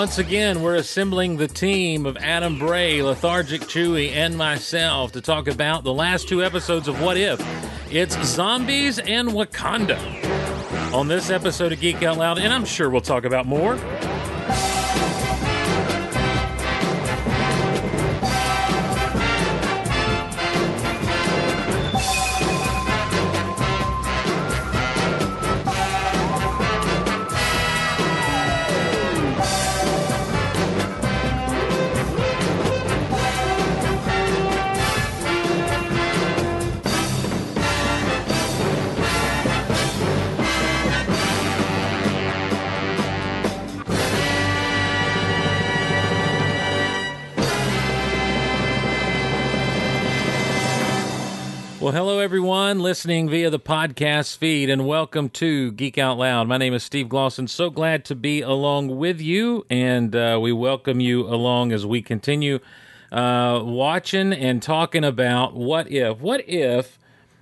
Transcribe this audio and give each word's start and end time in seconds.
Once 0.00 0.16
again, 0.16 0.62
we're 0.62 0.76
assembling 0.76 1.36
the 1.36 1.46
team 1.46 2.06
of 2.06 2.16
Adam 2.16 2.58
Bray, 2.58 3.02
Lethargic 3.02 3.60
Chewy, 3.60 4.12
and 4.12 4.34
myself 4.34 5.12
to 5.12 5.20
talk 5.20 5.46
about 5.46 5.84
the 5.84 5.92
last 5.92 6.26
two 6.26 6.42
episodes 6.42 6.88
of 6.88 7.02
What 7.02 7.18
If. 7.18 7.38
It's 7.92 8.18
zombies 8.26 8.98
and 8.98 9.28
Wakanda. 9.28 9.98
On 10.94 11.06
this 11.06 11.28
episode 11.28 11.74
of 11.74 11.80
Geek 11.80 12.02
Out 12.02 12.16
Loud, 12.16 12.38
and 12.38 12.50
I'm 12.50 12.64
sure 12.64 12.88
we'll 12.88 13.02
talk 13.02 13.24
about 13.24 13.44
more. 13.44 13.74
Listening 53.00 53.30
via 53.30 53.48
the 53.48 53.58
podcast 53.58 54.36
feed, 54.36 54.68
and 54.68 54.86
welcome 54.86 55.30
to 55.30 55.72
Geek 55.72 55.96
Out 55.96 56.18
Loud. 56.18 56.46
My 56.48 56.58
name 56.58 56.74
is 56.74 56.84
Steve 56.84 57.06
Glosson. 57.06 57.48
So 57.48 57.70
glad 57.70 58.04
to 58.04 58.14
be 58.14 58.42
along 58.42 58.98
with 58.98 59.22
you, 59.22 59.64
and 59.70 60.14
uh, 60.14 60.38
we 60.38 60.52
welcome 60.52 61.00
you 61.00 61.26
along 61.26 61.72
as 61.72 61.86
we 61.86 62.02
continue 62.02 62.58
uh, 63.10 63.62
watching 63.64 64.34
and 64.34 64.62
talking 64.62 65.02
about 65.02 65.54
what 65.54 65.90
if. 65.90 66.18
What 66.18 66.46
if 66.46 66.98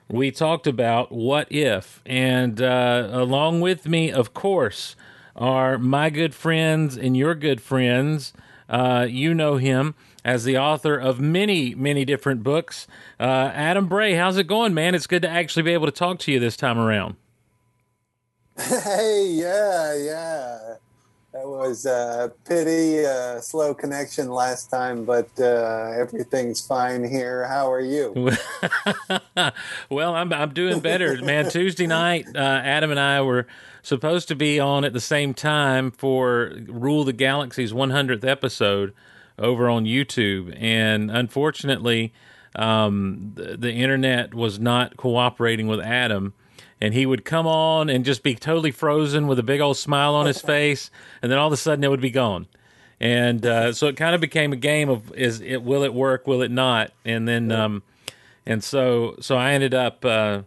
we 0.06 0.31
talked 0.31 0.69
about 0.69 1.11
what 1.11 1.50
if, 1.50 2.03
and 2.06 2.62
uh, 2.62 3.09
along 3.11 3.61
with 3.61 3.89
me, 3.89 4.12
of 4.12 4.33
course, 4.33 4.95
are 5.34 5.77
my 5.77 6.09
good 6.09 6.37
friends 6.37 6.97
and 6.97 7.17
your 7.17 7.34
good 7.34 7.61
friends. 7.61 8.33
Uh, 8.69 9.09
you 9.11 9.34
know 9.34 9.56
him 9.56 9.97
as 10.29 10.45
the 10.45 10.59
author 10.59 10.95
of 10.95 11.19
many, 11.19 11.75
many 11.75 12.05
different 12.05 12.43
books. 12.43 12.87
Uh, 13.19 13.51
Adam 13.55 13.89
Bray, 13.89 14.12
how's 14.12 14.37
it 14.37 14.47
going, 14.47 14.75
man? 14.75 14.95
It's 14.95 15.07
good 15.07 15.23
to 15.23 15.29
actually 15.29 15.62
be 15.62 15.73
able 15.73 15.87
to 15.87 15.93
talk 15.93 16.19
to 16.21 16.33
you 16.33 16.39
this 16.39 16.57
time 16.57 16.79
around. 16.79 17.17
Hey, 18.59 19.29
yeah, 19.31 19.95
yeah. 19.95 20.75
That 21.33 21.47
was 21.47 21.87
a 21.87 22.33
pity, 22.44 23.06
uh, 23.06 23.41
slow 23.41 23.72
connection 23.72 24.28
last 24.28 24.69
time, 24.69 25.05
but 25.05 25.28
uh, 25.39 25.93
everything's 25.97 26.66
fine 26.66 27.09
here. 27.09 27.47
How 27.47 27.71
are 27.71 27.81
you? 27.81 28.12
well, 29.89 30.15
I'm 30.15 30.33
I'm 30.33 30.53
doing 30.53 30.81
better, 30.81 31.22
man. 31.22 31.49
Tuesday 31.50 31.87
night, 31.87 32.27
uh, 32.34 32.39
Adam 32.39 32.91
and 32.91 32.99
I 32.99 33.21
were 33.21 33.47
supposed 33.83 34.27
to 34.28 34.34
be 34.34 34.59
on 34.59 34.84
at 34.84 34.93
the 34.93 35.00
same 35.00 35.34
time 35.34 35.93
for 35.93 36.53
Rule 36.66 37.05
the 37.05 37.12
Galaxy's 37.12 37.72
100th 37.72 38.25
episode 38.25 38.93
over 39.38 39.69
on 39.69 39.84
YouTube, 39.84 40.54
and 40.59 41.10
unfortunately, 41.10 42.12
um, 42.56 43.32
the, 43.34 43.56
the 43.56 43.72
internet 43.72 44.34
was 44.34 44.59
not 44.59 44.97
cooperating 44.97 45.66
with 45.66 45.81
Adam. 45.81 46.34
And 46.81 46.94
he 46.94 47.06
would 47.06 47.25
come 47.25 47.44
on 47.44 47.91
and 47.91 48.04
just 48.04 48.22
be 48.22 48.37
totally 48.37 48.71
frozen 48.71 49.27
with 49.27 49.41
a 49.41 49.43
big 49.43 49.60
old 49.60 49.77
smile 49.77 50.15
on 50.15 50.27
his 50.27 50.41
face, 50.41 50.93
and 51.21 51.32
then 51.32 51.37
all 51.37 51.48
of 51.48 51.53
a 51.53 51.56
sudden 51.56 51.82
it 51.82 51.91
would 51.91 52.00
be 52.00 52.10
gone. 52.12 52.47
And 53.00 53.44
uh, 53.44 53.72
so 53.72 53.88
it 53.88 53.97
kind 53.97 54.15
of 54.15 54.21
became 54.21 54.53
a 54.53 54.56
game 54.56 54.88
of 54.88 55.12
is 55.15 55.41
it 55.41 55.65
will 55.65 55.82
it 55.82 55.93
work, 55.93 56.28
will 56.28 56.41
it 56.41 56.53
not? 56.53 56.93
And 57.04 57.27
then 57.27 57.50
um, 57.50 57.82
and 58.47 58.62
so 58.62 59.16
so 59.19 59.37
I 59.37 59.54
ended 59.54 59.75
up 59.75 60.04
uh, 60.04 60.43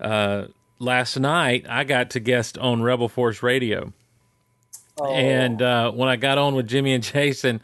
uh, 0.00 0.46
last 0.78 1.18
night 1.18 1.66
I 1.68 1.82
got 1.82 2.10
to 2.10 2.20
guest 2.20 2.58
on 2.58 2.82
Rebel 2.82 3.08
Force 3.08 3.42
Radio, 3.42 3.92
Oh, 4.98 5.12
and 5.12 5.60
uh, 5.60 5.90
when 5.90 6.08
I 6.08 6.16
got 6.16 6.38
on 6.38 6.54
with 6.54 6.66
Jimmy 6.68 6.94
and 6.94 7.04
Jason, 7.12 7.60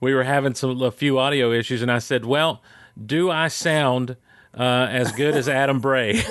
we 0.00 0.14
were 0.14 0.24
having 0.24 0.54
some 0.54 0.80
a 0.82 0.90
few 0.90 1.18
audio 1.18 1.52
issues, 1.52 1.82
and 1.82 1.90
I 1.92 1.98
said, 1.98 2.24
"Well, 2.24 2.62
do 3.04 3.30
I 3.30 3.48
sound 3.48 4.16
uh, 4.58 4.88
as 4.90 5.12
good 5.12 5.34
as 5.36 5.48
Adam 5.48 5.80
Bray?" 5.80 6.22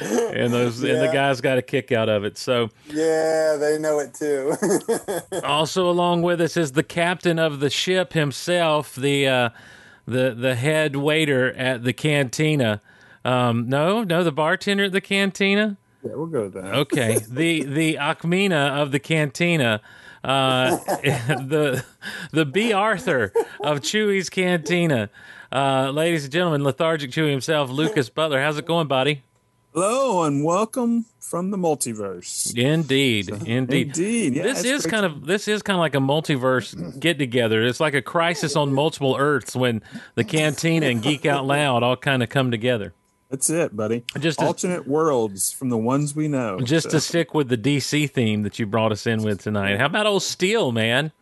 and 0.00 0.52
those 0.52 0.82
and 0.82 1.00
the 1.00 1.06
Yeah. 1.06 1.12
guys 1.12 1.40
got 1.40 1.58
a 1.58 1.62
kick 1.62 1.92
out 1.92 2.08
of 2.08 2.24
it. 2.24 2.36
So 2.36 2.70
yeah, 2.88 3.56
they 3.56 3.78
know 3.78 3.98
it 4.00 4.14
too. 4.14 4.54
also 5.44 5.88
along 5.88 6.22
with 6.22 6.40
us 6.40 6.56
is 6.56 6.72
the 6.72 6.82
captain 6.82 7.38
of 7.38 7.60
the 7.60 7.70
ship 7.70 8.12
himself, 8.12 8.94
the 8.94 9.28
uh, 9.28 9.48
the 10.06 10.34
the 10.38 10.54
head 10.54 10.96
waiter 10.96 11.52
at 11.54 11.84
the 11.84 11.92
cantina. 11.92 12.80
Um, 13.24 13.68
no, 13.68 14.02
no, 14.02 14.24
the 14.24 14.32
bartender 14.32 14.84
at 14.84 14.92
the 14.92 15.00
cantina. 15.00 15.76
Yeah, 16.04 16.12
we'll 16.14 16.26
go 16.26 16.42
with 16.42 16.54
that. 16.54 16.74
Okay, 16.74 17.18
the 17.28 17.64
the 17.64 17.94
Ackmena 17.94 18.80
of 18.80 18.90
the 18.92 18.98
cantina, 18.98 19.80
uh, 20.24 20.76
the 20.76 21.84
the 22.32 22.44
Bea 22.44 22.72
Arthur 22.72 23.32
of 23.60 23.80
Chewy's 23.80 24.28
cantina. 24.28 25.10
Uh, 25.52 25.90
ladies 25.90 26.24
and 26.24 26.32
gentlemen, 26.32 26.64
lethargic 26.64 27.10
Chewy 27.10 27.30
himself, 27.30 27.70
Lucas 27.70 28.08
Butler. 28.08 28.40
How's 28.40 28.58
it 28.58 28.66
going, 28.66 28.88
buddy? 28.88 29.22
Hello 29.74 30.24
and 30.24 30.44
welcome 30.44 31.06
from 31.18 31.50
the 31.50 31.56
multiverse. 31.56 32.54
Indeed, 32.54 33.30
indeed. 33.46 33.86
Indeed, 33.86 34.34
yeah, 34.34 34.42
this 34.42 34.64
is 34.64 34.82
great 34.82 34.90
kind 34.90 35.06
of 35.06 35.24
this 35.24 35.48
is 35.48 35.62
kind 35.62 35.76
of 35.76 35.80
like 35.80 35.94
a 35.94 35.98
multiverse 35.98 37.00
get 37.00 37.18
together. 37.18 37.62
It's 37.62 37.80
like 37.80 37.94
a 37.94 38.02
crisis 38.02 38.54
on 38.54 38.72
multiple 38.74 39.16
Earths 39.18 39.56
when 39.56 39.82
the 40.14 40.24
cantina 40.24 40.86
and 40.86 41.02
Geek 41.02 41.24
Out 41.24 41.46
Loud 41.46 41.82
all 41.82 41.96
kind 41.96 42.22
of 42.22 42.28
come 42.28 42.50
together. 42.50 42.92
That's 43.32 43.48
it, 43.50 43.74
buddy. 43.74 44.04
Just 44.20 44.38
to- 44.40 44.44
alternate 44.44 44.86
worlds 44.86 45.50
from 45.50 45.70
the 45.70 45.78
ones 45.78 46.14
we 46.14 46.28
know. 46.28 46.60
Just 46.60 46.84
So, 46.84 46.90
to 46.90 47.00
stick 47.00 47.32
with 47.34 47.48
the 47.48 47.56
DC 47.56 48.10
theme 48.10 48.42
that 48.42 48.58
you 48.58 48.66
brought 48.66 48.92
us 48.92 49.06
in 49.06 49.22
with 49.22 49.40
tonight. 49.42 49.78
How 49.80 49.86
about 49.86 50.06
old 50.06 50.22
Steel, 50.22 50.70
man? 50.70 51.12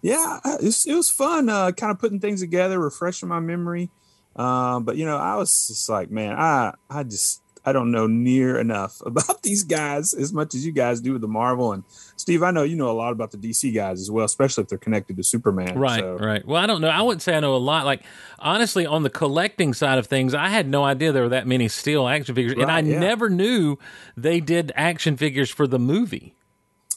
yeah, 0.00 0.38
uh, 0.44 0.56
it 0.62 0.64
was, 0.66 0.86
it 0.86 0.94
was 0.94 1.10
fun. 1.10 1.48
Uh, 1.48 1.72
kind 1.72 1.90
of 1.90 1.98
putting 1.98 2.20
things 2.20 2.40
together, 2.40 2.78
refreshing 2.78 3.28
my 3.28 3.40
memory. 3.40 3.90
Um, 4.36 4.84
but 4.84 4.96
you 4.96 5.04
know, 5.04 5.16
I 5.16 5.34
was 5.36 5.66
just 5.66 5.88
like, 5.88 6.10
man, 6.10 6.36
I 6.38 6.74
I 6.88 7.02
just 7.02 7.42
I 7.66 7.72
don't 7.72 7.90
know 7.90 8.06
near 8.06 8.58
enough 8.58 9.02
about 9.06 9.42
these 9.42 9.64
guys 9.64 10.14
as 10.14 10.32
much 10.32 10.54
as 10.54 10.64
you 10.64 10.72
guys 10.72 11.00
do 11.00 11.12
with 11.12 11.20
the 11.20 11.28
Marvel 11.28 11.72
and 11.72 11.82
Steve. 12.16 12.42
I 12.42 12.52
know 12.52 12.62
you 12.62 12.76
know 12.76 12.90
a 12.90 12.92
lot 12.92 13.12
about 13.12 13.32
the 13.32 13.36
DC 13.36 13.74
guys 13.74 14.00
as 14.00 14.10
well, 14.10 14.24
especially 14.24 14.62
if 14.62 14.68
they're 14.68 14.78
connected 14.78 15.16
to 15.16 15.24
Superman. 15.24 15.76
Right, 15.76 16.00
so. 16.00 16.16
right. 16.16 16.46
Well, 16.46 16.62
I 16.62 16.66
don't 16.66 16.80
know. 16.80 16.88
I 16.88 17.02
wouldn't 17.02 17.22
say 17.22 17.36
I 17.36 17.40
know 17.40 17.54
a 17.54 17.58
lot. 17.58 17.84
Like 17.84 18.02
honestly, 18.38 18.86
on 18.86 19.02
the 19.02 19.10
collecting 19.10 19.74
side 19.74 19.98
of 19.98 20.06
things, 20.06 20.32
I 20.32 20.48
had 20.48 20.68
no 20.68 20.84
idea 20.84 21.12
there 21.12 21.24
were 21.24 21.28
that 21.30 21.46
many 21.46 21.68
Steel 21.68 22.06
action 22.06 22.34
figures, 22.34 22.54
and 22.54 22.70
I 22.70 22.80
yeah. 22.80 23.00
never 23.00 23.28
knew 23.28 23.76
they 24.16 24.40
did 24.40 24.72
action 24.76 25.16
figures 25.16 25.50
for 25.50 25.66
the 25.66 25.78
movie. 25.78 26.36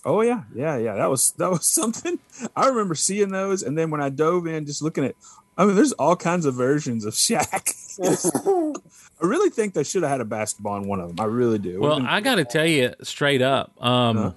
Oh 0.06 0.22
yeah, 0.22 0.44
yeah, 0.56 0.78
yeah. 0.78 0.96
That 0.96 1.10
was 1.10 1.32
that 1.32 1.50
was 1.50 1.66
something. 1.72 2.20
I 2.56 2.68
remember 2.68 2.96
seeing 2.96 3.30
those, 3.30 3.64
and 3.64 3.78
then 3.78 3.90
when 3.90 4.02
I 4.02 4.10
dove 4.10 4.48
in, 4.48 4.66
just 4.66 4.82
looking 4.82 5.06
at. 5.06 5.16
I 5.60 5.66
mean, 5.66 5.76
there's 5.76 5.92
all 5.92 6.16
kinds 6.16 6.46
of 6.46 6.56
versions 6.56 7.04
of 7.04 7.14
Shaq. 7.14 7.76
I 9.22 9.26
really 9.26 9.50
think 9.50 9.74
they 9.74 9.84
should 9.84 10.04
have 10.04 10.12
had 10.12 10.22
a 10.22 10.26
basketball 10.26 10.78
in 10.78 10.88
one 10.88 11.02
of 11.02 11.10
them. 11.10 11.20
I 11.20 11.28
really 11.28 11.60
do. 11.60 11.82
Well, 11.82 12.02
I 12.02 12.22
got 12.22 12.36
to 12.36 12.46
tell 12.46 12.66
you 12.66 12.94
straight 13.04 13.42
up, 13.42 13.74
um, 13.84 14.18
Huh? 14.18 14.32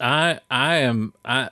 I 0.00 0.40
I 0.50 0.76
am 0.76 1.14
I 1.24 1.48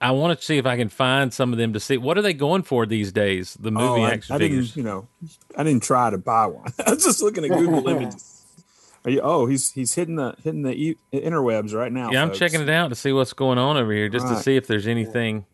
I 0.00 0.10
want 0.10 0.38
to 0.38 0.44
see 0.44 0.58
if 0.58 0.66
I 0.66 0.76
can 0.76 0.88
find 0.88 1.32
some 1.32 1.52
of 1.52 1.58
them 1.58 1.72
to 1.72 1.80
see 1.80 1.96
what 1.96 2.18
are 2.18 2.22
they 2.22 2.34
going 2.34 2.64
for 2.64 2.84
these 2.84 3.12
days. 3.12 3.54
The 3.54 3.70
movie 3.70 4.02
oh, 4.02 4.02
I, 4.02 4.10
action 4.10 4.34
I 4.34 4.38
figures. 4.38 4.74
didn't, 4.74 4.76
you 4.76 4.82
know, 4.82 5.08
I 5.56 5.62
didn't 5.62 5.84
try 5.84 6.10
to 6.10 6.18
buy 6.18 6.46
one. 6.46 6.72
I 6.86 6.90
was 6.94 7.04
just 7.04 7.22
looking 7.22 7.44
at 7.44 7.50
Google 7.50 7.88
images. 7.88 8.44
Are 9.04 9.10
you? 9.10 9.20
Oh, 9.22 9.46
he's 9.46 9.70
he's 9.70 9.94
hitting 9.94 10.16
the 10.16 10.34
hitting 10.42 10.62
the 10.62 10.74
e- 10.74 10.98
interwebs 11.12 11.72
right 11.74 11.92
now. 11.92 12.10
yeah, 12.10 12.22
I'm 12.22 12.32
checking 12.32 12.60
it 12.60 12.68
out 12.68 12.88
to 12.88 12.96
see 12.96 13.12
what's 13.12 13.32
going 13.32 13.58
on 13.58 13.76
over 13.76 13.92
here, 13.92 14.08
just 14.08 14.26
to 14.26 14.36
see 14.36 14.56
if 14.56 14.66
there's 14.66 14.88
anything. 14.88 15.46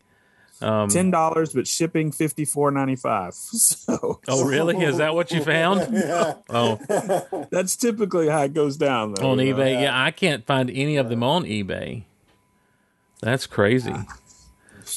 Um, 0.61 0.89
Ten 0.89 1.09
dollars, 1.09 1.53
but 1.53 1.67
shipping 1.67 2.11
fifty 2.11 2.43
four 2.45 2.71
ninety 2.71 2.95
five. 2.95 3.33
So, 3.89 4.19
oh, 4.27 4.45
really? 4.45 4.77
Is 4.83 4.97
that 4.97 5.15
what 5.15 5.31
you 5.31 5.43
found? 5.43 5.93
yeah. 5.93 6.35
Oh, 6.49 7.47
that's 7.51 7.75
typically 7.75 8.27
how 8.27 8.43
it 8.43 8.53
goes 8.53 8.77
down. 8.77 9.13
Though, 9.13 9.31
on 9.31 9.39
you 9.39 9.53
know. 9.53 9.59
eBay. 9.59 9.81
Yeah, 9.81 9.99
I 9.99 10.11
can't 10.11 10.45
find 10.45 10.69
any 10.69 10.97
of 10.97 11.09
them 11.09 11.23
on 11.23 11.45
eBay. 11.45 12.03
That's 13.21 13.47
crazy. 13.47 13.95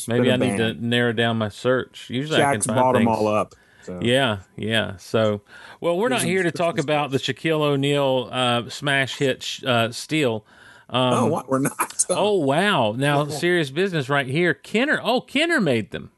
Maybe 0.08 0.30
I 0.30 0.36
been 0.36 0.50
need 0.50 0.56
to 0.58 0.74
narrow 0.74 1.12
down 1.12 1.38
my 1.38 1.48
search. 1.48 2.10
Usually, 2.10 2.42
I 2.42 2.52
can 2.52 2.60
Shaq's 2.60 2.66
find 2.66 2.78
bought 2.78 2.92
them 2.92 3.08
all 3.08 3.28
up. 3.28 3.54
So. 3.84 3.98
Yeah, 4.02 4.38
yeah. 4.56 4.96
So, 4.96 5.40
well, 5.80 5.96
we're 5.96 6.08
not 6.08 6.20
Here's 6.20 6.24
a 6.24 6.32
here 6.32 6.42
to 6.44 6.52
talk 6.52 6.78
about 6.78 7.10
the 7.10 7.18
Shaquille 7.18 7.60
O'Neal 7.60 8.28
uh, 8.30 8.68
smash 8.68 9.16
hit 9.16 9.42
sh- 9.42 9.64
uh, 9.64 9.90
Steel. 9.90 10.44
Um, 10.92 11.14
Oh, 11.14 11.26
what? 11.26 11.48
We're 11.48 11.58
not. 11.58 12.04
oh, 12.10 12.36
wow! 12.36 12.92
Now, 12.92 13.26
serious 13.26 13.70
business 13.70 14.08
right 14.08 14.26
here. 14.26 14.52
Kenner. 14.54 15.00
Oh, 15.02 15.20
Kenner 15.22 15.60
made 15.60 15.90
them. 15.90 16.10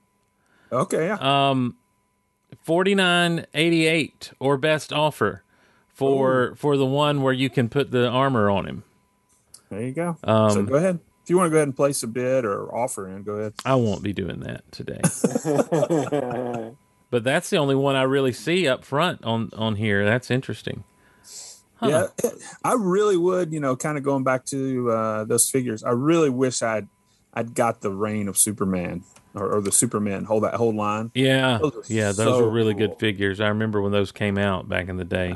okay. 0.73 1.07
Yeah. 1.07 1.19
Um, 1.21 1.77
forty 2.63 2.95
nine 2.95 3.47
eighty 3.55 3.87
eight 3.87 4.33
or 4.41 4.57
best 4.59 4.93
offer 4.93 5.45
for 5.89 6.55
for 6.57 6.77
the 6.77 6.87
one 6.87 7.23
where 7.23 7.33
you 7.33 7.49
can 7.49 7.69
put 7.69 7.93
the 7.93 8.09
armor 8.09 8.51
on 8.51 8.67
him. 8.67 8.83
There 9.71 9.83
you 9.83 9.93
go. 9.93 10.17
Um, 10.25 10.51
so 10.51 10.63
go 10.65 10.75
ahead. 10.75 10.99
If 11.23 11.31
you 11.31 11.37
want 11.39 11.47
to 11.47 11.51
go 11.51 11.57
ahead 11.57 11.69
and 11.69 11.77
place 11.77 12.03
a 12.03 12.07
bid 12.07 12.45
or 12.45 12.75
offer 12.75 13.09
in, 13.09 13.23
go 13.23 13.35
ahead. 13.35 13.55
I 13.65 13.77
won't 13.77 14.03
be 14.03 14.13
doing 14.13 14.41
that 14.41 14.71
today. 14.73 15.01
but 17.11 17.25
that's 17.25 17.49
the 17.49 17.57
only 17.57 17.75
one 17.75 17.97
I 17.97 18.03
really 18.03 18.33
see 18.33 18.69
up 18.69 18.85
front 18.85 19.25
on 19.25 19.51
on 19.57 19.77
here. 19.77 20.05
That's 20.05 20.31
interesting. 20.31 20.85
Huh. 21.91 22.09
Yeah, 22.23 22.31
I 22.65 22.75
really 22.75 23.17
would. 23.17 23.53
You 23.53 23.61
know, 23.61 23.77
kind 23.77 23.97
of 23.99 24.05
going 24.05 24.25
back 24.25 24.45
to 24.47 24.91
uh, 24.91 25.25
those 25.25 25.49
figures. 25.51 25.83
I 25.85 25.91
really 25.91 26.31
wish 26.31 26.63
I'd 26.63 26.89
I'd 27.33 27.55
got 27.55 27.81
the 27.81 27.91
reign 27.91 28.29
of 28.29 28.39
Superman 28.39 29.05
or, 29.35 29.57
or 29.57 29.61
the 29.61 29.73
Superman 29.73 30.25
hold 30.25 30.45
that 30.45 30.55
whole 30.55 30.75
line. 30.75 31.11
Yeah, 31.15 31.59
Those 31.61 31.91
yeah, 31.91 32.07
those 32.13 32.17
so 32.17 32.43
were 32.45 32.51
really 32.51 32.75
cool. 32.75 32.89
good 32.89 32.99
figures. 32.99 33.41
I 33.41 33.49
remember 33.49 33.81
when 33.83 33.93
those 33.93 34.13
came 34.13 34.39
out 34.39 34.69
back 34.69 34.89
in 34.89 34.97
the 34.97 35.05
day. 35.05 35.35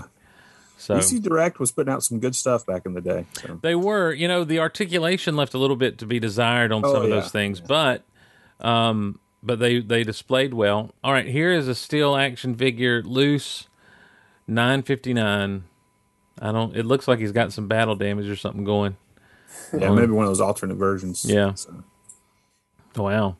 So 0.80 0.94
DC 0.94 1.20
Direct 1.20 1.58
was 1.58 1.72
putting 1.72 1.92
out 1.92 2.04
some 2.04 2.20
good 2.20 2.36
stuff 2.36 2.64
back 2.64 2.86
in 2.86 2.94
the 2.94 3.00
day. 3.00 3.26
So. 3.32 3.58
they 3.62 3.74
were, 3.74 4.12
you 4.12 4.28
know, 4.28 4.44
the 4.44 4.60
articulation 4.60 5.34
left 5.34 5.52
a 5.54 5.58
little 5.58 5.74
bit 5.74 5.98
to 5.98 6.06
be 6.06 6.20
desired 6.20 6.70
on 6.70 6.84
Oh, 6.84 6.92
some 6.92 7.02
of 7.02 7.08
yeah, 7.08 7.16
those 7.16 7.32
things, 7.32 7.60
but 7.60 8.04
um, 8.60 9.18
but 9.42 9.58
they 9.58 9.80
they 9.80 10.04
displayed 10.04 10.54
well. 10.54 10.94
All 11.02 11.12
right, 11.12 11.26
here 11.26 11.50
is 11.52 11.66
a 11.66 11.74
steel 11.74 12.14
action 12.14 12.54
figure, 12.54 13.02
loose, 13.02 13.66
nine 14.46 14.82
fifty 14.82 15.12
nine. 15.12 15.64
I 16.40 16.52
don't. 16.52 16.76
It 16.76 16.86
looks 16.86 17.08
like 17.08 17.18
he's 17.18 17.32
got 17.32 17.52
some 17.52 17.68
battle 17.68 17.96
damage 17.96 18.28
or 18.28 18.36
something 18.36 18.64
going. 18.64 18.96
Yeah, 19.72 19.90
maybe 19.90 20.12
one 20.12 20.24
of 20.24 20.30
those 20.30 20.40
alternate 20.40 20.76
versions. 20.76 21.24
Yeah. 21.24 21.54
So, 21.54 21.84
Wow, 22.96 23.36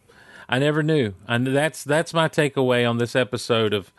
I 0.49 0.59
never 0.59 0.83
knew. 0.83 1.15
And 1.27 1.47
that's 1.47 1.85
that's 1.85 2.15
my 2.15 2.29
takeaway 2.29 2.89
on 2.89 2.99
this 2.99 3.17
episode 3.17 3.73
of 3.73 3.93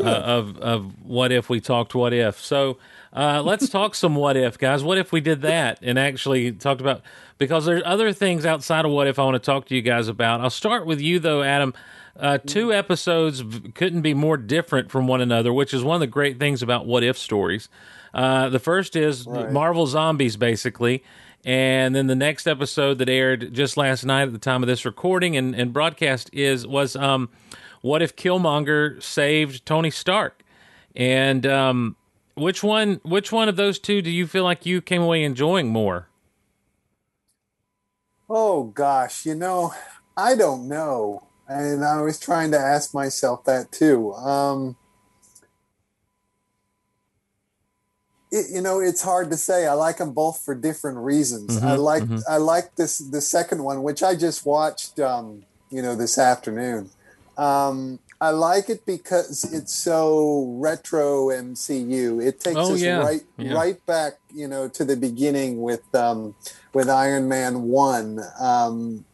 uh, 0.00 0.04
of 0.04 0.58
of 0.58 1.04
what 1.04 1.32
if 1.32 1.48
we 1.48 1.60
talked 1.60 1.94
what 1.94 2.12
if. 2.12 2.40
So 2.40 2.78
uh, 3.12 3.42
let's 3.42 3.68
talk 3.68 3.94
some 3.94 4.14
what 4.14 4.36
if, 4.36 4.58
guys. 4.58 4.82
What 4.82 4.98
if 4.98 5.12
we 5.12 5.20
did 5.20 5.42
that 5.42 5.78
and 5.82 5.98
actually 5.98 6.52
talked 6.52 6.80
about 6.80 7.02
because 7.38 7.64
there's 7.66 7.82
other 7.84 8.12
things 8.12 8.46
outside 8.46 8.84
of 8.84 8.90
what 8.90 9.06
if 9.06 9.18
I 9.18 9.24
want 9.24 9.34
to 9.34 9.38
talk 9.44 9.66
to 9.66 9.74
you 9.74 9.82
guys 9.82 10.08
about. 10.08 10.40
I'll 10.40 10.50
start 10.50 10.86
with 10.86 11.00
you 11.00 11.18
though, 11.18 11.42
Adam. 11.42 11.74
Uh, 12.16 12.38
two 12.38 12.72
episodes 12.72 13.40
v- 13.40 13.72
couldn't 13.72 14.02
be 14.02 14.14
more 14.14 14.36
different 14.36 14.88
from 14.88 15.08
one 15.08 15.20
another, 15.20 15.52
which 15.52 15.74
is 15.74 15.82
one 15.82 15.96
of 15.96 16.00
the 16.00 16.06
great 16.06 16.38
things 16.38 16.62
about 16.62 16.86
what 16.86 17.02
if 17.02 17.18
stories. 17.18 17.68
Uh, 18.14 18.48
the 18.48 18.58
first 18.58 18.96
is 18.96 19.26
Right. 19.26 19.50
Marvel 19.50 19.86
Zombies, 19.86 20.36
basically. 20.36 21.02
And 21.44 21.94
then 21.94 22.06
the 22.06 22.14
next 22.14 22.46
episode 22.46 22.98
that 22.98 23.08
aired 23.08 23.52
just 23.52 23.76
last 23.76 24.04
night 24.04 24.22
at 24.22 24.32
the 24.32 24.38
time 24.38 24.62
of 24.62 24.66
this 24.66 24.84
recording 24.84 25.36
and, 25.36 25.54
and 25.54 25.72
broadcast 25.72 26.30
is 26.32 26.66
was 26.66 26.96
um, 26.96 27.28
what 27.82 28.00
if 28.00 28.16
Killmonger 28.16 29.02
saved 29.02 29.66
Tony 29.66 29.90
Stark? 29.90 30.42
And 30.96 31.44
um, 31.44 31.96
which 32.34 32.62
one 32.62 33.00
which 33.02 33.30
one 33.30 33.48
of 33.50 33.56
those 33.56 33.78
two 33.78 34.00
do 34.00 34.10
you 34.10 34.26
feel 34.26 34.44
like 34.44 34.64
you 34.64 34.80
came 34.80 35.02
away 35.02 35.22
enjoying 35.22 35.68
more? 35.68 36.08
oh 38.28 38.64
gosh, 38.64 39.26
you 39.26 39.34
know, 39.34 39.72
I 40.16 40.34
don't 40.34 40.68
know, 40.68 41.26
and 41.48 41.84
I 41.84 42.00
was 42.00 42.18
trying 42.18 42.50
to 42.52 42.58
ask 42.58 42.94
myself 42.94 43.44
that 43.44 43.72
too. 43.72 44.12
Um, 44.14 44.76
it, 48.36 48.46
you 48.54 48.60
know, 48.60 48.80
it's 48.80 49.02
hard 49.02 49.30
to 49.30 49.36
say. 49.36 49.66
I 49.66 49.74
like 49.86 49.98
them 49.98 50.12
both 50.12 50.42
for 50.44 50.54
different 50.54 50.98
reasons. 50.98 51.56
I 51.56 51.76
Mhm, 51.76 51.84
like 51.90 52.02
mhm. 52.04 52.22
I 52.28 52.36
like 52.38 52.66
this 52.76 52.98
the 52.98 53.20
second 53.20 53.62
one, 53.70 53.82
which 53.88 54.02
I 54.02 54.12
just 54.26 54.44
watched. 54.44 54.98
Um, 55.00 55.26
you 55.70 55.82
know, 55.82 55.96
this 55.96 56.18
afternoon. 56.18 56.90
Um, 57.36 57.98
I 58.20 58.30
like 58.30 58.70
it 58.70 58.86
because 58.86 59.42
it's 59.52 59.74
so 59.74 60.56
retro 60.68 61.30
MCU. 61.30 62.20
It 62.20 62.38
takes 62.40 62.56
Oh, 62.56 62.74
us 62.74 62.80
yeah, 62.80 62.98
right 62.98 63.22
yeah. 63.38 63.54
right 63.54 63.78
back, 63.86 64.14
you 64.32 64.48
know, 64.48 64.68
to 64.68 64.84
the 64.84 64.96
beginning 64.96 65.60
with 65.60 65.82
um, 65.94 66.34
with 66.72 66.88
Iron 66.88 67.28
Man 67.28 67.62
one, 67.62 68.20
um, 68.40 69.04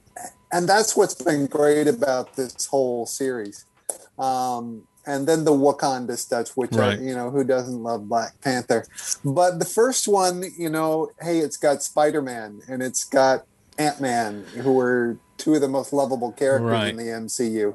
and 0.53 0.69
that's 0.69 0.97
what's 0.97 1.15
been 1.15 1.47
great 1.47 1.89
about 1.89 2.37
this 2.37 2.67
whole 2.67 3.07
series. 3.07 3.65
Um, 4.19 4.87
and 5.11 5.27
then 5.27 5.45
the 5.45 5.53
Wakanda 5.53 6.17
stuff, 6.17 6.51
which 6.57 6.73
Right. 6.73 6.99
I, 6.99 7.03
you 7.03 7.15
know, 7.15 7.31
who 7.31 7.45
doesn't 7.45 7.83
love 7.83 8.09
Black 8.09 8.41
Panther? 8.41 8.87
But 9.25 9.59
the 9.59 9.65
first 9.65 10.09
one, 10.09 10.45
you 10.57 10.71
know, 10.71 11.11
hey, 11.21 11.39
it's 11.41 11.57
got 11.57 11.83
Spider 11.83 12.23
Man 12.23 12.61
and 12.69 12.83
it's 12.83 13.05
got 13.05 13.45
Ant 13.79 14.01
Man, 14.01 14.45
who 14.63 14.79
are 14.81 15.19
two 15.37 15.55
of 15.55 15.61
the 15.61 15.69
most 15.69 15.93
lovable 15.93 16.33
characters 16.33 16.71
Right. 16.71 16.91
in 16.91 16.97
the 16.97 17.11
MCU, 17.11 17.75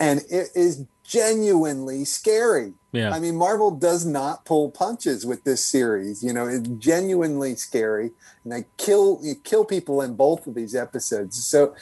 and 0.00 0.20
it 0.30 0.48
is 0.54 0.84
genuinely 1.04 2.04
scary. 2.04 2.72
Yeah. 2.92 3.10
I 3.12 3.20
mean, 3.20 3.36
Marvel 3.36 3.70
does 3.70 4.04
not 4.06 4.44
pull 4.44 4.70
punches 4.70 5.26
with 5.26 5.44
this 5.44 5.64
series. 5.64 6.22
You 6.22 6.32
know, 6.32 6.46
it's 6.46 6.68
genuinely 6.78 7.54
scary, 7.56 8.12
and 8.44 8.52
they 8.52 8.64
kill 8.78 9.18
you 9.22 9.34
kill 9.34 9.64
people 9.64 10.00
in 10.00 10.14
both 10.14 10.46
of 10.46 10.54
these 10.54 10.74
episodes. 10.74 11.44
So, 11.44 11.74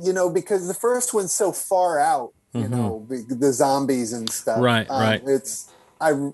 you 0.00 0.12
know, 0.12 0.30
because 0.30 0.66
the 0.66 0.74
first 0.74 1.12
one's 1.14 1.32
so 1.34 1.52
far 1.52 1.98
out, 1.98 2.32
you 2.54 2.62
Mhm. 2.62 2.70
know, 2.70 3.06
be- 3.08 3.22
the 3.28 3.52
zombies 3.52 4.12
and 4.12 4.30
stuff. 4.30 4.60
Right, 4.62 4.88
um, 4.88 5.00
right. 5.00 5.22
It's 5.26 5.70
I, 6.00 6.30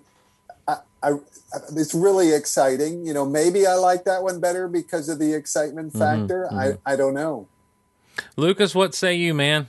I, 0.69 0.77
I, 1.03 1.13
it's 1.75 1.95
really 1.95 2.33
exciting. 2.33 3.07
You 3.07 3.15
know, 3.15 3.25
maybe 3.25 3.67
I 3.67 3.75
like 3.75 4.05
that 4.05 4.23
one 4.23 4.39
better 4.41 4.69
because 4.69 5.09
of 5.09 5.19
the 5.19 5.33
excitement 5.35 5.95
Mhm, 5.95 5.99
factor. 5.99 6.53
I, 6.53 6.75
I 6.85 6.97
don't 6.97 7.15
know. 7.15 7.49
Lucas, 8.37 8.75
what 8.75 8.95
say 8.95 9.15
you, 9.15 9.33
man? 9.33 9.69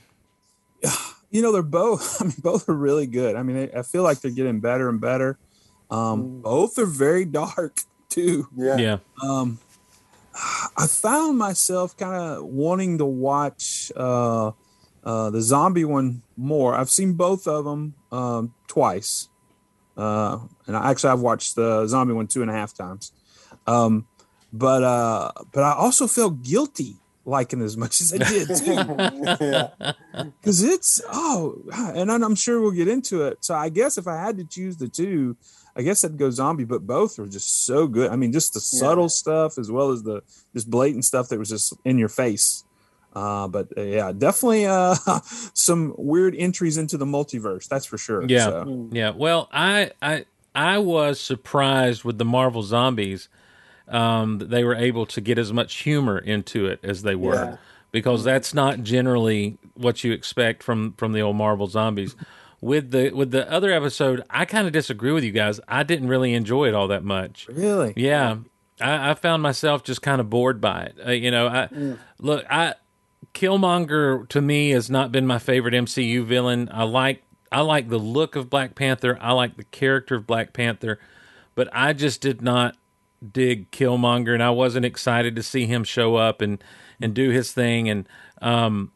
you 1.30 1.40
know, 1.42 1.52
they're 1.52 1.62
both. 1.62 2.20
I 2.20 2.24
mean, 2.24 2.34
both 2.42 2.68
are 2.68 2.74
really 2.74 3.06
good. 3.06 3.34
I 3.36 3.42
mean, 3.42 3.70
I, 3.74 3.78
I 3.78 3.82
feel 3.82 4.02
like 4.02 4.20
they're 4.20 4.30
getting 4.30 4.60
better 4.60 4.88
and 4.88 5.00
better. 5.00 5.38
Um, 5.90 6.22
Mm. 6.24 6.42
both 6.42 6.78
are 6.78 6.86
very 6.86 7.24
dark 7.24 7.80
too. 8.10 8.48
Yeah. 8.56 8.76
Yeah. 8.78 8.96
Um, 9.22 9.58
I 10.76 10.86
found 10.86 11.38
myself 11.38 11.96
kind 11.96 12.14
of 12.14 12.44
wanting 12.44 12.98
to 12.98 13.04
watch 13.06 13.90
uh, 13.96 14.52
uh, 15.04 15.30
the 15.30 15.40
zombie 15.40 15.84
one 15.84 16.22
more. 16.36 16.74
I've 16.74 16.90
seen 16.90 17.14
both 17.14 17.46
of 17.46 17.64
them 17.64 17.94
um, 18.10 18.54
twice, 18.68 19.28
uh, 19.96 20.38
and 20.66 20.76
I, 20.76 20.90
actually 20.90 21.10
I've 21.10 21.20
watched 21.20 21.56
the 21.56 21.86
zombie 21.86 22.14
one 22.14 22.26
two 22.26 22.42
and 22.42 22.50
a 22.50 22.54
half 22.54 22.74
times. 22.74 23.12
Um, 23.66 24.06
but 24.52 24.82
uh, 24.82 25.32
but 25.52 25.62
I 25.62 25.72
also 25.74 26.06
felt 26.06 26.42
guilty 26.42 26.96
liking 27.24 27.60
it 27.60 27.64
as 27.64 27.76
much 27.76 28.00
as 28.00 28.12
I 28.12 28.18
did 28.18 28.48
too 28.48 28.72
yeah. 29.44 29.92
because 30.40 30.62
it's 30.64 31.00
oh 31.12 31.62
and 31.94 32.10
I'm 32.10 32.34
sure 32.34 32.60
we'll 32.60 32.72
get 32.72 32.88
into 32.88 33.22
it 33.22 33.38
so 33.44 33.54
i 33.54 33.68
guess 33.68 33.96
if 33.96 34.08
i 34.08 34.20
had 34.20 34.38
to 34.38 34.44
choose 34.44 34.76
the 34.76 34.88
two 34.88 35.36
i 35.76 35.82
guess 35.82 36.04
i'd 36.04 36.18
go 36.18 36.30
zombie 36.30 36.64
but 36.64 36.84
both 36.84 37.20
are 37.20 37.28
just 37.28 37.64
so 37.64 37.86
good 37.86 38.10
i 38.10 38.16
mean 38.16 38.32
just 38.32 38.54
the 38.54 38.58
Yeah. 38.72 38.80
subtle 38.80 39.08
stuff 39.08 39.56
as 39.56 39.70
well 39.70 39.92
as 39.92 40.02
the 40.02 40.22
just 40.52 40.68
blatant 40.68 41.04
stuff 41.04 41.28
that 41.28 41.38
was 41.38 41.50
just 41.50 41.74
in 41.84 41.96
your 41.96 42.08
face 42.08 42.64
uh 43.14 43.46
but 43.48 43.68
uh, 43.76 43.82
yeah 43.82 44.12
definitely 44.12 44.66
uh 44.66 44.94
some 45.54 45.94
weird 45.98 46.34
entries 46.36 46.78
into 46.78 46.96
the 46.96 47.04
multiverse 47.04 47.68
that's 47.68 47.86
for 47.86 47.98
sure 47.98 48.22
Yeah. 48.24 48.44
So, 48.46 48.88
Yeah, 48.92 49.10
well, 49.10 49.48
I 49.52 49.90
I 50.00 50.24
I 50.54 50.78
was 50.78 51.20
surprised 51.20 52.04
with 52.04 52.18
the 52.18 52.24
Marvel 52.26 52.62
Zombies 52.62 53.28
um, 53.88 54.38
that 54.38 54.50
they 54.50 54.64
were 54.64 54.74
able 54.74 55.06
to 55.06 55.20
get 55.20 55.38
as 55.38 55.52
much 55.52 55.76
humor 55.82 56.18
into 56.18 56.66
it 56.66 56.78
as 56.82 57.02
they 57.02 57.14
were, 57.14 57.34
Yeah. 57.34 57.56
because 57.90 58.22
that's 58.24 58.54
not 58.54 58.82
generally 58.82 59.58
what 59.74 60.04
you 60.04 60.12
expect 60.12 60.62
from 60.62 60.92
from 60.94 61.12
the 61.12 61.20
old 61.20 61.36
Marvel 61.36 61.66
Zombies. 61.66 62.14
With 62.60 62.90
the 62.92 63.10
with 63.10 63.30
the 63.32 63.50
other 63.50 63.72
episode, 63.72 64.22
I 64.30 64.44
kind 64.44 64.66
of 64.66 64.72
disagree 64.72 65.10
with 65.12 65.24
you 65.24 65.32
guys. 65.32 65.58
I 65.68 65.82
didn't 65.82 66.08
really 66.08 66.32
enjoy 66.34 66.68
it 66.68 66.74
all 66.74 66.88
that 66.88 67.02
much. 67.02 67.48
really 67.48 67.92
Yeah, 67.96 68.36
I, 68.80 69.10
I 69.10 69.14
found 69.14 69.42
myself 69.42 69.82
just 69.82 70.00
kind 70.00 70.20
of 70.20 70.30
bored 70.30 70.60
by 70.60 70.82
it. 70.84 70.94
Uh, 71.04 71.10
you 71.10 71.30
know, 71.30 71.48
I 71.48 71.68
look, 72.20 72.44
I 72.48 72.74
Killmonger 73.34 74.28
to 74.28 74.40
me 74.40 74.70
has 74.70 74.90
not 74.90 75.12
been 75.12 75.26
my 75.26 75.38
favorite 75.38 75.74
MCU 75.74 76.24
villain. 76.24 76.68
I 76.72 76.84
like 76.84 77.22
I 77.50 77.60
like 77.60 77.88
the 77.88 77.98
look 77.98 78.36
of 78.36 78.50
Black 78.50 78.74
Panther. 78.74 79.18
I 79.20 79.32
like 79.32 79.56
the 79.56 79.64
character 79.64 80.16
of 80.16 80.26
Black 80.26 80.52
Panther, 80.52 80.98
but 81.54 81.68
I 81.72 81.92
just 81.92 82.20
did 82.20 82.40
not 82.42 82.76
dig 83.30 83.70
Killmonger, 83.70 84.34
and 84.34 84.42
I 84.42 84.50
wasn't 84.50 84.86
excited 84.86 85.36
to 85.36 85.42
see 85.42 85.66
him 85.66 85.84
show 85.84 86.16
up 86.16 86.40
and 86.40 86.62
and 87.00 87.14
do 87.14 87.30
his 87.30 87.52
thing. 87.52 87.88
And 87.88 88.08
um, 88.40 88.92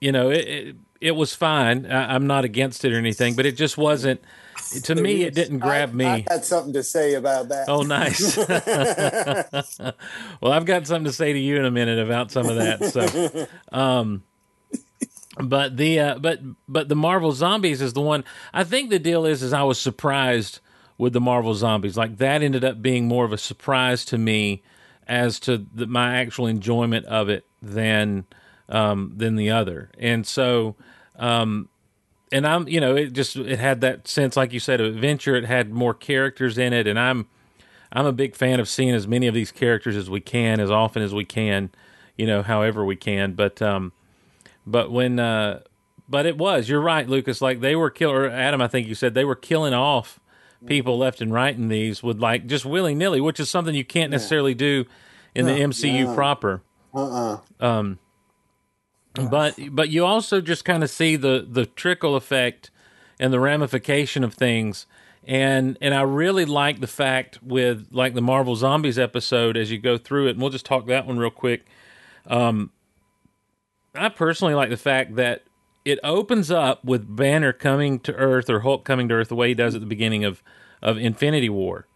you 0.00 0.12
know, 0.12 0.30
it 0.30 0.48
it, 0.48 0.76
it 1.00 1.12
was 1.12 1.34
fine. 1.34 1.86
I, 1.86 2.14
I'm 2.14 2.26
not 2.26 2.44
against 2.44 2.84
it 2.84 2.92
or 2.92 2.98
anything, 2.98 3.34
but 3.34 3.46
it 3.46 3.56
just 3.56 3.78
wasn't. 3.78 4.20
To 4.82 4.94
me, 4.94 5.22
it 5.22 5.34
didn't 5.34 5.60
grab 5.60 5.90
I, 5.90 5.92
me. 5.92 6.06
I 6.06 6.26
had 6.28 6.44
something 6.44 6.72
to 6.74 6.82
say 6.82 7.14
about 7.14 7.48
that. 7.48 7.68
Oh, 7.68 7.82
nice. 7.82 8.36
well, 10.40 10.52
I've 10.52 10.66
got 10.66 10.86
something 10.86 11.04
to 11.04 11.12
say 11.12 11.32
to 11.32 11.38
you 11.38 11.56
in 11.56 11.64
a 11.64 11.70
minute 11.70 11.98
about 11.98 12.30
some 12.30 12.48
of 12.48 12.56
that. 12.56 12.84
So, 12.84 13.46
um, 13.76 14.24
but 15.40 15.76
the 15.76 16.00
uh, 16.00 16.18
but 16.18 16.40
but 16.68 16.88
the 16.88 16.96
Marvel 16.96 17.32
Zombies 17.32 17.80
is 17.80 17.92
the 17.92 18.00
one. 18.00 18.24
I 18.52 18.64
think 18.64 18.90
the 18.90 18.98
deal 18.98 19.24
is 19.24 19.42
is 19.42 19.52
I 19.52 19.62
was 19.62 19.80
surprised 19.80 20.60
with 20.98 21.12
the 21.12 21.20
Marvel 21.20 21.54
Zombies. 21.54 21.96
Like 21.96 22.18
that 22.18 22.42
ended 22.42 22.64
up 22.64 22.82
being 22.82 23.06
more 23.06 23.24
of 23.24 23.32
a 23.32 23.38
surprise 23.38 24.04
to 24.06 24.18
me 24.18 24.62
as 25.06 25.40
to 25.40 25.64
the, 25.72 25.86
my 25.86 26.16
actual 26.16 26.46
enjoyment 26.46 27.06
of 27.06 27.28
it 27.28 27.46
than 27.62 28.26
um, 28.68 29.12
than 29.16 29.36
the 29.36 29.50
other. 29.50 29.90
And 29.98 30.26
so, 30.26 30.76
um, 31.16 31.68
and 32.30 32.46
I'm 32.46 32.68
you 32.68 32.80
know 32.80 32.94
it 32.94 33.12
just 33.12 33.36
it 33.36 33.58
had 33.58 33.80
that 33.80 34.06
sense 34.06 34.36
like 34.36 34.52
you 34.52 34.60
said 34.60 34.80
of 34.80 34.86
adventure. 34.94 35.34
It 35.34 35.44
had 35.44 35.72
more 35.72 35.94
characters 35.94 36.58
in 36.58 36.72
it, 36.72 36.86
and 36.86 36.98
I'm 36.98 37.26
I'm 37.92 38.06
a 38.06 38.12
big 38.12 38.36
fan 38.36 38.60
of 38.60 38.68
seeing 38.68 38.90
as 38.90 39.06
many 39.08 39.26
of 39.26 39.34
these 39.34 39.50
characters 39.50 39.96
as 39.96 40.10
we 40.10 40.20
can, 40.20 40.60
as 40.60 40.70
often 40.70 41.02
as 41.02 41.14
we 41.14 41.24
can, 41.24 41.70
you 42.16 42.26
know, 42.26 42.42
however 42.42 42.84
we 42.84 42.96
can. 42.96 43.32
But 43.32 43.62
um, 43.62 43.92
but 44.66 44.90
when 44.90 45.18
uh, 45.18 45.60
but 46.08 46.26
it 46.26 46.36
was 46.36 46.68
you're 46.68 46.80
right, 46.80 47.08
Lucas. 47.08 47.40
Like 47.40 47.60
they 47.60 47.74
were 47.74 47.90
killing, 47.90 48.16
or 48.16 48.28
Adam, 48.28 48.60
I 48.60 48.68
think 48.68 48.86
you 48.86 48.94
said 48.94 49.14
they 49.14 49.24
were 49.24 49.36
killing 49.36 49.72
off 49.72 50.20
people 50.66 50.98
left 50.98 51.20
and 51.20 51.32
right 51.32 51.54
in 51.54 51.68
these 51.68 52.02
with 52.02 52.18
like 52.18 52.46
just 52.46 52.66
willy 52.66 52.94
nilly, 52.94 53.20
which 53.20 53.40
is 53.40 53.48
something 53.48 53.74
you 53.74 53.84
can't 53.84 54.10
necessarily 54.10 54.54
do 54.54 54.84
in 55.34 55.46
the 55.46 55.52
MCU 55.52 56.14
proper. 56.14 56.62
Uh-uh. 56.94 57.38
Um, 57.60 57.98
but 59.30 59.58
but 59.70 59.88
you 59.88 60.04
also 60.04 60.40
just 60.40 60.64
kind 60.64 60.82
of 60.82 60.90
see 60.90 61.16
the 61.16 61.46
the 61.48 61.66
trickle 61.66 62.16
effect 62.16 62.70
and 63.18 63.32
the 63.32 63.40
ramification 63.40 64.24
of 64.24 64.34
things. 64.34 64.86
And 65.24 65.76
and 65.80 65.94
I 65.94 66.02
really 66.02 66.44
like 66.44 66.80
the 66.80 66.86
fact 66.86 67.42
with 67.42 67.88
like 67.90 68.14
the 68.14 68.22
Marvel 68.22 68.56
Zombies 68.56 68.98
episode 68.98 69.56
as 69.56 69.70
you 69.70 69.78
go 69.78 69.98
through 69.98 70.28
it, 70.28 70.30
and 70.30 70.40
we'll 70.40 70.50
just 70.50 70.64
talk 70.64 70.86
that 70.86 71.06
one 71.06 71.18
real 71.18 71.30
quick. 71.30 71.66
Um, 72.26 72.70
I 73.94 74.08
personally 74.08 74.54
like 74.54 74.70
the 74.70 74.76
fact 74.76 75.16
that 75.16 75.42
it 75.84 75.98
opens 76.02 76.50
up 76.50 76.84
with 76.84 77.14
Banner 77.14 77.52
coming 77.52 77.98
to 78.00 78.14
Earth 78.14 78.48
or 78.48 78.60
Hulk 78.60 78.84
coming 78.84 79.08
to 79.08 79.14
Earth 79.14 79.28
the 79.28 79.34
way 79.34 79.48
he 79.48 79.54
does 79.54 79.74
at 79.74 79.80
the 79.80 79.86
beginning 79.86 80.24
of 80.24 80.42
of 80.80 80.96
Infinity 80.96 81.50
War, 81.50 81.86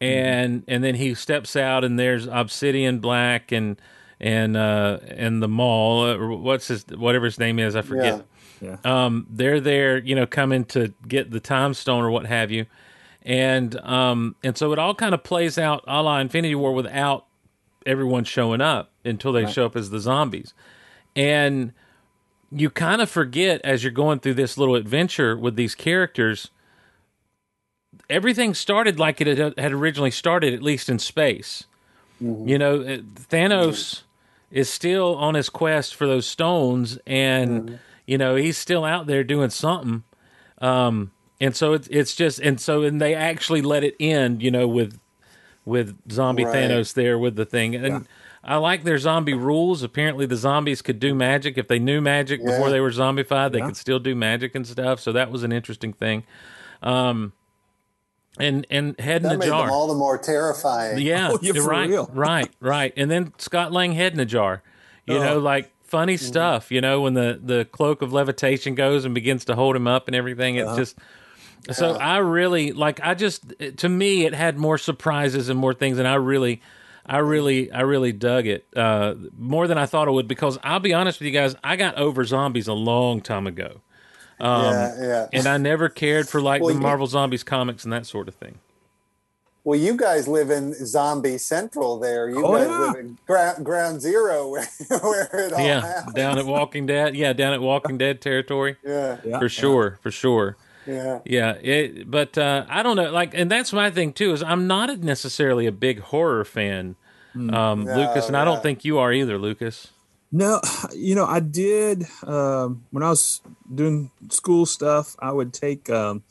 and 0.00 0.64
and 0.66 0.82
then 0.82 0.94
he 0.94 1.14
steps 1.14 1.56
out 1.56 1.84
and 1.84 1.98
there's 1.98 2.26
Obsidian 2.26 3.00
Black 3.00 3.52
and 3.52 3.80
and 4.22 4.56
uh 4.56 4.98
and 5.08 5.42
the 5.42 5.48
mall 5.48 6.06
or 6.06 6.36
what's 6.36 6.68
his 6.68 6.84
whatever 6.86 7.24
his 7.26 7.38
name 7.38 7.58
is 7.58 7.74
I 7.76 7.82
forget. 7.82 8.24
Yeah. 8.60 8.76
yeah. 8.84 9.04
Um, 9.04 9.26
they're 9.28 9.60
there, 9.60 9.98
you 9.98 10.14
know, 10.14 10.26
coming 10.26 10.64
to 10.66 10.94
get 11.08 11.30
the 11.30 11.40
time 11.40 11.74
stone 11.74 12.04
or 12.04 12.10
what 12.10 12.26
have 12.26 12.50
you, 12.50 12.66
and 13.22 13.76
um 13.80 14.36
and 14.44 14.56
so 14.56 14.72
it 14.72 14.78
all 14.78 14.94
kind 14.94 15.12
of 15.14 15.22
plays 15.24 15.58
out 15.58 15.82
a 15.86 16.02
la 16.02 16.18
Infinity 16.18 16.54
War 16.54 16.72
without 16.72 17.26
everyone 17.84 18.22
showing 18.24 18.60
up 18.60 18.90
until 19.04 19.32
they 19.32 19.50
show 19.50 19.66
up 19.66 19.74
as 19.74 19.90
the 19.90 19.98
zombies, 19.98 20.54
and 21.16 21.72
you 22.54 22.70
kind 22.70 23.00
of 23.02 23.10
forget 23.10 23.60
as 23.64 23.82
you're 23.82 23.90
going 23.90 24.20
through 24.20 24.34
this 24.34 24.56
little 24.56 24.74
adventure 24.76 25.36
with 25.36 25.56
these 25.56 25.74
characters 25.74 26.50
everything 28.10 28.54
started 28.54 28.98
like 28.98 29.20
it 29.20 29.38
had, 29.38 29.72
originally 29.72 30.10
started 30.10 30.52
at 30.54 30.62
least 30.62 30.88
in 30.88 30.98
space 30.98 31.64
you 32.20 32.58
know 32.58 32.80
it- 32.80 33.14
thanos 33.14 34.02
is 34.52 34.68
still 34.70 35.16
on 35.16 35.34
his 35.34 35.48
quest 35.48 35.94
for 35.96 36.06
those 36.06 36.26
stones 36.26 36.98
and 37.06 37.78
you 38.06 38.16
know 38.18 38.36
he's 38.36 38.56
still 38.58 38.84
out 38.84 39.06
there 39.06 39.24
doing 39.24 39.50
something 39.50 40.02
um 40.58 41.10
and 41.40 41.56
so 41.56 41.72
it's 41.72 41.88
it's 41.88 42.14
just 42.14 42.38
and 42.38 42.60
so 42.60 42.82
and 42.82 43.00
they 43.00 43.14
actually 43.14 43.62
let 43.62 43.82
it 43.82 43.96
end 43.98 44.42
you 44.42 44.50
know 44.50 44.68
with 44.68 45.00
with 45.64 45.96
zombie 46.10 46.44
Right. 46.44 46.54
thanos 46.70 46.94
there 46.94 47.18
with 47.18 47.34
the 47.36 47.44
thing 47.46 47.74
and 47.74 48.06
I 48.44 48.56
like 48.56 48.82
their 48.82 48.98
zombie 48.98 49.34
rules. 49.34 49.84
Apparently, 49.84 50.26
the 50.26 50.34
zombies 50.34 50.82
could 50.82 50.98
do 50.98 51.14
magic 51.14 51.56
if 51.56 51.68
they 51.68 51.78
knew 51.78 52.00
magic 52.00 52.40
Yeah. 52.42 52.50
before 52.50 52.70
they 52.70 52.80
were 52.80 52.90
zombified. 52.90 53.52
They 53.52 53.60
Yeah. 53.60 53.66
could 53.66 53.76
still 53.76 54.00
do 54.00 54.16
magic 54.16 54.56
and 54.56 54.66
stuff. 54.66 54.98
So 54.98 55.12
that 55.12 55.30
was 55.30 55.44
an 55.44 55.52
interesting 55.52 55.92
thing. 55.92 56.24
Um, 56.82 57.34
and 58.38 58.66
and 58.70 58.98
head 58.98 59.22
That 59.22 59.28
in 59.32 59.34
a 59.36 59.38
made 59.38 59.46
jar. 59.46 59.66
them 59.66 59.74
all 59.74 59.86
the 59.88 59.94
more 59.94 60.18
terrifying. 60.18 60.98
Yeah, 60.98 61.30
Oh, 61.32 61.38
yeah, 61.42 61.52
for 61.52 61.68
right, 61.68 61.88
real. 61.88 62.10
right, 62.12 62.50
right. 62.60 62.92
And 62.96 63.10
then 63.10 63.32
Scott 63.38 63.72
Lang 63.72 63.92
head 63.92 64.12
in 64.14 64.20
a 64.20 64.24
jar. 64.24 64.62
You 65.06 65.18
know, 65.18 65.34
Oh. 65.34 65.38
like 65.40 65.70
funny 65.82 66.14
Mm-hmm. 66.14 66.24
stuff. 66.26 66.70
You 66.70 66.80
know, 66.80 67.00
when 67.02 67.14
the 67.14 67.40
the 67.42 67.64
cloak 67.66 68.02
of 68.02 68.12
levitation 68.12 68.74
goes 68.74 69.04
and 69.04 69.14
begins 69.14 69.44
to 69.46 69.54
hold 69.54 69.76
him 69.76 69.86
up 69.86 70.06
and 70.08 70.14
everything. 70.16 70.56
It's 70.56 70.68
Uh-huh. 70.68 70.76
just. 70.78 70.98
So 71.70 71.92
I 71.94 72.18
really 72.18 72.72
like. 72.72 73.00
I 73.04 73.14
just 73.14 73.44
to 73.76 73.88
me 73.88 74.24
it 74.26 74.34
had 74.34 74.58
more 74.58 74.78
surprises 74.78 75.48
and 75.48 75.58
more 75.60 75.72
things, 75.74 75.98
and 75.98 76.08
I 76.08 76.14
really, 76.14 76.60
I 77.06 77.18
really, 77.18 77.70
I 77.70 77.82
really 77.82 78.12
dug 78.12 78.48
it 78.48 78.66
uh, 78.74 79.14
more 79.38 79.68
than 79.68 79.78
I 79.78 79.86
thought 79.86 80.08
it 80.08 80.10
would. 80.10 80.26
Because 80.26 80.58
I'll 80.64 80.80
be 80.80 80.92
honest 80.92 81.20
with 81.20 81.26
you 81.26 81.32
guys, 81.32 81.54
I 81.62 81.76
got 81.76 81.94
over 81.96 82.24
zombies 82.24 82.66
a 82.66 82.72
long 82.72 83.20
time 83.20 83.46
ago, 83.46 83.80
yeah, 84.42 84.94
yeah. 85.00 85.28
and 85.32 85.46
I 85.46 85.56
never 85.58 85.88
cared 85.88 86.28
for 86.28 86.40
like 86.40 86.60
Well, 86.62 86.68
the 86.70 86.74
you- 86.74 86.80
Marvel 86.80 87.06
Zombies 87.06 87.42
comics 87.44 87.84
and 87.84 87.92
that 87.92 88.06
sort 88.06 88.28
of 88.28 88.34
thing. 88.34 88.58
Well, 89.64 89.78
you 89.78 89.96
guys 89.96 90.26
live 90.26 90.50
in 90.50 90.74
Zombie 90.74 91.38
Central 91.38 91.96
there. 92.00 92.28
You 92.28 92.44
Oh, 92.44 92.52
guys 92.56 92.66
yeah. 92.68 92.78
live 92.80 92.96
in 92.96 93.18
ground, 93.28 93.64
ground 93.64 94.00
zero 94.00 94.48
where, 94.50 94.66
where 94.88 95.28
it 95.46 95.52
all 95.52 95.60
yeah, 95.64 95.80
happens. 95.80 96.14
down 96.14 96.36
at 96.38 96.46
Walking 96.46 96.84
Dead. 96.86 97.14
Yeah, 97.14 97.32
down 97.32 97.52
at 97.52 97.60
Walking 97.60 97.96
Dead 97.96 98.20
territory. 98.20 98.76
Yeah, 98.84 99.18
Yeah. 99.24 99.38
for 99.38 99.48
sure, 99.48 99.98
for 100.02 100.10
sure. 100.10 100.56
yeah. 100.84 101.20
Yeah, 101.24 101.52
it, 101.62 102.10
but 102.10 102.36
uh, 102.36 102.66
I 102.68 102.82
don't 102.82 102.96
know. 102.96 103.12
Like, 103.12 103.34
and 103.34 103.48
that's 103.48 103.72
my 103.72 103.88
thing 103.92 104.12
too. 104.12 104.32
Is 104.32 104.42
I'm 104.42 104.66
not 104.66 104.98
necessarily 104.98 105.66
a 105.68 105.72
big 105.72 106.00
horror 106.00 106.44
fan, 106.44 106.96
um, 107.36 107.84
No, 107.84 107.94
Lucas, 107.98 108.26
and 108.26 108.36
I 108.36 108.44
don't 108.44 108.64
think 108.64 108.84
you 108.84 108.98
are 108.98 109.12
either, 109.12 109.38
Lucas. 109.38 109.92
No, 110.32 110.60
you 110.94 111.16
know, 111.16 111.26
I 111.26 111.40
did 111.40 112.06
um, 112.26 112.84
when 112.92 113.04
I 113.04 113.10
was 113.10 113.42
doing 113.74 114.12
school 114.30 114.66
stuff. 114.66 115.16
I 115.20 115.32
would 115.32 115.54
take, 115.54 115.90
um, 115.90 116.24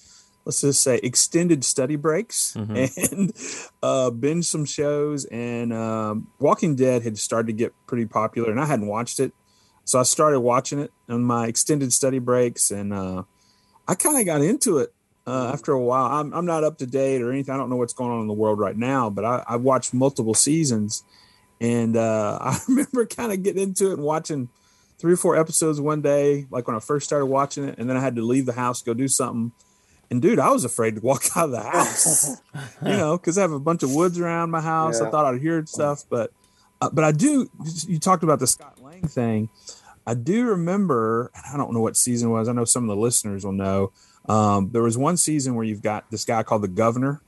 let's 0.46 0.62
just 0.62 0.84
say, 0.84 1.00
extended 1.04 1.66
study 1.66 1.98
breaks 1.98 2.58
and 2.74 3.34
uh, 3.84 4.12
binge 4.12 4.46
some 4.46 4.66
shows. 4.66 5.26
And 5.26 5.74
um, 5.74 6.30
Walking 6.40 6.76
Dead 6.78 7.04
had 7.04 7.20
started 7.20 7.48
to 7.48 7.54
get 7.54 7.74
pretty 7.88 8.08
popular, 8.08 8.52
and 8.52 8.62
I 8.62 8.68
hadn't 8.68 8.88
watched 8.88 9.20
it, 9.20 9.34
so 9.86 10.00
I 10.00 10.04
started 10.04 10.42
watching 10.42 10.80
it 10.80 10.92
on 11.10 11.24
my 11.24 11.48
extended 11.48 11.94
study 11.94 12.20
breaks, 12.20 12.72
and 12.72 12.94
uh, 12.94 13.24
I 13.88 13.96
kind 13.96 14.20
of 14.20 14.26
got 14.26 14.42
into 14.42 14.80
it. 14.80 14.94
Uh, 15.28 15.52
after 15.54 15.74
a 15.74 15.82
while, 15.82 16.08
I'm, 16.08 16.34
I'm 16.34 16.46
not 16.46 16.64
up 16.64 16.80
to 16.80 16.88
date 16.88 17.22
or 17.22 17.32
anything. 17.32 17.54
I 17.54 17.58
don't 17.58 17.70
know 17.70 17.78
what's 17.78 17.94
going 17.94 18.12
on 18.12 18.22
in 18.22 18.28
the 18.28 18.34
world 18.34 18.60
right 18.60 18.78
now, 18.78 19.10
but 19.10 19.26
I, 19.26 19.44
I 19.48 19.58
watched 19.58 19.94
multiple 19.94 20.34
seasons, 20.34 21.04
and 21.62 21.96
uh, 21.96 22.40
I 22.42 22.60
remember 22.68 23.06
kind 23.06 23.32
of 23.32 23.44
getting 23.44 23.62
into 23.62 23.92
it 23.92 23.94
and 23.94 24.04
watching 24.04 24.50
three 24.98 25.14
or 25.14 25.18
four 25.18 25.38
episodes 25.38 25.80
one 25.80 26.02
day, 26.02 26.48
like 26.52 26.68
when 26.68 26.76
I 26.76 26.80
first 26.80 27.06
started 27.06 27.28
watching 27.28 27.64
it, 27.64 27.76
and 27.78 27.90
then 27.90 27.96
I 27.96 28.02
had 28.02 28.16
to 28.18 28.22
leave 28.22 28.46
the 28.46 28.54
house, 28.54 28.82
go 28.82 28.94
do 28.94 29.08
something. 29.08 29.54
And 30.10 30.22
dude, 30.22 30.40
I 30.40 30.52
was 30.52 30.66
afraid 30.66 30.96
to 30.96 31.02
walk 31.06 31.24
out 31.38 31.46
of 31.46 31.52
the 31.52 31.62
house, 31.62 32.42
you 32.82 32.98
know, 32.98 33.18
because 33.18 33.38
I 33.38 33.42
have 33.42 33.54
a 33.54 33.60
bunch 33.60 33.84
of 33.84 33.94
woods 33.94 34.20
around 34.20 34.52
my 34.52 34.60
house. 34.60 35.00
I 35.00 35.10
thought 35.10 35.26
I'd 35.26 35.40
hear 35.40 35.66
stuff, 35.66 36.04
but 36.10 36.34
uh, 36.82 36.90
but 36.92 37.04
I 37.04 37.12
do. 37.12 37.50
You 37.88 38.00
talked 38.00 38.24
about 38.24 38.40
the 38.40 38.48
Scott 38.48 38.82
Lang 38.82 39.08
thing. 39.08 39.50
I 40.06 40.16
do 40.16 40.46
remember. 40.46 41.32
I 41.36 41.56
don't 41.56 41.74
know 41.74 41.80
what 41.80 41.96
season 41.96 42.30
it 42.30 42.32
was. 42.32 42.50
I 42.50 42.54
know 42.54 42.66
some 42.66 42.90
of 42.90 42.96
the 42.96 43.02
listeners 43.02 43.46
will 43.46 43.52
know. 43.54 43.94
Um, 44.28 44.70
there 44.72 44.82
was 44.82 44.98
one 44.98 45.16
season 45.16 45.56
where 45.56 45.64
you've 45.64 45.84
got 45.84 46.10
this 46.10 46.26
guy 46.26 46.42
called 46.44 46.64
the 46.64 46.68
Governor, 46.68 47.22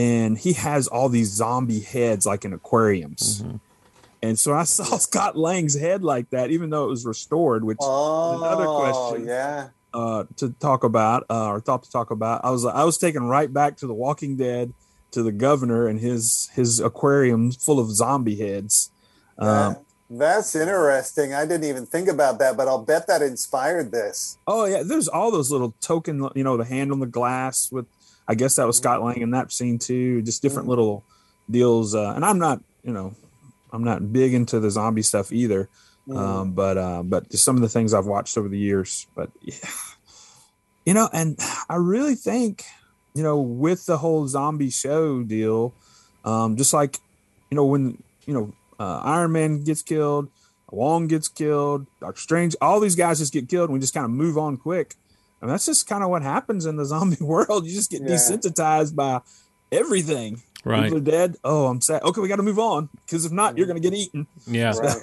and 0.00 0.38
he 0.38 0.52
has 0.54 0.88
all 0.88 1.08
these 1.08 1.28
zombie 1.30 1.80
heads 1.80 2.24
like 2.26 2.44
in 2.44 2.52
aquariums. 2.52 3.44
And 4.22 4.38
so 4.38 4.52
I 4.52 4.64
saw 4.76 4.84
Scott 4.98 5.36
Lang's 5.36 5.78
head 5.78 6.02
like 6.02 6.30
that, 6.30 6.50
even 6.50 6.70
though 6.70 6.84
it 6.84 6.88
was 6.88 7.04
restored, 7.04 7.64
which 7.64 7.78
Oh, 7.80 8.38
Another 8.42 8.66
question. 8.66 9.26
Yeah. 9.28 9.68
uh, 9.92 10.24
to 10.36 10.50
talk 10.60 10.84
about 10.84 11.24
uh, 11.30 11.48
or 11.52 11.60
thought 11.60 11.82
to 11.84 11.90
talk 11.90 12.10
about. 12.10 12.44
I 12.44 12.50
was 12.50 12.64
I 12.64 12.84
was 12.84 12.96
taken 12.98 13.24
right 13.24 13.52
back 13.52 13.76
to 13.78 13.86
The 13.86 13.94
Walking 13.94 14.36
Dead, 14.36 14.72
to 15.12 15.22
the 15.22 15.32
governor 15.32 15.86
and 15.88 15.98
his 16.00 16.48
his 16.54 16.78
aquarium 16.80 17.50
full 17.52 17.78
of 17.80 17.90
zombie 17.90 18.36
heads. 18.36 18.90
Um, 19.38 19.48
That- 19.48 19.82
that's 20.10 20.54
interesting. 20.56 21.32
I 21.32 21.46
didn't 21.46 21.64
even 21.64 21.86
think 21.86 22.08
about 22.08 22.38
that, 22.40 22.56
but 22.56 22.68
I'll 22.68 22.84
bet 22.84 23.06
that 23.06 23.22
inspired 23.22 23.92
this. 23.92 24.38
oh 24.46 24.64
yeah, 24.66 24.82
there's 24.84 25.08
all 25.08 25.30
those 25.30 25.50
little 25.50 25.74
token, 25.80 26.28
you 26.34 26.44
know, 26.44 26.56
the 26.56 26.64
hand 26.64 26.92
on 26.92 27.00
the 27.00 27.06
glass 27.06 27.70
with. 27.70 27.86
I 28.28 28.34
guess 28.36 28.54
that 28.56 28.66
was 28.66 28.76
Scott 28.76 29.02
Lang 29.02 29.22
in 29.22 29.32
that 29.32 29.50
scene 29.50 29.78
too. 29.78 30.22
Just 30.22 30.40
different 30.40 30.68
little 30.68 31.02
deals. 31.50 31.96
Uh, 31.96 32.12
and 32.14 32.24
I'm 32.24 32.38
not, 32.38 32.62
you 32.84 32.92
know, 32.92 33.16
I'm 33.72 33.82
not 33.82 34.12
big 34.12 34.34
into 34.34 34.60
the 34.60 34.70
zombie 34.70 35.02
stuff 35.02 35.32
either. 35.32 35.68
Um, 36.14 36.52
but 36.52 36.76
uh, 36.76 37.02
but 37.02 37.30
just 37.30 37.44
some 37.44 37.56
of 37.56 37.62
the 37.62 37.68
things 37.68 37.94
I've 37.94 38.06
watched 38.06 38.36
over 38.36 38.48
the 38.48 38.58
years. 38.58 39.06
But 39.14 39.30
yeah, 39.42 39.54
you 40.84 40.94
know, 40.94 41.08
and 41.12 41.38
I 41.68 41.76
really 41.76 42.14
think, 42.14 42.64
you 43.14 43.22
know, 43.22 43.40
with 43.40 43.86
the 43.86 43.98
whole 43.98 44.26
zombie 44.26 44.70
show 44.70 45.22
deal, 45.22 45.74
um, 46.24 46.56
just 46.56 46.72
like, 46.72 46.98
you 47.50 47.56
know, 47.56 47.64
when 47.64 48.02
you 48.26 48.34
know 48.34 48.52
uh, 48.80 49.00
Iron 49.04 49.32
Man 49.32 49.62
gets 49.62 49.82
killed, 49.82 50.28
Wong 50.70 51.06
gets 51.06 51.28
killed, 51.28 51.86
Doctor 52.00 52.20
Strange, 52.20 52.56
all 52.60 52.80
these 52.80 52.96
guys 52.96 53.18
just 53.18 53.32
get 53.32 53.48
killed, 53.48 53.68
and 53.68 53.74
we 53.74 53.80
just 53.80 53.94
kind 53.94 54.04
of 54.04 54.10
move 54.10 54.36
on 54.38 54.56
quick. 54.56 54.94
I 55.42 55.44
And 55.46 55.50
that's 55.50 55.66
just 55.66 55.86
kind 55.88 56.02
of 56.02 56.10
what 56.10 56.22
happens 56.22 56.66
in 56.66 56.76
the 56.76 56.84
zombie 56.94 57.16
world. 57.20 57.66
You 57.66 57.72
just 57.74 57.90
get 57.90 58.02
Yeah. 58.02 58.08
desensitized 58.16 58.94
by 58.96 59.20
everything. 59.70 60.42
Right. 60.64 60.84
People 60.84 60.98
are 60.98 61.00
dead. 61.00 61.36
Oh, 61.44 61.66
I'm 61.66 61.80
sad. 61.80 62.02
Okay, 62.02 62.20
we 62.20 62.28
got 62.28 62.36
to 62.36 62.42
move 62.42 62.58
on 62.58 62.88
because 63.06 63.24
if 63.24 63.32
not, 63.32 63.56
you're 63.56 63.66
going 63.66 63.80
to 63.80 63.88
get 63.90 63.96
eaten. 63.96 64.26
Yeah. 64.46 64.74
Right. 64.78 64.96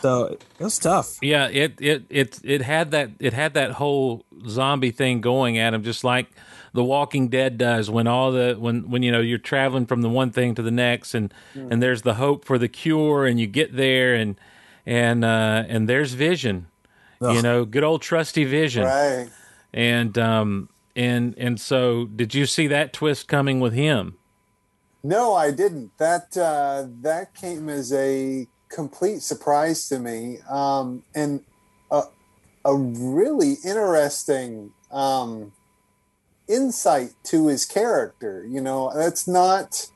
So 0.00 0.24
it 0.26 0.44
was 0.60 0.78
tough. 0.78 1.16
Yeah, 1.20 1.48
it 1.48 1.74
it 1.80 2.04
it 2.08 2.38
it 2.44 2.62
had 2.62 2.92
that 2.92 3.10
it 3.18 3.32
had 3.32 3.54
that 3.54 3.72
whole 3.72 4.24
zombie 4.46 4.92
thing 4.92 5.20
going 5.20 5.58
at 5.58 5.74
him, 5.74 5.82
just 5.82 6.04
like 6.04 6.28
The 6.72 6.84
Walking 6.84 7.28
Dead 7.28 7.58
does. 7.58 7.90
When 7.90 8.06
all 8.06 8.32
the 8.32 8.56
when 8.58 8.90
when 8.90 9.02
you 9.02 9.10
know 9.12 9.20
you're 9.20 9.38
traveling 9.38 9.86
from 9.86 10.02
the 10.02 10.08
one 10.08 10.30
thing 10.30 10.54
to 10.56 10.62
the 10.62 10.70
next, 10.70 11.14
and 11.14 11.32
and 11.54 11.82
there's 11.82 12.02
the 12.02 12.14
hope 12.14 12.44
for 12.44 12.58
the 12.58 12.68
cure, 12.68 13.26
and 13.26 13.40
you 13.40 13.46
get 13.46 13.76
there, 13.76 14.14
and 14.14 14.36
and 14.86 15.24
uh, 15.24 15.64
and 15.68 15.88
there's 15.88 16.14
Vision, 16.14 16.66
you 17.20 17.42
know, 17.42 17.64
good 17.64 17.84
old 17.84 18.02
trusty 18.02 18.44
Vision, 18.44 18.84
Right. 18.84 19.28
and 19.72 20.16
um 20.18 20.68
and 20.96 21.34
and 21.38 21.60
so 21.60 22.04
did 22.06 22.34
you 22.34 22.46
see 22.46 22.66
that 22.68 22.92
twist 22.92 23.28
coming 23.28 23.60
with 23.60 23.72
him? 23.72 24.16
No, 25.04 25.34
I 25.34 25.50
didn't. 25.52 25.96
That 25.98 26.36
uh, 26.36 26.86
that 27.02 27.34
came 27.34 27.68
as 27.68 27.92
a 27.92 28.46
complete 28.68 29.22
surprise 29.22 29.88
to 29.88 29.98
me, 29.98 30.38
um, 30.50 31.02
and 31.14 31.42
a, 31.90 32.02
a 32.64 32.74
really 32.76 33.54
interesting 33.64 34.72
um, 34.90 35.52
insight 36.48 37.10
to 37.24 37.48
his 37.48 37.64
character. 37.64 38.46
You 38.48 38.60
know, 38.60 38.92
that's 38.94 39.28
not. 39.28 39.90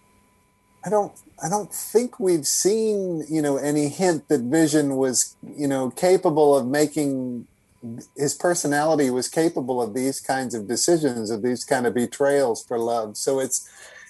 I 0.85 0.91
don't. 0.91 1.13
I 1.43 1.49
don't 1.49 1.73
think 1.73 2.21
we've 2.21 2.47
seen 2.47 3.25
you 3.29 3.43
know 3.43 3.57
any 3.57 3.89
hint 3.89 4.29
that 4.29 4.43
Vision 4.43 4.97
was 4.97 5.37
you 5.43 5.69
know 5.69 5.91
capable 5.91 6.57
of 6.57 6.67
making 6.67 7.47
his 8.17 8.35
personality 8.35 9.11
was 9.11 9.29
capable 9.29 9.83
of 9.83 9.93
these 9.93 10.21
kinds 10.21 10.55
of 10.55 10.69
decisions 10.69 11.31
of 11.31 11.43
these 11.43 11.65
kind 11.65 11.87
of 11.87 11.95
betrayals 11.95 12.65
for 12.65 12.79
love. 12.79 13.17
So 13.17 13.41
it's 13.41 13.69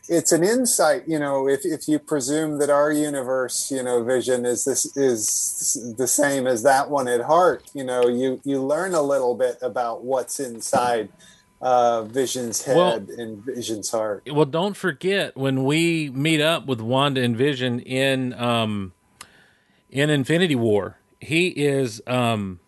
it's 0.09 0.33
an 0.33 0.43
insight, 0.43 1.05
you 1.07 1.19
know, 1.19 1.49
if, 1.49 1.65
if 1.65 1.87
you 1.87 1.99
presume 1.99 2.59
that 2.59 2.71
our 2.71 2.91
universe, 2.91 3.71
you 3.71 3.83
know, 3.83 4.03
vision 4.03 4.45
is 4.45 4.65
this 4.65 4.97
is 4.97 5.95
the 5.97 6.09
same 6.09 6.47
as 6.47 6.65
that 6.65 6.91
one 6.91 7.07
at 7.07 7.21
heart, 7.23 7.71
you 7.73 7.85
know, 7.85 8.09
you 8.09 8.41
you 8.45 8.63
learn 8.63 8.95
a 8.95 9.03
little 9.03 9.35
bit 9.37 9.59
about 9.63 10.05
what's 10.05 10.41
inside 10.41 11.09
uh, 11.63 12.03
Vision's 12.03 12.63
head 12.65 12.77
well, 12.77 13.07
and 13.17 13.45
Vision's 13.45 13.91
heart. 13.91 14.29
Well, 14.31 14.45
don't 14.45 14.77
forget 14.77 15.37
when 15.37 15.65
we 15.65 16.11
meet 16.11 16.41
up 16.41 16.67
with 16.67 16.81
Wanda 16.81 17.23
and 17.23 17.37
Vision 17.37 17.79
in 17.81 18.35
um, 18.35 18.93
in 19.89 20.11
Infinity 20.11 20.57
War, 20.57 20.99
he 21.21 21.49
is 21.49 22.03
um, 22.09 22.59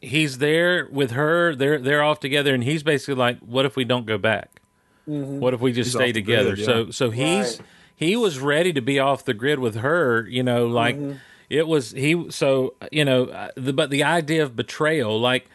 he's 0.00 0.38
there 0.38 0.88
with 0.90 1.10
her. 1.10 1.54
They're 1.54 1.78
they're 1.78 2.02
off 2.02 2.18
together, 2.18 2.54
and 2.54 2.64
he's 2.64 2.82
basically 2.82 3.16
like, 3.16 3.38
"What 3.40 3.66
if 3.66 3.76
we 3.76 3.84
don't 3.84 4.06
go 4.06 4.16
back?" 4.16 4.62
Mm-hmm. 5.06 5.40
What 5.40 5.52
if 5.52 5.60
we 5.60 5.72
just 5.72 5.88
He's 5.88 5.94
stay 5.94 6.12
together? 6.12 6.54
Grid, 6.54 6.60
yeah. 6.60 6.64
So 6.64 6.90
so 6.90 7.10
he's 7.10 7.58
right. 7.58 7.60
he 7.94 8.16
was 8.16 8.38
ready 8.38 8.72
to 8.72 8.80
be 8.80 8.98
off 8.98 9.24
the 9.24 9.34
grid 9.34 9.58
with 9.58 9.76
her. 9.76 10.26
You 10.26 10.42
know, 10.42 10.66
like 10.66 10.96
mm-hmm. 10.96 11.18
it 11.50 11.68
was 11.68 11.90
he. 11.90 12.30
So 12.30 12.74
you 12.90 13.04
know, 13.04 13.24
uh, 13.26 13.50
the, 13.54 13.74
but 13.74 13.90
the 13.90 14.04
idea 14.04 14.42
of 14.42 14.56
betrayal, 14.56 15.20
like 15.20 15.50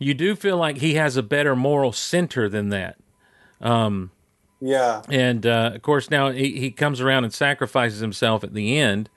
you 0.00 0.14
do 0.14 0.34
feel 0.34 0.56
like 0.56 0.78
he 0.78 0.94
has 0.94 1.16
a 1.16 1.22
better 1.22 1.54
moral 1.54 1.92
center 1.92 2.48
than 2.48 2.70
that. 2.70 2.96
Um, 3.60 4.10
yeah, 4.60 5.02
and 5.08 5.46
uh, 5.46 5.70
of 5.74 5.82
course 5.82 6.10
now 6.10 6.32
he, 6.32 6.58
he 6.58 6.72
comes 6.72 7.00
around 7.00 7.22
and 7.22 7.32
sacrifices 7.32 8.00
himself 8.00 8.42
at 8.42 8.52
the 8.52 8.76
end, 8.76 9.08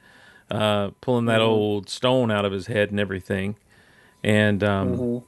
uh, 0.51 0.91
pulling 1.01 1.25
that 1.25 1.39
mm-hmm. 1.39 1.49
old 1.49 1.89
stone 1.89 2.29
out 2.29 2.45
of 2.45 2.51
his 2.51 2.67
head 2.67 2.91
and 2.91 2.99
everything, 2.99 3.55
and 4.23 4.63
um, 4.63 4.89
mm-hmm. 4.89 5.25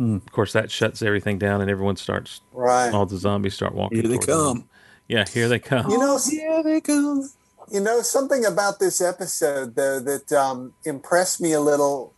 Mm. 0.00 0.16
Of 0.16 0.32
course, 0.32 0.52
that 0.54 0.70
shuts 0.70 1.02
everything 1.02 1.38
down, 1.38 1.60
and 1.60 1.70
everyone 1.70 1.96
starts. 1.96 2.40
Right. 2.52 2.92
All 2.92 3.06
the 3.06 3.18
zombies 3.18 3.54
start 3.54 3.74
walking. 3.74 4.00
Here 4.00 4.08
they 4.08 4.18
come. 4.18 4.58
Them. 4.58 4.68
Yeah, 5.08 5.24
here 5.28 5.48
they 5.48 5.58
come. 5.58 5.90
You 5.90 5.98
know, 5.98 6.18
here 6.18 6.62
they 6.62 6.80
come. 6.80 7.30
You 7.72 7.80
know 7.80 8.02
something 8.02 8.44
about 8.44 8.80
this 8.80 9.00
episode 9.00 9.76
though 9.76 9.98
that 9.98 10.30
um, 10.30 10.74
impressed 10.84 11.40
me 11.40 11.52
a 11.52 11.60
little 11.60 12.12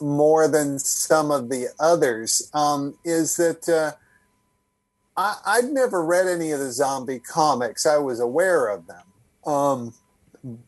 more 0.00 0.46
than 0.46 0.78
some 0.78 1.32
of 1.32 1.48
the 1.48 1.70
others 1.80 2.48
um, 2.54 2.96
is 3.04 3.36
that 3.36 3.68
uh, 3.68 3.92
I, 5.16 5.60
would 5.60 5.72
never 5.72 6.04
read 6.04 6.28
any 6.28 6.52
of 6.52 6.60
the 6.60 6.70
zombie 6.70 7.18
comics. 7.18 7.84
I 7.84 7.96
was 7.96 8.20
aware 8.20 8.68
of 8.68 8.86
them, 8.86 9.02
um, 9.44 9.94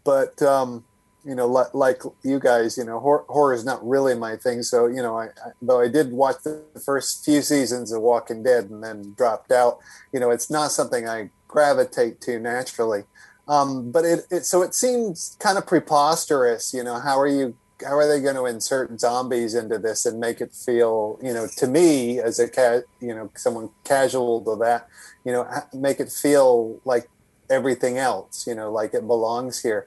but 0.02 0.42
um, 0.42 0.84
you 1.24 1.36
know, 1.36 1.46
like, 1.46 1.72
like 1.72 2.02
you 2.24 2.40
guys, 2.40 2.76
you 2.76 2.84
know, 2.84 2.98
horror, 2.98 3.24
horror, 3.28 3.54
is 3.54 3.64
not 3.64 3.86
really 3.86 4.16
my 4.16 4.34
thing. 4.36 4.64
So, 4.64 4.86
you 4.86 5.00
know, 5.00 5.16
I, 5.16 5.26
I, 5.26 5.52
though 5.62 5.80
I 5.80 5.86
did 5.86 6.10
watch 6.10 6.36
the 6.42 6.62
first 6.84 7.24
few 7.24 7.40
seasons 7.40 7.92
of 7.92 8.02
Walking 8.02 8.42
Dead 8.42 8.64
and 8.64 8.82
then 8.82 9.14
dropped 9.16 9.52
out, 9.52 9.78
you 10.12 10.18
know, 10.18 10.30
it's 10.30 10.50
not 10.50 10.72
something 10.72 11.08
I 11.08 11.30
gravitate 11.46 12.20
to 12.22 12.40
naturally. 12.40 13.04
Um, 13.46 13.90
but 13.90 14.04
it, 14.04 14.26
it, 14.30 14.46
so 14.46 14.62
it 14.62 14.74
seems 14.74 15.37
kind 15.38 15.59
of 15.59 15.66
preposterous, 15.66 16.72
you 16.72 16.83
know, 16.83 16.98
how 16.98 17.20
are 17.20 17.26
you, 17.26 17.54
how 17.83 17.96
are 17.96 18.09
they 18.09 18.20
going 18.20 18.37
to 18.37 18.46
insert 18.46 18.98
zombies 18.98 19.54
into 19.54 19.78
this 19.78 20.07
and 20.07 20.18
make 20.18 20.40
it 20.40 20.54
feel, 20.54 21.18
you 21.22 21.35
know, 21.35 21.46
to 21.59 21.66
me 21.66 22.18
as 22.20 22.38
a 22.38 22.48
cat, 22.48 22.85
you 23.00 23.14
know, 23.14 23.30
someone 23.35 23.68
casual 23.85 24.40
to 24.44 24.57
that, 24.64 24.88
you 25.24 25.33
know, 25.33 25.46
make 25.74 26.00
it 26.00 26.11
feel 26.11 26.80
like 26.85 27.09
everything 27.50 27.98
else, 27.98 28.46
you 28.46 28.54
know, 28.54 28.72
like 28.72 28.94
it 28.94 29.07
belongs 29.07 29.62
here. 29.62 29.87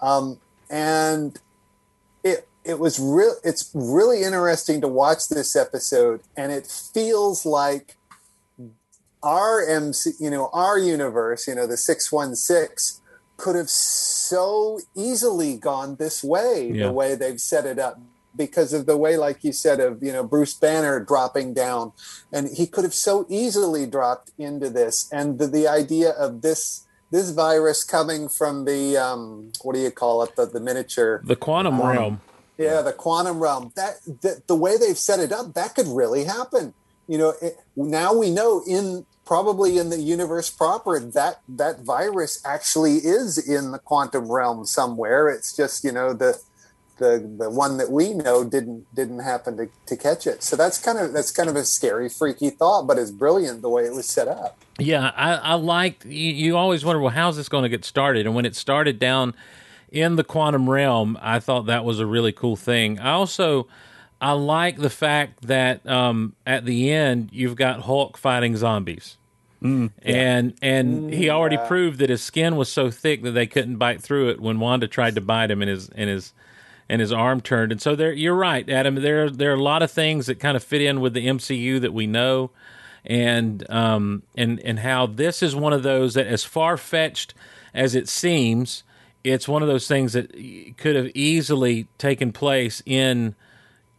Um, 0.00 0.38
and 0.70 1.38
it 2.24 2.48
it 2.64 2.78
was 2.78 2.98
real 3.00 3.34
it's 3.44 3.70
really 3.74 4.22
interesting 4.22 4.80
to 4.80 4.88
watch 4.88 5.28
this 5.28 5.56
episode 5.56 6.20
and 6.36 6.52
it 6.52 6.66
feels 6.66 7.44
like 7.44 7.96
our 9.22 9.66
MC, 9.66 10.12
you 10.18 10.30
know, 10.30 10.50
our 10.52 10.78
universe, 10.78 11.46
you 11.46 11.54
know, 11.54 11.66
the 11.66 11.76
616 11.76 13.02
could 13.36 13.56
have 13.56 13.70
so 13.70 14.80
easily 14.94 15.56
gone 15.56 15.96
this 15.96 16.22
way, 16.22 16.70
yeah. 16.72 16.86
the 16.86 16.92
way 16.92 17.14
they've 17.14 17.40
set 17.40 17.66
it 17.66 17.78
up 17.78 18.00
because 18.36 18.72
of 18.72 18.86
the 18.86 18.96
way, 18.96 19.16
like 19.16 19.44
you 19.44 19.52
said, 19.52 19.80
of, 19.80 20.02
you 20.02 20.12
know, 20.12 20.24
Bruce 20.24 20.54
Banner 20.54 21.00
dropping 21.00 21.52
down. 21.52 21.92
And 22.32 22.48
he 22.48 22.66
could 22.66 22.84
have 22.84 22.94
so 22.94 23.26
easily 23.28 23.86
dropped 23.86 24.30
into 24.38 24.70
this. 24.70 25.10
And 25.12 25.38
the, 25.38 25.46
the 25.46 25.68
idea 25.68 26.10
of 26.10 26.42
this, 26.42 26.86
this 27.10 27.30
virus 27.30 27.84
coming 27.84 28.28
from 28.28 28.64
the 28.64 28.96
um, 28.96 29.52
what 29.62 29.74
do 29.74 29.80
you 29.80 29.90
call 29.90 30.22
it? 30.22 30.34
The, 30.34 30.46
the 30.46 30.60
miniature 30.60 31.20
the 31.24 31.36
quantum 31.36 31.80
um, 31.80 31.86
realm. 31.86 32.20
yeah 32.56 32.80
the 32.80 32.92
quantum 32.92 33.38
realm. 33.38 33.72
That, 33.76 33.96
that 34.22 34.48
the 34.48 34.56
way 34.56 34.78
they've 34.78 34.98
set 34.98 35.20
it 35.20 35.30
up 35.30 35.52
that 35.54 35.74
could 35.74 35.88
really 35.88 36.24
happen. 36.24 36.72
You 37.06 37.18
know 37.18 37.34
it, 37.42 37.58
now 37.76 38.14
we 38.14 38.30
know 38.30 38.62
in 38.66 39.04
probably 39.24 39.78
in 39.78 39.90
the 39.90 40.00
universe 40.00 40.50
proper 40.50 40.98
that 40.98 41.40
that 41.48 41.80
virus 41.80 42.42
actually 42.44 42.96
is 42.96 43.38
in 43.38 43.72
the 43.72 43.78
quantum 43.78 44.30
realm 44.30 44.64
somewhere 44.64 45.28
it's 45.28 45.56
just 45.56 45.84
you 45.84 45.92
know 45.92 46.12
the 46.12 46.40
the 47.02 47.34
the 47.38 47.50
one 47.50 47.78
that 47.78 47.90
we 47.90 48.14
know 48.14 48.44
didn't 48.44 48.86
didn't 48.94 49.20
happen 49.20 49.56
to, 49.56 49.68
to 49.86 49.96
catch 49.96 50.26
it. 50.26 50.42
So 50.42 50.56
that's 50.56 50.78
kind 50.78 50.98
of 50.98 51.12
that's 51.12 51.30
kind 51.30 51.48
of 51.48 51.56
a 51.56 51.64
scary, 51.64 52.08
freaky 52.08 52.50
thought, 52.50 52.86
but 52.86 52.98
it's 52.98 53.10
brilliant 53.10 53.60
the 53.60 53.68
way 53.68 53.84
it 53.84 53.94
was 53.94 54.08
set 54.08 54.28
up. 54.28 54.58
Yeah, 54.78 55.12
I, 55.16 55.34
I 55.34 55.54
liked. 55.54 56.06
You, 56.06 56.32
you 56.32 56.56
always 56.56 56.84
wonder, 56.84 57.00
well, 57.00 57.12
how's 57.12 57.36
this 57.36 57.48
going 57.48 57.64
to 57.64 57.68
get 57.68 57.84
started? 57.84 58.26
And 58.26 58.34
when 58.34 58.46
it 58.46 58.54
started 58.54 58.98
down 58.98 59.34
in 59.90 60.16
the 60.16 60.24
quantum 60.24 60.70
realm, 60.70 61.18
I 61.20 61.40
thought 61.40 61.66
that 61.66 61.84
was 61.84 61.98
a 61.98 62.06
really 62.06 62.32
cool 62.32 62.56
thing. 62.56 62.98
I 62.98 63.10
also 63.10 63.66
I 64.22 64.32
like 64.32 64.78
the 64.78 64.88
fact 64.88 65.42
that 65.48 65.84
um, 65.86 66.34
at 66.46 66.64
the 66.64 66.92
end 66.92 67.30
you've 67.32 67.56
got 67.56 67.80
Hulk 67.80 68.16
fighting 68.16 68.56
zombies. 68.56 69.16
Mm, 69.60 69.90
yeah. 70.04 70.14
And 70.14 70.54
and 70.62 71.12
he 71.12 71.28
already 71.28 71.56
yeah. 71.56 71.66
proved 71.66 71.98
that 71.98 72.08
his 72.08 72.22
skin 72.22 72.56
was 72.56 72.70
so 72.70 72.90
thick 72.90 73.22
that 73.22 73.32
they 73.32 73.46
couldn't 73.46 73.76
bite 73.76 74.00
through 74.00 74.30
it 74.30 74.40
when 74.40 74.60
Wanda 74.60 74.86
tried 74.86 75.16
to 75.16 75.20
bite 75.20 75.50
him 75.50 75.60
in 75.60 75.68
his 75.68 75.88
in 75.88 76.08
his 76.08 76.32
and 76.88 77.00
his 77.00 77.12
arm 77.12 77.40
turned. 77.40 77.72
And 77.72 77.80
so 77.80 77.96
there, 77.96 78.12
you're 78.12 78.34
right, 78.34 78.68
Adam. 78.68 78.96
There, 78.96 79.30
there 79.30 79.50
are 79.50 79.56
a 79.56 79.62
lot 79.62 79.82
of 79.82 79.90
things 79.90 80.26
that 80.26 80.38
kind 80.38 80.56
of 80.56 80.62
fit 80.62 80.82
in 80.82 81.00
with 81.00 81.14
the 81.14 81.26
MCU 81.26 81.80
that 81.80 81.92
we 81.92 82.06
know, 82.06 82.50
and 83.04 83.68
um, 83.70 84.22
and 84.36 84.60
and 84.60 84.80
how 84.80 85.06
this 85.06 85.42
is 85.42 85.56
one 85.56 85.72
of 85.72 85.82
those 85.82 86.14
that, 86.14 86.26
as 86.26 86.44
far 86.44 86.76
fetched 86.76 87.34
as 87.72 87.94
it 87.94 88.08
seems, 88.08 88.84
it's 89.24 89.48
one 89.48 89.62
of 89.62 89.68
those 89.68 89.88
things 89.88 90.12
that 90.12 90.32
could 90.76 90.94
have 90.94 91.10
easily 91.14 91.88
taken 91.98 92.32
place 92.32 92.82
in 92.84 93.34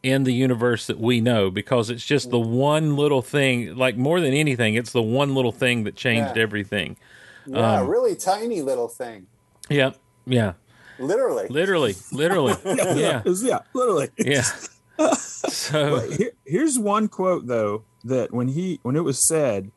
in 0.03 0.25
the 0.25 0.33
universe 0.33 0.85
that 0.87 0.99
we 0.99 1.21
know 1.21 1.49
because 1.49 1.89
it's 1.89 2.05
just 2.05 2.29
the 2.29 2.39
one 2.39 2.95
little 2.97 3.21
thing 3.21 3.75
like 3.75 3.95
more 3.95 4.19
than 4.19 4.33
anything 4.33 4.75
it's 4.75 4.91
the 4.91 5.01
one 5.01 5.33
little 5.33 5.53
thing 5.53 5.85
that 5.85 5.95
changed 5.95 6.35
yeah. 6.35 6.41
everything 6.41 6.97
yeah 7.45 7.79
um, 7.79 7.87
really 7.87 8.13
tiny 8.13 8.61
little 8.61 8.89
thing 8.89 9.25
yeah 9.69 9.91
yeah 10.25 10.53
Literally. 10.99 11.47
Literally. 11.49 11.95
Literally. 12.11 12.55
yeah. 12.65 12.93
Yeah. 12.95 13.21
yeah. 13.25 13.59
Literally. 13.73 14.09
Yeah. 14.17 14.41
so 15.13 16.09
here, 16.11 16.31
here's 16.45 16.77
one 16.77 17.07
quote 17.07 17.47
though 17.47 17.83
that 18.03 18.33
when 18.33 18.49
he 18.49 18.79
when 18.83 18.95
it 18.95 19.03
was 19.03 19.25
said, 19.25 19.71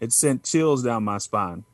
it 0.00 0.12
sent 0.12 0.44
chills 0.44 0.82
down 0.82 1.04
my 1.04 1.18
spine. 1.18 1.64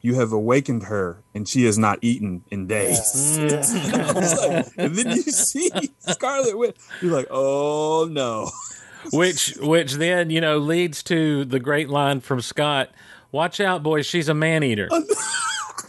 You 0.00 0.14
have 0.14 0.32
awakened 0.32 0.84
her, 0.84 1.22
and 1.34 1.48
she 1.48 1.64
has 1.64 1.76
not 1.76 1.98
eaten 2.02 2.44
in 2.50 2.66
days. 2.68 3.36
Yeah. 3.38 3.48
Mm. 3.48 4.48
like, 4.48 4.72
and 4.76 4.94
then 4.94 5.16
you 5.16 5.22
see 5.22 5.70
Scarlet 5.98 6.56
Witch. 6.56 6.76
You're 7.02 7.12
like, 7.12 7.26
oh 7.30 8.08
no. 8.10 8.50
which 9.12 9.56
which 9.56 9.94
then 9.94 10.30
you 10.30 10.40
know 10.40 10.58
leads 10.58 11.02
to 11.04 11.44
the 11.44 11.58
great 11.60 11.88
line 11.88 12.20
from 12.20 12.40
Scott. 12.40 12.90
Watch 13.32 13.60
out, 13.60 13.82
boys! 13.82 14.06
She's 14.06 14.28
a 14.28 14.34
man 14.34 14.62
eater. 14.62 14.88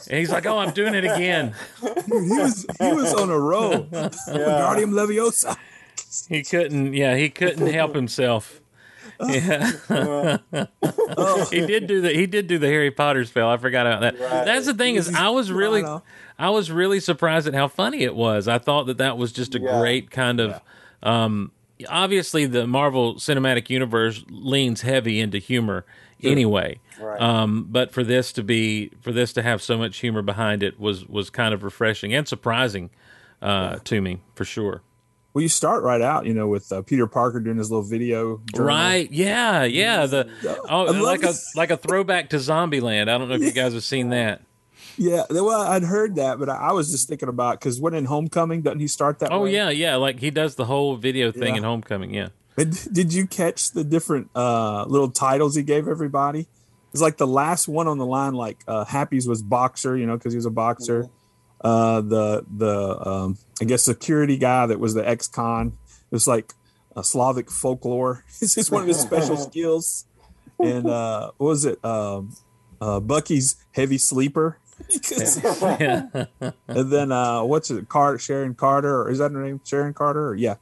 And 0.10 0.18
he's 0.18 0.32
like, 0.32 0.48
"Oh, 0.48 0.58
I'm 0.58 0.72
doing 0.72 0.96
it 0.96 1.04
again." 1.04 1.54
Dude, 1.82 2.04
he 2.06 2.12
was 2.12 2.66
he 2.80 2.94
was 2.94 3.14
on 3.14 3.30
a 3.30 3.40
roll. 3.40 3.88
Yeah. 3.92 4.10
Wingardium 4.28 4.92
Leviosa. 4.92 5.56
He 6.28 6.42
couldn't. 6.44 6.94
Yeah, 6.96 7.16
he 7.16 7.30
couldn't 7.30 7.68
help 7.68 7.94
himself. 7.94 8.60
Yeah. 9.28 10.38
he 11.52 11.66
did 11.66 11.88
do 11.88 12.02
the 12.02 12.12
he 12.14 12.26
did 12.26 12.48
do 12.48 12.58
the 12.58 12.68
Harry 12.68 12.92
Potter 12.92 13.26
spell. 13.26 13.50
I 13.50 13.58
forgot 13.58 13.86
about 13.86 14.02
that. 14.02 14.20
Right. 14.20 14.46
That's 14.46 14.66
the 14.66 14.74
thing 14.74 14.96
is 14.96 15.14
I 15.14 15.30
was 15.30 15.52
really 15.52 15.84
I 16.38 16.50
was 16.50 16.72
really 16.72 17.00
surprised 17.00 17.48
at 17.48 17.54
how 17.54 17.68
funny 17.68 18.04
it 18.04 18.16
was. 18.16 18.48
I 18.48 18.60
thought 18.60 18.86
that 18.86 18.98
that 19.00 19.18
was 19.18 19.32
just 19.32 19.56
a 19.56 19.60
yeah. 19.60 19.80
great 19.80 20.10
kind 20.12 20.40
of 20.40 20.62
yeah. 21.04 21.24
um 21.26 21.52
obviously 21.88 22.46
the 22.46 22.68
Marvel 22.68 23.16
Cinematic 23.16 23.70
Universe 23.70 24.24
leans 24.30 24.82
heavy 24.82 25.20
into 25.20 25.38
humor 25.38 25.86
anyway. 26.24 26.80
Right. 27.00 27.22
Um, 27.22 27.68
but 27.70 27.92
for 27.92 28.04
this 28.04 28.34
to 28.34 28.44
be 28.44 28.92
for 29.02 29.12
this 29.12 29.34
to 29.34 29.42
have 29.42 29.62
so 29.62 29.78
much 29.78 29.98
humor 29.98 30.22
behind 30.22 30.64
it 30.64 30.80
was 30.80 31.06
was 31.08 31.30
kind 31.30 31.54
of 31.54 31.64
refreshing 31.64 32.14
and 32.14 32.28
surprising 32.28 32.90
uh, 33.42 33.78
to 33.86 34.02
me 34.02 34.20
for 34.36 34.46
sure. 34.46 34.82
Well, 35.34 35.42
you 35.44 35.48
start 35.50 35.84
right 35.84 36.02
out, 36.02 36.26
you 36.26 36.34
know, 36.34 36.48
with 36.48 36.72
uh, 36.72 36.82
Peter 36.82 37.06
Parker 37.06 37.40
doing 37.40 37.58
his 37.58 37.70
little 37.70 37.84
video. 37.86 38.42
journal. 38.54 38.68
Right? 38.68 39.12
Yeah, 39.12 39.64
yeah. 39.64 40.06
The 40.08 40.28
oh, 40.68 40.88
I 40.88 40.92
love 40.92 40.98
like 41.02 41.24
a 41.24 41.34
like 41.56 41.70
a 41.72 41.78
throwback 41.78 42.30
to 42.32 42.38
Zombieland. 42.38 43.10
I 43.10 43.18
don't 43.18 43.30
know 43.30 43.36
if 43.36 43.42
you 43.42 43.52
guys 43.52 43.74
have 43.74 43.84
seen 43.84 44.10
that. 44.10 44.42
Yeah. 44.98 45.24
Well, 45.30 45.62
I'd 45.62 45.84
heard 45.84 46.16
that, 46.16 46.40
but 46.40 46.50
I, 46.50 46.56
I 46.56 46.72
was 46.72 46.92
just 46.92 47.08
thinking 47.08 47.30
about 47.30 47.60
because 47.60 47.80
when 47.80 47.94
in 47.94 48.06
Homecoming, 48.06 48.64
doesn't 48.64 48.80
he 48.80 48.88
start 48.88 49.20
that? 49.20 49.32
Oh 49.32 49.44
way? 49.44 49.54
yeah, 49.54 49.70
yeah. 49.70 49.96
Like 49.98 50.20
he 50.20 50.32
does 50.32 50.56
the 50.56 50.66
whole 50.66 50.96
video 50.98 51.32
thing 51.32 51.54
Yeah. 51.54 51.58
in 51.58 51.64
Homecoming. 51.64 52.14
Yeah. 52.14 52.30
And 52.58 52.94
did 52.94 53.14
you 53.14 53.26
catch 53.26 53.72
the 53.72 53.84
different 53.86 54.30
uh, 54.36 54.84
little 54.86 55.10
titles 55.12 55.56
he 55.56 55.64
gave 55.64 55.88
everybody? 55.88 56.48
It's 56.92 57.02
like 57.02 57.18
the 57.18 57.28
last 57.28 57.68
one 57.68 57.88
on 57.88 58.00
the 58.00 58.06
line, 58.06 58.34
like 58.34 58.58
uh, 58.68 58.84
Happy's 58.84 59.28
was 59.28 59.42
boxer, 59.44 59.96
you 59.96 60.06
know, 60.08 60.18
because 60.18 60.34
he 60.34 60.38
was 60.38 60.48
a 60.48 60.52
boxer. 60.52 61.08
Uh, 61.62 62.02
the 62.02 62.46
the 62.56 63.08
um, 63.08 63.38
I 63.62 63.66
guess 63.66 63.84
security 63.84 64.38
guy 64.38 64.66
that 64.66 64.80
was 64.80 64.94
the 64.94 65.08
ex-con. 65.08 65.78
It 65.90 66.16
was 66.16 66.28
like 66.28 66.54
a 66.96 67.04
Slavic 67.04 67.52
folklore. 67.52 68.24
It's 68.42 68.56
just 68.56 68.72
one 68.72 68.82
of 68.84 68.88
his 68.88 69.00
special 69.00 69.38
skills. 69.50 70.06
And 70.60 70.88
uh, 70.90 71.32
what 71.38 71.48
was 71.48 71.66
it? 71.66 71.84
Um, 71.86 72.36
uh, 72.82 73.00
Bucky's 73.00 73.56
heavy 73.72 73.98
sleeper. 73.98 74.58
Yeah. 75.62 76.08
and 76.68 76.92
then 76.92 77.12
uh, 77.12 77.44
what's 77.44 77.70
it? 77.70 77.90
Carter 77.90 78.18
Sharon 78.18 78.56
Carter, 78.56 79.02
or 79.02 79.10
is 79.10 79.18
that 79.20 79.32
her 79.34 79.44
name? 79.44 79.60
Sharon 79.66 79.94
Carter? 79.94 80.30
Or, 80.30 80.36
yeah. 80.36 80.56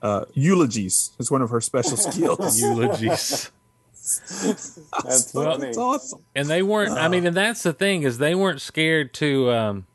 Uh, 0.00 0.24
eulogies 0.32 1.10
is 1.18 1.30
one 1.30 1.42
of 1.42 1.50
her 1.50 1.60
special 1.60 1.96
skills. 1.98 2.58
Eulogies. 2.60 3.50
That's 4.40 5.34
Well, 5.34 5.58
funny. 5.58 5.72
Awesome. 5.74 6.20
and 6.34 6.48
they 6.48 6.62
weren't 6.62 6.92
i 6.92 7.08
mean 7.08 7.26
and 7.26 7.36
that's 7.36 7.62
the 7.62 7.74
thing 7.74 8.04
is 8.04 8.16
they 8.16 8.34
weren't 8.34 8.60
scared 8.62 9.12
to 9.14 9.50
um 9.50 9.86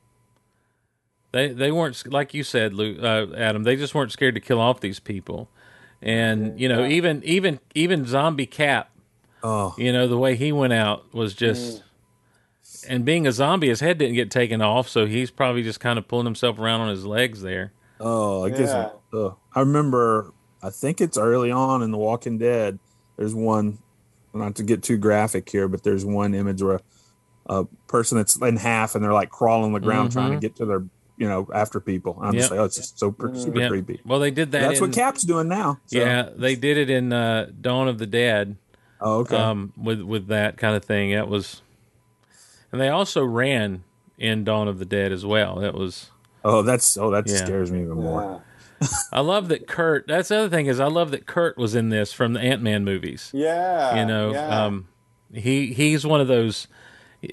they 1.34 1.50
they 1.50 1.72
weren't 1.72 2.10
like 2.12 2.34
you 2.34 2.44
said 2.44 2.74
Lou, 2.74 2.98
uh, 3.02 3.28
adam 3.36 3.64
they 3.64 3.76
just 3.76 3.94
weren't 3.94 4.12
scared 4.14 4.36
to 4.36 4.42
kill 4.42 4.62
off 4.62 4.80
these 4.80 5.00
people 5.02 5.50
and 6.02 6.58
you 6.60 6.70
know 6.70 6.86
even 6.86 7.22
even 7.24 7.60
even 7.76 8.06
zombie 8.06 8.46
cap 8.46 8.90
Oh, 9.46 9.76
you 9.78 9.92
know 9.92 10.08
the 10.08 10.18
way 10.18 10.38
he 10.38 10.54
went 10.54 10.72
out 10.72 11.14
was 11.14 11.34
just 11.34 11.84
and 12.88 13.04
being 13.04 13.28
a 13.28 13.32
zombie 13.34 13.68
his 13.68 13.82
head 13.82 13.98
didn't 13.98 14.16
get 14.16 14.32
taken 14.32 14.62
off 14.62 14.88
so 14.88 15.06
he's 15.06 15.30
probably 15.32 15.64
just 15.64 15.82
kind 15.82 16.00
of 16.00 16.08
pulling 16.08 16.26
himself 16.26 16.58
around 16.58 16.80
on 16.80 16.90
his 16.90 17.06
legs 17.06 17.42
there 17.42 17.74
oh, 18.00 18.44
I 18.44 18.50
guess. 18.50 18.70
Yeah. 18.70 18.90
Uh, 19.18 19.34
I 19.56 19.62
remember. 19.62 20.34
I 20.62 20.70
think 20.70 21.02
it's 21.02 21.18
early 21.18 21.52
on 21.52 21.82
in 21.82 21.92
The 21.92 21.98
Walking 21.98 22.38
Dead. 22.38 22.80
There's 23.18 23.34
one. 23.34 23.80
Not 24.34 24.56
to 24.56 24.64
get 24.64 24.82
too 24.82 24.98
graphic 24.98 25.50
here, 25.50 25.68
but 25.68 25.84
there's 25.84 26.04
one 26.06 26.34
image 26.34 26.62
where 26.62 26.82
a 27.46 27.66
person 27.88 28.18
that's 28.18 28.36
in 28.38 28.58
half 28.58 28.96
and 28.96 29.04
they're 29.04 29.14
like 29.14 29.30
crawling 29.30 29.66
on 29.66 29.74
the 29.74 29.80
ground 29.80 30.12
trying 30.12 30.32
to 30.32 30.40
get 30.40 30.56
to 30.56 30.66
their, 30.66 30.84
you 31.18 31.28
know, 31.28 31.48
after 31.54 31.80
people. 31.80 32.18
I'm 32.22 32.34
just 32.34 32.50
like, 32.52 32.60
oh, 32.60 32.64
it's 32.66 32.76
just 32.78 32.98
so 33.00 33.12
per- 33.12 33.36
super 33.36 33.60
yeah 33.60 33.68
creepy. 33.70 34.02
well 34.06 34.20
they 34.20 34.32
did 34.32 34.52
that 34.54 34.62
That's 34.62 34.80
in- 34.80 34.88
what 34.88 34.94
Cap's 34.94 35.24
doing 35.24 35.48
now. 35.48 35.80
so- 35.86 35.98
yeah 36.00 36.30
they 36.36 36.56
did 36.56 36.78
it 36.78 36.90
in 36.90 37.14
uh 37.14 37.50
dawn 37.62 37.88
of 37.88 37.98
the 38.00 38.08
dead 38.08 38.58
Oh, 39.06 39.20
okay. 39.20 39.36
um, 39.36 39.74
with 39.76 40.02
with 40.02 40.28
that 40.28 40.56
kind 40.58 40.78
of 40.78 40.86
thing. 40.86 41.12
That 41.12 41.28
was, 41.28 41.62
and 42.72 42.80
they 42.80 42.88
also 42.88 43.22
ran 43.26 43.84
in 44.18 44.46
Dawn 44.46 44.70
of 44.70 44.80
the 44.80 44.86
Dead 44.86 45.12
as 45.12 45.26
well. 45.26 45.56
That 45.58 45.74
was. 45.74 46.10
oh, 46.46 46.62
that's 46.62 46.96
oh, 46.96 47.12
that 47.12 47.28
Yeah. 47.28 47.36
scares 47.36 47.70
me 47.70 47.82
even 47.82 47.96
more. 47.96 48.42
Yeah. 48.82 48.88
I 49.12 49.20
love 49.20 49.50
that 49.50 49.68
Kurt. 49.68 50.08
That's 50.08 50.30
the 50.30 50.38
other 50.38 50.50
thing 50.50 50.68
is 50.68 50.80
I 50.80 50.86
love 50.88 51.12
that 51.12 51.26
Kurt 51.26 51.58
was 51.58 51.76
in 51.76 51.90
this 51.90 52.14
from 52.14 52.32
the 52.32 52.40
Ant 52.40 52.62
Man 52.62 52.86
movies. 52.86 53.30
Yeah. 53.34 54.00
You 54.00 54.06
know, 54.06 54.32
yeah. 54.32 54.66
um, 54.66 54.88
he 55.34 55.74
he's 55.74 56.06
one 56.06 56.22
of 56.22 56.28
those. 56.30 56.68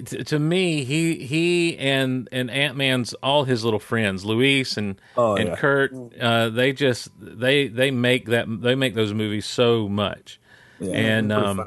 To, 0.07 0.25
to 0.25 0.39
me, 0.39 0.85
he 0.85 1.27
he 1.27 1.77
and 1.79 2.29
and 2.31 2.51
Ant 2.51 2.77
Man's 2.77 3.13
all 3.15 3.45
his 3.45 3.65
little 3.65 3.81
friends, 3.81 4.25
Luis 4.25 4.77
and 4.77 5.01
Oh, 5.17 5.35
and 5.37 5.49
yeah. 5.49 5.57
Kurt. 5.57 5.93
Uh, 6.21 6.49
they 6.49 6.73
just 6.73 7.09
they 7.21 7.67
they 7.67 7.91
make 7.91 8.27
that 8.27 8.47
they 8.61 8.75
make 8.75 8.95
those 8.95 9.13
movies 9.13 9.47
so 9.47 9.89
much. 9.89 10.39
Yeah, 10.79 10.95
And, 10.95 11.33
um, 11.33 11.59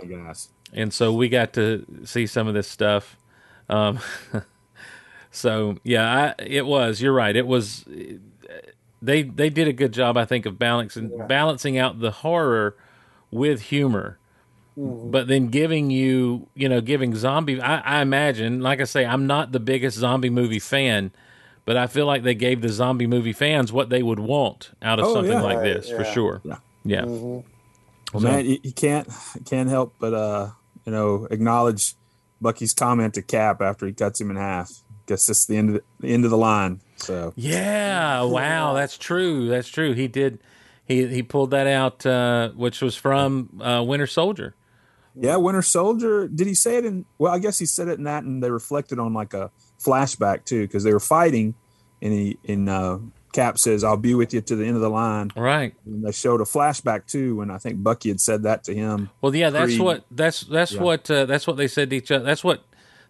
and 0.73 0.91
so 0.93 1.13
we 1.13 1.29
got 1.29 1.53
to 1.53 1.85
see 2.05 2.25
some 2.25 2.47
of 2.47 2.53
this 2.53 2.67
stuff. 2.67 3.15
Um, 3.69 3.99
so 5.31 5.77
yeah, 5.83 6.33
I, 6.39 6.43
it 6.43 6.65
was. 6.65 7.01
You're 7.01 7.13
right. 7.13 7.35
It 7.35 7.45
was. 7.47 7.85
They 9.01 9.23
they 9.23 9.49
did 9.49 9.67
a 9.67 9.73
good 9.73 9.91
job, 9.91 10.15
I 10.15 10.25
think, 10.25 10.45
of 10.45 10.57
balancing 10.57 11.11
balancing 11.27 11.77
out 11.77 11.99
the 11.99 12.11
horror 12.11 12.77
with 13.31 13.63
humor, 13.63 14.17
but 14.75 15.27
then 15.27 15.47
giving 15.47 15.89
you 15.91 16.47
you 16.55 16.67
know 16.69 16.81
giving 16.81 17.15
zombie. 17.15 17.61
I, 17.61 17.77
I 17.99 18.01
imagine, 18.01 18.61
like 18.61 18.81
I 18.81 18.85
say, 18.85 19.05
I'm 19.05 19.27
not 19.27 19.51
the 19.51 19.59
biggest 19.59 19.97
zombie 19.97 20.29
movie 20.29 20.59
fan. 20.59 21.11
But 21.65 21.77
I 21.77 21.87
feel 21.87 22.05
like 22.05 22.23
they 22.23 22.35
gave 22.35 22.59
the 22.59 22.67
zombie 22.67 23.07
movie 23.07 23.31
fans 23.31 23.71
what 23.71 23.87
they 23.89 24.03
would 24.03 24.19
want 24.19 24.71
out 24.81 24.99
of 24.99 25.05
Oh, 25.05 25.13
something 25.13 25.31
yeah. 25.31 25.41
like 25.41 25.59
Right, 25.59 25.75
this, 25.75 25.89
for 25.89 26.03
sure. 26.03 26.41
Yeah. 26.43 26.57
Yeah. 26.83 27.05
Well, 27.05 27.45
So- 28.11 28.19
man, 28.19 28.45
you, 28.45 28.57
you 28.63 28.73
can't 28.73 29.07
can't 29.45 29.69
help 29.69 29.93
but 29.97 30.13
uh, 30.13 30.49
you 30.85 30.91
know, 30.91 31.25
acknowledge 31.31 31.93
Bucky's 32.41 32.73
comment 32.73 33.13
to 33.13 33.21
Cap 33.21 33.61
after 33.61 33.85
he 33.87 33.93
cuts 33.93 34.19
him 34.19 34.29
in 34.29 34.35
half. 34.35 34.71
Guess 35.05 35.25
this 35.27 35.39
is 35.39 35.45
the 35.45 35.55
end 35.55 35.69
of 35.69 35.75
the, 35.75 35.83
the 36.01 36.13
end 36.13 36.25
of 36.25 36.31
the 36.31 36.37
line. 36.37 36.81
So 36.97 37.31
Yeah, 37.37 38.23
wow, 38.23 38.73
that's 38.73 38.97
true. 38.97 39.47
That's 39.47 39.69
true. 39.69 39.93
He 39.93 40.09
did. 40.09 40.39
He 40.85 41.07
he 41.07 41.23
pulled 41.23 41.51
that 41.51 41.65
out, 41.67 42.05
uh, 42.05 42.49
which 42.49 42.81
was 42.81 42.97
from 42.97 43.61
uh, 43.63 43.81
Winter 43.87 44.07
Soldier. 44.07 44.53
Yeah, 45.19 45.35
Winter 45.37 45.61
Soldier. 45.61 46.27
Did 46.27 46.47
he 46.47 46.53
say 46.55 46.77
it 46.77 46.85
in? 46.85 47.05
Well, 47.17 47.33
I 47.33 47.39
guess 47.39 47.59
he 47.59 47.65
said 47.65 47.87
it 47.87 47.97
in 47.97 48.03
that, 48.05 48.23
and 48.23 48.43
they 48.43 48.49
reflected 48.51 48.99
on 48.99 49.13
like 49.13 49.33
a 49.33 49.51
flashback 49.79 50.45
too, 50.45 50.61
because 50.61 50.83
they 50.83 50.93
were 50.93 50.99
fighting, 50.99 51.55
and 52.01 52.13
he 52.13 52.37
in 52.43 52.67
uh, 52.69 52.99
Cap 53.33 53.57
says, 53.57 53.83
"I'll 53.83 53.97
be 53.97 54.15
with 54.15 54.33
you 54.33 54.41
to 54.41 54.55
the 54.55 54.65
end 54.65 54.75
of 54.75 54.81
the 54.81 54.89
line." 54.89 55.31
Right. 55.35 55.73
And 55.85 56.03
they 56.05 56.11
showed 56.11 56.41
a 56.41 56.45
flashback 56.45 57.07
too, 57.07 57.35
when 57.37 57.51
I 57.51 57.57
think 57.57 57.83
Bucky 57.83 58.09
had 58.09 58.19
said 58.21 58.43
that 58.43 58.63
to 58.65 58.73
him. 58.75 59.09
Well, 59.21 59.35
yeah, 59.35 59.49
that's 59.49 59.77
what 59.79 60.05
that's 60.11 60.41
that's 60.41 60.73
Yeah. 60.73 60.81
what 60.81 61.09
uh, 61.11 61.25
that's 61.25 61.45
what 61.47 61.57
they 61.57 61.67
said 61.67 61.89
to 61.91 61.95
each 61.95 62.11
other. 62.11 62.23
That's 62.25 62.43
what 62.43 62.63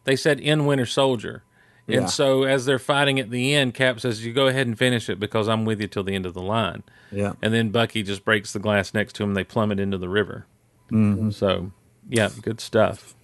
they 0.03 0.15
said 0.15 0.39
in 0.39 0.65
Winter 0.65 0.85
Soldier. 0.85 1.43
And 1.85 2.03
Yeah. 2.03 2.05
so 2.05 2.43
as 2.43 2.65
they're 2.65 2.79
fighting 2.79 3.19
at 3.19 3.29
the 3.29 3.53
end, 3.53 3.73
Cap 3.73 3.99
says, 3.99 4.25
"You 4.25 4.31
go 4.31 4.47
ahead 4.47 4.67
and 4.67 4.77
finish 4.77 5.09
it 5.09 5.19
because 5.19 5.49
I'm 5.49 5.65
with 5.65 5.81
you 5.81 5.87
till 5.87 6.03
the 6.03 6.15
end 6.15 6.25
of 6.25 6.33
the 6.33 6.41
line." 6.41 6.83
Yeah, 7.11 7.33
And 7.41 7.53
then 7.53 7.69
Bucky 7.71 8.01
just 8.03 8.23
breaks 8.25 8.53
the 8.53 8.59
glass 8.59 8.93
next 8.93 9.13
to 9.17 9.23
him. 9.23 9.31
And 9.31 9.37
they 9.37 9.43
plummet 9.43 9.79
into 9.81 9.97
the 9.97 10.07
river. 10.09 10.47
Mm-hmm. 10.91 11.29
So, 11.31 11.71
yeah, 12.09 12.29
good 12.41 12.59
stuff. 12.61 13.15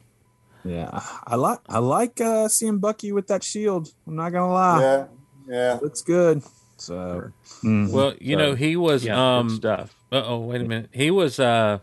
yeah. 0.63 0.89
I 1.26 1.36
like 1.36 1.60
I 1.68 1.80
like 1.80 2.20
uh, 2.22 2.48
seeing 2.48 2.80
Bucky 2.80 3.12
with 3.12 3.28
that 3.28 3.44
shield. 3.44 3.92
I'm 4.08 4.15
not 4.15 4.32
gonna 4.32 4.52
lie, 4.54 4.82
yeah. 4.82 5.06
Yeah. 5.48 5.80
looks 5.82 6.02
good. 6.02 6.44
So 6.78 7.32
mhm. 7.63 7.92
Well, 7.92 8.13
you 8.22 8.36
know, 8.38 8.56
he 8.56 8.76
was 8.76 9.04
yeah, 9.04 9.15
good 9.15 9.20
um 9.20 9.50
stuff. 9.50 9.96
Uh 10.12 10.24
oh, 10.26 10.39
wait 10.39 10.62
a 10.62 10.65
minute. 10.65 10.89
He 10.94 11.12
was 11.12 11.39
uh 11.39 11.80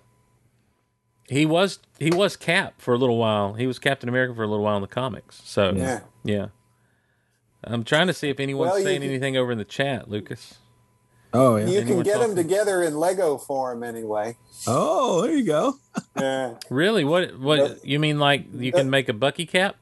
he 1.29 1.45
was 1.45 1.79
he 1.99 2.11
was 2.11 2.37
Cap 2.37 2.81
for 2.81 2.95
a 2.95 2.99
little 2.99 3.19
while. 3.19 3.55
He 3.55 3.67
was 3.67 3.79
Captain 3.79 4.09
America 4.09 4.35
for 4.35 4.43
a 4.43 4.47
little 4.47 4.65
while 4.65 4.77
in 4.77 4.83
the 4.83 4.89
comics. 4.89 5.43
So 5.45 5.73
yeah. 5.75 6.01
Yeah. 6.25 6.47
I'm 7.65 7.83
trying 7.83 8.07
to 8.07 8.13
see 8.15 8.29
if 8.29 8.39
anyone's 8.39 8.73
Well, 8.75 8.83
saying 8.83 9.01
can- 9.01 9.11
anything 9.11 9.37
over 9.37 9.51
in 9.53 9.59
the 9.59 9.65
chat, 9.65 10.09
Lucas. 10.09 10.59
Oh 11.33 11.57
yeah. 11.57 11.67
You 11.67 11.81
can 11.81 11.89
Anyone 11.89 12.05
get 12.05 12.21
them 12.21 12.37
together 12.37 12.83
in 12.83 12.97
Lego 12.97 13.37
form 13.39 13.83
anyway. 13.83 14.37
Oh, 14.67 15.23
there 15.23 15.35
you 15.37 15.45
go. 15.45 15.75
Yeah. 16.19 16.55
Really? 16.71 17.05
What 17.05 17.39
what 17.39 17.59
Uh, 17.61 17.75
you 17.83 17.99
mean 17.99 18.19
like 18.19 18.47
you 18.55 18.73
can 18.73 18.89
make 18.91 19.09
a 19.09 19.13
Bucky 19.13 19.45
cap? 19.47 19.77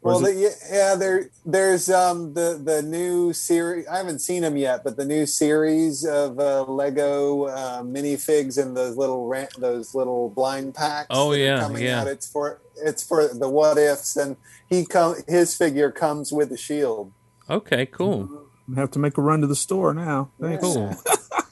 Well, 0.00 0.20
the, 0.20 0.54
yeah, 0.70 0.96
there, 0.96 1.30
there's 1.46 1.88
um 1.88 2.34
the 2.34 2.60
the 2.62 2.82
new 2.82 3.32
series. 3.32 3.86
I 3.86 3.96
haven't 3.96 4.18
seen 4.18 4.42
them 4.42 4.56
yet, 4.58 4.84
but 4.84 4.96
the 4.96 5.04
new 5.06 5.24
series 5.24 6.04
of 6.04 6.38
uh, 6.38 6.64
Lego 6.64 7.44
uh, 7.44 7.82
minifigs 7.82 8.60
and 8.62 8.76
those 8.76 8.96
little 8.98 9.26
ran- 9.26 9.48
those 9.58 9.94
little 9.94 10.28
blind 10.28 10.74
packs. 10.74 11.06
Oh, 11.08 11.32
yeah, 11.32 11.60
coming 11.60 11.84
yeah. 11.84 12.02
out. 12.02 12.06
It's 12.06 12.30
for 12.30 12.60
it's 12.76 13.02
for 13.02 13.28
the 13.28 13.48
what 13.48 13.78
ifs, 13.78 14.14
and 14.16 14.36
he 14.68 14.84
come 14.84 15.16
his 15.26 15.56
figure 15.56 15.90
comes 15.90 16.32
with 16.32 16.52
a 16.52 16.58
shield. 16.58 17.10
Okay, 17.48 17.86
cool. 17.86 18.43
I 18.70 18.80
have 18.80 18.90
to 18.92 18.98
make 18.98 19.18
a 19.18 19.22
run 19.22 19.40
to 19.42 19.46
the 19.46 19.56
store 19.56 19.92
now. 19.94 20.30
Thanks. 20.40 20.62
Cool. 20.62 20.94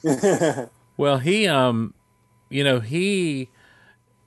Well, 0.97 1.17
he 1.17 1.47
um 1.47 1.93
you 2.49 2.63
know, 2.63 2.79
he 2.79 3.49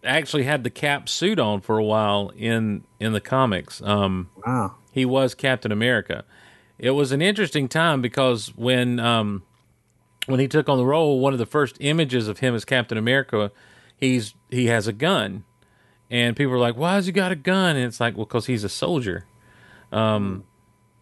actually 0.03 0.42
had 0.44 0.64
the 0.64 0.70
cap 0.70 1.09
suit 1.09 1.38
on 1.38 1.61
for 1.61 1.79
a 1.79 1.85
while 1.85 2.31
in 2.37 2.83
in 2.99 3.12
the 3.12 3.20
comics. 3.20 3.81
Um 3.83 4.31
Wow. 4.44 4.75
he 4.92 5.05
was 5.05 5.35
Captain 5.35 5.70
America. 5.70 6.25
It 6.79 6.90
was 6.90 7.12
an 7.12 7.22
interesting 7.22 7.68
time 7.68 8.03
because 8.03 8.49
when 8.57 8.99
um, 9.01 9.42
when 10.27 10.40
he 10.40 10.49
took 10.49 10.68
on 10.68 10.77
the 10.77 10.85
role, 10.85 11.20
one 11.20 11.33
of 11.33 11.38
the 11.38 11.46
first 11.46 11.77
images 11.81 12.27
of 12.29 12.40
him 12.40 12.55
as 12.55 12.64
Captain 12.64 12.99
America, 12.99 13.51
he's 13.96 14.35
he 14.51 14.66
has 14.66 14.87
a 14.87 14.92
gun, 14.92 15.44
and 16.11 16.37
people 16.37 16.53
are 16.53 16.59
like, 16.59 16.77
"Why 16.77 16.94
has 16.94 17.07
he 17.07 17.12
got 17.12 17.33
a 17.33 17.37
gun?" 17.37 17.77
And 17.77 17.87
it's 17.87 17.99
like, 18.01 18.14
"Well, 18.16 18.27
because 18.27 18.44
he's 18.46 18.62
a 18.64 18.68
soldier." 18.68 19.25
Um, 19.90 20.44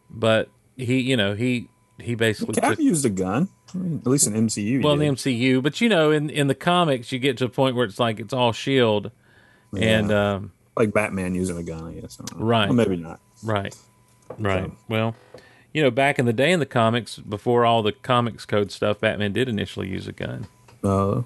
but 0.08 0.48
he, 0.76 1.00
you 1.00 1.16
know, 1.16 1.34
he 1.34 1.70
he 2.00 2.14
basically 2.14 2.54
Cap 2.54 2.70
took, 2.72 2.78
used 2.80 3.04
a 3.04 3.10
gun. 3.10 3.48
I 3.74 3.78
mean, 3.78 3.98
at 4.04 4.06
least 4.06 4.26
in 4.26 4.34
MCU. 4.34 4.82
well, 4.82 4.94
in 4.94 4.98
the. 5.00 5.06
MCU, 5.06 5.62
but 5.62 5.80
you 5.80 5.88
know, 5.88 6.10
in 6.10 6.30
in 6.30 6.46
the 6.48 6.54
comics, 6.54 7.12
you 7.12 7.18
get 7.18 7.36
to 7.38 7.44
a 7.44 7.48
point 7.48 7.76
where 7.76 7.84
it's 7.86 7.98
like 7.98 8.20
it's 8.20 8.32
all 8.32 8.52
Shield, 8.52 9.10
and 9.76 10.12
um, 10.12 10.52
like 10.76 10.92
Batman 10.92 11.34
using 11.34 11.56
a 11.56 11.62
gun, 11.62 11.84
I 11.84 12.00
guess. 12.00 12.18
I. 12.20 12.24
Right. 12.36 12.66
Well, 12.68 12.74
maybe 12.76 12.96
not. 12.96 13.20
right, 13.42 13.74
right. 14.38 14.66
So- 14.66 14.76
Well, 14.88 15.16
you 15.72 15.82
know, 15.82 15.90
back 15.90 16.18
in 16.18 16.26
the 16.26 16.32
day 16.32 16.52
in 16.52 16.60
the 16.60 16.66
comics, 16.66 17.18
before 17.18 17.64
all 17.64 17.82
the 17.82 17.92
comics 17.92 18.44
code 18.46 18.70
stuff, 18.70 19.00
Batman 19.00 19.32
did 19.32 19.48
initially 19.48 19.88
use 19.88 20.06
a 20.06 20.12
gun. 20.12 20.46
Uh, 20.82 21.22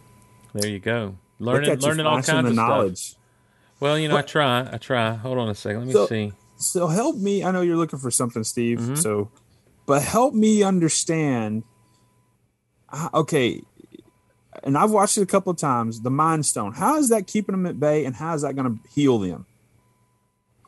There 0.54 0.70
you 0.70 0.78
go, 0.78 1.16
learning 1.38 1.78
learning 1.80 2.06
all 2.06 2.22
kinds 2.22 2.48
of 2.48 2.54
stuff. 2.54 2.68
knowledge. 2.68 3.14
Well, 3.80 3.98
you 3.98 4.08
know, 4.08 4.16
I 4.16 4.22
try, 4.22 4.68
I 4.72 4.76
try. 4.78 5.14
Hold 5.14 5.38
on 5.38 5.48
a 5.48 5.54
second, 5.54 5.80
let 5.80 5.86
me 5.88 5.92
So- 5.92 6.06
see. 6.06 6.32
So 6.60 6.88
help 6.88 7.16
me. 7.16 7.44
I 7.44 7.52
know 7.52 7.60
you're 7.60 7.76
looking 7.76 8.00
for 8.00 8.10
something, 8.10 8.42
Steve. 8.42 8.78
Mm-hmm. 8.80 8.94
So, 8.96 9.30
but 9.88 10.02
help 10.02 10.34
me 10.34 10.62
understand. 10.62 11.64
Okay, 13.12 13.62
and 14.62 14.76
I've 14.76 14.90
watched 14.90 15.16
it 15.18 15.22
a 15.22 15.26
couple 15.26 15.50
of 15.50 15.56
times. 15.56 16.02
The 16.02 16.10
Mind 16.10 16.46
Stone. 16.46 16.74
How 16.74 16.98
is 16.98 17.08
that 17.08 17.26
keeping 17.26 17.54
them 17.54 17.66
at 17.66 17.80
bay, 17.80 18.04
and 18.04 18.14
how 18.14 18.34
is 18.34 18.42
that 18.42 18.54
going 18.54 18.78
to 18.78 18.88
heal 18.90 19.18
them? 19.18 19.46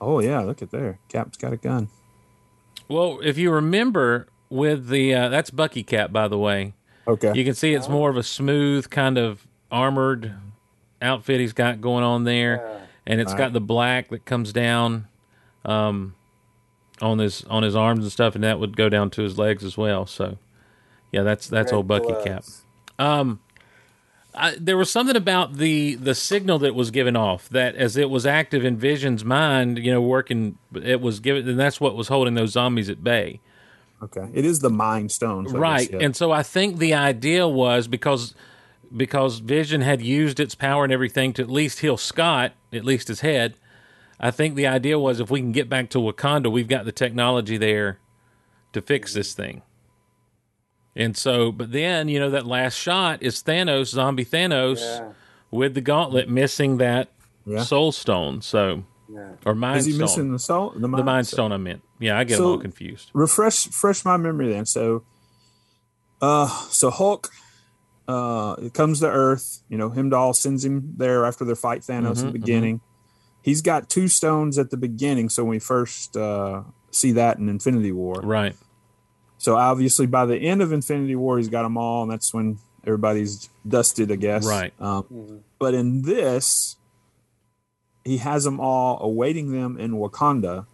Oh 0.00 0.20
yeah, 0.20 0.40
look 0.40 0.62
at 0.62 0.70
there. 0.70 0.98
Cap's 1.08 1.36
got 1.36 1.52
a 1.52 1.58
gun. 1.58 1.88
Well, 2.88 3.20
if 3.22 3.36
you 3.36 3.52
remember 3.52 4.26
with 4.48 4.88
the 4.88 5.14
uh, 5.14 5.28
that's 5.28 5.50
Bucky 5.50 5.82
Cap, 5.82 6.10
by 6.12 6.26
the 6.26 6.38
way. 6.38 6.74
Okay. 7.06 7.32
You 7.34 7.44
can 7.44 7.54
see 7.54 7.74
it's 7.74 7.88
more 7.88 8.08
of 8.08 8.16
a 8.16 8.22
smooth 8.22 8.88
kind 8.88 9.18
of 9.18 9.46
armored 9.70 10.34
outfit 11.02 11.40
he's 11.40 11.52
got 11.52 11.80
going 11.80 12.04
on 12.04 12.24
there, 12.24 12.86
and 13.06 13.20
it's 13.20 13.34
got 13.34 13.52
the 13.52 13.60
black 13.60 14.08
that 14.08 14.24
comes 14.24 14.52
down 14.52 15.08
um, 15.64 16.14
on 17.00 17.18
his 17.18 17.44
on 17.44 17.62
his 17.62 17.76
arms 17.76 18.04
and 18.04 18.12
stuff, 18.12 18.34
and 18.34 18.44
that 18.44 18.58
would 18.60 18.76
go 18.76 18.88
down 18.88 19.10
to 19.10 19.22
his 19.22 19.38
legs 19.38 19.64
as 19.64 19.76
well. 19.76 20.06
So, 20.06 20.38
yeah, 21.12 21.22
that's 21.22 21.46
that's 21.46 21.72
Red 21.72 21.76
old 21.76 21.88
Bucky 21.88 22.06
gloves. 22.06 22.64
Cap. 22.98 23.06
Um, 23.06 23.40
I, 24.34 24.56
there 24.60 24.76
was 24.76 24.90
something 24.90 25.16
about 25.16 25.54
the 25.54 25.96
the 25.96 26.14
signal 26.14 26.58
that 26.60 26.74
was 26.74 26.90
given 26.90 27.16
off 27.16 27.48
that 27.48 27.74
as 27.74 27.96
it 27.96 28.10
was 28.10 28.26
active 28.26 28.64
in 28.64 28.76
Vision's 28.76 29.24
mind, 29.24 29.78
you 29.78 29.92
know, 29.92 30.00
working, 30.00 30.58
it 30.74 31.00
was 31.00 31.20
given, 31.20 31.48
and 31.48 31.58
that's 31.58 31.80
what 31.80 31.96
was 31.96 32.08
holding 32.08 32.34
those 32.34 32.52
zombies 32.52 32.88
at 32.88 33.02
bay. 33.02 33.40
Okay. 34.02 34.28
It 34.32 34.44
is 34.44 34.60
the 34.60 34.70
Mind 34.70 35.12
Stone. 35.12 35.48
so 35.48 35.58
right 35.58 35.90
guess, 35.90 36.00
yeah. 36.00 36.06
and 36.06 36.16
so 36.16 36.32
i 36.32 36.42
think 36.42 36.78
the 36.78 36.94
idea 36.94 37.46
was 37.46 37.86
because 37.86 38.34
because 38.96 39.38
vision 39.40 39.82
had 39.82 40.00
used 40.00 40.40
its 40.40 40.54
power 40.54 40.84
and 40.84 40.92
everything 40.92 41.32
to 41.34 41.42
at 41.42 41.50
least 41.50 41.80
heal 41.80 41.98
scott 41.98 42.52
at 42.72 42.84
least 42.84 43.08
his 43.08 43.20
head 43.20 43.54
i 44.20 44.30
think 44.30 44.54
the 44.54 44.66
idea 44.66 44.98
was 44.98 45.18
if 45.20 45.30
we 45.30 45.40
can 45.40 45.52
get 45.52 45.68
back 45.68 45.88
to 45.90 45.98
wakanda 45.98 46.50
we've 46.50 46.68
got 46.68 46.84
the 46.84 46.92
technology 46.92 47.56
there 47.56 47.98
to 48.72 48.80
fix 48.80 49.14
this 49.14 49.32
thing 49.34 49.62
and 50.96 51.16
so 51.16 51.50
but 51.52 51.72
then 51.72 52.08
you 52.08 52.18
know 52.18 52.30
that 52.30 52.46
last 52.46 52.74
shot 52.76 53.22
is 53.22 53.42
thanos 53.42 53.86
zombie 53.86 54.24
thanos 54.24 54.80
Yeah. 54.80 55.12
with 55.50 55.74
the 55.74 55.80
gauntlet 55.80 56.28
missing 56.28 56.76
that 56.78 57.08
Yeah. 57.46 57.62
soul 57.62 57.92
stone 57.92 58.42
so 58.42 58.84
Yeah. 59.12 59.30
or 59.46 59.54
mind 59.54 59.78
is 59.78 59.86
he 59.86 59.92
stone 59.92 60.00
missing 60.02 60.32
the 60.32 60.38
soul? 60.38 60.70
The 60.76 60.86
Mind, 60.88 61.00
the 61.00 61.04
mind 61.04 61.26
stone 61.26 61.52
i 61.52 61.56
meant 61.56 61.82
yeah 61.98 62.18
i 62.18 62.24
get 62.24 62.36
So- 62.36 62.42
them 62.42 62.50
all 62.52 62.58
confused 62.58 63.10
refresh 63.12 63.66
refresh 63.66 64.04
my 64.04 64.16
memory 64.16 64.48
then. 64.52 64.66
So 64.66 65.04
uh 66.20 66.48
so 66.68 66.90
Hulk 66.90 67.28
uh 68.08 68.56
it 68.60 68.74
comes 68.74 69.00
to 69.00 69.06
Earth, 69.08 69.62
you 69.68 69.78
know, 69.78 69.88
Heimdall 69.90 70.34
sends 70.34 70.64
him 70.64 70.94
there 70.96 71.24
after 71.24 71.44
their 71.44 71.54
fight 71.56 71.80
Thanos 71.82 72.16
Mm-hmm, 72.16 72.20
in 72.20 72.32
the 72.32 72.38
beginning. 72.38 72.80
He's 73.42 73.62
got 73.62 73.88
two 73.88 74.08
stones 74.08 74.58
at 74.58 74.70
the 74.70 74.76
beginning, 74.76 75.28
so 75.28 75.44
when 75.44 75.50
we 75.50 75.58
first 75.58 76.16
uh 76.16 76.62
see 76.90 77.12
that 77.12 77.38
in 77.38 77.48
Infinity 77.48 77.92
War. 77.92 78.20
right 78.22 78.56
So 79.38 79.56
obviously 79.56 80.06
by 80.06 80.26
the 80.26 80.36
end 80.36 80.60
of 80.62 80.72
Infinity 80.72 81.16
War 81.16 81.38
he's 81.38 81.48
got 81.48 81.62
them 81.62 81.76
all 81.76 82.02
and 82.02 82.10
that's 82.10 82.34
when 82.34 82.58
everybody's 82.84 83.48
dusted, 83.66 84.10
I 84.10 84.16
guess. 84.16 84.46
Right. 84.46 84.72
Um 84.80 85.42
but 85.58 85.74
in 85.74 86.02
this 86.02 86.76
he 88.04 88.18
has 88.18 88.44
them 88.44 88.58
all 88.60 89.00
awaiting 89.02 89.52
them 89.52 89.78
in 89.78 89.92
Wakanda. 89.92 90.66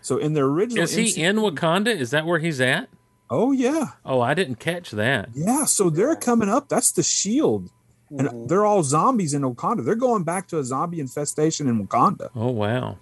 So 0.00 0.16
in 0.16 0.34
the 0.34 0.40
original 0.40 0.84
is 0.84 0.94
he 0.94 1.04
MCU 1.04 1.28
in 1.28 1.36
wakanda 1.36 1.94
is 1.94 2.10
that 2.12 2.26
where 2.26 2.38
he's 2.38 2.60
at 2.60 2.88
Oh 3.28 3.52
yeah. 3.52 3.92
Oh, 4.04 4.20
I 4.20 4.34
didn't 4.34 4.56
catch 4.56 4.92
that. 4.92 5.30
Yeah, 5.34 5.64
so 5.64 5.90
they're 5.90 6.16
coming 6.16 6.48
up. 6.48 6.68
That's 6.68 6.92
the 6.92 7.02
shield. 7.02 7.70
And 8.10 8.48
they're 8.48 8.64
all 8.64 8.82
zombies 8.84 9.34
in 9.34 9.42
Wakanda. 9.42 9.84
They're 9.84 9.96
going 9.96 10.22
back 10.22 10.46
to 10.48 10.58
a 10.58 10.64
zombie 10.64 11.00
infestation 11.00 11.66
in 11.66 11.84
Wakanda. 11.84 12.30
Oh, 12.36 12.50
wow. 12.50 12.98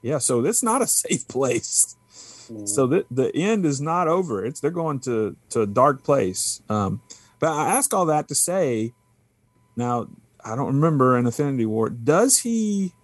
Yeah, 0.00 0.18
so 0.18 0.44
it's 0.44 0.62
not 0.62 0.80
a 0.80 0.86
safe 1.02 1.26
place. 1.26 1.96
So 2.64 2.86
the 2.86 3.04
the 3.10 3.34
end 3.36 3.66
is 3.66 3.78
not 3.78 4.08
over. 4.08 4.44
It's 4.44 4.60
they're 4.60 4.70
going 4.70 5.00
to 5.00 5.36
to 5.50 5.62
a 5.62 5.66
dark 5.66 6.02
place. 6.02 6.62
Um, 6.70 7.02
but 7.40 7.50
I 7.50 7.68
ask 7.76 7.92
all 7.92 8.06
that 8.06 8.28
to 8.28 8.34
say, 8.34 8.94
now 9.76 10.08
I 10.42 10.56
don't 10.56 10.74
remember 10.74 11.18
in 11.18 11.26
Infinity 11.26 11.66
War. 11.66 11.90
Does 11.90 12.38
he 12.38 12.94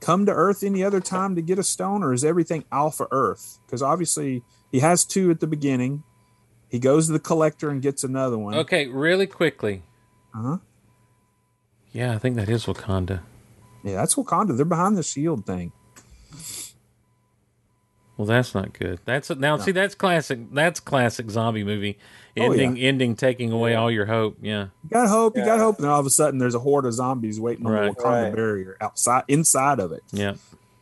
come 0.00 0.26
to 0.26 0.32
Earth 0.32 0.62
any 0.62 0.82
other 0.82 1.00
time 1.00 1.36
to 1.36 1.42
get 1.42 1.58
a 1.58 1.62
stone, 1.62 2.02
or 2.02 2.12
is 2.12 2.24
everything 2.24 2.64
Alpha 2.72 3.06
Earth? 3.12 3.60
Because 3.64 3.80
obviously 3.82 4.42
he 4.72 4.80
has 4.80 5.04
two 5.04 5.30
at 5.30 5.40
the 5.40 5.46
beginning. 5.46 6.02
He 6.68 6.78
goes 6.78 7.06
to 7.06 7.12
the 7.12 7.20
collector 7.20 7.70
and 7.70 7.82
gets 7.82 8.02
another 8.02 8.38
one. 8.38 8.54
Okay, 8.54 8.86
really 8.86 9.26
quickly. 9.26 9.82
Uh-huh. 10.34 10.58
Yeah, 11.92 12.14
I 12.14 12.18
think 12.18 12.36
that 12.36 12.48
is 12.48 12.66
Wakanda. 12.66 13.20
Yeah, 13.82 13.96
that's 13.96 14.14
Wakanda. 14.14 14.56
They're 14.56 14.64
behind 14.64 14.96
the 14.96 15.02
shield 15.02 15.44
thing. 15.46 15.72
Well, 18.16 18.26
that's 18.26 18.54
not 18.54 18.74
good. 18.74 19.00
That's 19.06 19.30
now 19.30 19.56
see 19.56 19.72
that's 19.72 19.94
classic. 19.94 20.52
That's 20.52 20.78
classic 20.78 21.30
zombie 21.30 21.64
movie 21.64 21.98
Oh, 22.38 22.42
ending. 22.52 22.78
Ending 22.78 23.16
taking 23.16 23.50
away 23.50 23.74
all 23.74 23.90
your 23.90 24.04
hope. 24.04 24.36
Yeah, 24.42 24.66
You 24.84 24.90
got 24.90 25.08
hope. 25.08 25.36
You 25.38 25.44
got 25.44 25.58
hope. 25.58 25.78
And 25.78 25.86
all 25.88 25.98
of 26.00 26.04
a 26.06 26.10
sudden, 26.10 26.38
there's 26.38 26.54
a 26.54 26.58
horde 26.58 26.84
of 26.84 26.92
zombies 26.92 27.40
waiting 27.40 27.64
on 27.66 27.72
Right. 27.72 27.96
the 27.96 28.02
Wakanda 28.02 28.24
Right. 28.24 28.34
barrier 28.34 28.76
outside, 28.80 29.24
inside 29.26 29.80
of 29.80 29.92
it, 29.92 30.02
yeah, 30.12 30.34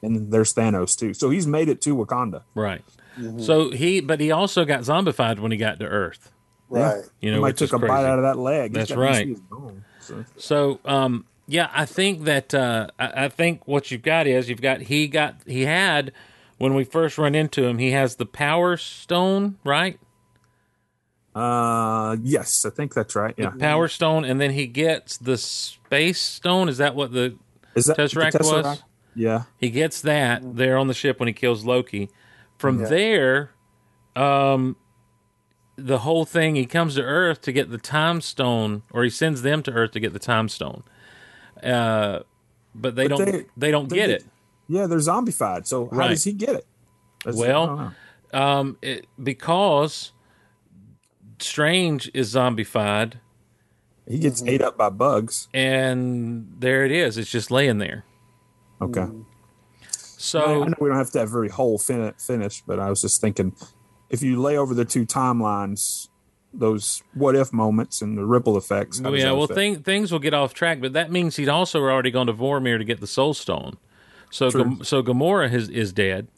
and 0.03 0.33
there's 0.33 0.53
Thanos 0.53 0.99
too. 0.99 1.15
So 1.15 1.31
he's 1.31 1.47
made 1.47 1.69
it 1.69 1.81
to 1.83 1.95
Wakanda. 1.97 2.43
right. 2.57 2.83
Mm-hmm. 3.17 3.41
So 3.41 3.71
he, 3.71 4.01
but 4.01 4.21
he 4.21 4.31
also 4.31 4.65
got 4.65 4.81
zombified 4.83 5.39
when 5.41 5.51
he 5.51 5.59
got 5.59 5.79
to 5.81 5.87
Earth. 5.87 6.31
Right. 6.69 7.03
You 7.21 7.31
know, 7.31 7.37
Somebody 7.39 7.53
which 7.53 7.63
is 7.63 7.71
took 7.71 7.77
a 7.83 7.87
crazy. 7.87 7.89
bite 8.03 8.05
out 8.05 8.19
of 8.19 8.25
that 8.25 8.39
leg. 8.39 8.73
That's 8.73 8.91
That's 8.91 8.99
right. 8.99 9.37
See 10.09 10.15
his 10.15 10.25
bone. 10.25 10.27
So, 10.37 10.79
So, 10.85 10.91
um, 10.91 11.25
yeah, 11.47 11.71
I 11.73 11.87
think 11.87 12.25
that 12.25 12.53
uh, 12.55 12.89
I, 12.99 13.25
I 13.25 13.29
think 13.29 13.67
what 13.67 13.91
you've 13.91 14.03
got 14.03 14.27
is 14.27 14.49
you've 14.49 14.61
got 14.61 14.83
he 14.83 15.09
got 15.09 15.37
he 15.47 15.63
had 15.63 16.13
when 16.59 16.75
we 16.75 16.85
first 16.85 17.17
run 17.19 17.35
into 17.35 17.65
him, 17.65 17.79
he 17.79 17.93
has 17.93 18.17
the 18.17 18.27
Power 18.27 18.77
Stone, 18.77 19.59
right? 19.65 19.99
uh, 21.35 22.17
yes, 22.23 22.65
I 22.65 22.71
think 22.71 22.95
that's 22.95 23.15
right. 23.15 23.35
Yeah. 23.37 23.51
Power 23.51 23.87
Stone, 23.87 24.25
and 24.25 24.41
then 24.41 24.51
he 24.51 24.67
gets 24.67 25.17
the 25.17 25.39
Space 25.39 26.21
Stone. 26.21 26.69
Is 26.69 26.79
that 26.79 26.97
what 26.97 27.13
the 27.13 27.37
Is 27.77 27.87
that 27.87 27.97
the 27.97 28.03
Tesseract 28.03 28.41
was? 28.41 28.83
Yeah. 29.15 29.45
He 29.57 29.71
gets 29.71 30.01
that 30.03 30.57
there 30.57 30.77
on 30.77 30.89
the 30.89 30.95
ship 30.95 31.21
when 31.21 31.29
he 31.29 31.33
kills 31.33 31.65
Loki. 31.65 32.11
From 32.57 32.79
there, 32.79 33.53
um, 34.17 34.75
the 35.79 35.99
whole 36.01 36.25
thing 36.25 36.57
he 36.57 36.67
comes 36.67 36.97
to 36.97 37.03
Earth 37.03 37.41
to 37.43 37.53
get 37.53 37.71
the 37.71 37.79
Time 37.79 38.21
Stone, 38.21 38.83
or 38.93 39.05
he 39.05 39.11
sends 39.11 39.43
them 39.43 39.63
to 39.63 39.71
Earth 39.71 39.93
to 39.93 40.01
get 40.01 40.13
the 40.13 40.19
Time 40.19 40.49
Stone. 40.49 40.83
Uh, 41.63 42.21
but 42.75 42.97
they 42.97 43.07
But 43.09 43.19
don't. 43.19 43.33
they- 43.33 43.47
They, 43.57 43.71
don't 43.71 43.89
they 43.89 43.97
get 43.97 44.07
get- 44.09 44.21
it. 44.23 44.27
Yeah, 44.69 44.87
they're 44.87 44.99
zombified. 44.99 45.67
So 45.67 45.89
how 45.91 45.97
Right. 45.99 46.09
does 46.09 46.25
he 46.25 46.33
get 46.33 46.51
it? 46.57 46.67
That's- 47.25 47.39
Well, 47.41 47.95
don't. 48.33 48.41
Um, 48.43 48.77
it, 48.83 49.07
because 49.23 50.13
Strange 51.39 52.11
is 52.13 52.35
zombified, 52.35 53.15
he 54.07 54.19
gets 54.19 54.41
Mm-hmm. 54.41 54.49
ate 54.51 54.63
up 54.63 54.77
by 54.77 54.91
bugs. 54.91 55.49
and 55.55 56.55
there 56.59 56.85
it 56.85 56.91
is. 56.93 57.17
It's 57.17 57.31
just 57.31 57.51
laying 57.51 57.79
there. 57.79 58.05
Okay. 58.83 59.07
So 59.93 60.65
I 60.65 60.67
know 60.69 60.75
we 60.81 60.89
don't 60.89 60.99
have 60.99 61.11
to 61.13 61.21
have 61.21 61.31
very 61.31 61.49
whole 61.49 61.79
fin- 61.79 62.13
finish, 62.19 62.63
but 62.67 62.79
I 62.81 62.91
was 62.91 63.01
just 63.01 63.21
thinking 63.21 63.55
if 64.11 64.23
you 64.23 64.41
lay 64.41 64.57
over 64.57 64.75
the 64.75 64.85
two 64.85 65.05
timelines, 65.07 66.09
those 66.53 67.03
what 67.15 67.37
if 67.37 67.53
moments 67.53 68.01
and 68.03 68.17
the 68.17 68.25
ripple 68.25 68.57
effects. 68.57 69.01
Well, 69.01 69.13
does 69.13 69.23
yeah, 69.23 69.33
well, 69.33 69.47
thing, 69.47 69.83
things 69.83 70.11
will 70.11 70.19
get 70.19 70.35
off 70.35 70.55
track, 70.55 70.81
but 70.81 70.95
that 70.95 71.11
means 71.11 71.37
he'd 71.37 71.49
also 71.49 71.81
already 71.81 72.11
gone 72.11 72.27
to 72.27 72.33
Vormir 72.33 72.79
to 72.79 72.85
get 72.85 73.01
the 73.01 73.07
Soul 73.07 73.35
Stone. 73.35 73.77
So. 74.31 74.51
Gam- 74.51 74.85
so 74.85 75.03
Gamora 75.03 75.53
is 75.53 75.69
is 75.69 75.93
dead. 75.93 76.29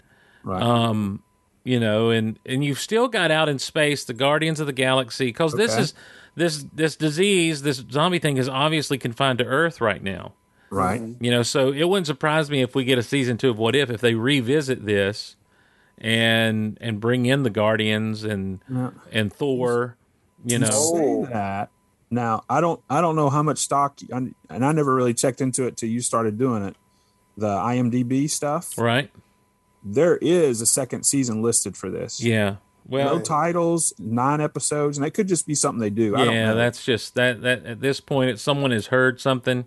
right. 0.44 0.62
Um, 0.62 1.22
you 1.64 1.78
know, 1.78 2.10
and 2.10 2.38
and 2.46 2.64
you've 2.64 2.80
still 2.80 3.08
got 3.08 3.30
out 3.30 3.48
in 3.48 3.58
space 3.58 4.04
the 4.04 4.14
Guardians 4.14 4.60
of 4.60 4.66
the 4.66 4.72
Galaxy 4.72 5.26
because 5.26 5.52
this 5.52 5.76
is 5.76 5.94
this 6.34 6.64
this 6.72 6.96
disease, 6.96 7.62
this 7.62 7.84
zombie 7.90 8.18
thing 8.18 8.36
is 8.36 8.48
obviously 8.48 8.98
confined 8.98 9.38
to 9.38 9.44
Earth 9.44 9.80
right 9.80 10.02
now. 10.02 10.34
right. 10.70 11.02
You 11.20 11.30
know, 11.30 11.42
so 11.42 11.72
it 11.72 11.84
wouldn't 11.84 12.06
surprise 12.06 12.50
me 12.50 12.62
if 12.62 12.74
we 12.74 12.84
get 12.84 12.98
a 12.98 13.02
season 13.02 13.36
two 13.36 13.50
of 13.50 13.58
What 13.58 13.76
If 13.76 13.90
if 13.90 14.00
they 14.00 14.14
revisit 14.14 14.86
this 14.86 15.36
and 16.00 16.78
and 16.80 17.00
bring 17.00 17.26
in 17.26 17.42
the 17.42 17.50
Guardians 17.50 18.24
and 18.24 18.60
and 19.12 19.32
Thor. 19.32 19.96
You 20.44 20.58
know. 20.58 21.26
That. 21.30 21.70
Now 22.10 22.42
I 22.48 22.60
don't 22.60 22.80
I 22.88 23.00
don't 23.00 23.16
know 23.16 23.30
how 23.30 23.42
much 23.42 23.58
stock 23.58 23.98
and 24.10 24.34
I 24.48 24.72
never 24.72 24.94
really 24.94 25.14
checked 25.14 25.40
into 25.40 25.66
it 25.66 25.76
till 25.76 25.88
you 25.88 26.00
started 26.00 26.38
doing 26.38 26.64
it. 26.64 26.76
The 27.36 27.48
IMDb 27.48 28.28
stuff. 28.28 28.76
right? 28.78 29.10
There 29.82 30.16
is 30.18 30.60
a 30.60 30.66
second 30.66 31.04
season 31.04 31.40
listed 31.40 31.76
for 31.76 31.88
this. 31.88 32.22
Yeah. 32.22 32.56
Well, 32.86 33.16
no 33.16 33.22
titles, 33.22 33.94
nine 33.98 34.40
episodes, 34.40 34.98
and 34.98 35.06
it 35.06 35.12
could 35.12 35.28
just 35.28 35.46
be 35.46 35.54
something 35.54 35.80
they 35.80 35.90
do. 35.90 36.16
I 36.16 36.24
don't 36.24 36.34
yeah, 36.34 36.54
that's 36.54 36.84
just 36.84 37.14
that. 37.14 37.40
That 37.42 37.64
at 37.64 37.80
this 37.80 38.00
point, 38.00 38.30
it's 38.30 38.42
someone 38.42 38.72
has 38.72 38.88
heard 38.88 39.20
something, 39.20 39.64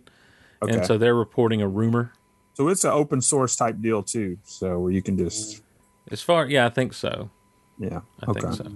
Okay. 0.61 0.73
and 0.73 0.85
so 0.85 0.97
they're 0.97 1.15
reporting 1.15 1.61
a 1.61 1.67
rumor. 1.67 2.11
so 2.55 2.67
it's 2.67 2.83
an 2.83 2.91
open 2.91 3.21
source 3.21 3.55
type 3.55 3.79
deal 3.81 4.03
too. 4.03 4.37
So 4.43 4.77
where 4.79 4.91
you 4.91 5.01
can 5.01 5.17
just 5.17 5.62
As 6.11 6.21
far, 6.21 6.47
yeah, 6.47 6.65
I 6.65 6.69
think 6.69 6.93
so. 6.93 7.29
yeah. 7.77 8.01
I 8.21 8.31
okay. 8.31 8.41
think 8.41 8.53
so. 8.53 8.71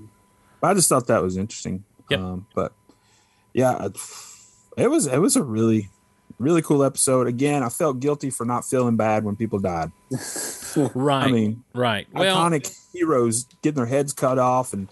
I 0.63 0.73
just 0.73 0.89
thought 0.89 1.07
that 1.07 1.21
was 1.21 1.37
interesting. 1.37 1.83
Yep. 2.09 2.19
Um, 2.19 2.47
but 2.55 2.73
yeah, 3.53 3.87
it 4.77 4.89
was 4.89 5.07
it 5.07 5.17
was 5.17 5.35
a 5.35 5.43
really 5.43 5.89
really 6.39 6.61
cool 6.61 6.83
episode. 6.83 7.27
Again, 7.27 7.63
I 7.63 7.69
felt 7.69 7.99
guilty 7.99 8.29
for 8.29 8.45
not 8.45 8.65
feeling 8.65 8.95
bad 8.95 9.23
when 9.23 9.35
people 9.35 9.59
died. 9.59 9.91
Right. 10.93 11.23
I 11.23 11.31
mean, 11.31 11.63
right. 11.73 12.07
Well, 12.13 12.37
iconic 12.37 12.71
heroes 12.93 13.47
getting 13.63 13.77
their 13.77 13.87
heads 13.87 14.13
cut 14.13 14.37
off, 14.37 14.73
and 14.73 14.87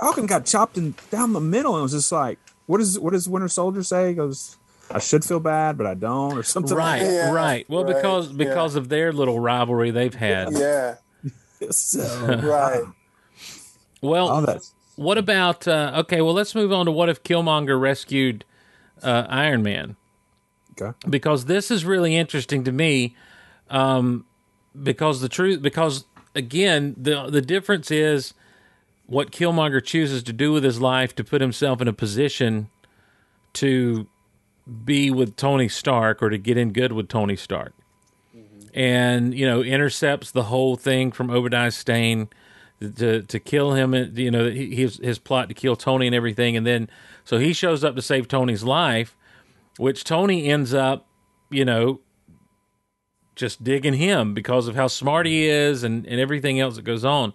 Falcon 0.00 0.24
got 0.24 0.46
chopped 0.46 0.78
in, 0.78 0.94
down 1.10 1.34
the 1.34 1.40
middle, 1.40 1.74
and 1.74 1.80
it 1.80 1.82
was 1.82 1.92
just 1.92 2.10
like, 2.10 2.38
what 2.64 2.80
is 2.80 2.98
what 2.98 3.12
does 3.12 3.28
Winter 3.28 3.48
Soldier 3.48 3.82
say? 3.82 4.08
He 4.08 4.14
goes, 4.14 4.56
I 4.90 4.98
should 4.98 5.24
feel 5.24 5.40
bad, 5.40 5.76
but 5.76 5.86
I 5.86 5.94
don't, 5.94 6.38
or 6.38 6.42
something. 6.42 6.76
right, 6.76 7.02
Yeah, 7.02 7.32
right. 7.32 7.68
Well, 7.68 7.84
right, 7.84 7.94
because 7.94 8.30
yeah. 8.30 8.36
because 8.36 8.76
of 8.76 8.88
their 8.88 9.12
little 9.12 9.38
rivalry 9.38 9.90
they've 9.90 10.14
had. 10.14 10.52
Yeah, 10.52 10.56
Like 10.58 10.98
so, 11.70 12.26
right. 12.42 12.84
Well, 14.00 14.46
what 14.96 15.18
about? 15.18 15.68
Uh, 15.68 15.92
okay, 16.00 16.20
well, 16.20 16.34
let's 16.34 16.54
move 16.54 16.72
on 16.72 16.86
to 16.86 16.92
what 16.92 17.08
if 17.08 17.22
Killmonger 17.22 17.78
rescued 17.80 18.44
uh, 19.02 19.26
Iron 19.28 19.62
Man? 19.62 19.96
Okay. 20.80 20.96
because 21.08 21.44
this 21.44 21.70
is 21.70 21.84
really 21.84 22.16
interesting 22.16 22.64
to 22.64 22.72
me 22.72 23.14
um, 23.68 24.24
because 24.80 25.20
the 25.20 25.28
truth 25.28 25.60
because 25.60 26.04
again 26.34 26.94
the 26.96 27.28
the 27.28 27.42
difference 27.42 27.90
is 27.90 28.34
what 29.06 29.30
Killmonger 29.30 29.84
chooses 29.84 30.22
to 30.22 30.32
do 30.32 30.52
with 30.52 30.64
his 30.64 30.80
life 30.80 31.14
to 31.16 31.24
put 31.24 31.40
himself 31.40 31.80
in 31.80 31.88
a 31.88 31.92
position 31.92 32.70
to 33.54 34.06
be 34.84 35.10
with 35.10 35.36
Tony 35.36 35.68
Stark 35.68 36.22
or 36.22 36.30
to 36.30 36.38
get 36.38 36.56
in 36.56 36.72
good 36.72 36.92
with 36.92 37.08
Tony 37.08 37.36
Stark. 37.36 37.74
And 38.72 39.34
you 39.34 39.46
know 39.46 39.62
intercepts 39.62 40.30
the 40.30 40.44
whole 40.44 40.76
thing 40.76 41.12
from 41.12 41.30
Obadiah 41.30 41.70
Stane 41.70 42.28
to 42.80 43.22
to 43.22 43.40
kill 43.40 43.72
him. 43.72 43.94
and, 43.94 44.16
You 44.16 44.30
know 44.30 44.50
his 44.50 44.98
his 44.98 45.18
plot 45.18 45.48
to 45.48 45.54
kill 45.54 45.76
Tony 45.76 46.06
and 46.06 46.14
everything, 46.14 46.56
and 46.56 46.66
then 46.66 46.88
so 47.24 47.38
he 47.38 47.52
shows 47.52 47.84
up 47.84 47.96
to 47.96 48.02
save 48.02 48.28
Tony's 48.28 48.64
life, 48.64 49.16
which 49.76 50.04
Tony 50.04 50.48
ends 50.48 50.74
up, 50.74 51.06
you 51.50 51.64
know, 51.64 52.00
just 53.36 53.64
digging 53.64 53.94
him 53.94 54.34
because 54.34 54.68
of 54.68 54.74
how 54.74 54.86
smart 54.86 55.26
he 55.26 55.46
is 55.46 55.82
and, 55.82 56.06
and 56.06 56.20
everything 56.20 56.60
else 56.60 56.76
that 56.76 56.82
goes 56.82 57.04
on. 57.04 57.32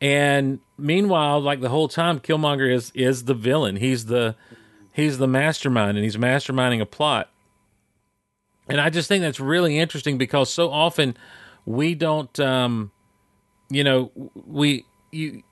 And 0.00 0.60
meanwhile, 0.76 1.40
like 1.40 1.60
the 1.60 1.68
whole 1.68 1.88
time, 1.88 2.20
Killmonger 2.20 2.72
is 2.72 2.92
is 2.94 3.24
the 3.24 3.34
villain. 3.34 3.76
He's 3.76 4.06
the 4.06 4.36
he's 4.92 5.18
the 5.18 5.28
mastermind, 5.28 5.96
and 5.96 6.04
he's 6.04 6.16
masterminding 6.16 6.80
a 6.80 6.86
plot. 6.86 7.31
And 8.72 8.80
I 8.80 8.88
just 8.88 9.06
think 9.06 9.20
that's 9.20 9.38
really 9.38 9.78
interesting 9.78 10.16
because 10.16 10.50
so 10.50 10.70
often 10.70 11.14
we 11.66 11.94
don't, 11.94 12.40
um, 12.40 12.90
you 13.68 13.84
know, 13.84 14.10
we 14.34 14.86
you. 15.10 15.42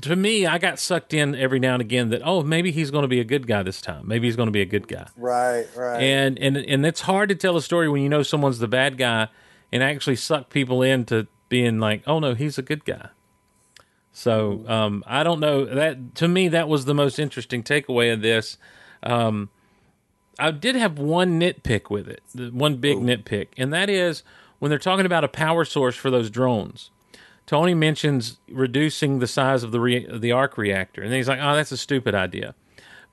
To 0.00 0.16
me, 0.16 0.46
I 0.46 0.56
got 0.58 0.78
sucked 0.78 1.12
in 1.14 1.34
every 1.34 1.60
now 1.60 1.74
and 1.74 1.80
again 1.82 2.08
that 2.08 2.22
oh 2.24 2.42
maybe 2.42 2.72
he's 2.72 2.90
going 2.90 3.02
to 3.02 3.08
be 3.08 3.20
a 3.20 3.24
good 3.24 3.46
guy 3.46 3.62
this 3.62 3.80
time. 3.82 4.08
Maybe 4.08 4.26
he's 4.26 4.36
going 4.36 4.48
to 4.48 4.52
be 4.52 4.62
a 4.62 4.66
good 4.66 4.88
guy 4.88 5.06
Right, 5.16 5.66
right. 5.76 6.02
and 6.02 6.38
and 6.38 6.56
and 6.56 6.86
it's 6.86 7.02
hard 7.02 7.28
to 7.28 7.34
tell 7.34 7.56
a 7.58 7.62
story 7.62 7.88
when 7.90 8.00
you 8.02 8.08
know 8.08 8.22
someone's 8.22 8.58
the 8.58 8.68
bad 8.68 8.96
guy 8.96 9.28
and 9.70 9.82
actually 9.82 10.16
suck 10.16 10.48
people 10.50 10.82
into 10.82 11.26
being 11.50 11.78
like 11.78 12.02
oh 12.06 12.18
no 12.20 12.34
he's 12.34 12.56
a 12.58 12.62
good 12.62 12.84
guy 12.84 13.10
so 14.12 14.64
um, 14.66 15.04
i 15.06 15.22
don't 15.22 15.40
know 15.40 15.64
that 15.64 16.14
to 16.14 16.26
me 16.26 16.48
that 16.48 16.68
was 16.68 16.84
the 16.86 16.94
most 16.94 17.18
interesting 17.18 17.62
takeaway 17.62 18.12
of 18.12 18.22
this 18.22 18.56
um, 19.02 19.50
i 20.38 20.50
did 20.50 20.74
have 20.74 20.98
one 20.98 21.38
nitpick 21.40 21.90
with 21.90 22.08
it 22.08 22.22
the 22.34 22.50
one 22.50 22.76
big 22.76 22.98
nitpick 22.98 23.48
and 23.56 23.72
that 23.72 23.88
is 23.88 24.22
when 24.58 24.70
they're 24.70 24.78
talking 24.78 25.06
about 25.06 25.24
a 25.24 25.28
power 25.28 25.64
source 25.64 25.96
for 25.96 26.10
those 26.10 26.30
drones 26.30 26.90
tony 27.46 27.74
mentions 27.74 28.38
reducing 28.48 29.18
the 29.18 29.26
size 29.26 29.62
of 29.62 29.72
the 29.72 29.80
re- 29.80 30.06
the 30.18 30.32
arc 30.32 30.56
reactor 30.56 31.02
and 31.02 31.10
then 31.10 31.18
he's 31.18 31.28
like 31.28 31.40
oh 31.40 31.54
that's 31.54 31.72
a 31.72 31.76
stupid 31.76 32.14
idea 32.14 32.54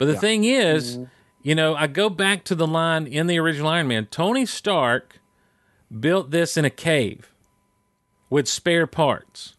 but 0.02 0.08
the 0.08 0.18
thing 0.18 0.46
is, 0.46 0.98
mm-hmm. 0.98 1.04
you 1.44 1.54
know, 1.54 1.76
I 1.76 1.86
go 1.86 2.10
back 2.10 2.44
to 2.46 2.56
the 2.56 2.66
line 2.66 3.06
in 3.06 3.28
the 3.28 3.38
original 3.38 3.68
Iron 3.68 3.88
Man. 3.88 4.08
Tony 4.08 4.48
Stark 4.48 5.20
built 6.00 6.32
this 6.32 6.58
in 6.58 6.66
a 6.66 6.72
cave 6.72 7.32
with 8.28 8.48
spare 8.48 8.88
parts. 8.88 9.54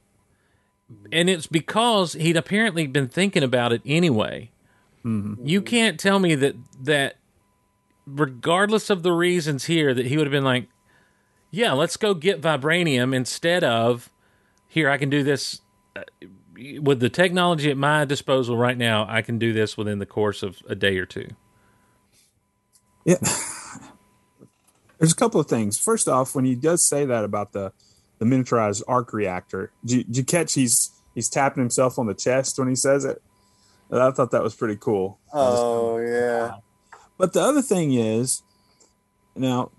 And 1.13 1.31
it's 1.31 1.47
because 1.47 2.15
he'd 2.15 2.37
apparently 2.37 2.89
been 2.89 3.07
thinking 3.07 3.45
about 3.45 3.73
it 3.73 3.83
anyway. 3.87 4.51
Mm-hmm. 5.05 5.47
You 5.47 5.63
can't 5.63 6.01
tell 6.01 6.19
me 6.19 6.35
that 6.35 6.57
that 6.83 7.19
regardless 8.07 8.91
of 8.91 9.03
the 9.03 9.13
reasons 9.13 9.65
here 9.67 9.95
that 9.95 10.07
he 10.07 10.17
would 10.17 10.27
have 10.27 10.33
been 10.33 10.45
like, 10.45 10.69
yeah, 11.51 11.73
let's 11.73 11.97
go 11.97 12.15
get 12.15 12.41
vibranium 12.41 13.15
instead 13.15 13.63
of 13.63 14.11
here 14.69 14.89
I 14.89 14.97
can 14.97 15.11
do 15.11 15.23
this 15.23 15.61
uh, 15.95 16.03
with 16.81 17.01
the 17.01 17.11
technology 17.11 17.71
at 17.71 17.77
my 17.77 18.05
disposal 18.05 18.57
right 18.57 18.77
now, 18.77 19.07
I 19.09 19.23
can 19.23 19.39
do 19.39 19.53
this 19.53 19.77
within 19.77 19.99
the 19.99 20.07
course 20.07 20.43
of 20.43 20.63
a 20.69 20.75
day 20.75 20.97
or 20.99 21.07
two. 21.07 21.29
Yeah. 23.05 23.17
There's 24.99 25.13
a 25.13 25.17
couple 25.17 25.41
of 25.41 25.49
things. 25.49 25.79
First 25.79 26.09
off, 26.09 26.35
when 26.35 26.45
he 26.45 26.55
does 26.55 26.87
say 26.87 27.05
that 27.05 27.25
about 27.25 27.53
the 27.53 27.73
the 28.19 28.25
miniaturized 28.25 28.83
arc 28.87 29.13
reactor, 29.13 29.73
did 29.85 29.97
you, 29.97 30.05
did 30.05 30.17
you 30.17 30.25
catch 30.25 30.55
he's 30.55 30.93
he's 31.15 31.29
tapping 31.29 31.61
himself 31.61 31.99
on 31.99 32.07
the 32.07 32.15
chest 32.15 32.59
when 32.59 32.69
he 32.69 32.77
says 32.77 33.05
it? 33.05 33.21
I 33.91 34.11
thought 34.11 34.31
that 34.31 34.43
was 34.43 34.55
pretty 34.55 34.77
cool. 34.77 35.19
oh 35.33 35.99
yeah. 35.99 36.57
But 37.23 37.35
the 37.35 37.41
other 37.41 37.63
thing 37.63 37.95
is, 37.95 38.43
now, 39.37 39.71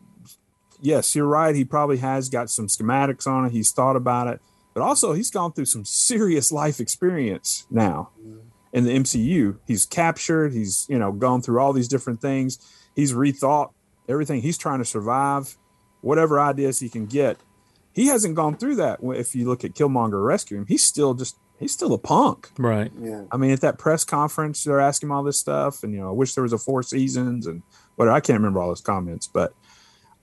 yes, 0.80 1.14
you're 1.14 1.28
right. 1.28 1.54
He 1.54 1.66
probably 1.66 1.98
has 1.98 2.30
got 2.30 2.50
some 2.50 2.68
schematics 2.68 3.28
on 3.28 3.46
it. 3.46 3.52
He's 3.52 3.74
thought 3.74 3.98
about 3.98 4.28
it, 4.28 4.40
but 4.74 4.82
also 4.82 5.12
he's 5.12 5.30
gone 5.30 5.52
through 5.52 5.66
some 5.66 5.84
serious 5.84 6.54
life 6.54 6.80
experience 6.80 7.68
now 7.70 8.12
mm-hmm. 8.18 8.48
in 8.72 8.86
the 8.86 8.98
MCU. 8.98 9.58
He's 9.68 9.84
captured. 9.84 10.54
He's 10.54 10.88
you 10.90 10.98
know 10.98 11.12
gone 11.12 11.42
through 11.42 11.60
all 11.60 11.74
these 11.74 11.90
different 11.90 12.22
things. 12.22 12.60
He's 12.96 13.12
rethought 13.12 13.74
everything. 14.08 14.42
He's 14.42 14.58
trying 14.58 14.80
to 14.80 14.86
survive 14.86 15.58
whatever 16.00 16.40
ideas 16.40 16.80
he 16.80 16.88
can 16.88 17.08
get. 17.08 17.36
He 17.92 18.08
hasn't 18.08 18.36
gone 18.36 18.56
through 18.56 18.78
that. 18.78 19.00
If 19.04 19.36
you 19.36 19.50
look 19.50 19.66
at 19.66 19.74
Killmonger 19.74 20.26
rescue 20.26 20.60
him, 20.60 20.66
he's 20.68 20.86
still 20.86 21.14
just 21.14 21.36
he's 21.64 21.74
still 21.74 21.94
a 21.94 21.98
punk. 21.98 22.50
Right. 22.58 22.92
Yeah. 23.00 23.24
I 23.32 23.38
mean, 23.38 23.52
at 23.52 23.62
that 23.62 23.78
press 23.78 24.04
conference, 24.04 24.64
they're 24.64 24.80
asking 24.80 25.08
him 25.10 25.14
all 25.14 25.24
this 25.24 25.40
stuff, 25.40 25.84
and 25.84 25.94
you 25.94 26.00
know, 26.00 26.10
I 26.10 26.12
wish 26.12 26.36
there 26.36 26.44
was 26.44 26.54
a 26.54 26.58
four 26.58 26.84
seasons, 26.84 27.48
and 27.48 27.64
what 27.96 28.08
I 28.08 28.20
can't 28.20 28.38
remember 28.38 28.62
all 28.62 28.70
his 28.70 28.82
comments, 28.82 29.28
but 29.28 29.54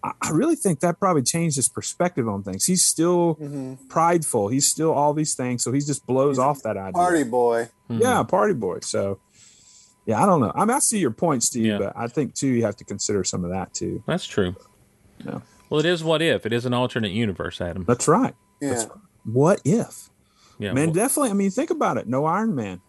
I, 0.03 0.13
I 0.23 0.31
really 0.31 0.57
think 0.57 0.81
that 0.81 0.99
probably 0.99 1.23
changed 1.23 1.57
his 1.57 1.69
perspective 1.69 2.29
on 2.29 2.43
things. 2.43 2.65
He's 2.65 2.85
still 2.85 3.37
mm-hmm. 3.37 3.75
prideful. 3.89 4.49
He's 4.49 4.69
still 4.69 4.93
all 4.93 5.15
these 5.15 5.35
things, 5.35 5.63
so 5.63 5.73
he 5.73 5.81
just 5.81 6.07
blows 6.07 6.39
off 6.39 6.63
that 6.63 6.77
idea. 6.77 6.93
Party 6.93 7.25
boy. 7.25 7.69
Hmm. 7.89 7.99
yeah, 7.99 8.23
party 8.23 8.55
boy. 8.55 8.81
So, 8.81 9.21
yeah, 10.07 10.23
I 10.23 10.27
don't 10.27 10.41
know. 10.41 10.53
I 10.55 10.61
mean, 10.61 10.77
I 10.77 10.79
see 10.79 10.99
your 10.99 11.11
point, 11.11 11.43
Steve, 11.43 11.67
Yeah. 11.67 11.79
but 11.79 11.93
I 11.97 12.07
think 12.07 12.35
too 12.35 12.49
you 12.49 12.65
have 12.65 12.77
to 12.77 12.85
consider 12.85 13.25
some 13.25 13.45
of 13.45 13.51
that 13.51 13.75
too. 13.75 14.03
That's 14.07 14.27
true. 14.27 14.57
Yeah. 15.25 15.41
Well, 15.69 15.81
it 15.81 15.87
is 15.87 16.03
what 16.03 16.23
if. 16.23 16.47
It 16.47 16.53
is 16.53 16.67
an 16.67 16.75
alternate 16.75 17.13
universe, 17.13 17.61
Adam. 17.61 17.85
That's 17.85 18.09
right. 18.09 18.35
Yeah. 18.61 18.85
What 19.25 19.61
if? 19.65 20.11
Yeah. 20.61 20.73
Man, 20.75 20.89
well, 20.89 20.95
definitely. 20.95 21.31
I 21.31 21.33
mean, 21.33 21.51
think 21.51 21.71
about 21.71 21.97
it. 21.97 22.07
No 22.07 22.27
Iron 22.27 22.55
Man. 22.55 22.81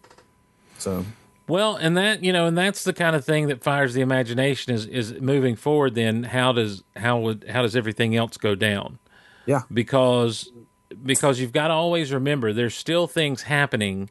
So 0.77 1.05
well, 1.47 1.75
and 1.75 1.97
that 1.97 2.23
you 2.23 2.31
know, 2.31 2.45
and 2.45 2.57
that's 2.57 2.83
the 2.83 2.93
kind 2.93 3.15
of 3.15 3.25
thing 3.25 3.47
that 3.47 3.63
fires 3.63 3.93
the 3.93 4.01
imagination. 4.01 4.73
Is 4.73 4.85
is 4.85 5.13
moving 5.19 5.55
forward. 5.55 5.95
Then 5.95 6.23
how 6.23 6.51
does 6.51 6.83
how 6.95 7.19
would 7.19 7.45
how 7.49 7.61
does 7.61 7.75
everything 7.75 8.15
else 8.15 8.37
go 8.37 8.55
down? 8.55 8.99
yeah, 9.45 9.61
because 9.73 10.51
because 11.03 11.39
you've 11.39 11.53
got 11.53 11.69
to 11.69 11.73
always 11.73 12.13
remember 12.13 12.53
there's 12.53 12.75
still 12.75 13.07
things 13.07 13.43
happening 13.43 14.09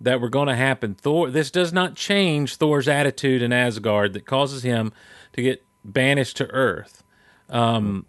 that 0.00 0.20
were 0.20 0.28
going 0.28 0.48
to 0.48 0.56
happen. 0.56 0.94
Thor 0.94 1.30
this 1.30 1.50
does 1.50 1.72
not 1.72 1.96
change 1.96 2.56
Thor's 2.56 2.88
attitude 2.88 3.42
in 3.42 3.52
Asgard 3.52 4.12
that 4.12 4.24
causes 4.24 4.62
him 4.62 4.92
to 5.32 5.42
get 5.42 5.64
banished 5.84 6.36
to 6.38 6.46
Earth. 6.50 7.02
Um, 7.50 8.06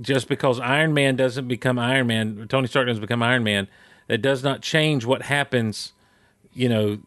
just 0.00 0.28
because 0.28 0.60
Iron 0.60 0.94
Man 0.94 1.16
doesn't 1.16 1.48
become 1.48 1.78
Iron 1.78 2.06
Man, 2.06 2.46
Tony 2.48 2.66
Stark 2.66 2.86
doesn't 2.86 3.00
become 3.00 3.22
Iron 3.22 3.44
Man, 3.44 3.68
that 4.08 4.18
does 4.18 4.44
not 4.44 4.62
change 4.62 5.04
what 5.04 5.22
happens, 5.22 5.92
you 6.52 6.68
know, 6.68 6.98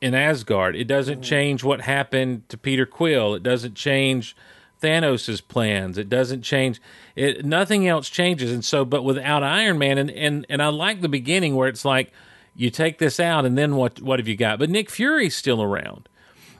in 0.00 0.14
Asgard. 0.14 0.76
It 0.76 0.84
doesn't 0.84 1.20
mm. 1.20 1.24
change 1.24 1.64
what 1.64 1.82
happened 1.82 2.48
to 2.48 2.56
Peter 2.58 2.86
Quill. 2.86 3.34
It 3.34 3.42
doesn't 3.42 3.74
change 3.74 4.36
Thanos' 4.82 5.46
plans. 5.46 5.98
It 5.98 6.08
doesn't 6.08 6.42
change 6.42 6.80
it 7.16 7.44
nothing 7.44 7.86
else 7.88 8.08
changes. 8.08 8.52
And 8.52 8.64
so 8.64 8.84
but 8.84 9.02
without 9.02 9.42
Iron 9.42 9.78
Man 9.78 9.98
and, 9.98 10.10
and, 10.10 10.46
and 10.48 10.62
I 10.62 10.68
like 10.68 11.00
the 11.00 11.08
beginning 11.08 11.56
where 11.56 11.68
it's 11.68 11.84
like 11.84 12.12
you 12.54 12.70
take 12.70 12.98
this 12.98 13.20
out 13.20 13.44
and 13.44 13.58
then 13.58 13.76
what 13.76 14.00
what 14.00 14.18
have 14.18 14.28
you 14.28 14.36
got? 14.36 14.58
But 14.58 14.70
Nick 14.70 14.90
Fury's 14.90 15.36
still 15.36 15.62
around. 15.62 16.08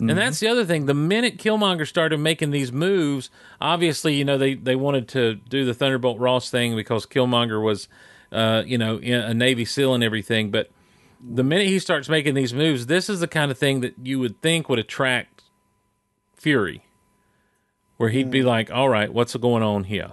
And 0.00 0.10
that's 0.10 0.38
the 0.40 0.48
other 0.48 0.64
thing. 0.64 0.86
The 0.86 0.94
minute 0.94 1.38
Killmonger 1.38 1.86
started 1.86 2.18
making 2.18 2.50
these 2.52 2.70
moves, 2.70 3.30
obviously, 3.60 4.14
you 4.14 4.24
know, 4.24 4.38
they, 4.38 4.54
they 4.54 4.76
wanted 4.76 5.08
to 5.08 5.34
do 5.34 5.64
the 5.64 5.74
Thunderbolt 5.74 6.18
Ross 6.20 6.50
thing 6.50 6.76
because 6.76 7.04
Killmonger 7.04 7.60
was 7.62 7.88
uh, 8.32 8.62
you 8.66 8.78
know, 8.78 8.98
a 9.02 9.34
Navy 9.34 9.64
SEAL 9.64 9.94
and 9.94 10.04
everything. 10.04 10.50
But 10.50 10.70
the 11.20 11.42
minute 11.42 11.66
he 11.66 11.78
starts 11.78 12.08
making 12.08 12.34
these 12.34 12.52
moves, 12.54 12.86
this 12.86 13.08
is 13.08 13.20
the 13.20 13.28
kind 13.28 13.50
of 13.50 13.58
thing 13.58 13.80
that 13.80 13.94
you 14.02 14.18
would 14.18 14.40
think 14.42 14.68
would 14.68 14.78
attract 14.78 15.42
Fury, 16.36 16.84
where 17.96 18.10
he'd 18.10 18.30
be 18.30 18.42
like, 18.42 18.70
"All 18.70 18.88
right, 18.88 19.12
what's 19.12 19.34
going 19.34 19.62
on 19.62 19.84
here?" 19.84 20.12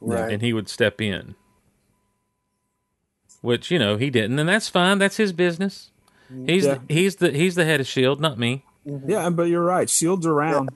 Right. 0.00 0.32
and 0.32 0.42
he 0.42 0.52
would 0.52 0.68
step 0.68 1.00
in. 1.00 1.34
Which 3.40 3.70
you 3.70 3.78
know 3.78 3.96
he 3.96 4.10
didn't, 4.10 4.38
and 4.38 4.48
that's 4.48 4.68
fine. 4.68 4.98
That's 4.98 5.16
his 5.16 5.32
business. 5.32 5.90
He's 6.46 6.66
Yeah. 6.66 6.78
the, 6.86 6.92
he's 6.94 7.16
the 7.16 7.30
he's 7.30 7.54
the 7.54 7.64
head 7.64 7.80
of 7.80 7.86
Shield, 7.86 8.20
not 8.20 8.38
me. 8.38 8.64
Mm-hmm. 8.88 9.10
Yeah, 9.10 9.30
but 9.30 9.44
you're 9.44 9.64
right. 9.64 9.88
Shield's 9.88 10.26
around. 10.26 10.70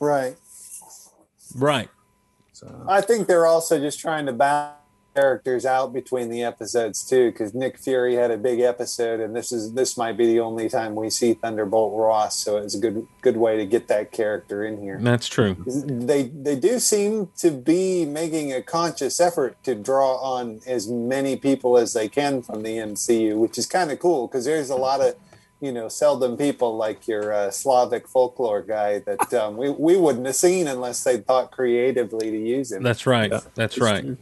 right. 0.00 0.36
Right. 1.54 1.88
So, 2.52 2.86
I 2.88 3.00
think 3.00 3.26
they're 3.28 3.46
also 3.46 3.78
just 3.78 4.00
trying 4.00 4.26
to 4.26 4.32
balance 4.32 4.76
characters 5.16 5.64
out 5.64 5.94
between 5.94 6.28
the 6.28 6.42
episodes 6.42 7.02
too, 7.08 7.32
because 7.32 7.54
Nick 7.54 7.78
Fury 7.78 8.14
had 8.14 8.30
a 8.30 8.36
big 8.36 8.60
episode, 8.60 9.18
and 9.18 9.34
this 9.34 9.50
is 9.50 9.72
this 9.72 9.96
might 9.96 10.16
be 10.16 10.26
the 10.26 10.40
only 10.40 10.68
time 10.68 10.94
we 10.94 11.08
see 11.08 11.32
Thunderbolt 11.32 11.98
Ross, 11.98 12.38
so 12.38 12.58
it's 12.58 12.74
a 12.74 12.78
good 12.78 13.06
good 13.22 13.36
way 13.36 13.56
to 13.56 13.64
get 13.64 13.88
that 13.88 14.12
character 14.12 14.64
in 14.64 14.80
here. 14.80 14.98
That's 15.00 15.26
true. 15.26 15.56
They 15.66 16.24
they 16.24 16.56
do 16.56 16.78
seem 16.78 17.30
to 17.38 17.50
be 17.50 18.04
making 18.04 18.52
a 18.52 18.62
conscious 18.62 19.18
effort 19.18 19.62
to 19.64 19.74
draw 19.74 20.16
on 20.16 20.60
as 20.66 20.86
many 20.88 21.36
people 21.36 21.78
as 21.78 21.94
they 21.94 22.08
can 22.08 22.42
from 22.42 22.62
the 22.62 22.76
MCU, 22.76 23.36
which 23.38 23.56
is 23.58 23.66
kind 23.66 23.90
of 23.90 23.98
cool 23.98 24.26
because 24.26 24.44
there's 24.44 24.70
a 24.70 24.76
lot 24.76 25.00
of 25.00 25.14
you 25.60 25.72
know 25.72 25.88
seldom 25.88 26.36
people 26.36 26.76
like 26.76 27.08
your 27.08 27.32
uh, 27.32 27.50
Slavic 27.50 28.08
folklore 28.08 28.62
guy 28.62 29.00
that 29.00 29.32
um, 29.34 29.56
we 29.56 29.70
we 29.70 29.96
wouldn't 29.96 30.26
have 30.26 30.36
seen 30.36 30.66
unless 30.66 31.02
they 31.04 31.18
thought 31.18 31.50
creatively 31.50 32.30
to 32.30 32.38
use 32.38 32.72
him. 32.72 32.82
That's 32.82 33.06
right. 33.06 33.30
Yeah. 33.30 33.40
That's 33.54 33.78
right. 33.78 34.16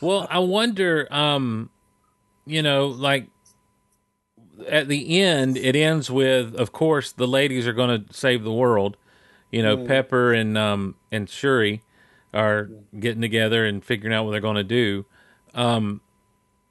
Well, 0.00 0.28
I 0.30 0.38
wonder, 0.38 1.08
um, 1.10 1.70
you 2.46 2.62
know, 2.62 2.86
like 2.86 3.26
at 4.68 4.88
the 4.88 5.20
end, 5.20 5.56
it 5.56 5.74
ends 5.74 6.10
with, 6.10 6.54
of 6.54 6.72
course, 6.72 7.12
the 7.12 7.26
ladies 7.26 7.66
are 7.66 7.72
going 7.72 8.04
to 8.04 8.14
save 8.14 8.44
the 8.44 8.52
world. 8.52 8.96
You 9.50 9.62
know, 9.62 9.86
Pepper 9.86 10.34
and 10.34 10.58
um, 10.58 10.96
and 11.10 11.28
Shuri 11.28 11.82
are 12.34 12.68
getting 12.98 13.22
together 13.22 13.64
and 13.64 13.82
figuring 13.82 14.14
out 14.14 14.24
what 14.24 14.32
they're 14.32 14.40
going 14.40 14.56
to 14.56 14.64
do. 14.64 15.06
Um, 15.54 16.02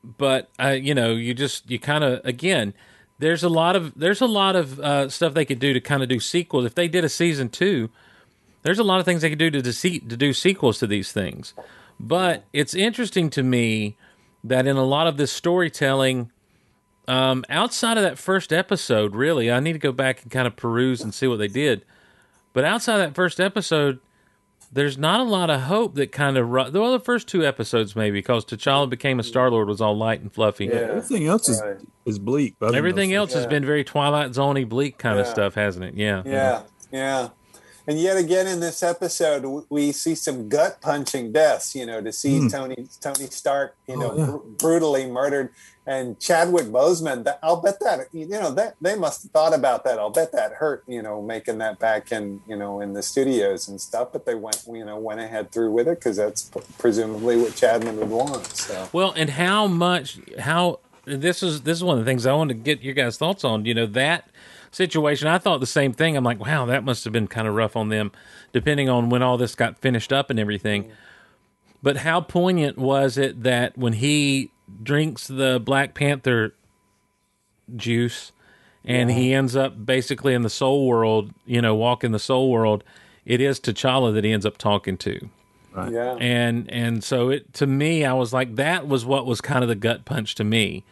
but 0.04 0.50
uh, 0.62 0.70
you 0.70 0.94
know, 0.94 1.14
you 1.14 1.34
just 1.34 1.70
you 1.72 1.80
kind 1.80 2.04
of 2.04 2.24
again, 2.24 2.76
there's 3.20 3.44
a 3.44 3.50
lot 3.50 3.76
of 3.76 3.98
there's 3.98 4.22
a 4.22 4.28
lot 4.28 4.56
of 4.56 4.80
uh, 4.80 5.10
stuff 5.10 5.34
they 5.34 5.46
could 5.46 5.60
do 5.60 5.74
to 5.74 5.82
kind 5.82 6.04
of 6.04 6.10
do 6.10 6.20
sequels. 6.20 6.66
If 6.66 6.76
they 6.76 6.88
did 6.88 7.04
a 7.04 7.10
season 7.10 7.50
two, 7.50 7.90
there's 8.64 8.80
a 8.80 8.84
lot 8.84 9.00
of 9.00 9.06
things 9.06 9.22
they 9.22 9.30
could 9.30 9.40
do 9.40 9.52
to 9.52 9.62
dece- 9.62 10.08
to 10.10 10.18
do 10.18 10.34
sequels 10.34 10.80
to 10.80 10.88
these 10.88 11.12
things. 11.12 11.54
But 12.00 12.46
it's 12.54 12.74
interesting 12.74 13.30
to 13.32 13.44
me 13.44 13.98
that 14.44 14.68
in 14.68 14.78
a 14.78 14.84
lot 14.84 15.08
of 15.08 15.18
this 15.18 15.32
storytelling, 15.32 16.32
um, 17.08 17.44
outside 17.50 17.98
of 17.98 18.04
that 18.04 18.20
first 18.20 18.54
episode, 18.54 19.16
really, 19.16 19.52
I 19.52 19.60
need 19.60 19.74
to 19.74 19.80
go 19.80 19.92
back 19.92 20.22
and 20.22 20.32
kind 20.32 20.46
of 20.46 20.56
peruse 20.56 21.02
and 21.02 21.14
see 21.14 21.28
what 21.28 21.40
they 21.40 21.48
did. 21.48 21.84
But 22.54 22.66
outside 22.66 22.98
that 22.98 23.16
first 23.16 23.40
episode, 23.40 24.00
there's 24.72 24.98
not 24.98 25.20
a 25.20 25.24
lot 25.24 25.50
of 25.50 25.62
hope 25.62 25.96
that 25.96 26.12
kind 26.12 26.38
of 26.38 26.50
ru- 26.50 26.72
well, 26.72 26.92
the 26.92 27.00
first 27.00 27.28
two 27.28 27.46
episodes 27.46 27.96
maybe 27.96 28.18
because 28.20 28.46
T'Challa 28.46 28.90
became 28.90 29.20
a 29.20 29.24
Star 29.24 29.50
Lord 29.50 29.68
was 29.68 29.82
all 29.82 29.98
light 29.98 30.22
and 30.22 30.32
fluffy. 30.34 30.66
Yeah. 30.66 30.74
everything 30.76 31.26
else 31.28 31.48
is 31.50 31.62
Right. 31.62 31.78
is 32.06 32.20
bleak. 32.20 32.56
but 32.60 32.76
Everything 32.76 33.10
those 33.12 33.18
else 33.18 33.34
has 33.34 33.46
been 33.48 33.64
very 33.66 33.84
Twilight 33.84 34.32
Zoney, 34.32 34.68
bleak 34.68 34.98
kind 34.98 35.20
of 35.20 35.28
stuff, 35.28 35.56
hasn't 35.56 35.86
it? 35.86 35.94
Yeah. 35.96 36.22
Yeah, 36.26 36.62
yeah. 36.92 37.30
And 37.90 37.98
yet 37.98 38.18
again 38.18 38.48
in 38.48 38.60
this 38.60 38.84
episode, 38.84 39.64
we 39.70 39.94
see 39.94 40.14
some 40.14 40.50
gut 40.50 40.82
punching 40.82 41.32
deaths. 41.32 41.74
You 41.74 41.86
know, 41.86 42.02
to 42.02 42.12
see 42.12 42.40
Hmm. 42.40 42.48
Tony 42.50 42.88
Tony 43.00 43.28
Stark, 43.28 43.76
you 43.88 43.96
Oh, 43.96 44.00
know, 44.00 44.18
yeah. 44.18 44.26
br- 44.26 44.38
brutally 44.58 45.06
murdered, 45.10 45.50
and 45.88 46.20
Chadwick 46.20 46.66
Boseman. 46.66 47.24
That, 47.24 47.40
I'll 47.42 47.62
bet 47.62 47.80
that 47.80 48.10
you 48.12 48.28
know 48.28 48.54
that 48.54 48.76
they 48.82 48.96
must 48.96 49.24
have 49.24 49.32
thought 49.32 49.54
about 49.56 49.86
that. 49.86 49.98
I'll 49.98 50.12
bet 50.12 50.34
that 50.34 50.52
hurt. 50.54 50.84
You 50.86 51.02
know, 51.02 51.22
making 51.22 51.58
that 51.60 51.80
back 51.80 52.12
in 52.12 52.42
you 52.48 52.58
know 52.58 52.82
in 52.82 52.94
the 52.94 53.02
studios 53.02 53.68
and 53.70 53.80
stuff. 53.80 54.10
But 54.12 54.26
they 54.26 54.36
went 54.36 54.64
you 54.68 54.86
know 54.86 55.00
went 55.00 55.22
ahead 55.22 55.52
through 55.52 55.72
with 55.72 55.88
it 55.88 56.00
because 56.00 56.18
that's 56.18 56.44
p- 56.44 56.60
presumably 56.78 57.38
what 57.38 57.54
Chadman 57.54 57.96
would 57.96 58.10
want. 58.10 58.46
So 58.46 58.90
Well, 58.92 59.14
and 59.16 59.32
how 59.32 59.66
much 59.66 60.20
how 60.40 60.82
this 61.06 61.42
is 61.42 61.62
this 61.62 61.78
is 61.78 61.84
one 61.84 61.98
of 61.98 62.06
the 62.06 62.10
things 62.10 62.26
I 62.26 62.34
wanted 62.34 62.56
to 62.56 62.60
get 62.60 62.82
your 62.82 62.94
guys' 62.94 63.18
thoughts 63.18 63.44
on. 63.44 63.66
You 63.66 63.74
know 63.74 63.86
that 63.88 64.30
situation. 64.72 65.28
I 65.30 65.38
thought 65.38 65.62
the 65.62 65.66
same 65.66 65.94
thing. 65.94 66.18
I'm 66.18 66.26
like, 66.26 66.40
wow, 66.40 66.66
that 66.66 66.84
must 66.84 67.06
have 67.06 67.14
been 67.14 67.28
kind 67.28 67.48
of 67.48 67.56
rough 67.56 67.78
on 67.78 67.88
them, 67.88 68.12
depending 68.52 68.90
on 68.90 69.10
when 69.10 69.24
all 69.24 69.38
this 69.38 69.56
got 69.56 69.78
finished 69.80 70.12
up 70.12 70.30
and 70.30 70.38
everything. 70.38 70.92
But 71.82 71.98
how 71.98 72.20
poignant 72.22 72.78
was 72.78 73.18
it 73.18 73.44
that 73.44 73.78
when 73.78 73.94
he 73.94 74.52
drinks 74.84 75.28
the 75.28 75.62
Black 75.64 75.94
Panther 75.94 76.54
juice 77.76 78.32
and 78.86 79.12
he 79.12 79.34
ends 79.34 79.56
up 79.56 79.86
basically 79.86 80.34
in 80.34 80.44
the 80.44 80.50
soul 80.50 80.88
world, 80.88 81.34
you 81.46 81.62
know, 81.62 81.76
walking 81.76 82.14
the 82.14 82.20
soul 82.20 82.50
world, 82.50 82.86
it 83.26 83.42
is 83.42 83.60
T'Challa 83.60 84.14
that 84.14 84.24
he 84.24 84.32
ends 84.32 84.46
up 84.46 84.58
talking 84.58 84.98
to. 85.00 85.30
Right. 85.74 85.92
yeah, 85.92 86.16
and 86.20 86.72
and 86.72 87.04
so 87.04 87.30
it 87.30 87.54
to 87.54 87.68
me 87.68 88.04
i 88.04 88.12
was 88.12 88.34
like 88.34 88.56
that 88.56 88.88
was 88.88 89.06
what 89.06 89.28
was 89.28 89.42
kind 89.42 89.62
of 89.64 89.68
the 89.68 89.76
gut 89.76 90.06
punch 90.06 90.34
to 90.36 90.44
me 90.44 90.84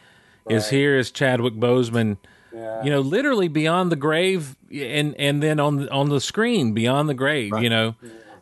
is 0.48 0.70
here 0.70 0.96
is 0.96 1.10
chadwick 1.10 1.56
boseman 1.56 2.18
yeah, 2.54 2.84
you 2.84 2.92
know 2.92 3.00
literally 3.00 3.48
beyond 3.48 3.92
the 3.92 3.96
grave 3.96 4.56
and 4.72 5.16
and 5.16 5.42
then 5.42 5.60
on 5.60 5.78
the, 5.78 5.92
on 5.92 6.10
the 6.10 6.22
screen 6.22 6.74
beyond 6.74 7.10
the 7.10 7.16
grave 7.16 7.52
you 7.60 7.70
know 7.70 7.96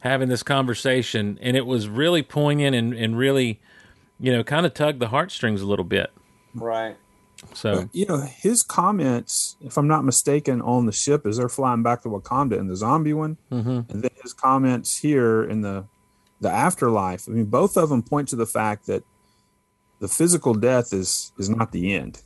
having 0.03 0.27
this 0.27 0.43
conversation. 0.43 1.39
And 1.41 1.55
it 1.57 1.65
was 1.65 1.87
really 1.87 2.21
poignant 2.21 2.75
and 2.75 2.93
and 2.93 3.17
really 3.17 3.59
you 4.23 4.31
know 4.31 4.43
kind 4.43 4.65
of 4.65 4.73
tug 4.73 4.99
the 4.99 5.09
heartstrings 5.09 5.61
a 5.61 5.65
little 5.65 5.83
bit 5.85 6.09
right. 6.55 6.95
so 7.53 7.89
You 7.91 8.05
know, 8.05 8.21
his 8.21 8.63
comments, 8.63 9.57
if 9.61 9.77
I'm 9.77 9.87
not 9.87 10.03
mistaken, 10.05 10.61
on 10.61 10.85
the 10.85 10.91
ship 10.93 11.25
as 11.25 11.35
they're 11.37 11.49
flying 11.49 11.83
back 11.83 12.03
to 12.03 12.09
Wakanda 12.09 12.57
in 12.57 12.67
the 12.67 12.75
zombie 12.77 13.13
one, 13.13 13.37
mhm. 13.51 13.89
and 13.89 14.01
then 14.03 14.11
his 14.21 14.33
comments 14.33 14.97
here 14.99 15.43
in 15.43 15.61
the 15.61 15.85
the 16.39 16.49
afterlife. 16.49 17.27
I 17.27 17.31
mean, 17.31 17.45
both 17.45 17.75
of 17.77 17.89
them 17.89 18.01
point 18.03 18.27
to 18.29 18.35
the 18.35 18.45
fact 18.45 18.85
that 18.87 19.03
the 19.99 20.07
physical 20.07 20.53
death 20.53 20.93
is 20.93 21.31
is 21.37 21.49
not 21.49 21.71
the 21.73 21.93
end. 21.93 22.21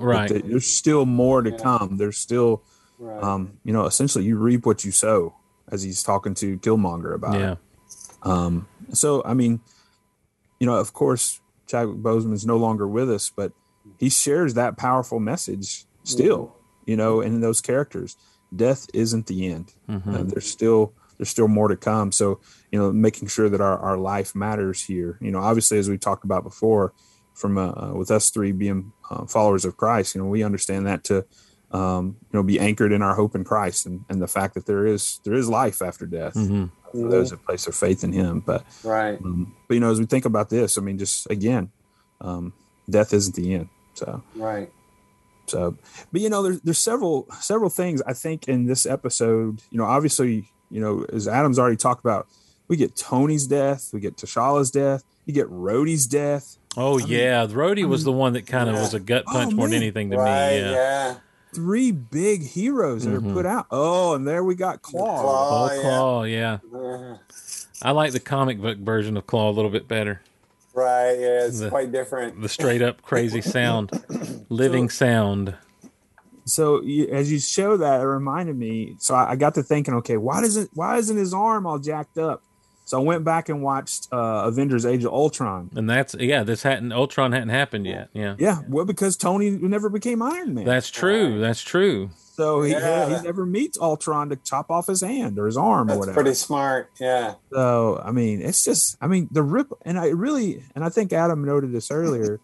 Right 0.00 0.28
there- 0.28 0.40
there's 0.50 0.70
still 0.82 1.04
more 1.06 1.40
to 1.42 1.50
Yeah. 1.50 1.56
come. 1.68 1.96
There's 1.96 2.18
still, 2.18 2.62
Right. 2.98 3.22
um, 3.22 3.40
you 3.64 3.72
know, 3.72 3.86
essentially 3.86 4.24
you 4.24 4.36
reap 4.36 4.66
what 4.66 4.84
you 4.84 4.92
sow, 4.92 5.34
as 5.70 5.82
he's 5.82 6.02
talking 6.02 6.34
to 6.42 6.58
Killmonger 6.58 7.14
about. 7.14 7.34
it. 7.36 7.40
yeah 7.40 7.54
Um, 8.22 8.66
so, 8.92 9.22
I 9.24 9.34
mean, 9.34 9.60
you 10.60 10.66
know, 10.66 10.74
of 10.76 10.92
course, 10.92 11.40
Chadwick 11.66 11.98
Boseman 11.98 12.32
is 12.32 12.46
no 12.46 12.56
longer 12.56 12.86
with 12.88 13.10
us, 13.10 13.30
but 13.34 13.52
he 13.98 14.08
shares 14.10 14.54
that 14.54 14.76
powerful 14.76 15.20
message 15.20 15.84
still, 16.04 16.56
you 16.86 16.96
know, 16.96 17.20
in 17.20 17.40
those 17.40 17.60
characters. 17.60 18.16
Death 18.54 18.86
isn't 18.94 19.26
the 19.26 19.46
end. 19.52 19.74
Mhm. 19.88 20.14
Uh, 20.14 20.22
there's 20.24 20.50
still 20.50 20.94
there's 21.18 21.28
still 21.28 21.48
more 21.48 21.66
to 21.68 21.76
come. 21.76 22.12
So, 22.12 22.38
you 22.70 22.78
know, 22.78 22.92
making 22.92 23.26
sure 23.28 23.48
that 23.48 23.60
our, 23.60 23.76
our 23.78 23.98
life 23.98 24.34
matters 24.36 24.84
here. 24.84 25.18
You 25.20 25.32
know, 25.32 25.40
obviously, 25.40 25.76
as 25.78 25.88
we 25.90 25.98
talked 25.98 26.24
about 26.24 26.44
before, 26.44 26.92
from 27.34 27.58
uh, 27.58 27.72
uh, 27.72 27.92
with 27.94 28.10
us 28.10 28.30
three 28.30 28.52
being 28.52 28.92
uh, 29.10 29.26
followers 29.26 29.64
of 29.64 29.76
Christ, 29.76 30.14
you 30.14 30.20
know, 30.22 30.28
we 30.28 30.42
understand 30.44 30.86
that 30.86 31.02
to 31.04 31.24
um, 31.70 32.16
you 32.32 32.38
know 32.38 32.42
be 32.42 32.58
anchored 32.58 32.92
in 32.92 33.02
our 33.02 33.14
hope 33.14 33.34
in 33.34 33.44
Christ 33.44 33.84
and, 33.84 34.04
and 34.08 34.22
the 34.22 34.26
fact 34.28 34.54
that 34.54 34.64
there 34.66 34.86
is 34.86 35.20
there 35.24 35.34
is 35.34 35.48
life 35.50 35.82
after 35.82 36.06
death 36.06 36.32
Mhm. 36.34 36.70
For 36.92 37.08
those 37.08 37.30
that 37.30 37.44
place 37.44 37.64
their 37.64 37.72
faith 37.72 38.04
in 38.04 38.12
Him. 38.12 38.40
But 38.40 38.64
right. 38.84 39.18
um, 39.24 39.54
but 39.66 39.74
you 39.74 39.80
know, 39.80 39.90
as 39.90 39.98
we 39.98 40.06
think 40.06 40.24
about 40.24 40.48
this, 40.50 40.78
I 40.78 40.80
mean, 40.80 40.98
just 40.98 41.28
again, 41.30 41.70
um, 42.20 42.52
death 42.88 43.12
isn't 43.12 43.34
the 43.36 43.54
end. 43.54 43.68
So 43.94 44.22
Right. 44.36 44.70
so, 45.46 45.76
but 46.12 46.20
you 46.20 46.28
know, 46.30 46.42
there's 46.42 46.60
there's 46.60 46.78
several 46.78 47.26
several 47.40 47.70
things 47.70 48.02
I 48.06 48.12
think 48.12 48.48
in 48.48 48.66
this 48.66 48.86
episode. 48.86 49.62
You 49.70 49.78
know, 49.78 49.84
obviously, 49.84 50.50
you 50.70 50.80
know, 50.80 51.04
as 51.12 51.26
Adam's 51.28 51.58
already 51.58 51.76
talked 51.76 52.00
about, 52.04 52.26
we 52.68 52.76
get 52.76 52.94
Tony's 52.96 53.46
death, 53.46 53.90
we 53.92 54.00
get 54.00 54.16
T'Challa's 54.16 54.70
death, 54.70 55.02
you 55.26 55.32
get 55.34 55.48
Rhodey's 55.50 56.06
death. 56.06 56.56
oh 56.76 56.94
I 56.98 57.02
mean- 57.02 57.08
yeah 57.08 57.46
Rhodey 57.46 57.84
was 57.88 58.04
the 58.04 58.12
one 58.12 58.34
that 58.34 58.46
kind 58.46 58.68
of 58.68 58.74
Yeah. 58.76 58.82
was 58.82 58.94
a 58.94 59.00
gut 59.00 59.24
Oh, 59.26 59.32
punch 59.32 59.54
more 59.54 59.66
than 59.68 59.76
anything 59.76 60.10
to 60.10 60.16
Right. 60.18 60.50
me 60.52 60.60
yeah 60.60 60.70
yeah. 60.72 61.14
Three 61.54 61.90
big 61.92 62.42
heroes 62.42 63.04
that 63.04 63.10
Mhm. 63.10 63.30
are 63.30 63.34
put 63.34 63.46
out. 63.46 63.66
Oh, 63.70 64.14
and 64.14 64.26
there 64.26 64.44
we 64.44 64.54
got 64.54 64.82
Klaw. 64.82 65.20
Klaw. 65.22 65.68
Oh, 65.70 65.72
yeah. 65.74 65.80
Klaw, 65.80 66.22
yeah. 66.24 66.58
Uh, 66.78 67.16
I 67.82 67.90
like 67.92 68.12
the 68.12 68.20
comic 68.20 68.60
book 68.60 68.78
version 68.78 69.16
of 69.16 69.26
Klaw 69.26 69.50
a 69.50 69.52
little 69.52 69.70
bit 69.70 69.88
better. 69.88 70.20
Right. 70.74 71.12
Yeah. 71.18 71.46
It's 71.46 71.60
The- 71.60 71.70
quite 71.70 71.90
different. 71.90 72.40
The 72.42 72.48
straight 72.48 72.82
up 72.82 73.02
crazy 73.02 73.40
sound, 73.40 73.90
living 74.48 74.88
sound. 74.90 75.54
So 76.44 76.80
you, 76.82 77.06
as 77.08 77.30
you 77.30 77.38
show 77.40 77.76
that, 77.76 78.00
it 78.00 78.04
reminded 78.06 78.56
me. 78.56 78.96
So 78.98 79.14
I, 79.14 79.32
I 79.32 79.36
got 79.36 79.54
to 79.56 79.62
thinking, 79.62 79.94
okay, 79.94 80.16
why 80.16 80.40
doesn't 80.40 80.70
why 80.74 80.96
isn't 80.96 81.16
his 81.16 81.34
arm 81.34 81.66
all 81.66 81.78
jacked 81.78 82.16
up? 82.18 82.42
So 82.88 82.98
I 82.98 83.02
went 83.04 83.22
back 83.22 83.50
and 83.50 83.62
watched 83.62 84.08
uh, 84.10 84.44
Avengers: 84.46 84.86
Age 84.86 85.04
of 85.04 85.12
Ultron. 85.12 85.68
And 85.76 85.90
that's 85.90 86.14
yeah, 86.18 86.42
this 86.42 86.62
hadn't 86.62 86.90
Ultron 86.90 87.32
hadn't 87.32 87.50
happened 87.50 87.84
yet. 87.84 88.08
Yeah. 88.14 88.34
Yeah, 88.38 88.60
well, 88.66 88.86
because 88.86 89.14
Tony 89.14 89.50
never 89.50 89.90
became 89.90 90.22
Iron 90.22 90.54
Man. 90.54 90.64
That's 90.64 90.88
true. 90.88 91.38
That's 91.38 91.60
true. 91.60 92.08
so 92.16 92.62
he 92.62 92.72
Yeah. 92.72 93.18
he 93.18 93.22
never 93.22 93.44
meets 93.44 93.78
Ultron 93.78 94.30
to 94.30 94.36
chop 94.36 94.70
off 94.70 94.86
his 94.86 95.02
hand 95.02 95.38
or 95.38 95.44
his 95.44 95.58
arm 95.58 95.90
or 95.90 95.98
whatever. 95.98 96.14
pretty 96.14 96.32
smart. 96.32 96.90
Yeah. 96.98 97.34
So 97.52 98.00
I 98.02 98.10
mean, 98.10 98.40
it's 98.40 98.64
just 98.64 98.96
I 99.02 99.06
mean 99.06 99.28
the 99.30 99.42
rip, 99.42 99.70
and 99.84 99.98
I 99.98 100.06
really 100.06 100.64
and 100.74 100.82
I 100.82 100.88
think 100.88 101.12
Adam 101.12 101.44
noted 101.44 101.72
this 101.72 101.90
earlier. 101.90 102.40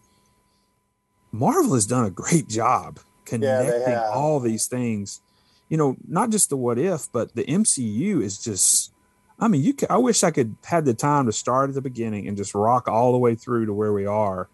Marvel 1.31 1.73
has 1.73 1.87
done 1.87 2.05
a 2.05 2.11
great 2.11 2.47
job 2.47 2.99
connecting 3.25 3.93
have. 3.93 4.11
all 4.13 4.39
these 4.39 4.67
things. 4.67 5.21
You 5.69 5.77
know, 5.77 5.97
not 6.07 6.29
just 6.29 6.51
the 6.51 6.55
what 6.55 6.77
if, 6.77 7.11
but 7.11 7.33
the 7.33 7.45
MCU 7.45 8.21
is 8.21 8.37
just. 8.37 8.91
I 9.39 9.47
mean, 9.47 9.63
you. 9.63 9.73
Can, 9.73 9.87
I 9.91 9.97
wish 9.97 10.23
I 10.23 10.31
could 10.31 10.55
had 10.63 10.85
the 10.85 10.93
time 10.93 11.25
to 11.25 11.31
start 11.31 11.69
at 11.69 11.75
the 11.75 11.81
beginning 11.81 12.27
and 12.27 12.37
just 12.37 12.55
rock 12.55 12.87
all 12.87 13.11
the 13.11 13.17
way 13.17 13.35
through 13.35 13.65
to 13.65 13.73
where 13.73 13.91
we 13.93 14.05
are, 14.05 14.47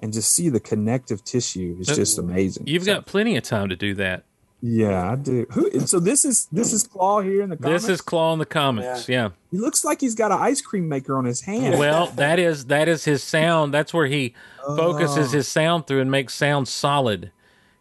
and 0.00 0.12
just 0.12 0.32
see 0.32 0.48
the 0.48 0.60
connective 0.60 1.24
tissue. 1.24 1.76
It's 1.80 1.90
Uh, 1.90 1.94
just 1.96 2.18
amazing. 2.18 2.66
You've 2.66 2.84
So, 2.84 2.94
got 2.94 3.06
plenty 3.06 3.36
of 3.36 3.42
time 3.42 3.68
to 3.68 3.74
do 3.76 3.94
that. 3.94 4.24
yeah, 4.60 5.10
I 5.12 5.16
do. 5.16 5.46
Who? 5.50 5.68
and 5.72 5.88
So 5.88 5.98
this 6.00 6.24
is 6.24 6.46
this 6.52 6.72
is 6.72 6.84
Klaw 6.86 7.20
here 7.20 7.42
in 7.42 7.50
the 7.50 7.56
comments. 7.56 7.84
This 7.84 7.94
is 7.94 8.00
Klaw 8.00 8.32
in 8.32 8.38
the 8.38 8.46
comics. 8.46 9.08
Yeah. 9.08 9.30
He 9.50 9.58
looks 9.58 9.84
like 9.84 10.00
he's 10.00 10.14
got 10.14 10.30
an 10.30 10.38
ice 10.40 10.60
cream 10.60 10.88
maker 10.88 11.16
on 11.18 11.24
his 11.24 11.40
hand. 11.42 11.78
Well, 11.78 12.06
that 12.16 12.38
is 12.38 12.66
that 12.66 12.86
is 12.88 13.04
his 13.06 13.22
sound. 13.24 13.74
That's 13.74 13.92
where 13.94 14.06
he 14.06 14.34
focuses 14.76 15.28
Oh. 15.34 15.36
his 15.38 15.48
sound 15.48 15.86
through 15.88 16.00
and 16.00 16.10
makes 16.10 16.34
sound 16.34 16.68
solid. 16.68 17.32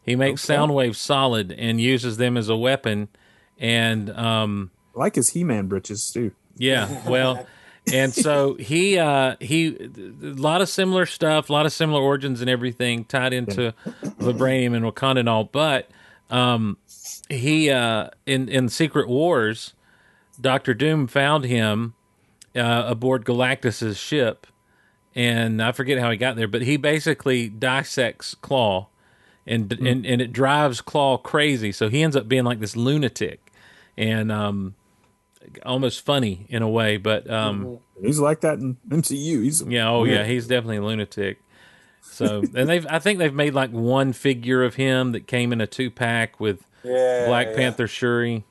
He 0.01 0.15
makes 0.15 0.43
Okay. 0.43 0.55
sound 0.55 0.73
waves 0.73 0.97
solid 0.99 1.51
and 1.51 1.79
uses 1.81 2.17
them 2.17 2.35
as 2.37 2.47
a 2.49 2.55
weapon. 2.57 3.09
And 3.59 4.09
um, 4.11 4.71
I 4.95 4.99
like 4.99 5.15
his 5.15 5.29
He-Man 5.29 5.67
britches 5.67 6.09
too. 6.11 6.31
Yeah, 6.57 7.07
well, 7.09 7.47
and 7.91 8.13
so 8.13 8.55
he 8.55 8.97
uh, 8.97 9.35
he 9.39 9.67
a 9.67 10.25
lot 10.25 10.61
of 10.61 10.69
similar 10.69 11.05
stuff, 11.05 11.49
a 11.49 11.53
lot 11.53 11.65
of 11.65 11.71
similar 11.71 12.01
origins 12.01 12.41
and 12.41 12.49
everything 12.49 13.05
tied 13.05 13.33
into 13.33 13.73
vibranium 14.19 14.75
and 14.75 14.85
Wakanda 14.85 15.19
and 15.19 15.29
all. 15.29 15.45
But 15.45 15.89
um, 16.29 16.77
he 17.29 17.69
uh, 17.69 18.09
in 18.25 18.49
in 18.49 18.69
Secret 18.69 19.07
Wars, 19.07 19.73
Doctor 20.39 20.73
Doom 20.73 21.07
found 21.07 21.45
him 21.45 21.93
uh, 22.55 22.83
aboard 22.87 23.25
Galactus's 23.25 23.97
ship, 23.97 24.47
and 25.15 25.61
I 25.61 25.71
forget 25.71 25.99
how 25.99 26.11
he 26.11 26.17
got 26.17 26.35
there, 26.35 26.47
but 26.47 26.63
he 26.63 26.77
basically 26.77 27.47
dissects 27.47 28.35
Klaw, 28.35 28.87
and 29.45 29.71
and 29.73 30.05
and 30.05 30.21
it 30.21 30.33
drives 30.33 30.81
Klaw 30.81 31.17
crazy. 31.17 31.71
So 31.71 31.89
he 31.89 32.01
ends 32.01 32.15
up 32.15 32.27
being 32.27 32.43
like 32.43 32.59
this 32.59 32.75
lunatic, 32.75 33.51
and 33.97 34.31
um, 34.31 34.75
almost 35.65 36.05
funny 36.05 36.45
in 36.49 36.61
a 36.61 36.69
way. 36.69 36.97
But 36.97 37.29
um, 37.29 37.79
He's 38.01 38.19
like 38.19 38.41
that 38.41 38.59
in 38.59 38.77
MCU. 38.89 39.43
He's 39.43 39.61
yeah, 39.63 39.89
oh 39.89 40.03
yeah, 40.03 40.23
he's 40.25 40.47
definitely 40.47 40.77
a 40.77 40.83
lunatic. 40.83 41.39
So 42.01 42.39
and 42.55 42.69
they've 42.69 42.85
I 42.89 42.99
think 42.99 43.19
they've 43.19 43.33
made 43.33 43.53
like 43.53 43.71
one 43.71 44.13
figure 44.13 44.63
of 44.63 44.75
him 44.75 45.11
that 45.11 45.27
came 45.27 45.51
in 45.51 45.61
a 45.61 45.67
two 45.67 45.91
pack 45.91 46.39
with 46.39 46.65
Yeah. 46.83 47.25
Black 47.27 47.47
yeah. 47.49 47.55
Panther 47.55 47.87
Shuri. 47.87 48.43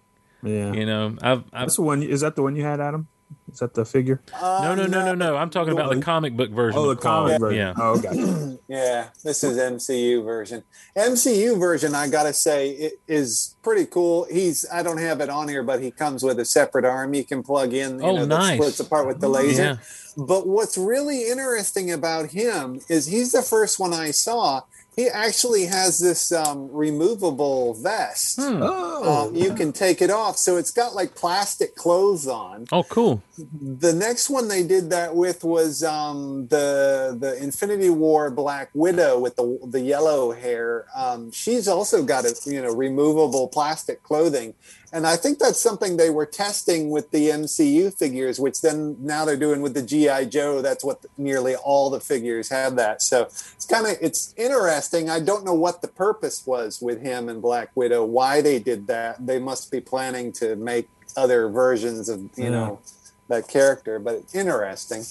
yeah. 0.42 0.72
You 0.72 0.84
know, 0.86 1.16
I've, 1.22 1.38
I've 1.38 1.50
That's 1.52 1.76
the 1.76 1.82
one. 1.82 2.02
Is 2.02 2.20
that 2.20 2.36
the 2.36 2.42
one 2.42 2.54
you 2.56 2.62
had, 2.64 2.80
Adam? 2.80 3.08
Is 3.52 3.60
that 3.60 3.74
the 3.74 3.84
figure? 3.84 4.20
Uh, 4.34 4.60
no 4.64 4.74
no 4.74 4.86
no 4.86 5.04
no 5.04 5.14
no. 5.14 5.36
I'm 5.36 5.50
talking 5.50 5.72
about 5.72 5.94
the 5.94 6.00
comic 6.02 6.36
book 6.36 6.50
version. 6.50 6.78
Oh, 6.78 6.86
the 6.86 6.90
of 6.92 7.00
Klaw. 7.00 7.24
comic 7.26 7.40
version. 7.40 7.58
Yeah. 7.58 7.74
Oh, 7.76 8.00
gotcha. 8.00 8.58
Yeah, 8.68 9.10
this 9.22 9.44
is 9.44 9.56
MCU 9.58 10.24
version. 10.24 10.64
MCU 10.96 11.56
version, 11.58 11.94
I 11.94 12.08
gotta 12.08 12.32
say, 12.32 12.70
it 12.70 12.94
is 13.06 13.54
pretty 13.62 13.86
cool. 13.86 14.26
He's 14.28 14.66
I 14.72 14.82
don't 14.82 14.98
have 14.98 15.20
it 15.20 15.30
on 15.30 15.46
here, 15.48 15.62
but 15.62 15.80
he 15.80 15.92
comes 15.92 16.24
with 16.24 16.40
a 16.40 16.44
separate 16.44 16.84
arm 16.84 17.14
you 17.14 17.24
can 17.24 17.44
plug 17.44 17.72
in. 17.72 18.00
You 18.00 18.04
Oh, 18.04 18.16
know, 18.16 18.24
nice. 18.26 18.48
That 18.50 18.54
splits 18.56 18.80
apart 18.80 19.06
with 19.06 19.20
the 19.20 19.28
laser. 19.28 19.62
Yeah. 19.62 19.76
But 20.16 20.48
what's 20.48 20.76
really 20.76 21.28
interesting 21.28 21.92
about 21.92 22.30
him 22.30 22.80
is 22.88 23.06
he's 23.06 23.30
the 23.30 23.42
first 23.42 23.78
one 23.78 23.94
I 23.94 24.10
saw. 24.10 24.62
He 24.96 25.08
actually 25.08 25.66
has 25.66 25.98
this 25.98 26.32
um, 26.32 26.70
removable 26.72 27.74
vest. 27.74 28.40
Hmm. 28.40 28.60
Oh, 28.62 29.26
Um, 29.28 29.34
you 29.36 29.52
can 29.52 29.70
take 29.72 30.00
it 30.00 30.08
off, 30.10 30.38
so 30.38 30.56
it's 30.56 30.70
got 30.70 30.94
like 30.94 31.14
plastic 31.14 31.74
clothes 31.74 32.26
on. 32.26 32.64
Oh, 32.72 32.82
cool. 32.82 33.22
The 33.36 33.92
next 33.92 34.30
one 34.30 34.48
they 34.48 34.62
did 34.62 34.88
that 34.90 35.14
with 35.14 35.44
was 35.44 35.84
um, 35.84 36.46
the 36.48 37.14
the 37.20 37.36
Infinity 37.42 37.90
War 37.90 38.30
Black 38.30 38.70
Widow 38.72 39.18
with 39.18 39.36
the 39.36 39.58
the 39.66 39.82
yellow 39.82 40.32
hair. 40.32 40.86
Um, 40.96 41.30
she's 41.30 41.68
also 41.68 42.02
got 42.02 42.24
a 42.24 42.34
you 42.46 42.62
know 42.62 42.72
removable 42.74 43.48
plastic 43.48 44.02
clothing, 44.02 44.54
and 44.96 45.06
I 45.06 45.16
think 45.16 45.38
that's 45.38 45.60
something 45.60 45.96
they 45.96 46.08
were 46.10 46.24
testing 46.26 46.88
with 46.90 47.10
the 47.10 47.28
MCU 47.28 47.92
figures, 47.92 48.40
which 48.40 48.62
then 48.62 48.96
now 49.00 49.24
they're 49.26 49.36
doing 49.36 49.60
with 49.60 49.74
the 49.74 49.82
GI 49.82 50.26
Joe. 50.26 50.62
That's 50.62 50.82
what 50.82 51.04
nearly 51.18 51.54
all 51.54 51.90
the 51.90 52.00
figures 52.00 52.48
have 52.48 52.76
that. 52.76 53.02
So 53.02 53.24
it's 53.24 53.66
kind 53.66 53.86
of 53.86 53.96
it's 54.00 54.32
interesting. 54.36 55.10
I 55.10 55.20
don't 55.20 55.44
know 55.44 55.54
what 55.54 55.82
the 55.82 55.88
purpose 55.88 56.46
was 56.46 56.80
with 56.80 57.02
him 57.02 57.28
and 57.28 57.42
Black 57.42 57.68
Widow. 57.74 58.04
Why 58.04 58.40
they 58.40 58.58
did 58.58 58.86
that? 58.86 59.26
They 59.26 59.38
must 59.38 59.70
be 59.70 59.80
planning 59.80 60.32
to 60.40 60.56
make 60.56 60.88
other 61.16 61.48
versions 61.48 62.08
of 62.08 62.20
you 62.36 62.44
Yeah. 62.44 62.50
know 62.50 62.80
that 63.28 63.48
character, 63.48 63.98
but 63.98 64.14
it's 64.14 64.34
interesting. 64.34 65.04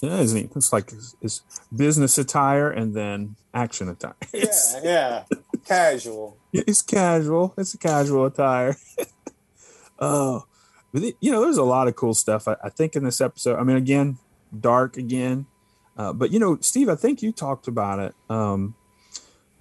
yeah, 0.00 0.18
isn't 0.20 0.38
he? 0.38 0.48
It's 0.56 0.72
like 0.72 0.90
his, 0.90 1.14
his 1.20 1.42
business 1.76 2.16
attire 2.16 2.70
and 2.70 2.94
then 2.94 3.36
action 3.52 3.88
attire. 3.88 4.14
Yeah, 4.32 4.80
yeah, 4.82 5.24
casual. 5.74 6.36
it's 6.52 6.82
casual. 6.82 7.54
It's 7.56 7.74
a 7.74 7.78
casual 7.78 8.26
attire. 8.26 8.76
oh, 9.98 10.44
but 10.92 11.02
it- 11.02 11.16
you 11.20 11.30
know, 11.30 11.40
there's 11.42 11.56
a 11.56 11.62
lot 11.62 11.88
of 11.88 11.96
cool 11.96 12.14
stuff. 12.14 12.48
I, 12.48 12.56
I 12.64 12.68
think 12.68 12.96
in 12.96 13.04
this 13.04 13.20
episode. 13.20 13.58
I 13.58 13.62
mean, 13.62 13.76
again, 13.76 14.18
dark 14.58 14.96
again. 14.96 15.46
Uh, 15.96 16.12
but 16.12 16.30
you 16.30 16.38
know, 16.38 16.58
Steve, 16.60 16.88
I 16.88 16.94
think 16.96 17.22
you 17.22 17.32
talked 17.32 17.68
about 17.68 17.98
it. 17.98 18.14
Um, 18.28 18.74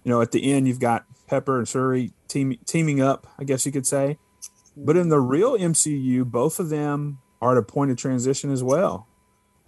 you 0.03 0.10
know, 0.12 0.22
at 0.22 0.32
the 0.32 0.51
end, 0.51 0.68
you've 0.68 0.80
got 0.80 1.05
Pepper 1.28 1.57
and 1.60 1.68
Shuri 1.68 2.12
team, 2.28 2.57
teaming 2.66 3.01
up. 3.01 3.28
I 3.38 3.43
guess 3.43 3.66
you 3.66 3.72
could 3.72 3.86
say. 3.88 4.18
But 4.78 4.95
in 4.95 5.10
the 5.10 5.20
real 5.20 5.57
MCU, 5.57 6.24
both 6.26 6.60
of 6.60 6.70
them 6.70 7.20
are 7.41 7.51
at 7.51 7.57
a 7.57 7.62
point 7.64 7.91
of 7.91 7.97
transition 7.97 8.51
as 8.51 8.64
well. 8.64 9.07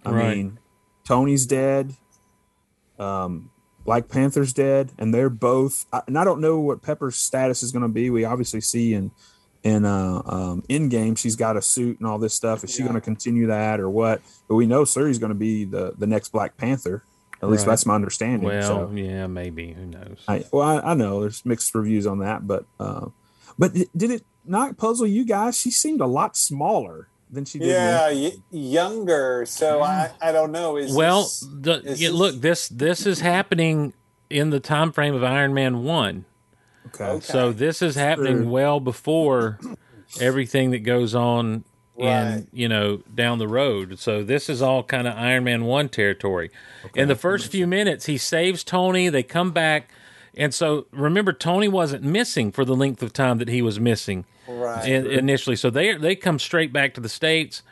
I 0.06 0.12
Right. 0.12 0.38
mean, 0.38 0.60
Tony's 1.06 1.46
dead. 1.46 1.96
Um, 2.98 3.51
Black 3.86 4.08
Panther's 4.10 4.54
dead, 4.54 4.92
and 4.98 5.14
they're 5.14 5.30
both. 5.30 5.86
And 6.08 6.18
I 6.18 6.24
don't 6.24 6.40
know 6.42 6.60
what 6.60 6.82
Pepper's 6.82 7.16
status 7.16 7.64
is 7.64 7.72
going 7.72 7.82
to 7.84 7.88
be. 7.90 8.10
We 8.10 8.26
obviously 8.26 8.62
see 8.62 8.94
in 8.94 9.12
in 9.64 9.86
uh, 9.86 10.22
um, 10.26 10.64
Endgame 10.70 11.16
she's 11.18 11.36
got 11.36 11.56
a 11.56 11.62
suit 11.62 12.00
and 12.00 12.08
all 12.08 12.18
this 12.18 12.34
stuff. 12.34 12.64
Is 12.64 12.72
she 12.74 12.80
Yeah. 12.82 12.90
going 12.90 12.96
to 13.00 13.06
continue 13.06 13.48
that 13.48 13.80
or 13.80 13.90
what? 13.90 14.22
But 14.48 14.56
we 14.56 14.66
know 14.66 14.84
Shuri's 14.86 15.20
going 15.20 15.30
to 15.32 15.36
be 15.36 15.66
the 15.66 15.94
the 15.98 16.08
next 16.08 16.30
Black 16.30 16.58
Panther. 16.58 17.04
At 17.44 17.50
least 17.50 17.66
Right. 17.66 17.72
that's 17.72 17.86
my 17.88 17.96
understanding. 17.96 18.48
Well, 18.48 18.62
so. 18.62 18.92
yeah, 18.94 19.26
maybe. 19.28 19.74
Who 19.74 19.86
knows? 19.88 20.24
I 20.28 20.46
well, 20.52 20.62
I, 20.64 20.92
I 20.92 20.94
know 20.94 21.22
there's 21.22 21.44
mixed 21.46 21.74
reviews 21.74 22.06
on 22.06 22.20
that, 22.20 22.46
but 22.46 22.66
uh, 22.80 23.08
but 23.58 23.74
did 23.74 24.12
it 24.12 24.24
not 24.46 24.78
puzzle 24.78 25.08
you 25.08 25.26
guys? 25.26 25.60
She 25.60 25.72
seemed 25.72 26.02
a 26.02 26.08
lot 26.08 26.36
smaller 26.38 27.08
than 27.32 27.46
she 27.46 27.60
did. 27.60 27.70
Yeah, 27.70 28.08
y- 28.12 28.34
younger. 28.52 29.46
So 29.48 29.82
I, 29.82 30.12
I 30.22 30.32
don't 30.32 30.52
know. 30.52 30.78
Is 30.78 30.94
well, 30.96 31.22
this- 31.24 31.48
the, 31.52 31.72
is 31.84 32.02
yeah, 32.02 32.10
this- 32.10 32.18
look 32.18 32.36
this 32.42 32.68
this 32.70 33.06
is 33.06 33.20
happening 33.22 33.94
in 34.30 34.50
the 34.50 34.60
time 34.60 34.92
frame 34.92 35.14
of 35.16 35.24
Iron 35.24 35.54
Man 35.54 35.84
one. 35.84 36.26
okay. 36.88 37.04
Okay. 37.06 37.20
So 37.26 37.52
this 37.52 37.82
is 37.82 37.96
happening 37.96 38.38
True. 38.44 38.50
well 38.50 38.80
before 38.80 39.60
everything 40.20 40.72
that 40.72 40.80
goes 40.80 41.16
on 41.16 41.64
in 41.98 42.06
Right. 42.08 42.48
you 42.52 42.68
know 42.68 42.98
down 43.14 43.38
the 43.38 43.48
road. 43.48 44.00
So 44.00 44.24
this 44.24 44.50
is 44.50 44.62
all 44.62 44.84
kind 44.84 45.08
of 45.08 45.16
Iron 45.18 45.44
Man 45.44 45.66
one 45.66 45.90
territory. 45.90 46.50
In 46.96 47.08
the 47.08 47.16
first 47.16 47.52
few 47.52 47.68
minutes, 47.68 48.06
he 48.08 48.18
saves 48.18 48.64
Tony. 48.64 49.10
They 49.10 49.24
come 49.24 49.52
back, 49.52 49.90
and 50.36 50.54
so 50.54 50.88
remember, 50.92 51.34
Tony 51.34 51.68
wasn't 51.68 52.04
missing 52.04 52.52
for 52.52 52.64
the 52.64 52.76
length 52.76 53.04
of 53.04 53.12
time 53.12 53.38
that 53.40 53.50
he 53.50 53.62
was 53.62 53.80
missing 53.80 54.26
right. 54.48 54.88
in, 54.88 55.06
initially. 55.06 55.56
So 55.56 55.70
they 55.70 55.96
they 55.96 56.16
come 56.16 56.40
straight 56.40 56.72
back 56.72 56.94
to 56.94 57.02
the 57.02 57.10
states, 57.10 57.64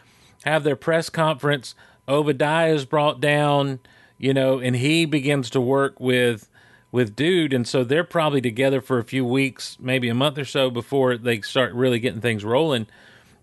have 0.43 0.64
their 0.64 0.76
press 0.76 1.10
conference. 1.10 1.76
Obadiah 2.07 2.74
is 2.74 2.86
brought 2.86 3.22
down, 3.22 3.80
you 4.18 4.34
know, 4.34 4.60
and 4.60 4.76
he 4.76 5.05
begins 5.05 5.49
to 5.51 5.62
work 5.62 5.99
with 5.99 6.49
with 6.91 7.16
Dude, 7.16 7.53
and 7.53 7.68
so 7.68 7.84
they're 7.84 8.03
probably 8.03 8.41
together 8.41 8.82
for 8.82 8.97
a 8.97 9.03
few 9.03 9.24
weeks, 9.24 9.78
maybe 9.80 10.10
a 10.10 10.16
month 10.16 10.38
or 10.38 10.45
so 10.45 10.72
before 10.72 11.18
they 11.18 11.39
start 11.41 11.74
really 11.74 11.99
getting 11.99 12.20
things 12.22 12.43
rolling. 12.43 12.88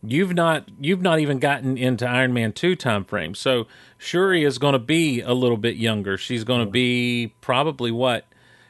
You've 0.02 0.34
not 0.34 0.68
you've 0.78 1.00
not 1.00 1.20
even 1.20 1.38
gotten 1.38 1.78
into 1.78 2.06
Iron 2.06 2.34
Man 2.34 2.52
two 2.52 2.76
time 2.76 3.04
frame. 3.04 3.34
So 3.34 3.66
Shuri 3.96 4.44
is 4.44 4.58
going 4.58 4.74
to 4.74 4.78
be 4.78 5.20
a 5.22 5.32
little 5.32 5.56
bit 5.56 5.76
younger. 5.76 6.18
She's 6.18 6.44
going 6.44 6.64
to 6.64 6.70
be 6.70 7.32
probably 7.40 7.90
what 7.90 8.26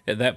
at 0.08 0.18
that 0.18 0.36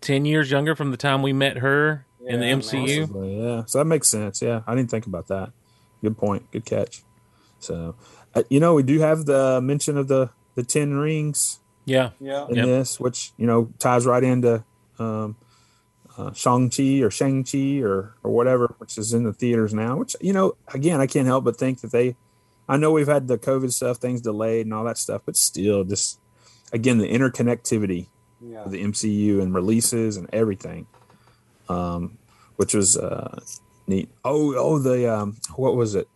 10 0.00 0.24
years 0.24 0.50
younger 0.50 0.76
from 0.76 0.90
the 0.90 0.96
time 0.96 1.22
we 1.22 1.32
met 1.32 1.58
her 1.58 2.06
in 2.26 2.40
the 2.40 2.46
MCU. 2.46 3.00
Possibly, 3.00 3.42
yeah. 3.42 3.64
So 3.66 3.78
that 3.78 3.84
makes 3.86 4.08
sense. 4.08 4.42
Yeah, 4.42 4.62
I 4.66 4.74
didn't 4.74 4.90
think 4.90 5.06
about 5.06 5.28
that. 5.28 5.52
Good 6.02 6.16
point. 6.18 6.50
Good 6.50 6.64
catch. 6.64 7.02
So, 7.58 7.96
uh, 8.34 8.42
you 8.50 8.60
know, 8.60 8.74
we 8.74 8.82
do 8.82 8.98
have 9.00 9.26
the 9.26 9.60
mention 9.60 9.96
of 9.96 10.08
the 10.08 10.30
the 10.54 10.62
ten 10.62 10.94
rings 10.94 11.60
Yeah. 11.84 12.10
yeah. 12.20 12.46
in 12.48 12.56
Yep. 12.56 12.66
this, 12.66 13.00
which 13.00 13.32
you 13.36 13.46
know 13.46 13.72
ties 13.78 14.06
right 14.06 14.22
into 14.22 14.64
um, 14.98 15.36
uh, 16.16 16.32
Shang 16.32 16.70
Chi 16.70 17.00
or 17.02 17.10
Shang 17.10 17.44
Chi 17.44 17.80
or 17.82 18.14
or 18.22 18.30
whatever, 18.30 18.74
which 18.78 18.98
is 18.98 19.12
in 19.12 19.24
the 19.24 19.32
theaters 19.32 19.72
now. 19.74 19.96
Which 19.96 20.16
you 20.20 20.32
know, 20.32 20.56
again, 20.72 21.00
I 21.00 21.06
can't 21.06 21.26
help 21.26 21.44
but 21.44 21.56
think 21.56 21.80
that 21.80 21.92
they. 21.92 22.16
I 22.68 22.76
know 22.76 22.90
we've 22.90 23.06
had 23.06 23.28
the 23.28 23.38
COVID 23.38 23.72
stuff, 23.72 23.98
things 23.98 24.20
delayed 24.20 24.66
and 24.66 24.74
all 24.74 24.84
that 24.84 24.98
stuff, 24.98 25.22
but 25.24 25.36
still, 25.36 25.84
just 25.84 26.18
again 26.72 26.98
the 26.98 27.08
interconnectivity 27.08 28.06
Yeah. 28.40 28.62
of 28.64 28.70
the 28.70 28.82
MCU 28.82 29.40
and 29.40 29.54
releases 29.54 30.16
and 30.16 30.28
everything, 30.32 30.86
um, 31.68 32.18
which 32.56 32.74
was 32.74 32.96
uh, 32.96 33.40
neat. 33.86 34.08
Oh, 34.24 34.54
oh, 34.56 34.78
the 34.78 35.12
um, 35.12 35.36
what 35.56 35.74
was 35.76 35.94
it? 35.94 36.08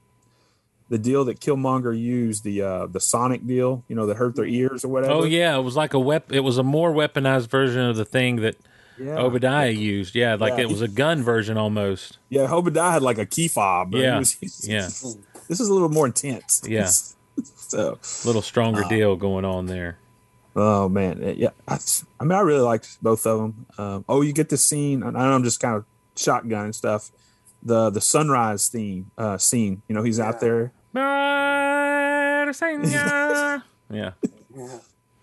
The 0.89 0.99
deal 0.99 1.25
that 1.27 1.39
Killmonger 1.39 1.97
used 1.97 2.43
the 2.43 2.63
uh, 2.63 2.87
the 2.87 3.01
Sonic 3.01 3.47
deal, 3.47 3.85
you 3.89 3.95
know, 3.95 4.07
that 4.07 4.17
hurt 4.17 4.35
their 4.35 4.45
ears 4.45 4.85
or 4.85 4.89
whatever. 4.89 5.13
Oh 5.13 5.25
yeah, 5.25 5.57
it 5.57 5.63
was 5.63 5.77
like 5.77 5.95
a 5.95 6.01
wep- 6.01 6.33
It 6.33 6.41
was 6.41 6.59
a 6.59 6.65
more 6.65 6.93
weaponized 6.93 7.49
version 7.49 7.83
of 7.89 7.97
the 7.97 8.05
thing 8.05 8.37
that 8.37 8.57
yeah, 8.99 9.17
Obadiah 9.17 9.71
used. 9.71 10.17
Yeah, 10.17 10.35
like 10.35 10.55
Yeah. 10.55 10.63
it 10.65 10.69
was 10.69 10.83
a 10.83 10.89
gun 10.89 11.23
version 11.23 11.57
almost. 11.57 12.19
yeah. 12.29 12.53
Obadiah 12.53 12.91
had 12.91 13.03
like 13.03 13.19
a 13.19 13.25
key 13.27 13.47
fob. 13.47 13.95
Yeah, 13.95 14.19
was- 14.19 14.37
yeah. 14.69 14.89
This 15.49 15.61
is 15.61 15.69
a 15.69 15.73
little 15.73 15.89
more 15.89 16.07
intense. 16.07 16.61
Yeah. 16.67 16.87
so, 17.45 17.99
A 18.03 18.27
little 18.27 18.43
stronger 18.43 18.83
deal 18.89 19.15
going 19.15 19.45
on 19.45 19.67
there. 19.67 19.97
Oh 20.57 20.89
man, 20.89 21.35
yeah. 21.37 21.51
I, 21.69 21.79
I 22.19 22.25
mean, 22.25 22.33
I 22.33 22.41
really 22.41 22.61
liked 22.61 23.03
both 23.03 23.27
of 23.27 23.39
them. 23.39 23.67
Um, 23.79 24.05
oh, 24.09 24.23
you 24.23 24.33
get 24.33 24.49
the 24.49 24.57
scene. 24.57 25.03
I 25.03 25.11
know 25.11 25.19
I'm 25.19 25.45
just 25.45 25.61
kind 25.61 25.77
of 25.77 25.85
shotgun 26.17 26.67
and 26.67 26.75
stuff. 26.75 27.11
The 27.63 27.91
the 27.91 28.01
sunrise 28.01 28.69
theme 28.69 29.11
uh, 29.19 29.37
scene. 29.39 29.83
You 29.89 29.95
know, 29.95 30.03
he's 30.03 30.19
out 30.21 30.41
there. 30.41 30.73
yeah. 32.91 33.61
Yeah. 33.91 34.13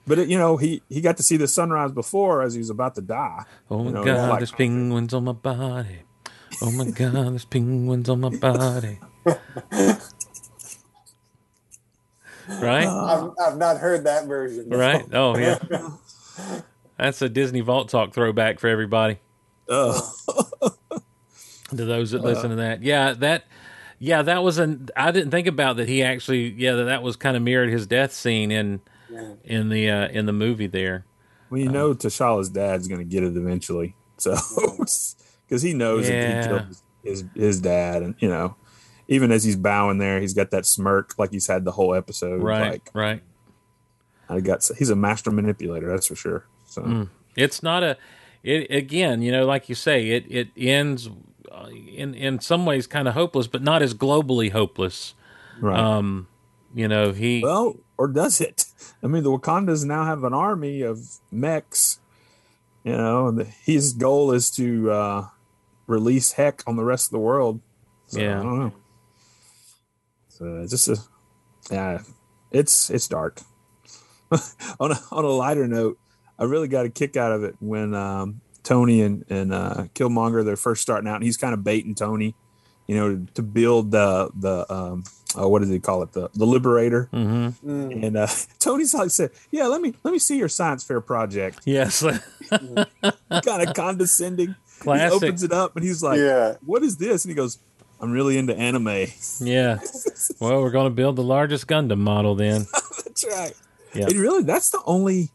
But 0.05 0.19
it, 0.19 0.29
you 0.29 0.37
know, 0.37 0.55
he 0.57 0.81
he 0.89 1.01
got 1.01 1.17
to 1.17 1.23
see 1.23 1.35
the 1.37 1.47
sunrise 1.47 1.91
before 1.91 2.41
as 2.41 2.53
he 2.53 2.59
was 2.59 2.69
about 2.69 2.95
to 2.95 3.01
die. 3.01 3.43
Oh 3.69 3.79
my 3.79 3.89
You 3.89 3.91
know, 3.95 4.03
god, 4.05 4.29
like- 4.29 4.39
there's 4.39 4.51
penguins 4.51 5.13
on 5.13 5.25
my 5.25 5.31
body. 5.33 5.99
Oh 6.61 6.71
my 6.71 6.85
god, 6.89 7.13
there's 7.31 7.45
penguins 7.45 8.07
on 8.09 8.21
my 8.21 8.29
body. 8.29 8.99
right? 12.47 12.87
I've, 12.87 13.31
I've 13.45 13.57
not 13.57 13.77
heard 13.77 14.03
that 14.05 14.25
version. 14.27 14.69
Right? 14.69 15.05
Oh 15.13 15.37
yeah. 15.37 15.59
That's 16.97 17.21
a 17.21 17.29
Disney 17.29 17.61
Vault 17.61 17.89
Talk 17.89 18.13
throwback 18.13 18.59
for 18.59 18.67
everybody. 18.67 19.19
Oh, 19.69 20.13
To 21.69 21.85
those 21.85 22.11
that 22.11 22.21
listen 22.23 22.49
to 22.51 22.55
that. 22.57 22.81
Yeah, 22.81 23.13
that 23.13 23.43
yeah, 23.99 24.21
that 24.21 24.41
was 24.43 24.57
an 24.57 24.87
I 24.95 25.11
didn't 25.11 25.31
think 25.31 25.47
about 25.47 25.77
that 25.77 25.87
he 25.89 26.01
actually 26.03 26.49
yeah, 26.53 26.73
that, 26.73 26.83
that 26.85 27.03
was 27.03 27.15
kind 27.17 27.35
of 27.35 27.43
mirrored 27.43 27.69
his 27.69 27.85
death 27.87 28.13
scene 28.13 28.51
in 28.51 28.79
Yeah. 29.11 29.33
in 29.43 29.69
the 29.69 29.89
uh 29.89 30.07
in 30.09 30.25
the 30.27 30.33
movie 30.33 30.67
there. 30.67 31.05
well, 31.49 31.59
you 31.59 31.69
know, 31.69 31.93
T'Challa's 31.93 32.49
dad's 32.49 32.87
going 32.87 32.99
to 32.99 33.05
get 33.05 33.23
it 33.23 33.35
eventually. 33.35 33.95
So, 34.17 34.35
because 34.77 35.61
he 35.61 35.73
knows 35.73 36.07
Yeah. 36.09 36.21
that 36.21 36.41
he 36.41 36.47
killed 36.47 36.77
his 37.03 37.23
his 37.35 37.61
dad, 37.61 38.01
and 38.01 38.15
you 38.19 38.29
know, 38.29 38.55
even 39.07 39.31
as 39.31 39.43
he's 39.43 39.55
bowing 39.55 39.97
there, 39.97 40.19
he's 40.19 40.33
got 40.33 40.51
that 40.51 40.65
smirk 40.65 41.13
like 41.17 41.31
he's 41.31 41.47
had 41.47 41.63
the 41.65 41.71
whole 41.71 41.93
episode. 41.93 42.41
Right, 42.41 42.71
Like 42.71 42.89
right. 42.93 43.21
I 44.29 44.39
got, 44.41 44.69
he's 44.77 44.89
a 44.89 44.95
master 44.95 45.31
manipulator, 45.31 45.87
that's 45.89 46.07
for 46.07 46.15
sure. 46.15 46.45
So, 46.65 46.81
Mm. 46.81 47.09
It's 47.35 47.61
not 47.61 47.83
a. 47.83 47.97
It 48.43 48.69
again, 48.71 49.21
you 49.21 49.31
know, 49.31 49.45
like 49.45 49.69
you 49.69 49.75
say, 49.75 50.09
it 50.09 50.25
it 50.29 50.47
ends 50.57 51.09
uh, 51.51 51.67
in 51.67 52.13
in 52.15 52.39
some 52.39 52.65
ways 52.65 52.87
kind 52.87 53.07
of 53.07 53.13
hopeless, 53.13 53.45
but 53.47 53.61
not 53.61 53.81
as 53.81 53.93
globally 53.93 54.51
hopeless. 54.51 55.13
right. 55.59 55.77
Um, 55.79 56.27
you 56.73 56.87
know, 56.87 57.11
he 57.13 57.41
well, 57.43 57.77
or 57.97 58.07
does 58.07 58.41
it? 58.41 58.65
I 59.03 59.07
mean, 59.07 59.23
the 59.23 59.29
Wakandas 59.29 59.85
now 59.85 60.03
have 60.05 60.23
an 60.23 60.33
army 60.33 60.81
of 60.81 60.99
mechs. 61.31 61.99
You 62.83 62.95
know, 62.97 63.27
and 63.27 63.37
the, 63.37 63.43
his 63.43 63.93
goal 63.93 64.31
is 64.31 64.49
to 64.51 64.89
uh, 64.91 65.27
release 65.87 66.33
heck 66.33 66.63
on 66.65 66.75
the 66.75 66.85
rest 66.85 67.07
of 67.07 67.11
the 67.11 67.19
world. 67.19 67.59
So, 68.07 68.19
Yeah. 68.19 68.69
I. 70.39 70.43
So 70.45 70.61
it's 70.61 70.71
just 70.71 70.87
a, 70.87 70.97
yeah, 71.73 72.01
it's 72.51 72.89
it's 72.89 73.07
dark. 73.07 73.39
on 74.79 74.91
a 74.91 74.99
on 75.11 75.23
a 75.23 75.29
lighter 75.29 75.67
note, 75.67 75.97
I 76.37 76.43
really 76.43 76.67
got 76.67 76.85
a 76.85 76.89
kick 76.89 77.15
out 77.17 77.31
of 77.31 77.43
it 77.43 77.55
when 77.59 77.93
um, 77.93 78.41
Tony 78.63 79.01
and 79.01 79.25
and 79.29 79.53
uh, 79.53 79.85
Killmonger 79.95 80.43
they're 80.43 80.55
first 80.55 80.81
starting 80.81 81.07
out, 81.09 81.15
and 81.15 81.23
he's 81.23 81.37
kind 81.37 81.53
of 81.53 81.63
baiting 81.63 81.95
Tony, 81.95 82.35
you 82.87 82.95
know, 82.95 83.25
to 83.35 83.41
build 83.43 83.91
the 83.91 84.29
the 84.35 84.71
um, 84.73 85.03
uh, 85.39 85.47
what 85.47 85.59
does 85.59 85.69
he 85.69 85.79
call 85.79 86.03
it 86.03 86.11
the 86.13 86.29
the 86.33 86.45
Liberator. 86.45 87.09
hmm 87.11 87.47
Mm. 87.65 88.05
And 88.05 88.17
uh, 88.17 88.27
Tony's 88.59 88.93
like 88.93 89.11
said, 89.11 89.31
"Yeah, 89.51 89.67
let 89.67 89.81
me 89.81 89.93
let 90.03 90.11
me 90.11 90.19
see 90.19 90.37
your 90.37 90.49
science 90.49 90.83
fair 90.83 91.01
project." 91.01 91.61
yes, 91.65 92.03
kind 92.49 92.87
of 93.67 93.73
condescending. 93.73 94.49
He 94.49 94.83
classic. 94.83 95.13
opens 95.13 95.41
it 95.43 95.51
up 95.51 95.75
and 95.75 95.83
he's 95.83 96.03
like, 96.03 96.19
yeah. 96.19 96.55
"What 96.65 96.83
is 96.83 96.97
this?" 96.97 97.25
And 97.25 97.31
he 97.31 97.35
goes, 97.35 97.57
"I'm 98.01 98.11
really 98.11 98.37
into 98.37 98.55
anime." 98.55 99.07
Yeah. 99.39 99.79
Well, 100.39 100.61
we're 100.61 100.71
going 100.71 100.87
to 100.89 100.95
build 100.95 101.15
the 101.15 101.23
largest 101.23 101.67
Gundam 101.67 101.99
model 101.99 102.35
then. 102.35 102.65
that's 103.05 103.25
right. 103.29 103.53
Yeah. 103.93 104.05
Really, 104.07 104.43
that's 104.43 104.69
the 104.69 104.81
only. 104.85 105.29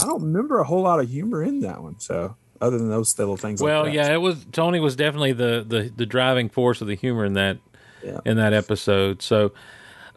I 0.00 0.06
don't 0.06 0.22
remember 0.22 0.58
a 0.60 0.64
whole 0.64 0.82
lot 0.82 1.00
of 1.00 1.08
humor 1.10 1.42
in 1.42 1.60
that 1.60 1.82
one. 1.82 1.98
So 2.00 2.36
other 2.60 2.78
than 2.78 2.88
those 2.90 3.18
little 3.18 3.36
things. 3.36 3.62
Well, 3.62 3.84
like 3.84 3.94
yeah, 3.94 4.12
it 4.12 4.20
was 4.20 4.44
Tony 4.52 4.80
was 4.80 4.96
definitely 4.96 5.32
the 5.32 5.64
the 5.66 5.92
the 5.94 6.06
driving 6.06 6.48
force 6.48 6.80
of 6.80 6.86
the 6.88 6.96
humor 6.96 7.24
in 7.24 7.34
that 7.34 7.58
Yeah. 8.04 8.20
in 8.24 8.36
that 8.36 8.52
episode. 8.52 9.22
So. 9.22 9.52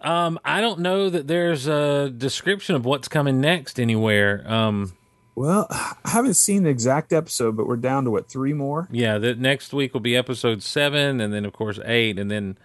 Um, 0.02 0.38
I 0.44 0.60
don't 0.60 0.82
know 0.82 1.10
that 1.10 1.28
there's 1.28 1.66
a 1.66 2.10
description 2.10 2.76
of 2.76 2.84
what's 2.84 3.08
coming 3.08 3.40
next 3.40 3.80
anywhere. 3.80 4.44
Um, 4.46 4.92
Well, 5.36 5.68
I 5.70 6.10
haven't 6.10 6.36
seen 6.36 6.64
the 6.64 6.70
exact 6.70 7.14
episode, 7.14 7.58
but 7.58 7.68
we're 7.68 7.78
down 7.78 8.06
to 8.06 8.12
what 8.12 8.30
three 8.30 8.54
more. 8.54 8.88
Yeah, 8.92 9.18
the 9.18 9.36
next 9.36 9.74
week 9.74 9.94
will 9.94 10.02
be 10.02 10.16
episode 10.16 10.64
seven, 10.64 11.20
and 11.20 11.34
then 11.34 11.46
of 11.46 11.54
course 11.54 11.80
eight, 11.86 12.20
and 12.20 12.30
then 12.30 12.58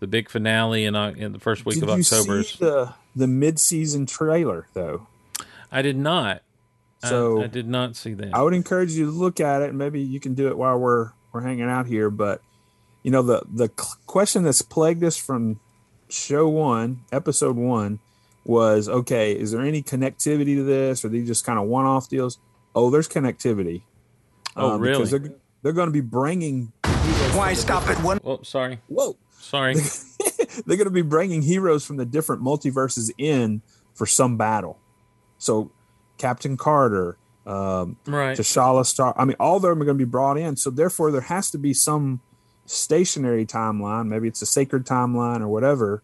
the 0.00 0.06
big 0.06 0.28
finale 0.28 0.84
in, 0.84 0.94
uh, 0.94 1.14
in 1.16 1.32
the 1.32 1.38
first 1.38 1.64
week 1.64 1.76
Did 1.80 1.88
of 1.88 1.96
you 1.96 2.02
October. 2.02 2.42
see 2.42 2.58
the 2.58 2.94
the 3.16 3.26
mid 3.26 3.58
season 3.58 4.06
trailer 4.06 4.66
though? 4.74 5.06
I 5.70 5.82
did 5.82 5.96
not. 5.96 6.42
So 7.02 7.42
I, 7.42 7.48
did 7.48 7.68
not 7.68 7.96
see 7.96 8.14
that. 8.14 8.34
I 8.34 8.40
would 8.40 8.54
encourage 8.54 8.92
you 8.92 9.06
to 9.06 9.10
look 9.10 9.38
at 9.38 9.60
it. 9.60 9.74
Maybe 9.74 10.00
you 10.00 10.20
can 10.20 10.34
do 10.34 10.48
it 10.48 10.56
while 10.56 10.78
we're 10.78 11.10
we're 11.32 11.42
hanging 11.42 11.68
out 11.68 11.86
here. 11.86 12.08
But 12.10 12.40
you 13.02 13.10
know 13.10 13.22
the 13.22 13.42
the 13.50 13.68
question 14.06 14.42
that's 14.42 14.62
plagued 14.62 15.04
us 15.04 15.16
from 15.16 15.60
show 16.08 16.48
one, 16.48 17.00
episode 17.12 17.56
one, 17.56 17.98
was 18.44 18.88
okay. 18.88 19.32
Is 19.32 19.52
there 19.52 19.62
any 19.62 19.82
connectivity 19.82 20.56
to 20.56 20.62
this? 20.62 21.04
Or 21.04 21.08
are 21.08 21.10
these 21.10 21.26
just 21.26 21.44
kind 21.44 21.58
of 21.58 21.66
one 21.66 21.86
off 21.86 22.08
deals? 22.08 22.38
Oh, 22.74 22.90
there's 22.90 23.08
connectivity. 23.08 23.82
Oh, 24.56 24.78
really? 24.78 24.94
Because 24.94 25.10
they're 25.10 25.34
they're 25.62 25.72
going 25.72 25.88
to 25.88 25.92
be 25.92 26.00
bringing. 26.00 26.72
Why 27.34 27.54
stop 27.54 27.88
at 27.88 28.02
one? 28.02 28.20
oh, 28.24 28.42
sorry, 28.42 28.80
Whoa. 28.86 29.16
sorry. 29.32 29.74
they're 30.66 30.76
going 30.76 30.84
to 30.84 30.90
be 30.90 31.02
bringing 31.02 31.42
heroes 31.42 31.84
from 31.84 31.96
the 31.96 32.04
different 32.04 32.42
multiverses 32.42 33.10
in 33.18 33.62
for 33.94 34.06
some 34.06 34.36
battle. 34.36 34.78
So, 35.38 35.72
Captain 36.16 36.56
Carter, 36.56 37.16
um, 37.46 37.96
right. 38.06 38.36
T'Challa, 38.38 38.86
Star. 38.86 39.14
I 39.16 39.24
mean, 39.24 39.36
all 39.40 39.56
of 39.56 39.62
them 39.62 39.82
are 39.82 39.84
going 39.84 39.98
to 39.98 40.04
be 40.04 40.08
brought 40.08 40.38
in. 40.38 40.56
So 40.56 40.70
therefore, 40.70 41.10
there 41.10 41.22
has 41.22 41.50
to 41.50 41.58
be 41.58 41.74
some 41.74 42.20
stationary 42.66 43.44
timeline. 43.44 44.06
Maybe 44.06 44.28
it's 44.28 44.42
a 44.42 44.46
sacred 44.46 44.86
timeline 44.86 45.40
or 45.40 45.48
whatever 45.48 46.02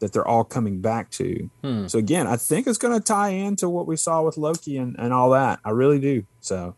that 0.00 0.12
they're 0.12 0.26
all 0.26 0.44
coming 0.44 0.80
back 0.80 1.10
to. 1.10 1.50
Hmm. 1.62 1.86
So 1.86 1.98
again, 1.98 2.26
I 2.26 2.36
think 2.36 2.66
it's 2.66 2.78
going 2.78 2.98
to 2.98 3.04
tie 3.04 3.30
into 3.30 3.68
what 3.68 3.86
we 3.86 3.96
saw 3.96 4.22
with 4.22 4.36
Loki 4.36 4.76
and, 4.76 4.96
and 4.98 5.12
all 5.12 5.30
that. 5.30 5.60
I 5.64 5.70
really 5.70 5.98
do. 5.98 6.24
So 6.40 6.74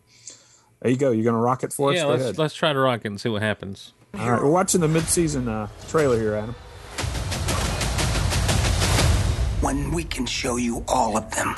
there 0.81 0.91
you 0.91 0.97
go. 0.97 1.11
You're 1.11 1.25
going 1.25 1.35
to 1.35 1.41
rock 1.41 1.65
it 1.65 1.73
for 1.73 1.91
us. 1.91 1.97
yeah, 1.97 2.05
let's 2.05 2.23
ahead. 2.23 2.39
let's 2.39 2.55
try 2.55 2.73
to 2.73 2.79
rock 2.79 3.01
it 3.05 3.09
and 3.09 3.21
see 3.21 3.29
what 3.29 3.43
happens. 3.43 3.93
All 4.15 4.31
right, 4.31 4.43
we're 4.43 4.51
watching 4.51 4.81
the 4.81 4.89
mid-season 4.89 5.49
uh, 5.49 5.69
trailer 5.89 6.19
here, 6.19 6.35
Adam. 6.35 6.55
When 9.61 9.93
we 9.93 10.05
can 10.05 10.25
show 10.25 10.57
you 10.57 10.85
all 10.89 11.17
of 11.17 11.31
them. 11.35 11.55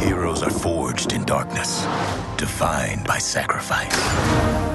Heroes 0.00 0.42
are 0.42 0.50
forged 0.50 1.12
in 1.12 1.24
darkness, 1.24 1.84
defined 2.36 3.06
by 3.06 3.18
sacrifice. 3.18 3.96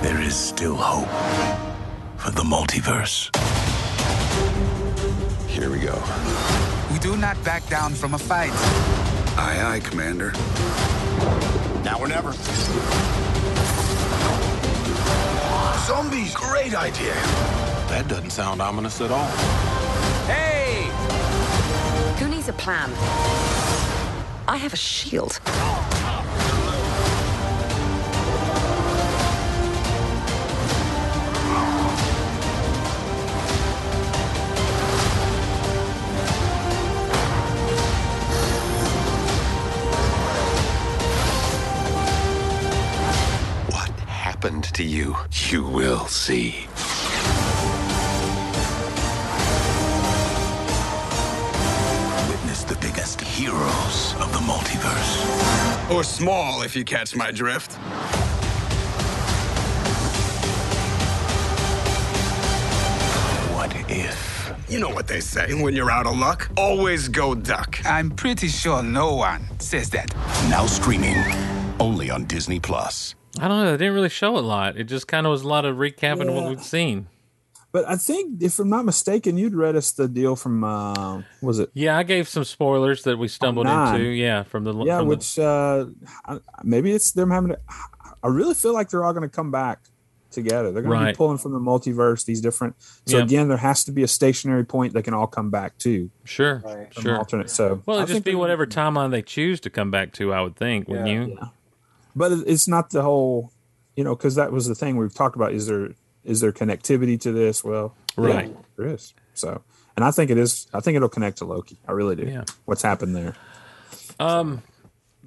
There 0.01 0.21
is 0.21 0.35
still 0.35 0.75
hope 0.75 1.64
for 2.25 2.31
the 2.31 2.41
multiverse. 2.41 3.29
Here 5.47 5.69
we 5.69 5.77
go. 5.77 6.01
We 6.91 6.97
do 6.97 7.17
not 7.17 7.41
back 7.43 7.67
down 7.69 7.93
from 7.93 8.15
a 8.15 8.17
fight. 8.17 8.49
Aye, 9.37 9.61
aye, 9.61 9.79
Commander. 9.81 10.31
Now 11.83 11.99
or 11.99 12.07
never. 12.07 12.31
Zombies! 15.85 16.33
Great 16.33 16.73
idea. 16.73 17.13
That 17.89 18.05
doesn't 18.07 18.31
sound 18.31 18.59
ominous 18.59 19.01
at 19.01 19.11
all. 19.11 19.29
Hey! 20.25 20.89
Who 22.17 22.27
needs 22.27 22.49
a 22.49 22.53
plan? 22.53 22.89
I 24.47 24.57
have 24.57 24.73
a 24.73 24.77
shield. 24.77 25.39
To 44.45 44.83
you. 44.83 45.15
You 45.49 45.63
will 45.63 46.05
see. 46.05 46.67
Witness 52.29 52.63
the 52.63 52.77
biggest 52.79 53.21
heroes 53.21 54.13
of 54.19 54.31
the 54.33 54.39
multiverse. 54.45 55.91
Or 55.91 56.03
small, 56.03 56.61
if 56.61 56.75
you 56.75 56.85
catch 56.85 57.15
my 57.15 57.31
drift. 57.31 57.73
What 63.55 63.73
if? 63.89 64.53
You 64.69 64.79
know 64.79 64.89
what 64.89 65.07
they 65.07 65.21
say 65.21 65.55
when 65.55 65.73
you're 65.73 65.89
out 65.89 66.05
of 66.05 66.19
luck? 66.19 66.51
Always 66.55 67.09
go 67.09 67.33
duck. 67.33 67.79
I'm 67.83 68.11
pretty 68.11 68.49
sure 68.49 68.83
no 68.83 69.15
one 69.15 69.41
says 69.57 69.89
that. 69.89 70.13
Now 70.51 70.67
streaming 70.67 71.17
only 71.79 72.11
on 72.11 72.25
Disney 72.25 72.59
Plus. 72.59 73.15
I 73.39 73.47
don't 73.47 73.63
know. 73.63 73.71
They 73.71 73.77
didn't 73.85 73.93
really 73.95 74.09
show 74.09 74.37
a 74.37 74.39
lot. 74.39 74.77
It 74.77 74.85
just 74.85 75.07
kind 75.07 75.25
of 75.25 75.31
was 75.31 75.41
a 75.43 75.47
lot 75.47 75.65
of 75.65 75.75
recapping 75.77 76.33
what 76.33 76.49
we've 76.49 76.63
seen. 76.63 77.07
But 77.71 77.83
I 77.89 77.97
think, 77.97 78.41
if 78.41 78.57
I'm 78.59 78.69
not 78.69 78.85
mistaken, 78.85 79.37
you'd 79.37 79.53
read 79.53 79.75
us 79.75 79.91
the 79.91 80.07
deal 80.07 80.37
from 80.37 80.63
uh, 80.63 81.21
was 81.41 81.59
it? 81.59 81.69
Yeah, 81.73 81.97
I 81.97 82.03
gave 82.03 82.29
some 82.29 82.45
spoilers 82.45 83.03
that 83.03 83.17
we 83.17 83.27
stumbled 83.27 83.65
nine. 83.65 83.95
into. 83.95 84.07
Yeah, 84.11 84.43
from 84.43 84.63
the 84.63 84.73
Yeah, 84.85 84.99
from 84.99 85.09
the- 85.09 85.15
which 85.15 85.37
uh, 85.39 85.85
maybe 86.63 86.91
it's 86.93 87.11
them 87.11 87.31
having. 87.31 87.49
To, 87.49 87.59
I 88.23 88.27
really 88.29 88.53
feel 88.53 88.73
like 88.73 88.89
they're 88.89 89.03
all 89.03 89.11
going 89.11 89.29
to 89.29 89.35
come 89.35 89.51
back 89.51 89.79
together. 90.31 90.71
They're 90.71 90.83
going 90.83 90.99
to 91.05 91.11
be 91.11 91.15
pulling 91.15 91.37
from 91.37 91.51
the 91.51 91.59
multiverse. 91.59 92.23
These 92.25 92.39
different. 92.39 92.75
So 93.05 93.17
Yeah. 93.17 93.23
again, 93.25 93.47
there 93.49 93.57
has 93.57 93.83
to 93.85 93.91
be 93.91 94.03
a 94.03 94.07
stationary 94.07 94.63
point 94.65 94.93
they 94.93 95.01
can 95.01 95.13
all 95.13 95.27
come 95.27 95.49
back 95.49 95.77
to. 95.79 96.09
sure, 96.23 96.61
Right. 96.65 96.87
Sure. 96.93 97.17
alternate. 97.17 97.49
So 97.49 97.81
Well, 97.85 97.97
it'd 97.97 98.07
just 98.09 98.23
be 98.23 98.35
whatever 98.35 98.65
timeline 98.65 99.11
they 99.11 99.21
choose 99.21 99.59
to 99.61 99.69
come 99.69 99.91
back 99.91 100.13
to. 100.13 100.31
I 100.33 100.41
would 100.41 100.55
think, 100.55 100.87
wouldn't 100.87 101.07
Yeah. 101.07 101.47
You? 102.15 102.19
but 102.19 102.31
it's 102.47 102.67
not 102.67 102.89
the 102.89 103.01
whole 103.01 103.51
you 103.95 104.03
know 104.03 104.15
because 104.15 104.35
that 104.35 104.51
was 104.51 104.67
the 104.67 104.75
thing 104.75 104.97
we've 104.97 105.13
talked 105.13 105.35
about 105.35 105.51
is 105.53 105.67
there 105.67 105.89
is 106.23 106.39
there 106.41 106.51
connectivity 106.51 107.19
to 107.19 107.31
this 107.31 107.63
well 107.63 107.95
yeah, 108.17 108.23
Right. 108.25 108.55
there 108.77 108.87
is 108.87 109.13
so 109.33 109.61
and 109.95 110.03
i 110.05 110.11
think 110.11 110.31
it 110.31 110.37
is 110.37 110.67
i 110.73 110.79
think 110.79 110.95
it'll 110.95 111.09
connect 111.09 111.37
to 111.39 111.45
loki 111.45 111.77
i 111.87 111.91
really 111.91 112.15
do 112.15 112.23
Yeah. 112.23 112.43
what's 112.65 112.81
happened 112.81 113.15
there 113.15 113.35
Um. 114.19 114.61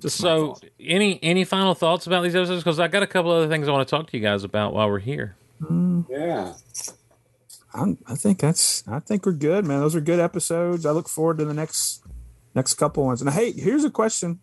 Just 0.00 0.18
So, 0.18 0.56
any 0.80 1.18
any 1.24 1.44
final 1.44 1.74
thoughts 1.74 2.06
about 2.06 2.22
these 2.22 2.36
episodes? 2.36 2.62
Because 2.62 2.78
I 2.78 2.86
got 2.86 3.02
a 3.02 3.06
couple 3.08 3.32
other 3.32 3.48
things 3.48 3.66
I 3.66 3.72
want 3.72 3.88
to 3.88 3.90
talk 3.90 4.08
to 4.10 4.16
you 4.16 4.22
guys 4.22 4.44
about 4.44 4.72
while 4.72 4.88
we're 4.88 5.00
here. 5.00 5.34
Yeah. 6.08 6.54
I'm, 7.74 7.98
i 8.06 8.14
think 8.14 8.38
that's 8.40 8.86
i 8.88 8.98
think 9.00 9.26
we're 9.26 9.32
good 9.32 9.66
man 9.66 9.80
those 9.80 9.94
are 9.94 10.00
good 10.00 10.20
episodes 10.20 10.86
i 10.86 10.90
look 10.90 11.08
forward 11.08 11.38
to 11.38 11.44
the 11.44 11.52
next 11.52 12.02
next 12.54 12.74
couple 12.74 13.04
ones 13.04 13.20
and 13.20 13.28
hey 13.30 13.52
here's 13.52 13.84
a 13.84 13.90
question 13.90 14.40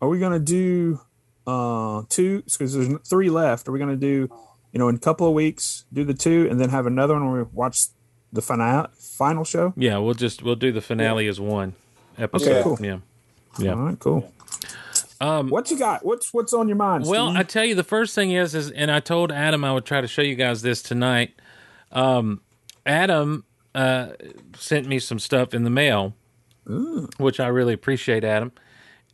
are 0.00 0.08
we 0.08 0.18
going 0.20 0.32
to 0.32 0.38
do 0.38 1.00
uh 1.48 2.02
two 2.10 2.42
because 2.42 2.74
there's 2.74 2.88
three 3.08 3.30
left 3.30 3.66
are 3.68 3.72
we 3.72 3.78
going 3.78 3.90
to 3.90 3.96
do 3.96 4.28
you 4.72 4.78
know 4.78 4.88
in 4.88 4.96
a 4.96 4.98
couple 4.98 5.26
of 5.26 5.32
weeks 5.32 5.84
do 5.92 6.04
the 6.04 6.12
two 6.12 6.46
and 6.50 6.60
then 6.60 6.68
have 6.68 6.86
another 6.86 7.14
one 7.14 7.30
where 7.30 7.44
we 7.44 7.50
watch 7.54 7.86
the 8.32 8.42
final 8.42 8.86
final 8.98 9.44
show 9.44 9.72
Yeah, 9.74 9.96
we'll 9.98 10.12
just 10.14 10.42
we'll 10.42 10.56
do 10.66 10.70
the 10.72 10.82
finale 10.82 11.26
as 11.26 11.40
one 11.40 11.74
episode. 12.18 12.50
Okay, 12.50 12.62
cool. 12.62 12.78
Yeah, 12.80 12.98
yeah. 13.58 13.72
All 13.72 13.78
right, 13.78 13.98
cool. 13.98 14.30
Um, 15.20 15.48
What 15.48 15.70
you 15.70 15.78
got? 15.78 16.04
What's 16.04 16.32
what's 16.34 16.52
on 16.52 16.68
your 16.68 16.76
mind? 16.76 17.04
Well, 17.06 17.28
Steve? 17.28 17.40
I 17.40 17.42
tell 17.44 17.64
you, 17.64 17.74
the 17.74 17.82
first 17.84 18.14
thing 18.14 18.30
is, 18.32 18.54
is, 18.54 18.70
and 18.70 18.90
I 18.90 19.00
told 19.00 19.32
Adam 19.32 19.64
I 19.64 19.72
would 19.72 19.84
try 19.86 20.00
to 20.02 20.06
show 20.06 20.22
you 20.22 20.34
guys 20.34 20.62
this 20.62 20.82
tonight. 20.82 21.34
Um, 21.90 22.42
Adam 22.84 23.44
uh, 23.74 24.08
sent 24.56 24.86
me 24.86 24.98
some 24.98 25.18
stuff 25.18 25.54
in 25.54 25.64
the 25.64 25.70
mail, 25.70 26.14
which 27.16 27.40
I 27.40 27.48
really 27.48 27.72
appreciate, 27.72 28.24
Adam. 28.24 28.52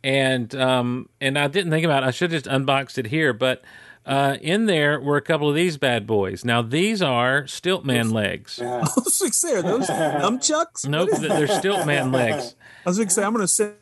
And 0.05 0.53
um, 0.53 1.09
and 1.19 1.35
I 1.37 1.47
didn't 1.47 1.71
think 1.71 1.83
about 1.83 2.03
it. 2.03 2.05
I 2.05 2.11
should 2.11 2.31
have 2.31 2.43
just 2.43 2.53
unboxed 2.53 2.99
it 2.99 3.07
here, 3.07 3.33
but 3.33 3.63
uh, 4.05 4.37
in 4.39 4.67
there 4.67 5.01
were 5.01 5.17
a 5.17 5.21
couple 5.21 5.49
of 5.49 5.55
these 5.55 5.77
bad 5.77 6.05
boys. 6.05 6.45
Now 6.45 6.61
these 6.61 7.01
are 7.01 7.41
Stiltman 7.45 8.11
legs. 8.13 8.59
I 8.61 8.81
was 9.03 9.19
like, 9.19 9.33
say, 9.33 9.55
are 9.55 9.63
those 9.63 9.87
nunchucks? 9.89 10.87
Nope, 10.87 11.09
they're 11.19 11.47
Stiltman 11.47 12.13
legs. 12.13 12.55
I 12.85 12.89
was 12.89 12.97
going 12.97 13.07
to 13.07 13.13
say, 13.15 13.23
I'm 13.23 13.33
going 13.33 13.41
to 13.41 13.47
send 13.47 13.73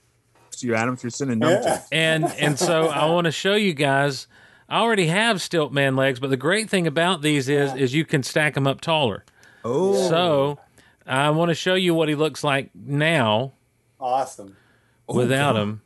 to 0.51 0.65
you, 0.65 0.76
Adam, 0.76 0.93
if 0.93 1.03
you're 1.03 1.09
sending 1.09 1.41
nunchucks. 1.41 1.88
and 1.91 2.24
and 2.39 2.57
so 2.57 2.88
I 2.88 3.05
want 3.11 3.26
to 3.26 3.32
show 3.32 3.55
you 3.55 3.74
guys. 3.74 4.28
I 4.69 4.80
already 4.80 5.07
have 5.07 5.38
Stiltman 5.38 5.97
legs, 5.97 6.21
but 6.21 6.30
the 6.30 6.38
great 6.38 6.69
thing 6.69 6.88
about 6.88 7.21
these 7.21 7.49
is 7.49 7.76
is 7.76 7.93
you 7.93 8.05
can 8.05 8.24
stack 8.24 8.53
them 8.53 8.65
up 8.65 8.80
taller. 8.80 9.26
Oh, 9.65 10.07
So 10.09 10.59
I 11.05 11.32
want 11.32 11.49
to 11.49 11.55
show 11.55 11.76
you 11.76 11.93
what 11.93 12.07
he 12.07 12.15
looks 12.15 12.45
like 12.45 12.69
now 12.74 13.51
Awesome. 13.99 14.55
without 15.05 15.57
him. 15.57 15.82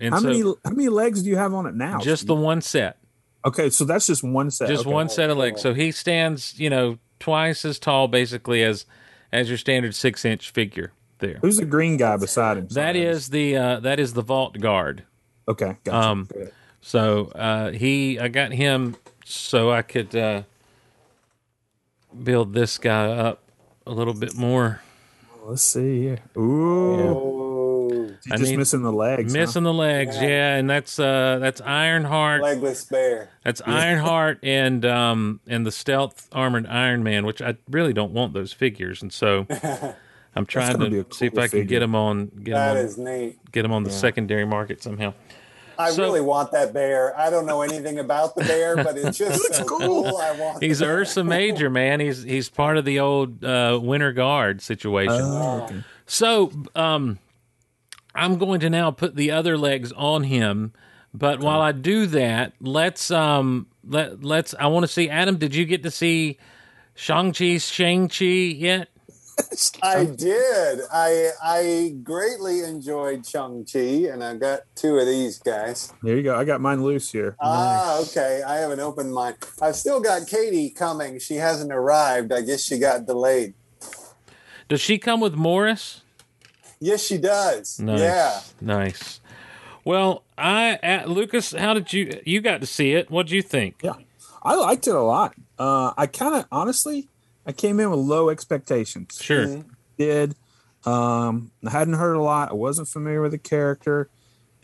And 0.00 0.14
how 0.14 0.20
so 0.20 0.28
many 0.28 0.42
how 0.42 0.70
many 0.70 0.88
legs 0.88 1.22
do 1.22 1.28
you 1.28 1.36
have 1.36 1.54
on 1.54 1.66
it 1.66 1.74
now? 1.74 1.98
just 2.00 2.26
the 2.26 2.34
one 2.34 2.62
set, 2.62 2.98
okay, 3.44 3.70
so 3.70 3.84
that's 3.84 4.06
just 4.06 4.24
one 4.24 4.50
set. 4.50 4.68
just 4.68 4.86
okay. 4.86 4.92
one 4.92 5.08
set 5.08 5.30
of 5.30 5.36
legs. 5.36 5.60
So 5.60 5.74
he 5.74 5.92
stands, 5.92 6.58
you 6.58 6.70
know, 6.70 6.98
twice 7.18 7.64
as 7.64 7.78
tall 7.78 8.08
basically 8.08 8.62
as 8.62 8.86
as 9.30 9.48
your 9.48 9.58
standard 9.58 9.94
six 9.94 10.24
inch 10.24 10.50
figure. 10.50 10.92
There. 11.18 11.38
Who's 11.42 11.58
the 11.58 11.66
green 11.66 11.98
guy 11.98 12.16
beside 12.16 12.56
him? 12.56 12.68
That 12.70 12.96
is 12.96 13.28
the 13.28 13.54
uh, 13.54 13.80
that 13.80 14.00
is 14.00 14.14
the 14.14 14.22
vault 14.22 14.58
guard. 14.58 15.04
okay. 15.46 15.76
Gotcha. 15.84 16.08
Um, 16.08 16.28
So 16.80 17.26
uh, 17.34 17.72
he, 17.72 18.18
I 18.18 18.28
got 18.28 18.52
him 18.52 18.96
so 19.22 19.70
I 19.70 19.82
could 19.82 20.16
uh, 20.16 20.44
build 22.24 22.54
this 22.54 22.78
guy 22.78 23.10
up 23.10 23.42
a 23.86 23.90
little 23.92 24.14
bit 24.14 24.34
more. 24.34 24.80
Let's 25.44 25.62
see 25.62 26.00
here. 26.00 26.18
Ooh, 26.38 27.00
Oh, 27.00 27.39
he's 28.24 28.32
I 28.32 28.36
just 28.36 28.50
need- 28.50 28.56
missing 28.58 28.82
the 28.82 28.92
legs. 28.92 29.32
huh? 29.32 29.38
Missing 29.40 29.62
the 29.64 29.72
legs, 29.72 30.16
yeah, 30.20 30.56
and 30.56 30.68
that's 30.68 30.98
uh, 30.98 31.38
that's 31.40 31.60
Ironheart. 31.60 32.42
legless 32.42 32.84
bear. 32.84 33.30
That's 33.44 33.60
Ironheart 33.64 34.38
and 34.42 34.84
um 34.84 35.40
and 35.46 35.66
the 35.66 35.72
stealth 35.72 36.28
armored 36.32 36.66
Iron 36.66 37.02
Man, 37.02 37.24
which 37.26 37.40
I 37.42 37.56
really 37.68 37.92
don't 37.92 38.12
want 38.12 38.32
those 38.34 38.52
figures, 38.52 39.02
and 39.02 39.12
so 39.12 39.46
I'm 40.36 40.46
trying 40.46 40.72
gonna 40.76 40.90
be 40.90 41.02
to 41.02 41.08
a 41.10 41.14
see 41.14 41.26
if 41.26 41.34
cool 41.34 41.42
I 41.42 41.48
can 41.48 41.66
get 41.66 41.80
them 41.80 41.94
on 41.94 42.26
get 42.42 42.52
That 42.54 42.74
them 42.74 42.78
on, 42.78 42.84
is 42.84 42.98
neat. 42.98 43.52
get 43.52 43.64
'em 43.64 43.72
on 43.72 43.82
the 43.84 43.90
secondary 43.90 44.44
market 44.46 44.82
somehow. 44.82 45.12
I 45.78 45.92
So- 45.92 46.02
really 46.02 46.20
want 46.20 46.52
that 46.52 46.74
bear. 46.74 47.18
I 47.18 47.30
don't 47.30 47.46
know 47.46 47.62
anything 47.62 47.98
about 48.00 48.36
the 48.36 48.44
bear, 48.44 48.76
but 48.76 48.98
it's 48.98 49.16
just 49.24 49.54
so 49.54 49.64
cool. 49.64 50.18
I 50.18 50.32
want. 50.38 50.62
He's. 50.62 50.82
Ursa 50.82 51.24
Major, 51.24 51.70
man. 51.70 52.00
He's 52.00 52.22
he's 52.22 52.50
part 52.50 52.76
of 52.76 52.84
the 52.84 53.00
old 53.00 53.42
uh, 53.42 53.80
Winter 53.82 54.12
Guard 54.12 54.60
situation. 54.60 55.14
Oh, 55.22 55.62
okay. 55.64 55.82
So, 56.04 56.52
um, 56.76 57.18
I'm 58.14 58.38
going 58.38 58.60
to 58.60 58.70
now 58.70 58.90
put 58.90 59.16
the 59.16 59.30
other 59.30 59.56
legs 59.56 59.92
on 59.92 60.24
him. 60.24 60.72
But 61.12 61.40
while 61.40 61.60
I 61.60 61.72
do 61.72 62.06
that, 62.06 62.52
let's 62.60 63.10
um 63.10 63.66
let 63.84 64.22
let's. 64.22 64.54
I 64.58 64.66
want 64.68 64.84
to 64.84 64.88
see 64.92 65.08
Adam. 65.08 65.36
Did 65.38 65.54
you 65.54 65.64
get 65.64 65.82
to 65.82 65.90
see 65.90 66.38
Shang 66.94 67.32
Chi 67.32 67.58
Shang 67.58 68.08
Chi 68.08 68.24
yet? 68.24 68.88
I 69.82 70.04
did. 70.04 70.80
I 70.92 71.30
I 71.42 71.94
greatly 72.02 72.60
enjoyed 72.60 73.26
Shang 73.26 73.66
Chi, 73.70 74.08
and 74.12 74.22
I 74.22 74.36
got 74.36 74.60
two 74.76 74.98
of 74.98 75.06
these 75.06 75.38
guys. 75.38 75.92
There 76.02 76.16
you 76.16 76.22
go. 76.22 76.36
I 76.36 76.44
got 76.44 76.60
mine 76.60 76.82
loose 76.82 77.10
here. 77.10 77.36
Ah, 77.40 78.00
okay. 78.02 78.42
I 78.46 78.56
haven't 78.56 78.80
opened 78.80 79.12
mine. 79.12 79.34
I've 79.60 79.76
still 79.76 80.00
got 80.00 80.28
Katy 80.28 80.70
coming. 80.70 81.18
She 81.18 81.36
hasn't 81.36 81.72
arrived. 81.72 82.32
I 82.32 82.42
guess 82.42 82.62
she 82.62 82.78
got 82.78 83.06
delayed. 83.06 83.54
Does 84.68 84.80
she 84.80 84.98
come 84.98 85.20
with 85.20 85.34
Morris? 85.34 85.99
Yes, 86.80 87.02
she 87.04 87.18
does. 87.18 87.78
Nice. 87.78 88.00
Yeah. 88.00 88.40
Nice. 88.60 89.20
Well, 89.84 90.24
I 90.36 90.78
at 90.82 91.08
Lucas, 91.08 91.52
how 91.52 91.74
did 91.74 91.92
you 91.92 92.20
you 92.24 92.40
got 92.40 92.60
to 92.60 92.66
see 92.66 92.92
it? 92.92 93.10
What 93.10 93.26
would 93.26 93.30
you 93.30 93.42
think? 93.42 93.76
Yeah, 93.82 93.94
I 94.42 94.54
liked 94.54 94.86
it 94.86 94.94
a 94.94 95.02
lot. 95.02 95.34
Uh, 95.58 95.92
I 95.96 96.06
kind 96.06 96.34
of 96.34 96.46
honestly, 96.50 97.08
I 97.46 97.52
came 97.52 97.80
in 97.80 97.90
with 97.90 98.00
low 98.00 98.30
expectations. 98.30 99.18
Sure. 99.20 99.62
did. 99.98 100.34
Um, 100.86 101.50
I 101.66 101.70
hadn't 101.70 101.94
heard 101.94 102.14
a 102.14 102.22
lot. 102.22 102.50
I 102.50 102.54
wasn't 102.54 102.88
familiar 102.88 103.20
with 103.20 103.32
the 103.32 103.38
character, 103.38 104.08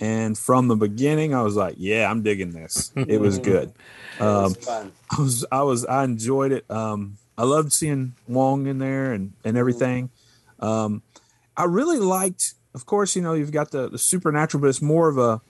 and 0.00 0.36
from 0.36 0.68
the 0.68 0.76
beginning, 0.76 1.34
I 1.34 1.42
was 1.42 1.56
like, 1.56 1.74
"Yeah, 1.76 2.10
I'm 2.10 2.22
digging 2.22 2.52
this. 2.52 2.92
It 2.96 3.20
was 3.20 3.38
good. 3.52 3.72
Um, 4.18 4.52
It's 4.52 4.64
fun. 4.66 4.92
I 5.10 5.20
was, 5.20 5.44
I 5.52 5.62
was, 5.62 5.84
I 5.84 6.04
enjoyed 6.04 6.52
it. 6.52 6.64
Um, 6.70 7.18
I 7.36 7.44
loved 7.44 7.72
seeing 7.72 8.14
Wong 8.26 8.66
in 8.66 8.78
there 8.78 9.12
and 9.12 9.34
and 9.44 9.58
everything. 9.58 10.08
Um, 10.60 11.02
I 11.56 11.64
really 11.64 11.98
liked. 11.98 12.54
Of 12.74 12.86
course, 12.86 13.16
you 13.16 13.22
know 13.22 13.32
you've 13.34 13.52
got 13.52 13.70
the 13.70 13.88
the 13.88 13.98
supernatural, 13.98 14.60
but 14.60 14.68
it's 14.68 14.82
more 14.82 15.08
of 15.08 15.18
a 15.18 15.40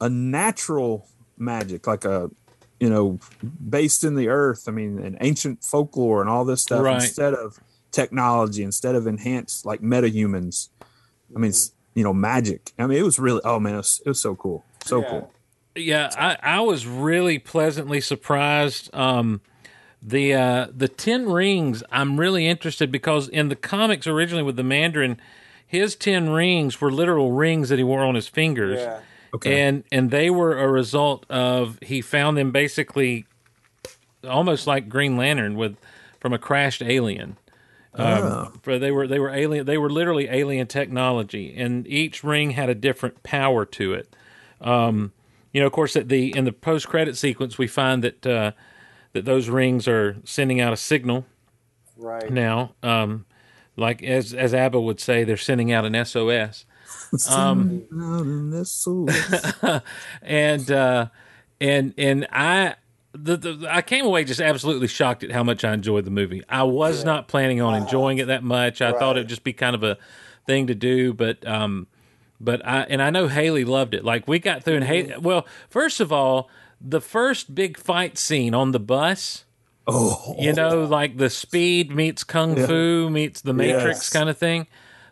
a 0.00 0.08
natural 0.08 1.08
magic, 1.38 1.86
like 1.86 2.04
a 2.04 2.30
you 2.80 2.90
know 2.90 3.18
based 3.68 4.02
in 4.04 4.14
the 4.16 4.28
earth. 4.28 4.64
I 4.68 4.72
mean, 4.72 4.98
and 4.98 5.16
ancient 5.20 5.62
folklore 5.62 6.20
and 6.20 6.28
all 6.28 6.44
this 6.44 6.62
stuff 6.62 6.82
Right. 6.82 7.02
instead 7.02 7.34
of 7.34 7.58
technology, 7.92 8.62
instead 8.62 8.94
of 8.94 9.06
enhanced 9.06 9.64
like 9.66 9.80
metahumans. 9.80 10.68
I 11.34 11.38
mean, 11.38 11.50
it's, 11.50 11.72
you 11.94 12.02
know, 12.04 12.12
magic. 12.12 12.72
I 12.78 12.86
mean, 12.86 12.98
it 12.98 13.02
was 13.04 13.18
really. 13.18 13.40
Oh 13.44 13.60
man, 13.60 13.74
it 13.74 13.78
was, 13.78 14.02
it 14.04 14.08
was 14.08 14.20
so 14.20 14.34
cool, 14.34 14.64
so 14.84 15.00
Yeah. 15.02 15.08
cool. 15.08 15.32
Yeah, 15.74 16.10
I, 16.18 16.56
I 16.56 16.60
was 16.60 16.86
really 16.86 17.38
pleasantly 17.38 18.00
surprised. 18.02 18.94
Um, 18.94 19.40
the 20.02 20.34
uh, 20.34 20.66
the 20.76 20.88
ten 20.88 21.30
rings, 21.30 21.82
I'm 21.90 22.18
really 22.18 22.46
interested 22.46 22.90
because 22.90 23.28
in 23.28 23.48
the 23.48 23.56
comics 23.56 24.06
originally 24.06 24.42
with 24.42 24.56
the 24.56 24.64
Mandarin, 24.64 25.18
his 25.66 25.94
ten 25.94 26.30
rings 26.30 26.80
were 26.80 26.90
literal 26.90 27.32
rings 27.32 27.68
that 27.68 27.78
he 27.78 27.84
wore 27.84 28.02
on 28.04 28.14
his 28.14 28.28
fingers, 28.28 28.80
Yeah. 28.80 29.00
Okay. 29.34 29.62
and 29.62 29.84
and 29.92 30.10
they 30.10 30.28
were 30.28 30.58
a 30.58 30.68
result 30.68 31.24
of 31.30 31.78
he 31.82 32.00
found 32.00 32.36
them 32.36 32.50
basically 32.50 33.24
almost 34.28 34.66
like 34.66 34.88
Green 34.88 35.16
Lantern 35.16 35.56
with 35.56 35.76
from 36.20 36.32
a 36.32 36.38
crashed 36.38 36.82
alien. 36.82 37.36
Um, 37.94 38.58
For 38.62 38.78
they 38.78 38.90
were 38.90 39.06
they 39.06 39.18
were 39.18 39.30
alien 39.30 39.66
they 39.66 39.78
were 39.78 39.90
literally 39.90 40.28
alien 40.28 40.66
technology, 40.66 41.54
and 41.56 41.86
each 41.86 42.24
ring 42.24 42.52
had 42.52 42.68
a 42.70 42.74
different 42.74 43.22
power 43.22 43.64
to 43.66 43.92
it. 43.94 44.14
Um, 44.60 45.12
you 45.52 45.60
know, 45.60 45.66
of 45.66 45.72
course, 45.72 45.94
at 45.96 46.08
the 46.08 46.34
in 46.36 46.44
the 46.46 46.52
post 46.52 46.88
credit 46.88 47.16
sequence, 47.16 47.58
we 47.58 47.66
find 47.66 48.02
that 48.02 48.26
uh, 48.26 48.52
that 49.12 49.24
those 49.24 49.48
rings 49.48 49.86
are 49.88 50.16
sending 50.24 50.60
out 50.60 50.72
a 50.72 50.76
signal 50.76 51.26
Right. 51.96 52.30
now. 52.30 52.74
Um, 52.82 53.26
like 53.76 54.02
as 54.02 54.34
as 54.34 54.52
Abba 54.54 54.80
would 54.80 55.00
say, 55.00 55.24
they're 55.24 55.36
sending 55.36 55.72
out 55.72 55.84
an 55.84 56.04
SOS. 56.04 56.64
Um, 57.30 57.84
and 60.22 60.70
uh, 60.70 61.06
and 61.60 61.94
and 61.96 62.26
I 62.30 62.74
the, 63.12 63.36
the 63.36 63.66
I 63.70 63.82
came 63.82 64.04
away 64.04 64.24
just 64.24 64.40
absolutely 64.40 64.88
shocked 64.88 65.22
at 65.24 65.30
how 65.32 65.42
much 65.42 65.64
I 65.64 65.72
enjoyed 65.74 66.04
the 66.04 66.10
movie. 66.10 66.42
I 66.48 66.62
was 66.64 67.04
not 67.04 67.28
planning 67.28 67.60
on 67.60 67.74
enjoying 67.74 68.18
it 68.18 68.26
that 68.26 68.42
much. 68.42 68.80
I 68.82 68.92
thought 68.92 69.16
it'd 69.16 69.28
just 69.28 69.44
be 69.44 69.52
kind 69.52 69.74
of 69.74 69.82
a 69.82 69.98
thing 70.46 70.66
to 70.66 70.74
do, 70.74 71.12
but 71.12 71.46
um, 71.46 71.86
but 72.40 72.66
I 72.66 72.82
and 72.82 73.02
I 73.02 73.10
know 73.10 73.28
Haley 73.28 73.64
loved 73.64 73.94
it. 73.94 74.04
Like 74.04 74.26
we 74.26 74.38
got 74.38 74.62
through 74.64 74.76
and 74.76 74.84
Haley. 74.84 75.14
Well, 75.18 75.46
first 75.68 76.00
of 76.00 76.12
all, 76.12 76.48
the 76.84 77.00
first 77.00 77.54
big 77.54 77.76
fight 77.78 78.18
scene 78.18 78.54
on 78.54 78.72
the 78.72 78.80
bus. 78.80 79.44
Oh, 79.86 80.36
You 80.38 80.52
know, 80.52 80.84
like 80.84 81.16
the 81.16 81.28
speed 81.30 81.90
meets 81.90 82.22
kung 82.24 82.54
fu 82.54 83.10
meets 83.10 83.40
the 83.40 83.52
Matrix 83.52 83.98
Yes. 83.98 84.10
kind 84.10 84.28
of 84.28 84.38
thing. 84.38 84.66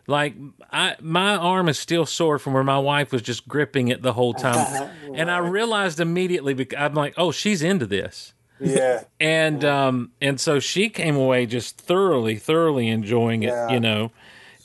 Like 0.07 0.33
I, 0.71 0.95
my 1.01 1.35
arm 1.35 1.67
is 1.69 1.77
still 1.77 2.05
sore 2.05 2.39
from 2.39 2.53
where 2.53 2.63
my 2.63 2.79
wife 2.79 3.11
was 3.11 3.21
just 3.21 3.47
gripping 3.47 3.89
it 3.89 4.01
the 4.01 4.13
whole 4.13 4.33
time, 4.33 4.89
and 5.13 5.29
I 5.29 5.37
realized 5.37 5.99
immediately. 5.99 6.53
Because 6.53 6.79
I'm 6.79 6.93
like, 6.93 7.13
oh, 7.17 7.31
she's 7.31 7.61
into 7.61 7.85
this, 7.85 8.33
Yeah. 8.59 9.03
and 9.19 9.63
um, 9.63 10.11
and 10.21 10.39
so 10.39 10.59
she 10.59 10.89
came 10.89 11.15
away 11.15 11.45
just 11.45 11.77
thoroughly, 11.77 12.37
thoroughly 12.37 12.87
enjoying 12.87 13.43
it. 13.43 13.47
Yeah. 13.49 13.69
You 13.71 13.79
know, 13.79 14.11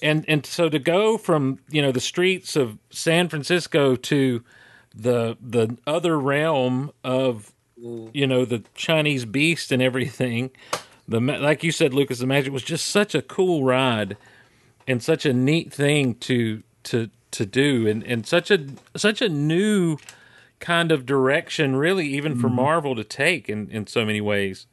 and 0.03 0.25
and 0.27 0.47
so 0.47 0.69
to 0.69 0.79
go 0.79 1.19
from 1.19 1.59
you 1.69 1.83
know 1.83 1.93
the 1.93 2.01
streets 2.01 2.57
of 2.57 2.79
San 2.91 3.29
Francisco 3.29 3.95
to 3.97 4.43
the 4.97 5.37
the 5.41 5.77
other 5.87 6.19
realm 6.19 6.91
of 7.05 7.53
you 7.77 8.27
know 8.27 8.45
the 8.45 8.65
Chinese 8.75 9.25
beast 9.25 9.71
and 9.71 9.83
everything. 9.83 10.51
The 11.07 11.21
like 11.21 11.63
you 11.63 11.71
said, 11.71 11.95
Lucas, 11.95 12.19
the 12.19 12.27
magic 12.27 12.53
was 12.53 12.63
just 12.63 12.87
such 12.87 13.15
a 13.15 13.23
cool 13.23 13.65
ride 13.65 14.17
and 14.89 15.03
such 15.03 15.27
a 15.27 15.33
neat 15.33 15.73
thing 15.73 16.15
to 16.17 16.63
to 16.85 17.11
to 17.33 17.47
do, 17.47 17.87
and 17.87 18.03
and 18.03 18.27
such 18.27 18.51
a 18.51 18.67
such 18.97 19.21
a 19.21 19.29
new 19.29 19.99
kind 20.59 20.91
of 20.91 21.05
direction, 21.05 21.77
really, 21.77 22.09
even 22.09 22.39
for 22.41 22.49
Marvel 22.49 22.97
to 22.97 23.05
take 23.05 23.49
in 23.49 23.69
in 23.71 23.87
so 23.87 24.05
many 24.05 24.21
ways. 24.21 24.67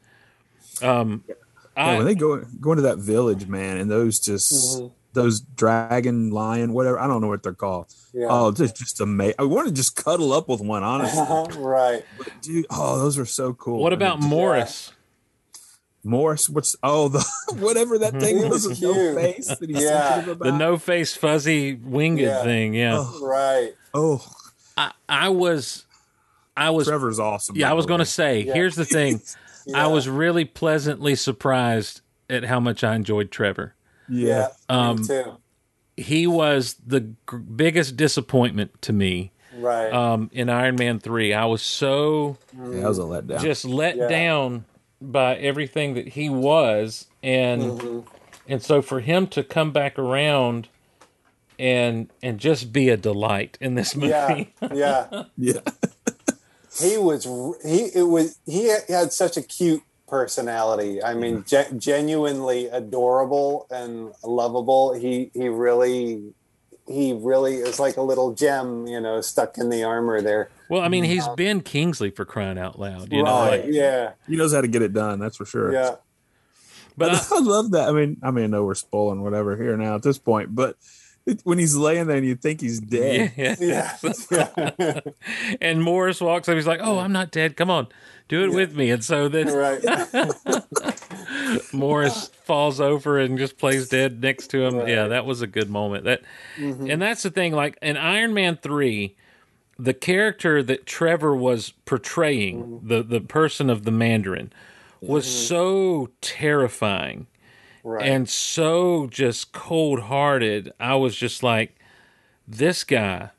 Um, 0.82 1.24
Yeah, 1.28 1.34
I, 1.76 1.96
when 1.96 2.06
they 2.06 2.14
go 2.14 2.44
go 2.60 2.72
into 2.72 2.82
that 2.82 2.98
village, 2.98 3.46
man, 3.46 3.78
and 3.78 3.90
those 3.90 4.18
just 4.18 4.82
those 5.14 5.40
dragon, 5.40 6.30
lion, 6.30 6.72
whatever 6.72 6.98
I 6.98 7.06
don't 7.06 7.20
know 7.22 7.28
what 7.28 7.42
they're 7.42 7.52
called. 7.54 7.86
Yeah. 8.12 8.26
Oh, 8.28 8.52
just 8.52 8.76
just 8.76 9.00
amazing. 9.00 9.36
I 9.38 9.44
want 9.44 9.68
to 9.68 9.74
just 9.74 9.96
cuddle 9.96 10.32
up 10.32 10.48
with 10.48 10.60
one, 10.60 10.82
honestly, 10.82 11.22
right. 11.62 12.04
dude. 12.42 12.66
Oh, 12.70 12.98
those 12.98 13.16
are 13.18 13.24
so 13.24 13.54
cool. 13.54 13.80
what 13.80 13.90
man. 13.90 13.96
about 13.96 14.20
Morris? 14.20 14.92
Morris? 16.06 16.50
What's 16.50 16.76
oh 16.82 17.08
the 17.08 17.24
whatever 17.58 17.98
that 17.98 18.20
thing 18.20 18.38
He 18.38 18.44
was 18.44 18.66
was 18.68 18.80
with 18.80 18.82
no 18.82 19.14
face 19.14 19.46
that 19.48 19.70
he's 19.70 19.82
Yeah. 19.82 20.20
about. 20.20 20.38
The 20.40 20.52
no 20.52 20.76
face 20.76 21.16
fuzzy 21.16 21.74
winged 21.74 22.20
Yeah. 22.20 22.42
thing, 22.42 22.74
yeah. 22.74 22.96
Oh. 22.98 23.20
Right. 23.26 23.72
oh, 23.94 24.24
I, 24.76 24.92
I 25.08 25.28
was, 25.30 25.86
I 26.56 26.70
was 26.70 26.88
Trevor's 26.88 27.18
awesome. 27.18 27.56
Yeah, 27.56 27.70
I 27.70 27.72
was 27.74 27.86
the 27.86 27.90
gonna 27.90 28.04
say, 28.04 28.42
here's 28.42 28.74
the 28.76 28.84
thing. 28.84 29.22
I 29.74 29.86
was 29.86 30.08
really 30.08 30.44
pleasantly 30.44 31.14
surprised 31.14 32.02
at 32.28 32.44
how 32.44 32.60
much 32.60 32.84
I 32.84 32.94
enjoyed 32.96 33.30
Trevor. 33.30 33.74
Yeah, 34.08 34.28
Yeah. 34.28 34.48
Um, 34.68 35.00
me 35.00 35.06
too. 35.06 35.36
He 35.96 36.26
was 36.26 36.74
the 36.86 37.00
g- 37.00 37.14
biggest 37.54 37.96
disappointment 37.96 38.82
to 38.82 38.92
me 38.92 39.30
Right. 39.56 39.92
um, 39.92 40.28
in 40.32 40.50
Iron 40.50 40.74
Man 40.76 40.98
3. 40.98 41.32
I 41.32 41.44
was 41.44 41.62
so 41.62 42.36
yeah, 42.56 42.80
that 42.80 42.88
was 42.88 42.98
a 42.98 43.02
letdown. 43.02 43.40
just 43.40 43.64
let 43.64 43.96
Yeah. 43.96 44.08
down 44.08 44.64
by 45.00 45.36
everything 45.36 45.94
that 45.94 46.08
he 46.08 46.28
was 46.28 47.06
and 47.22 47.62
Mm-hmm. 47.62 48.00
and 48.48 48.62
so 48.62 48.82
for 48.82 49.00
him 49.00 49.26
to 49.28 49.44
come 49.44 49.70
back 49.70 49.98
around 49.98 50.68
and 51.58 52.10
and 52.22 52.38
just 52.40 52.72
be 52.72 52.88
a 52.88 52.96
delight 52.96 53.56
in 53.60 53.74
this 53.76 53.94
movie. 53.94 54.08
yeah. 54.10 54.44
Yeah. 54.72 55.24
yeah, 55.38 55.60
he 56.80 56.98
was 56.98 57.24
he 57.64 57.84
it 57.94 58.08
was 58.08 58.38
he 58.46 58.74
had 58.88 59.12
such 59.12 59.36
a 59.36 59.42
cute 59.42 59.82
personality 60.14 61.02
i 61.02 61.12
mean 61.12 61.42
ge- 61.44 61.72
genuinely 61.76 62.66
adorable 62.68 63.66
and 63.70 64.12
lovable 64.22 64.94
he 64.94 65.28
he 65.34 65.48
really 65.48 66.32
he 66.86 67.12
really 67.12 67.56
is 67.56 67.80
like 67.80 67.96
a 67.96 68.02
little 68.02 68.32
gem 68.32 68.86
you 68.86 69.00
know 69.00 69.20
stuck 69.20 69.58
in 69.58 69.70
the 69.70 69.82
armor 69.82 70.20
there 70.22 70.48
Well, 70.70 70.82
I 70.82 70.88
mean, 70.88 71.02
he's 71.04 71.26
um, 71.26 71.34
Ben 71.34 71.60
Kingsley 71.62 72.10
for 72.10 72.24
crying 72.24 72.58
out 72.58 72.78
loud, 72.78 73.12
you 73.12 73.22
know. 73.22 73.30
right 73.30 73.64
Like, 73.64 73.74
yeah 73.74 74.12
he 74.28 74.36
knows 74.36 74.54
how 74.54 74.60
to 74.60 74.68
get 74.68 74.82
it 74.82 74.92
done. 74.92 75.18
That's 75.18 75.36
for 75.36 75.46
sure. 75.46 75.72
yeah 75.72 75.96
but 76.96 77.10
I, 77.10 77.14
uh, 77.16 77.22
I 77.32 77.40
love 77.40 77.70
that. 77.72 77.88
I 77.88 77.92
mean, 77.92 78.18
I 78.22 78.30
mean, 78.30 78.44
I 78.44 78.46
know 78.46 78.64
we're 78.64 78.74
spoiling 78.76 79.20
whatever 79.22 79.56
here 79.56 79.76
now 79.76 79.96
at 79.96 80.02
this 80.02 80.18
point, 80.18 80.54
but 80.54 80.76
when 81.42 81.58
he's 81.58 81.74
laying 81.74 82.06
there 82.06 82.18
and 82.18 82.26
you 82.26 82.36
think 82.36 82.60
he's 82.60 82.78
dead, 82.80 83.32
yeah. 83.36 83.56
yeah 83.60 83.92
yeah 84.30 85.00
and 85.60 85.82
Morris 85.82 86.20
walks 86.20 86.48
up. 86.48 86.54
He's 86.54 86.66
like, 86.66 86.80
"Oh, 86.82 86.98
I'm 86.98 87.12
not 87.12 87.30
dead. 87.32 87.56
Come 87.56 87.70
on, 87.70 87.88
do 88.28 88.44
it 88.44 88.52
with 88.52 88.76
me." 88.76 88.90
And 88.90 89.04
so 89.04 89.28
then 89.28 89.48
right 89.48 89.82
Morris 91.72 92.28
falls 92.44 92.80
over 92.80 93.18
and 93.18 93.38
just 93.38 93.58
plays 93.58 93.88
dead 93.88 94.22
next 94.22 94.48
to 94.48 94.64
him. 94.64 94.88
Yeah, 94.88 95.08
that 95.08 95.26
was 95.26 95.42
a 95.42 95.46
good 95.46 95.70
moment. 95.70 96.04
That, 96.04 96.22
mm-hmm. 96.56 96.90
and 96.90 97.00
that's 97.00 97.22
the 97.22 97.30
thing. 97.30 97.52
Like 97.52 97.78
in 97.82 97.96
Iron 97.96 98.34
Man 98.34 98.56
three, 98.56 99.16
the 99.78 99.94
character 99.94 100.62
that 100.62 100.86
Trevor 100.86 101.34
was 101.34 101.70
portraying, 101.84 102.62
mm-hmm. 102.62 102.88
the 102.88 103.02
the 103.02 103.20
person 103.20 103.70
of 103.70 103.84
the 103.84 103.90
Mandarin, 103.90 104.52
was 105.00 105.26
mm-hmm. 105.26 105.46
so 105.46 106.08
terrifying 106.20 107.26
right 107.84 108.06
and 108.06 108.28
so 108.28 109.06
just 109.06 109.52
cold 109.52 110.00
hearted. 110.00 110.72
I 110.80 110.96
was 110.96 111.14
just 111.14 111.42
like, 111.42 111.76
this 112.48 112.82
guy 112.82 113.30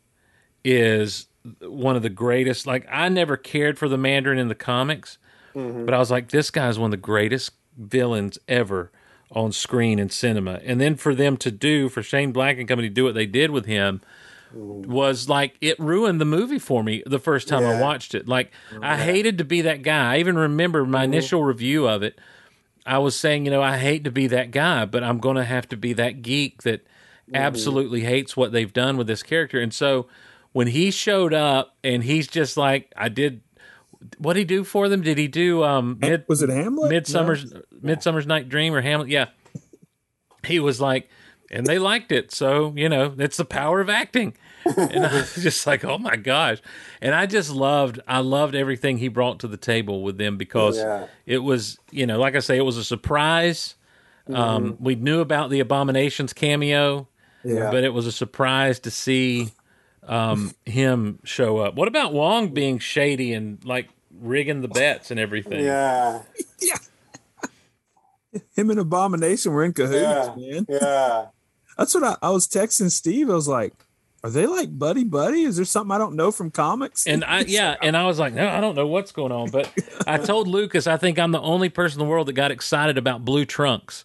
is 0.64 1.28
one 1.62 1.96
of 1.96 2.02
the 2.02 2.10
greatest. 2.10 2.68
Like, 2.68 2.86
I 2.91 3.10
never 3.10 3.38
cared 3.38 3.78
for 3.78 3.88
the 3.88 3.98
Mandarin 3.98 4.39
in 4.39 4.48
the 4.48 4.56
comics, 4.56 5.18
mm-hmm. 5.56 5.86
but 5.86 5.93
I 5.93 5.98
was 5.98 6.12
like, 6.12 6.30
this 6.30 6.52
guy's 6.52 6.80
one 6.80 6.88
of 6.88 6.91
the 6.91 6.98
greatest 6.98 7.52
villains 7.78 8.39
ever 8.48 8.91
on 9.32 9.52
screen 9.52 10.00
in 10.00 10.10
cinema. 10.10 10.60
And 10.64 10.80
then 10.80 10.96
for 10.96 11.14
them 11.16 11.38
to 11.38 11.52
do, 11.52 11.89
for 11.89 12.02
Shane 12.04 12.32
Black 12.32 12.58
and 12.58 12.68
company 12.68 12.89
to 12.89 12.93
do 12.93 13.04
what 13.04 13.16
they 13.16 13.26
did 13.26 13.52
with 13.52 13.66
him, 13.66 14.02
mm. 14.56 14.86
was 14.86 15.28
like 15.28 15.56
it 15.62 15.80
ruined 15.80 16.22
the 16.22 16.26
movie 16.26 16.60
for 16.60 16.84
me 16.84 17.04
the 17.06 17.20
first 17.20 17.48
time 17.48 17.66
I 17.66 17.82
watched 17.82 18.16
it. 18.16 18.28
Like 18.28 18.52
I 18.82 18.98
hated 18.98 19.38
to 19.39 19.43
be 19.43 19.62
that 19.62 19.82
guy. 19.82 20.16
I 20.16 20.20
even 20.20 20.38
remember 20.38 20.86
my 20.86 21.04
mm-hmm. 21.04 21.14
initial 21.14 21.43
review 21.43 21.88
of 21.88 22.04
it. 22.04 22.20
I 22.86 23.00
was 23.00 23.20
saying, 23.20 23.46
you 23.46 23.52
know, 23.52 23.64
I 23.64 23.78
hate 23.78 24.04
to 24.04 24.12
be 24.12 24.28
that 24.28 24.52
guy, 24.52 24.86
but 24.86 25.04
I'm 25.04 25.18
going 25.18 25.38
to 25.38 25.43
have 25.43 25.68
to 25.70 25.78
be 25.78 25.93
that 25.93 26.22
geek 26.22 26.62
that 26.62 26.86
mm-hmm. 26.86 27.36
absolutely 27.36 28.02
hates 28.02 28.38
what 28.38 28.52
they've 28.52 28.72
done 28.72 28.96
with 28.96 29.08
this 29.08 29.24
character. 29.24 29.60
And 29.60 29.74
so 29.74 30.08
when 30.56 30.68
he 30.68 30.89
showed 30.89 31.34
up 31.34 31.76
and 31.84 32.01
he's 32.01 32.30
just 32.30 32.56
like, 32.56 32.89
I 32.95 33.10
did, 33.10 33.41
what 34.20 34.36
did 34.36 34.39
he 34.39 34.45
do 34.45 34.64
for 34.64 34.88
them? 34.88 35.01
Did 35.01 35.18
he 35.18 35.28
do 35.28 35.66
um, 35.66 35.97
mid, 35.99 36.24
was 36.30 36.41
it 36.41 36.47
Hamlet? 36.49 36.89
Midsummer's 36.89 37.53
Midsummer's 37.82 38.26
Night 38.26 38.47
Dream 38.47 38.74
or 38.74 38.80
Hamlet? 38.80 39.10
Yeah. 39.10 39.26
He 40.45 40.62
was 40.62 40.80
like, 40.80 41.10
and 41.51 41.68
they 41.68 41.78
liked 41.78 42.14
it. 42.14 42.32
So, 42.32 42.72
you 42.78 42.88
know, 42.88 43.14
it's 43.18 43.36
the 43.36 43.43
power 43.43 43.82
of 43.82 43.89
acting. 43.89 44.34
And 44.78 45.06
I 45.06 45.14
was 45.16 45.36
just 45.36 45.68
like, 45.68 45.84
oh 45.84 45.97
my 45.97 46.16
gosh. 46.16 46.60
And 47.01 47.14
I 47.14 47.26
just 47.26 47.49
loved, 47.51 47.99
I 48.08 48.20
loved 48.20 48.56
everything 48.56 48.97
he 48.97 49.10
brought 49.10 49.39
to 49.41 49.49
the 49.49 49.58
table 49.58 50.03
with 50.03 50.18
them 50.18 50.38
because 50.38 50.78
Yeah. 50.78 51.08
it 51.26 51.39
was, 51.39 51.78
you 51.91 52.08
know, 52.08 52.18
like 52.18 52.38
I 52.38 52.39
say, 52.39 52.56
it 52.56 52.62
was 52.66 52.78
a 52.78 52.84
surprise. 52.86 53.76
Um, 54.34 54.78
we 54.80 54.95
knew 54.95 55.20
about 55.20 55.49
the 55.49 55.60
Abominations 55.60 56.32
cameo, 56.32 57.10
Yeah. 57.43 57.72
but 57.72 57.84
it 57.84 57.93
was 57.93 58.08
a 58.08 58.12
surprise 58.14 58.80
to 58.80 58.89
see 58.89 59.49
um, 60.08 60.53
him 60.66 61.20
show 61.24 61.58
up. 61.58 61.76
What 61.76 61.88
about 61.88 62.14
Wong 62.14 62.49
being 62.49 62.80
shady 62.80 63.34
and 63.34 63.64
like 63.66 63.89
rigging 64.12 64.62
the 64.62 64.68
bets 64.68 65.12
and 65.12 65.20
everything? 65.20 65.64
yeah 65.64 66.22
yeah. 66.62 66.78
Him 68.56 68.70
and 68.70 68.80
Abomination 68.80 69.53
were 69.53 69.64
in 69.64 69.72
cahoots, 69.74 69.95
yeah 69.95 70.36
man. 70.36 70.66
yeah 70.70 71.28
That's 71.78 71.93
what 71.93 72.03
I, 72.03 72.18
I 72.22 72.30
was 72.32 72.47
texting 72.47 72.91
Steve. 72.91 73.30
I 73.30 73.34
was 73.34 73.47
like, 73.47 73.74
"Are 74.24 74.30
they 74.30 74.45
like 74.45 74.78
buddy 74.78 75.06
buddy? 75.06 75.43
Is 75.43 75.56
there 75.56 75.64
something 75.66 75.95
I 75.95 75.97
don't 75.97 76.16
know 76.16 76.32
from 76.32 76.51
comics?" 76.51 77.08
And 77.08 77.24
I 77.24 77.41
yeah, 77.41 77.76
and 77.82 77.95
I 77.95 78.06
was 78.06 78.20
like, 78.20 78.34
no, 78.34 78.47
I 78.49 78.60
don't 78.60 78.76
know 78.76 78.88
what's 78.88 79.14
going 79.14 79.32
on. 79.32 79.51
But 79.51 79.72
I 80.08 80.18
told 80.18 80.47
Lucas, 80.49 80.86
I 80.86 80.97
think 80.97 81.18
I'm 81.18 81.32
the 81.32 81.41
only 81.41 81.70
person 81.70 82.01
in 82.01 82.08
the 82.08 82.10
world 82.10 82.28
that 82.28 82.34
got 82.34 82.51
excited 82.51 82.97
about 82.97 83.24
blue 83.24 83.45
trunks 83.45 84.03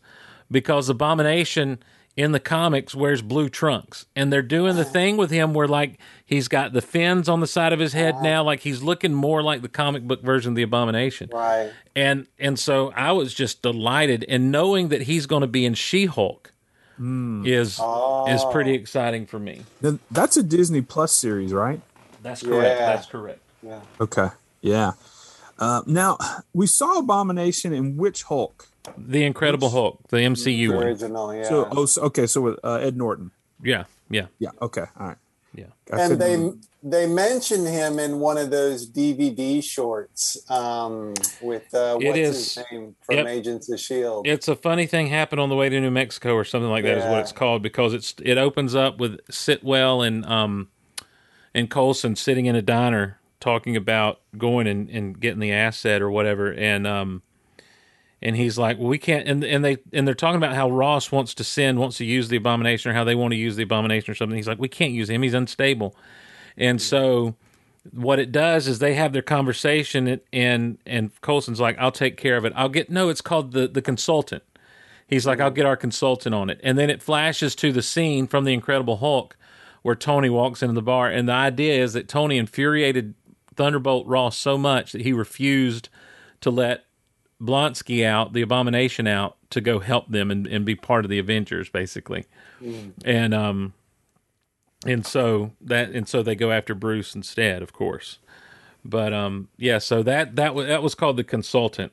because 0.48 0.88
Abomination 0.88 1.82
in 2.16 2.32
the 2.32 2.40
comics 2.40 2.94
wears 2.94 3.22
blue 3.22 3.48
trunks, 3.48 4.06
and 4.14 4.32
they're 4.32 4.42
doing 4.42 4.76
the 4.76 4.84
thing 4.84 5.16
with 5.16 5.30
him 5.30 5.54
where 5.54 5.68
like 5.68 5.98
he's 6.26 6.48
got 6.48 6.72
the 6.72 6.82
fins 6.82 7.28
on 7.28 7.40
the 7.40 7.46
side 7.46 7.72
of 7.72 7.78
his 7.78 7.92
head 7.92 8.16
now, 8.22 8.42
like 8.42 8.60
he's 8.60 8.82
looking 8.82 9.14
more 9.14 9.42
like 9.42 9.62
the 9.62 9.68
comic 9.68 10.02
book 10.02 10.22
version 10.22 10.52
of 10.52 10.56
the 10.56 10.62
Abomination. 10.62 11.30
Right. 11.32 11.70
And 11.94 12.26
and 12.38 12.58
so 12.58 12.92
I 12.94 13.12
was 13.12 13.32
just 13.32 13.62
delighted, 13.62 14.24
and 14.28 14.50
knowing 14.52 14.88
that 14.88 15.02
he's 15.02 15.26
going 15.26 15.42
to 15.42 15.46
be 15.46 15.64
in 15.64 15.74
She 15.74 16.06
Hulk 16.06 16.52
is 16.98 17.80
is 18.28 18.44
pretty 18.52 18.74
exciting 18.74 19.24
for 19.24 19.38
me. 19.38 19.62
Now, 19.80 19.98
that's 20.10 20.36
a 20.36 20.42
Disney 20.42 20.82
Plus 20.82 21.12
series, 21.12 21.52
right? 21.52 21.80
That's 22.22 22.42
correct. 22.42 22.80
Yeah. 22.80 22.86
That's 22.86 23.06
correct. 23.06 23.40
Yeah. 23.62 23.80
Okay. 24.00 24.28
Yeah. 24.60 24.92
Uh, 25.58 25.82
now 25.86 26.18
we 26.52 26.66
saw 26.66 26.98
Abomination 26.98 27.72
in 27.72 27.96
which 27.96 28.24
Hulk? 28.24 28.68
The 28.96 29.24
Incredible 29.24 29.70
Hulk, 29.70 30.00
the 30.08 30.18
MCU 30.18 30.68
The 30.68 30.74
one. 30.76 30.84
original, 30.86 31.34
yeah. 31.34 31.44
So, 31.44 31.68
oh, 31.70 31.86
so, 31.86 32.02
okay. 32.02 32.26
So 32.26 32.40
with 32.40 32.58
uh, 32.64 32.74
Ed 32.76 32.96
Norton. 32.96 33.30
Yeah, 33.62 33.84
yeah, 34.08 34.26
Yeah. 34.38 34.50
Okay. 34.62 34.84
All 34.98 35.08
right. 35.08 35.16
yeah. 35.54 35.66
I 35.92 36.00
and 36.02 36.18
they 36.20 36.36
couldn't- 36.36 36.66
they 36.82 37.06
mention 37.06 37.66
him 37.66 37.98
in 37.98 38.20
one 38.20 38.38
of 38.38 38.50
those 38.50 38.88
DVD 38.88 39.62
shorts 39.62 40.38
um, 40.50 41.12
with 41.42 41.74
uh, 41.74 41.98
It 42.00 42.06
what's 42.06 42.18
is- 42.18 42.54
his 42.54 42.64
name 42.72 42.96
from 43.02 43.16
yep. 43.16 43.26
Agents 43.26 43.70
of 43.70 43.78
Shield. 43.78 44.26
It's 44.26 44.48
a 44.48 44.56
funny 44.56 44.86
thing 44.86 45.08
happened 45.08 45.40
on 45.40 45.50
the 45.50 45.56
way 45.56 45.68
to 45.68 45.78
New 45.78 45.90
Mexico 45.90 46.32
or 46.32 46.44
something 46.44 46.70
like 46.70 46.84
that 46.84 46.96
is 46.96 47.04
what 47.04 47.18
it's 47.20 47.32
called 47.32 47.62
because 47.62 47.92
it's 47.92 48.14
it 48.22 48.38
opens 48.38 48.74
up 48.74 48.98
with 48.98 49.20
Sitwell 49.30 50.06
and 50.06 50.24
um 50.24 50.68
and 51.54 51.68
Coulson 51.68 52.16
sitting 52.16 52.46
in 52.46 52.54
a 52.56 52.62
diner 52.62 53.18
talking 53.40 53.76
about 53.76 54.20
going 54.38 54.66
and, 54.66 54.88
and 54.88 55.20
getting 55.20 55.40
the 55.40 55.52
asset 55.52 56.00
or 56.00 56.10
whatever 56.10 56.50
and 56.50 56.86
um 56.86 57.22
and 58.22 58.36
he's 58.36 58.58
like 58.58 58.78
well 58.78 58.88
we 58.88 58.98
can't 58.98 59.26
and 59.28 59.44
and 59.44 59.64
they 59.64 59.78
and 59.92 60.06
they're 60.06 60.14
talking 60.14 60.36
about 60.36 60.54
how 60.54 60.70
Ross 60.70 61.10
wants 61.10 61.34
to 61.34 61.44
send 61.44 61.78
wants 61.78 61.98
to 61.98 62.04
use 62.04 62.28
the 62.28 62.36
abomination 62.36 62.90
or 62.90 62.94
how 62.94 63.04
they 63.04 63.14
want 63.14 63.32
to 63.32 63.36
use 63.36 63.56
the 63.56 63.62
abomination 63.62 64.10
or 64.10 64.14
something. 64.14 64.36
He's 64.36 64.48
like 64.48 64.58
we 64.58 64.68
can't 64.68 64.92
use 64.92 65.08
him. 65.08 65.22
He's 65.22 65.34
unstable. 65.34 65.96
And 66.56 66.80
so 66.80 67.34
what 67.92 68.18
it 68.18 68.30
does 68.30 68.68
is 68.68 68.78
they 68.78 68.94
have 68.94 69.12
their 69.12 69.22
conversation 69.22 70.20
and 70.32 70.78
and, 70.86 71.20
Coulson's 71.20 71.60
like 71.60 71.78
I'll 71.78 71.92
take 71.92 72.16
care 72.16 72.36
of 72.36 72.44
it. 72.44 72.52
I'll 72.56 72.68
get 72.68 72.90
no 72.90 73.08
it's 73.08 73.20
called 73.20 73.52
the 73.52 73.68
the 73.68 73.82
consultant. 73.82 74.42
He's 75.10 75.26
like, 75.26 75.40
I'll 75.40 75.48
mm-hmm. 75.48 75.56
get 75.56 75.66
our 75.66 75.76
consultant 75.76 76.34
on 76.34 76.50
it. 76.50 76.60
And 76.62 76.78
then 76.78 76.88
it 76.88 77.02
flashes 77.02 77.56
to 77.56 77.72
the 77.72 77.82
scene 77.82 78.28
from 78.28 78.44
The 78.44 78.52
Incredible 78.52 78.98
Hulk 78.98 79.36
where 79.82 79.96
Tony 79.96 80.30
walks 80.30 80.62
into 80.62 80.74
the 80.74 80.82
bar. 80.82 81.08
And 81.08 81.28
the 81.28 81.32
idea 81.32 81.82
is 81.82 81.94
that 81.94 82.06
Tony 82.06 82.38
infuriated 82.38 83.14
Thunderbolt 83.56 84.06
Ross 84.06 84.36
so 84.36 84.56
much 84.56 84.92
that 84.92 85.00
he 85.00 85.12
refused 85.12 85.88
to 86.42 86.50
let 86.50 86.84
Blonsky 87.40 88.04
out, 88.04 88.32
the 88.32 88.42
abomination 88.42 89.06
out, 89.06 89.36
to 89.50 89.60
go 89.60 89.78
help 89.80 90.08
them 90.10 90.30
and, 90.30 90.46
and 90.46 90.64
be 90.64 90.74
part 90.74 91.04
of 91.04 91.10
the 91.10 91.18
Avengers, 91.18 91.68
basically. 91.68 92.26
And 93.04 93.32
um 93.34 93.72
and 94.86 95.06
so 95.06 95.52
that 95.60 95.90
and 95.90 96.08
so 96.08 96.22
they 96.22 96.34
go 96.34 96.52
after 96.52 96.74
Bruce 96.74 97.14
instead, 97.14 97.62
of 97.62 97.72
course. 97.72 98.18
But 98.84 99.12
um 99.12 99.48
yeah, 99.56 99.78
so 99.78 100.02
that 100.02 100.36
that 100.36 100.54
was 100.54 100.66
that 100.66 100.82
was 100.82 100.94
called 100.94 101.16
the 101.16 101.24
consultant 101.24 101.92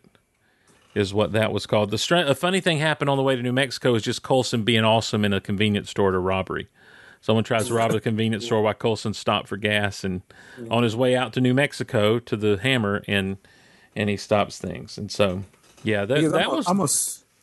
is 0.95 1.13
what 1.13 1.31
that 1.31 1.51
was 1.53 1.65
called. 1.65 1.91
The 1.91 1.97
str- 1.97 2.15
a 2.17 2.33
funny 2.35 2.59
thing 2.59 2.79
happened 2.79 3.09
on 3.09 3.17
the 3.17 3.23
way 3.23 3.35
to 3.35 3.41
New 3.41 3.53
Mexico 3.53 3.93
is 3.95 4.03
just 4.03 4.23
Coulson 4.23 4.63
being 4.63 4.83
awesome 4.83 5.23
in 5.23 5.31
a 5.31 5.39
convenience 5.39 5.89
store 5.91 6.11
to 6.11 6.19
robbery. 6.19 6.67
Someone 7.21 7.43
tries 7.43 7.67
to 7.67 7.73
rob 7.73 7.91
a 7.93 7.99
convenience 7.99 8.45
store 8.45 8.61
while 8.61 8.73
Coulson 8.73 9.13
stopped 9.13 9.47
for 9.47 9.57
gas 9.57 10.03
and 10.03 10.21
on 10.71 10.83
his 10.83 10.95
way 10.95 11.15
out 11.15 11.33
to 11.33 11.41
New 11.41 11.53
Mexico 11.53 12.19
to 12.19 12.35
the 12.35 12.57
Hammer 12.57 13.03
and 13.07 13.37
and 13.97 14.09
he 14.09 14.15
stops 14.15 14.57
things. 14.59 14.97
And 14.97 15.11
so 15.11 15.43
yeah, 15.83 16.05
that 16.05 16.15
Because 16.15 16.31
that 16.31 16.45
I'm, 16.47 16.55
was 16.55 16.67
I'm 16.67 16.77
gonna 16.77 16.89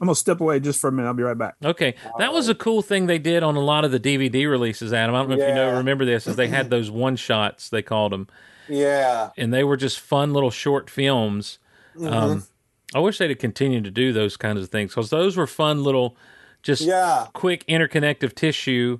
I'm 0.00 0.06
gonna 0.06 0.14
step 0.16 0.40
away 0.40 0.60
just 0.60 0.80
for 0.80 0.88
a 0.88 0.92
minute. 0.92 1.08
I'll 1.08 1.14
be 1.14 1.22
right 1.22 1.36
back. 1.36 1.56
Okay, 1.62 1.94
that 2.18 2.32
was 2.32 2.48
a 2.48 2.54
cool 2.54 2.80
thing 2.80 3.06
they 3.06 3.18
did 3.18 3.42
on 3.42 3.56
a 3.56 3.60
lot 3.60 3.84
of 3.84 3.90
the 3.90 4.00
DVD 4.00 4.48
releases. 4.48 4.92
Adam, 4.92 5.14
I 5.14 5.18
don't 5.18 5.28
know 5.30 5.36
if 5.36 5.48
you 5.48 5.54
know 5.54 5.76
remember 5.76 6.04
this, 6.04 6.26
is 6.26 6.36
they 6.36 6.48
had 6.48 6.70
those 6.70 6.90
one 6.90 7.16
shots 7.16 7.68
they 7.68 7.82
called 7.82 8.12
them, 8.12 8.28
yeah. 8.68 9.30
and 9.36 9.52
they 9.52 9.64
were 9.64 9.76
just 9.76 10.00
fun 10.00 10.32
little 10.32 10.50
short 10.50 10.88
films. 10.88 11.58
Um, 12.00 12.44
I 12.94 13.00
wish 13.00 13.18
they'd 13.18 13.34
continue 13.38 13.80
to 13.82 13.90
do 13.90 14.12
those 14.12 14.36
kinds 14.36 14.60
of 14.62 14.68
things 14.68 14.90
because 14.92 15.10
those 15.10 15.36
were 15.36 15.46
fun 15.46 15.82
little, 15.82 16.16
just 16.62 16.82
Yeah. 16.82 17.26
quick 17.32 17.64
interconnective 17.66 18.34
tissue. 18.34 18.98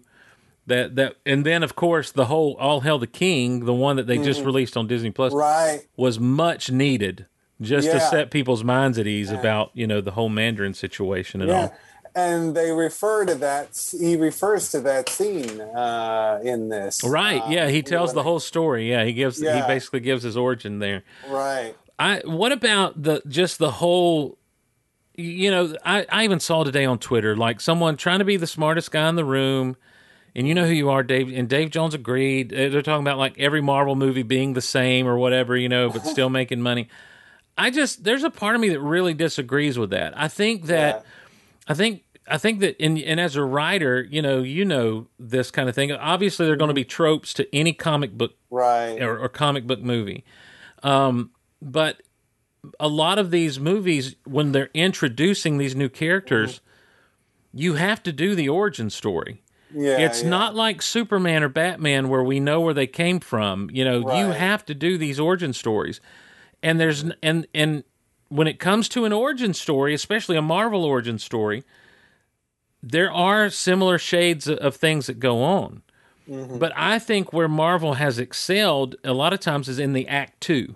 That 0.67 0.95
that 0.97 1.17
and 1.27 1.45
then 1.45 1.63
of 1.63 1.77
course 1.77 2.11
the 2.11 2.25
whole 2.27 2.57
All 2.59 2.81
Hail 2.81 2.99
the 2.99 3.07
King, 3.07 3.67
the 3.67 3.75
one 3.75 3.97
that 3.97 4.07
they 4.07 4.17
just 4.17 4.43
released 4.43 4.77
on 4.79 4.87
Disney 4.87 5.11
Plus, 5.11 5.33
Right. 5.35 5.83
was 5.97 6.19
much 6.19 6.71
needed 6.71 7.27
just 7.65 7.91
to 7.91 8.01
set 8.01 8.31
people's 8.31 8.63
minds 8.65 8.99
at 8.99 9.07
ease 9.07 9.31
about 9.31 9.71
you 9.75 9.87
know 9.87 10.01
the 10.01 10.13
whole 10.13 10.29
Mandarin 10.29 10.75
situation 10.75 11.41
and 11.41 11.51
Yeah. 11.51 11.57
all. 11.63 11.75
And 12.17 12.55
they 12.55 12.71
refer 12.71 13.25
to 13.25 13.35
that. 13.37 13.71
He 13.99 14.15
refers 14.17 14.71
to 14.71 14.81
that 14.83 15.09
scene 15.09 15.61
uh, 15.61 16.39
in 16.45 16.69
this. 16.69 17.03
Right. 17.03 17.43
Uh, 17.43 17.49
Yeah, 17.51 17.69
he 17.69 17.83
tells 17.83 18.13
the 18.15 18.23
whole 18.23 18.39
story. 18.39 18.89
Yeah, 18.89 19.05
he 19.05 19.13
gives 19.13 19.39
he 19.41 19.45
basically 19.47 19.99
gives 20.01 20.23
his 20.23 20.37
origin 20.37 20.79
there. 20.79 21.03
Right. 21.29 21.75
I 21.99 22.23
what 22.25 22.53
about 22.53 23.03
the 23.03 23.21
just 23.27 23.59
the 23.59 23.71
whole 23.73 24.39
you 25.17 25.49
know, 25.51 25.75
I, 25.85 26.07
I 26.09 26.25
even 26.25 26.41
saw 26.41 26.65
today 26.65 26.85
on 26.85 26.99
Twitter 26.99 27.37
like 27.37 27.61
someone 27.61 27.97
trying 27.97 28.19
to 28.19 28.25
be 28.25 28.37
the 28.37 28.47
smartest 28.49 28.91
guy 28.91 29.09
in 29.09 29.15
the 29.15 29.25
room 29.25 29.77
and 30.37 30.49
you 30.49 30.55
know 30.55 30.67
who 30.67 30.73
you 30.73 30.91
are, 30.91 31.05
Dave 31.05 31.33
and 31.33 31.49
Dave 31.49 31.71
Jones 31.71 31.95
agreed. 31.95 32.53
Uh, 32.53 32.69
They're 32.69 32.83
talking 32.83 33.05
about 33.05 33.19
like 33.19 33.39
every 33.39 33.61
Marvel 33.61 33.95
movie 33.95 34.25
being 34.25 34.55
the 34.55 34.61
same 34.61 35.07
or 35.07 35.17
whatever, 35.17 35.57
you 35.57 35.69
know, 35.69 35.91
but 35.91 36.05
still 36.07 36.29
making 36.41 36.61
money. 36.61 36.89
I 37.57 37.71
just 37.71 38.05
there's 38.05 38.25
a 38.25 38.31
part 38.31 38.55
of 38.55 38.61
me 38.61 38.71
that 38.71 38.81
really 38.81 39.15
disagrees 39.15 39.79
with 39.79 39.91
that. 39.91 40.19
I 40.19 40.29
think 40.29 40.67
that 40.67 41.05
I 41.69 41.75
think 41.75 42.03
I 42.27 42.39
think 42.39 42.61
that 42.61 42.83
in 42.83 42.99
and 42.99 43.21
as 43.21 43.37
a 43.37 43.45
writer, 43.45 44.03
you 44.03 44.23
know, 44.23 44.43
you 44.43 44.65
know 44.65 45.07
this 45.19 45.51
kind 45.51 45.69
of 45.69 45.75
thing. 45.75 45.93
Obviously, 45.93 46.47
there 46.47 46.55
are 46.55 46.59
going 46.59 46.69
to 46.69 46.75
be 46.75 46.85
tropes 46.85 47.35
to 47.35 47.55
any 47.55 47.73
comic 47.73 48.17
book 48.17 48.33
Right. 48.51 49.01
or, 49.01 49.19
or 49.19 49.29
comic 49.29 49.67
book 49.67 49.81
movie, 49.81 50.25
um, 50.83 51.31
but 51.61 52.03
a 52.81 52.89
lot 52.89 53.19
of 53.19 53.31
these 53.31 53.61
movies, 53.61 54.17
when 54.25 54.53
they're 54.53 54.71
introducing 54.75 55.59
these 55.59 55.77
new 55.77 55.89
characters, 55.89 56.61
you 57.53 57.75
have 57.75 58.03
to 58.05 58.13
do 58.13 58.35
the 58.35 58.49
origin 58.49 58.91
story. 58.91 59.43
Yeah. 59.77 59.99
it's 59.99 60.23
yeah. 60.23 60.29
not 60.29 60.55
like 60.55 60.83
Superman 60.83 61.43
or 61.43 61.49
Batman 61.49 62.09
where 62.09 62.23
we 62.23 62.39
know 62.39 62.61
where 62.61 62.75
they 62.75 62.87
came 62.87 63.19
from. 63.19 63.71
You 63.73 63.85
know, 63.85 64.17
you 64.17 64.31
have 64.31 64.65
to 64.67 64.75
do 64.75 64.97
these 64.97 65.19
origin 65.19 65.53
stories. 65.53 66.01
And 66.65 66.81
there's 66.81 67.05
and 67.23 67.47
and 67.55 67.85
when 68.29 68.49
it 68.49 68.59
comes 68.59 68.89
to 68.89 69.05
an 69.05 69.13
origin 69.13 69.55
story, 69.55 69.95
especially 69.95 70.37
a 70.37 70.43
Marvel 70.43 70.85
origin 70.85 71.19
story, 71.19 71.63
there 72.83 73.13
are 73.13 73.51
similar 73.51 73.99
shades 73.99 74.49
of- 74.49 74.75
things 74.77 75.07
that 75.07 75.21
go 75.21 75.43
on. 75.43 75.83
Mm-hmm. 76.29 76.59
But 76.59 76.73
I 76.75 76.99
think 76.99 77.33
where 77.35 77.49
Marvel 77.49 77.95
has 77.95 78.19
excelled 78.19 78.97
a 79.05 79.13
lot 79.13 79.33
of 79.35 79.41
times 79.41 79.69
is 79.69 79.79
in 79.79 79.93
the 79.93 80.09
act 80.09 80.41
2. 80.41 80.75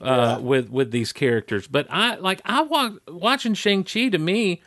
Uh, 0.00 0.40
with 0.42 0.68
with 0.68 0.90
these 0.90 1.12
characters, 1.12 1.68
but 1.68 1.86
I 1.88 2.16
like 2.16 2.40
I 2.44 2.62
wa- 2.62 2.94
watching 3.06 3.54
Shang 3.54 3.84
Chi. 3.84 4.08
To 4.08 4.18
me, 4.18 4.60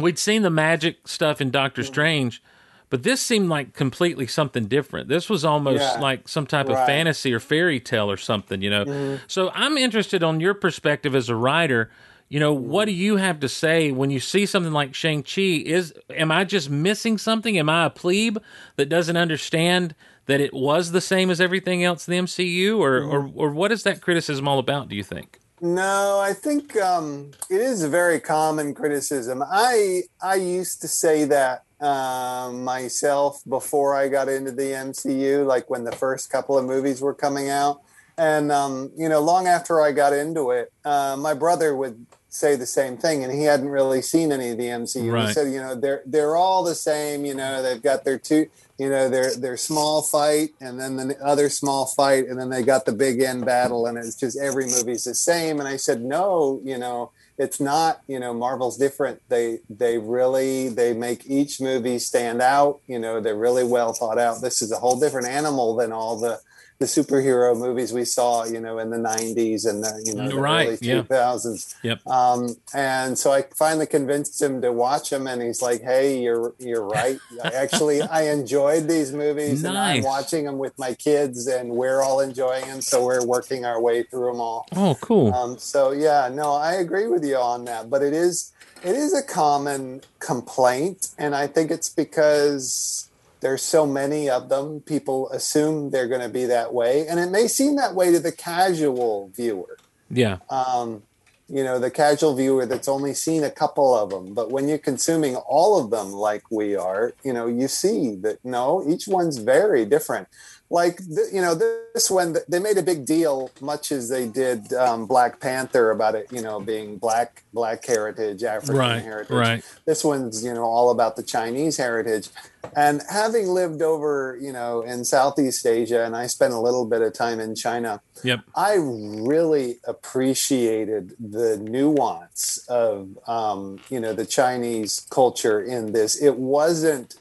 we'd 0.00 0.18
seen 0.18 0.42
the 0.42 0.50
magic 0.50 1.06
stuff 1.06 1.40
in 1.40 1.52
Doctor 1.52 1.82
Mm-hmm. 1.82 1.92
Strange, 1.92 2.42
but 2.90 3.02
this 3.02 3.20
seemed 3.20 3.48
like 3.48 3.72
completely 3.74 4.26
something 4.26 4.66
different. 4.66 5.08
This 5.08 5.28
was 5.28 5.44
almost 5.44 5.80
Yeah. 5.82 6.00
like 6.00 6.28
some 6.28 6.46
type 6.46 6.68
of 6.68 6.76
fantasy 6.86 7.32
or 7.32 7.40
fairy 7.40 7.80
tale 7.80 8.10
or 8.10 8.16
something, 8.16 8.62
you 8.62 8.70
know. 8.70 8.84
Mm-hmm. 8.84 9.24
So 9.26 9.50
I'm 9.54 9.76
interested 9.76 10.22
on 10.22 10.40
your 10.40 10.54
perspective 10.54 11.14
as 11.14 11.28
a 11.28 11.34
writer. 11.34 11.90
You 12.28 12.40
know, 12.40 12.52
what 12.52 12.86
do 12.86 12.92
you 12.92 13.16
have 13.16 13.38
to 13.40 13.48
say 13.48 13.92
when 13.92 14.10
you 14.10 14.18
see 14.18 14.46
something 14.46 14.72
like 14.72 14.94
Shang 14.94 15.22
Chi? 15.22 15.40
Is 15.64 15.94
am 16.10 16.32
I 16.32 16.44
just 16.44 16.68
missing 16.70 17.18
something? 17.18 17.56
Am 17.58 17.68
I 17.68 17.86
a 17.86 17.90
plebe 17.90 18.38
that 18.76 18.88
doesn't 18.88 19.16
understand 19.16 19.94
that 20.26 20.40
it 20.40 20.52
was 20.52 20.90
the 20.90 21.00
same 21.00 21.30
as 21.30 21.40
everything 21.40 21.84
else 21.84 22.08
in 22.08 22.12
the 22.12 22.18
MCU, 22.18 22.78
or 22.78 22.98
or 23.00 23.30
or 23.34 23.50
what 23.50 23.70
is 23.70 23.84
that 23.84 24.00
criticism 24.00 24.48
all 24.48 24.58
about? 24.58 24.88
Do 24.88 24.96
you 24.96 25.04
think? 25.04 25.38
No, 25.60 26.20
I 26.20 26.34
think 26.34 26.76
um, 26.76 27.30
it 27.48 27.60
is 27.60 27.82
a 27.82 27.88
very 27.88 28.20
common 28.20 28.74
criticism. 28.74 29.42
I 29.42 30.02
I 30.22 30.34
used 30.34 30.82
to 30.82 30.88
say 30.88 31.24
that 31.24 31.64
um, 31.80 32.62
myself 32.64 33.42
before 33.48 33.94
I 33.94 34.08
got 34.08 34.28
into 34.28 34.52
the 34.52 34.72
MCU, 34.72 35.46
like 35.46 35.70
when 35.70 35.84
the 35.84 35.92
first 35.92 36.30
couple 36.30 36.58
of 36.58 36.64
movies 36.66 37.00
were 37.00 37.14
coming 37.14 37.48
out, 37.48 37.80
and 38.18 38.52
um, 38.52 38.92
you 38.96 39.08
know, 39.08 39.20
long 39.20 39.46
after 39.46 39.80
I 39.80 39.92
got 39.92 40.12
into 40.12 40.50
it, 40.50 40.72
uh, 40.84 41.16
my 41.18 41.32
brother 41.32 41.74
would 41.74 42.04
say 42.28 42.54
the 42.54 42.66
same 42.66 42.98
thing, 42.98 43.24
and 43.24 43.32
he 43.32 43.44
hadn't 43.44 43.68
really 43.68 44.02
seen 44.02 44.32
any 44.32 44.50
of 44.50 44.58
the 44.58 44.64
MCU. 44.64 45.10
He 45.28 45.32
said, 45.32 45.52
you 45.52 45.60
know, 45.60 45.74
they're 45.74 46.02
they're 46.04 46.36
all 46.36 46.64
the 46.64 46.74
same. 46.74 47.24
You 47.24 47.34
know, 47.34 47.62
they've 47.62 47.82
got 47.82 48.04
their 48.04 48.18
two, 48.18 48.48
you 48.78 48.90
know, 48.90 49.08
their 49.08 49.34
their 49.34 49.56
small 49.56 50.02
fight, 50.02 50.50
and 50.60 50.78
then 50.78 50.96
the 50.96 51.18
other 51.24 51.48
small 51.48 51.86
fight, 51.86 52.26
and 52.26 52.38
then 52.38 52.50
they 52.50 52.62
got 52.62 52.84
the 52.84 52.92
big 52.92 53.20
end 53.22 53.46
battle, 53.46 53.86
and 53.86 53.96
it's 53.96 54.14
just 54.14 54.38
every 54.38 54.66
movie's 54.66 55.04
the 55.04 55.14
same. 55.14 55.60
And 55.60 55.68
I 55.68 55.76
said, 55.76 56.02
no, 56.02 56.60
you 56.62 56.76
know, 56.76 57.10
it's 57.38 57.58
not. 57.58 58.02
You 58.06 58.20
know, 58.20 58.34
Marvel's 58.34 58.76
different. 58.76 59.22
They 59.28 59.60
they 59.70 59.98
really 59.98 60.68
they 60.68 60.92
make 60.92 61.26
each 61.26 61.60
movie 61.60 61.98
stand 61.98 62.42
out. 62.42 62.80
You 62.86 62.98
know, 62.98 63.20
they're 63.20 63.36
really 63.36 63.64
well 63.64 63.92
thought 63.92 64.18
out. 64.18 64.42
This 64.42 64.60
is 64.60 64.72
a 64.72 64.76
whole 64.76 64.98
different 64.98 65.28
animal 65.28 65.74
than 65.76 65.92
all 65.92 66.18
the 66.18 66.40
the 66.78 66.84
superhero 66.86 67.56
movies 67.56 67.92
we 67.92 68.04
saw, 68.04 68.44
you 68.44 68.60
know, 68.60 68.78
in 68.78 68.90
the 68.90 68.98
'90s 68.98 69.66
and 69.68 69.82
the 69.82 70.02
you 70.04 70.14
know 70.14 70.28
the 70.28 70.36
Right, 70.36 70.68
early 70.68 70.78
yeah. 70.82 71.02
2000s. 71.02 71.74
Yep. 71.82 72.06
Um, 72.06 72.56
and 72.74 73.18
so 73.18 73.32
I 73.32 73.42
finally 73.54 73.86
convinced 73.86 74.40
him 74.42 74.60
to 74.62 74.72
watch 74.72 75.10
them, 75.10 75.26
and 75.26 75.40
he's 75.40 75.62
like, 75.62 75.80
"Hey, 75.82 76.20
you're 76.20 76.54
you're 76.58 76.84
right. 76.84 77.18
I 77.44 77.48
actually, 77.48 78.02
I 78.02 78.22
enjoyed 78.30 78.88
these 78.88 79.12
movies, 79.12 79.64
and 79.64 79.76
I'm 79.76 80.02
watching 80.02 80.44
them 80.44 80.58
with 80.58 80.78
my 80.78 80.94
kids, 80.94 81.46
and 81.46 81.70
we're 81.70 82.02
all 82.02 82.20
enjoying 82.20 82.66
them. 82.66 82.80
So 82.80 83.04
we're 83.04 83.24
working 83.24 83.64
our 83.64 83.80
way 83.80 84.02
through 84.02 84.32
them 84.32 84.40
all. 84.40 84.66
Oh, 84.76 84.96
cool. 85.00 85.32
Um, 85.32 85.58
so 85.58 85.92
yeah, 85.92 86.28
no, 86.32 86.52
I 86.52 86.74
agree 86.74 87.06
with 87.06 87.24
you 87.24 87.36
on 87.36 87.64
that. 87.64 87.88
But 87.88 88.02
it 88.02 88.12
is 88.12 88.52
it 88.84 88.94
is 88.94 89.14
a 89.14 89.22
common 89.22 90.02
complaint, 90.18 91.08
and 91.18 91.34
I 91.34 91.46
think 91.46 91.70
it's 91.70 91.88
because 91.88 93.05
there's 93.46 93.62
so 93.62 93.86
many 93.86 94.28
of 94.28 94.48
them. 94.48 94.80
People 94.80 95.30
assume 95.30 95.90
they're 95.90 96.08
going 96.08 96.20
to 96.20 96.28
be 96.28 96.46
that 96.46 96.74
way, 96.74 97.06
and 97.06 97.20
it 97.20 97.30
may 97.30 97.46
seem 97.46 97.76
that 97.76 97.94
way 97.94 98.10
to 98.10 98.18
the 98.18 98.32
casual 98.32 99.28
viewer 99.28 99.78
yeah. 100.10 100.38
um, 100.50 101.02
you 101.48 101.62
know, 101.62 101.78
the 101.78 101.90
casual 101.90 102.34
viewer 102.34 102.66
that's 102.66 102.88
only 102.88 103.14
seen 103.14 103.44
a 103.44 103.50
couple 103.50 103.94
of 103.94 104.10
them. 104.10 104.34
But 104.34 104.50
when 104.50 104.68
you're 104.68 104.78
consuming 104.78 105.36
all 105.36 105.80
of 105.80 105.90
them 105.90 106.12
like 106.12 106.50
we 106.50 106.74
are, 106.76 107.12
you 107.22 107.32
know, 107.32 107.46
you 107.46 107.68
see 107.68 108.16
that 108.16 108.44
no, 108.44 108.84
each 108.88 109.06
one's 109.06 109.38
very 109.38 109.84
different. 109.84 110.28
Like, 110.68 111.00
you 111.32 111.40
know, 111.40 111.54
this 111.94 112.10
one, 112.10 112.36
they 112.48 112.58
made 112.58 112.76
a 112.76 112.82
big 112.82 113.06
deal, 113.06 113.50
much 113.60 113.92
as 113.92 114.08
they 114.08 114.26
did 114.26 114.72
um, 114.72 115.06
Black 115.06 115.38
Panther 115.38 115.92
about 115.92 116.14
it, 116.16 116.26
you 116.32 116.42
know, 116.42 116.58
being 116.60 116.98
black, 116.98 117.44
black 117.52 117.84
heritage, 117.86 118.42
African 118.42 118.76
Right, 118.76 119.00
heritage. 119.02 119.30
right. 119.30 119.64
This 119.84 120.02
one's, 120.02 120.44
you 120.44 120.52
know, 120.52 120.64
all 120.64 120.90
about 120.90 121.14
the 121.14 121.22
Chinese 121.22 121.76
heritage. 121.76 122.30
And 122.74 123.00
having 123.08 123.46
lived 123.46 123.80
over, 123.80 124.36
you 124.42 124.52
know, 124.52 124.82
in 124.82 125.04
Southeast 125.04 125.64
Asia, 125.64 126.04
and 126.04 126.16
I 126.16 126.26
spent 126.26 126.52
a 126.52 126.58
little 126.60 126.84
bit 126.84 127.00
of 127.00 127.12
time 127.12 127.38
in 127.38 127.54
China, 127.54 128.00
Yep. 128.24 128.40
I 128.56 128.74
really 128.80 129.76
appreciated 129.86 131.14
the 131.20 131.58
nuance 131.58 132.58
of 132.68 133.16
um, 133.28 133.78
you 133.90 134.00
know 134.00 134.14
the 134.14 134.26
Chinese 134.26 135.06
culture 135.10 135.62
in 135.62 135.92
this. 135.92 136.20
It 136.20 136.36
wasn't, 136.36 137.14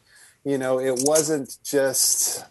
you 0.43 0.57
know, 0.57 0.79
it 0.79 1.03
wasn't 1.05 1.57
just 1.63 2.43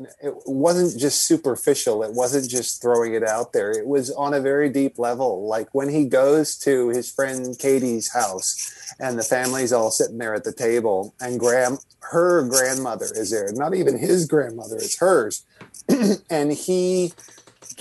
know, 0.00 0.08
it 0.22 0.34
wasn't 0.46 0.98
just 0.98 1.24
superficial. 1.24 2.02
It 2.02 2.14
wasn't 2.14 2.48
just 2.48 2.80
throwing 2.80 3.14
it 3.14 3.22
out 3.22 3.52
there. 3.52 3.70
It 3.70 3.86
was 3.86 4.10
on 4.10 4.32
a 4.32 4.40
very 4.40 4.70
deep 4.70 4.98
level. 4.98 5.46
Like 5.46 5.68
when 5.72 5.90
he 5.90 6.06
goes 6.06 6.56
to 6.60 6.88
his 6.88 7.10
friend 7.10 7.58
Katy's 7.58 8.12
house 8.12 8.94
and 8.98 9.18
the 9.18 9.22
family's 9.22 9.72
all 9.72 9.90
sitting 9.90 10.18
there 10.18 10.34
at 10.34 10.44
the 10.44 10.52
table 10.52 11.14
and 11.20 11.38
Graham, 11.38 11.78
her 12.00 12.46
grandmother 12.48 13.08
is 13.14 13.30
there. 13.30 13.48
Not 13.52 13.74
even 13.74 13.98
his 13.98 14.26
grandmother, 14.26 14.76
it's 14.76 14.98
hers. 14.98 15.44
and 16.30 16.52
he 16.52 17.12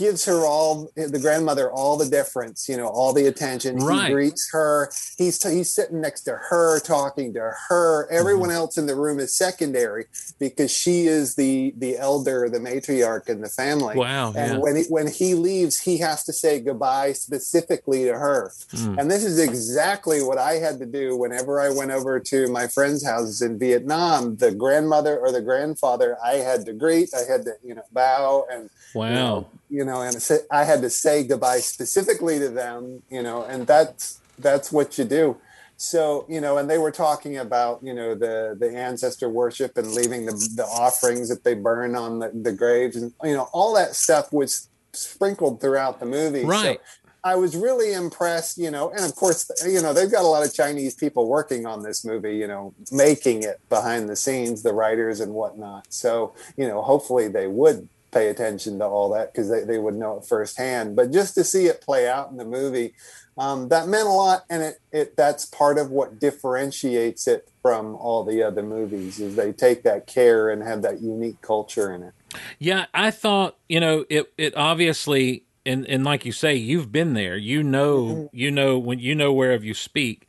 gives 0.01 0.25
her 0.25 0.39
all 0.45 0.89
the 0.95 1.19
grandmother 1.19 1.71
all 1.71 1.95
the 1.97 2.09
deference, 2.09 2.67
you 2.67 2.75
know, 2.75 2.87
all 2.87 3.13
the 3.13 3.25
attention. 3.27 3.77
Right. 3.77 4.07
He 4.07 4.13
greets 4.13 4.49
her. 4.51 4.91
He's 5.17 5.35
he's 5.47 5.71
sitting 5.73 6.01
next 6.01 6.21
to 6.23 6.33
her, 6.49 6.79
talking 6.79 7.33
to 7.35 7.51
her. 7.69 8.07
Everyone 8.11 8.49
Mm-hmm. 8.49 8.57
else 8.57 8.77
in 8.77 8.85
the 8.87 8.95
room 8.95 9.19
is 9.19 9.35
secondary 9.35 10.05
because 10.39 10.71
she 10.71 11.05
is 11.17 11.35
the 11.35 11.73
the 11.77 11.97
elder, 11.97 12.49
the 12.49 12.59
matriarch 12.59 13.29
in 13.29 13.39
the 13.41 13.49
family. 13.49 13.95
Wow, 13.95 14.33
And 14.35 14.53
yeah. 14.53 14.57
when 14.57 14.75
he, 14.77 14.83
when 14.89 15.07
he 15.07 15.35
leaves, 15.35 15.79
he 15.79 15.99
has 15.99 16.23
to 16.25 16.33
say 16.33 16.59
goodbye 16.59 17.13
specifically 17.13 18.05
to 18.05 18.13
her. 18.13 18.51
Mm. 18.73 18.97
And 18.99 19.11
this 19.11 19.23
is 19.23 19.37
exactly 19.39 20.19
what 20.23 20.37
I 20.37 20.53
had 20.65 20.79
to 20.79 20.85
do 20.85 21.15
whenever 21.15 21.61
I 21.61 21.69
went 21.69 21.91
over 21.91 22.19
to 22.19 22.47
my 22.47 22.65
friends' 22.67 23.05
houses 23.05 23.41
in 23.41 23.59
Vietnam. 23.59 24.37
The 24.37 24.51
grandmother 24.51 25.17
or 25.19 25.31
the 25.31 25.41
grandfather, 25.41 26.17
I 26.23 26.35
had 26.49 26.65
to 26.65 26.73
greet. 26.73 27.09
I 27.13 27.31
had 27.31 27.43
to 27.45 27.53
you 27.63 27.75
know 27.75 27.83
bow 27.91 28.45
and 28.51 28.69
Wow. 28.93 29.07
you 29.07 29.13
know, 29.15 29.47
you 29.71 29.85
know, 29.85 30.01
and 30.01 30.15
I 30.51 30.65
had 30.65 30.81
to 30.81 30.89
say 30.89 31.23
goodbye 31.23 31.59
specifically 31.59 32.37
to 32.39 32.49
them, 32.49 33.01
you 33.09 33.23
know, 33.23 33.43
and 33.43 33.65
that's 33.65 34.19
that's 34.37 34.71
what 34.71 34.97
you 34.97 35.05
do. 35.05 35.37
So, 35.77 36.25
you 36.29 36.41
know, 36.41 36.57
and 36.57 36.69
they 36.69 36.77
were 36.77 36.91
talking 36.91 37.37
about, 37.37 37.79
you 37.81 37.93
know, 37.93 38.13
the 38.13 38.55
the 38.59 38.69
ancestor 38.69 39.29
worship 39.29 39.77
and 39.77 39.93
leaving 39.93 40.25
the 40.25 40.33
the 40.55 40.65
offerings 40.65 41.29
that 41.29 41.45
they 41.45 41.55
burn 41.55 41.95
on 41.95 42.19
the, 42.19 42.29
the 42.29 42.51
graves 42.51 42.97
and 42.97 43.13
you 43.23 43.33
know, 43.33 43.47
all 43.53 43.73
that 43.75 43.95
stuff 43.95 44.31
was 44.33 44.67
sprinkled 44.91 45.61
throughout 45.61 46.01
the 46.01 46.05
movie. 46.05 46.43
Right. 46.43 46.79
So 46.79 47.01
I 47.23 47.35
was 47.35 47.55
really 47.55 47.93
impressed, 47.93 48.57
you 48.57 48.71
know, 48.71 48.89
and 48.89 49.05
of 49.05 49.15
course, 49.15 49.49
you 49.65 49.81
know, 49.81 49.93
they've 49.93 50.11
got 50.11 50.23
a 50.23 50.27
lot 50.27 50.45
of 50.45 50.53
Chinese 50.53 50.95
people 50.95 51.27
working 51.27 51.65
on 51.65 51.83
this 51.83 52.03
movie, 52.03 52.35
you 52.35 52.47
know, 52.47 52.73
making 52.91 53.43
it 53.43 53.61
behind 53.69 54.09
the 54.09 54.15
scenes, 54.15 54.63
the 54.63 54.73
writers 54.73 55.19
and 55.19 55.31
whatnot. 55.33 55.85
So, 55.93 56.33
you 56.57 56.67
know, 56.67 56.81
hopefully 56.81 57.27
they 57.27 57.47
would 57.47 57.87
pay 58.11 58.27
attention 58.27 58.79
to 58.79 58.85
all 58.85 59.09
that 59.09 59.33
because 59.33 59.49
they, 59.49 59.63
they 59.63 59.77
would 59.77 59.95
know 59.95 60.17
it 60.17 60.25
firsthand. 60.25 60.95
But 60.95 61.11
just 61.11 61.35
to 61.35 61.43
see 61.43 61.65
it 61.65 61.81
play 61.81 62.07
out 62.07 62.29
in 62.29 62.37
the 62.37 62.45
movie, 62.45 62.93
um, 63.37 63.69
that 63.69 63.87
meant 63.87 64.07
a 64.07 64.11
lot, 64.11 64.45
and 64.49 64.61
it, 64.61 64.79
it 64.91 65.17
that's 65.17 65.45
part 65.45 65.77
of 65.77 65.89
what 65.89 66.19
differentiates 66.19 67.27
it 67.27 67.49
from 67.61 67.95
all 67.95 68.23
the 68.23 68.43
other 68.43 68.63
movies 68.63 69.19
is 69.19 69.35
they 69.35 69.53
take 69.53 69.83
that 69.83 70.05
care 70.05 70.49
and 70.49 70.61
have 70.63 70.81
that 70.81 71.01
unique 71.01 71.41
culture 71.41 71.93
in 71.93 72.03
it. 72.03 72.13
Yeah, 72.59 72.85
I 72.93 73.11
thought 73.11 73.57
you 73.69 73.79
know 73.79 74.05
it. 74.09 74.31
It 74.37 74.55
obviously, 74.57 75.43
and 75.65 75.87
and 75.87 76.03
like 76.03 76.25
you 76.25 76.31
say, 76.31 76.55
you've 76.55 76.91
been 76.91 77.13
there. 77.13 77.37
You 77.37 77.63
know, 77.63 78.29
you 78.33 78.51
know 78.51 78.77
when 78.77 78.99
you 78.99 79.15
know 79.15 79.31
whereof 79.31 79.63
you 79.63 79.73
speak. 79.73 80.27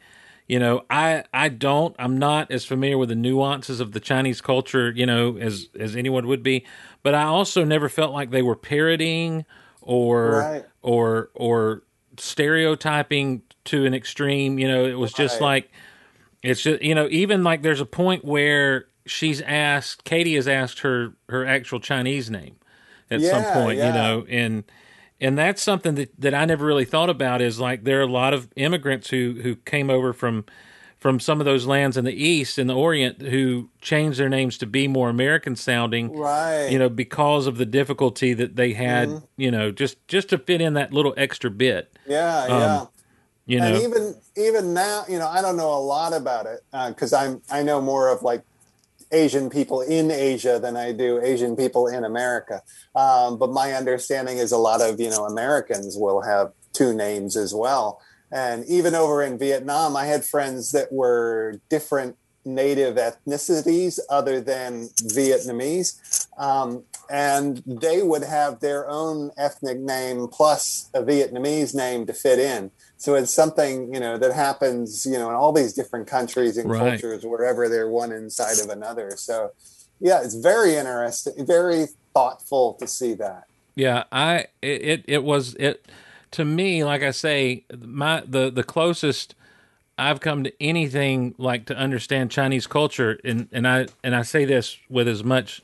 You 0.52 0.58
know, 0.58 0.84
I 0.90 1.24
I 1.32 1.48
don't. 1.48 1.96
I'm 1.98 2.18
not 2.18 2.50
as 2.50 2.66
familiar 2.66 2.98
with 2.98 3.08
the 3.08 3.14
nuances 3.14 3.80
of 3.80 3.92
the 3.92 4.00
Chinese 4.00 4.42
culture. 4.42 4.90
You 4.90 5.06
know, 5.06 5.38
as 5.38 5.68
as 5.80 5.96
anyone 5.96 6.26
would 6.26 6.42
be. 6.42 6.66
But 7.02 7.14
I 7.14 7.22
also 7.22 7.64
never 7.64 7.88
felt 7.88 8.12
like 8.12 8.32
they 8.32 8.42
were 8.42 8.54
parodying 8.54 9.46
or 9.80 10.42
Right. 10.42 10.66
or 10.82 11.30
or 11.32 11.84
stereotyping 12.18 13.40
to 13.64 13.86
an 13.86 13.94
extreme. 13.94 14.58
You 14.58 14.68
know, 14.68 14.84
it 14.84 14.98
was 14.98 15.14
just 15.14 15.40
Right. 15.40 15.46
like 15.64 15.72
it's 16.42 16.60
just 16.60 16.82
you 16.82 16.94
know 16.94 17.08
even 17.10 17.42
like 17.42 17.62
there's 17.62 17.80
a 17.80 17.86
point 17.86 18.22
where 18.22 18.88
she's 19.06 19.40
asked 19.40 20.04
Katy 20.04 20.34
has 20.34 20.46
asked 20.46 20.80
her 20.80 21.14
her 21.30 21.46
actual 21.46 21.80
Chinese 21.80 22.28
name 22.30 22.56
at 23.10 23.22
some 23.22 23.42
Yeah, 23.42 23.54
point, 23.54 23.78
you 23.78 23.92
know, 23.92 24.26
and 24.28 24.64
and 25.22 25.38
that's 25.38 25.62
something 25.62 25.94
that, 25.94 26.10
that 26.20 26.34
I 26.34 26.44
never 26.44 26.66
really 26.66 26.84
thought 26.84 27.08
about 27.08 27.40
is 27.40 27.58
like 27.58 27.84
there 27.84 28.00
are 28.00 28.02
a 28.02 28.06
lot 28.12 28.34
of 28.34 28.48
immigrants 28.56 29.08
who 29.10 29.38
who 29.42 29.56
came 29.56 29.88
over 29.88 30.12
from 30.12 30.44
from 30.98 31.18
some 31.18 31.40
of 31.40 31.44
those 31.46 31.66
lands 31.66 31.96
in 31.96 32.04
the 32.04 32.12
east 32.12 32.58
in 32.58 32.66
the 32.68 32.76
orient 32.76 33.22
who 33.22 33.68
changed 33.80 34.20
their 34.20 34.28
names 34.28 34.56
to 34.58 34.66
be 34.66 34.86
more 34.86 35.08
American 35.08 35.56
sounding 35.56 36.12
Right. 36.16 36.68
you 36.68 36.78
know 36.78 36.88
because 36.88 37.46
of 37.46 37.56
the 37.56 37.66
difficulty 37.66 38.34
that 38.34 38.56
they 38.56 38.72
had 38.74 39.08
Mm-hmm. 39.08 39.24
you 39.36 39.50
know 39.50 39.70
just 39.70 40.06
just 40.08 40.28
to 40.30 40.38
fit 40.38 40.60
in 40.60 40.74
that 40.74 40.92
little 40.92 41.14
extra 41.16 41.50
bit 41.50 41.96
Yeah, 42.06 42.46
yeah. 42.46 42.76
Um, 42.82 42.88
you 43.46 43.60
know 43.60 43.66
and 43.74 43.82
even 43.82 44.14
even 44.36 44.72
now, 44.72 45.04
you 45.08 45.18
know, 45.18 45.28
I 45.28 45.42
don't 45.42 45.56
know 45.56 45.72
a 45.74 45.82
lot 45.94 46.14
about 46.14 46.46
it 46.46 46.60
because 46.88 47.12
I'm 47.12 47.42
I 47.50 47.62
know 47.62 47.80
more 47.82 48.08
of 48.08 48.22
like 48.22 48.42
Asian 49.12 49.50
people 49.50 49.80
in 49.80 50.10
Asia 50.10 50.58
than 50.58 50.76
I 50.76 50.92
do 50.92 51.20
Asian 51.22 51.54
people 51.56 51.86
in 51.86 52.04
America. 52.04 52.62
Um, 52.94 53.38
but 53.38 53.50
my 53.50 53.72
understanding 53.74 54.38
is 54.38 54.52
a 54.52 54.58
lot 54.58 54.80
of 54.80 54.98
you 55.00 55.10
know 55.10 55.24
Americans 55.24 55.96
will 55.96 56.22
have 56.22 56.52
two 56.72 56.94
names 56.94 57.36
as 57.36 57.54
well. 57.54 58.00
And 58.30 58.64
even 58.64 58.94
over 58.94 59.22
in 59.22 59.38
Vietnam, 59.38 59.94
I 59.94 60.06
had 60.06 60.24
friends 60.24 60.72
that 60.72 60.90
were 60.90 61.60
different 61.68 62.16
native 62.44 62.96
ethnicities 62.96 64.00
other 64.08 64.40
than 64.40 64.88
Vietnamese. 65.04 66.26
Um, 66.38 66.84
and 67.10 67.62
they 67.66 68.02
would 68.02 68.24
have 68.24 68.60
their 68.60 68.88
own 68.88 69.30
ethnic 69.36 69.78
name 69.78 70.28
plus 70.28 70.90
a 70.94 71.02
Vietnamese 71.02 71.74
name 71.74 72.06
to 72.06 72.12
fit 72.12 72.38
in. 72.38 72.70
So 73.02 73.16
it's 73.16 73.32
something, 73.32 73.92
you 73.92 73.98
know, 73.98 74.16
that 74.16 74.32
happens, 74.32 75.04
you 75.04 75.18
know, 75.18 75.28
in 75.28 75.34
all 75.34 75.52
these 75.52 75.72
different 75.72 76.06
countries 76.06 76.56
and 76.56 76.70
Right. 76.70 77.00
cultures, 77.00 77.26
wherever 77.26 77.68
they're 77.68 77.88
one 77.88 78.12
inside 78.12 78.60
of 78.60 78.70
another. 78.70 79.16
So 79.16 79.50
yeah, 79.98 80.22
it's 80.22 80.36
very 80.36 80.76
interesting, 80.76 81.44
very 81.44 81.86
thoughtful 82.14 82.74
to 82.74 82.86
see 82.86 83.14
that. 83.14 83.46
Yeah, 83.74 84.04
I 84.12 84.46
it, 84.62 85.04
it 85.08 85.24
was 85.24 85.56
it 85.56 85.90
to 86.30 86.44
me 86.44 86.84
like 86.84 87.02
I 87.02 87.10
say 87.10 87.64
my 87.76 88.22
the 88.24 88.52
the 88.52 88.62
closest 88.62 89.34
I've 89.98 90.20
come 90.20 90.44
to 90.44 90.52
anything 90.62 91.34
like 91.38 91.66
to 91.66 91.76
understand 91.76 92.30
Chinese 92.30 92.68
culture 92.68 93.18
and 93.24 93.48
and 93.50 93.66
I 93.66 93.88
and 94.04 94.14
I 94.14 94.22
say 94.22 94.44
this 94.44 94.76
with 94.88 95.08
as 95.08 95.24
much 95.24 95.60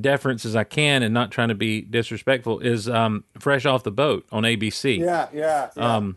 deference 0.00 0.46
as 0.46 0.56
I 0.56 0.64
can 0.64 1.02
and 1.02 1.12
not 1.12 1.30
trying 1.30 1.48
to 1.48 1.54
be 1.54 1.82
disrespectful 1.82 2.60
is 2.60 2.88
um 2.88 3.24
fresh 3.38 3.66
off 3.66 3.82
the 3.82 3.90
boat 3.90 4.24
on 4.32 4.44
ABC. 4.44 4.96
Yeah, 4.96 5.28
yeah. 5.34 5.68
yeah. 5.76 5.96
Um 5.96 6.16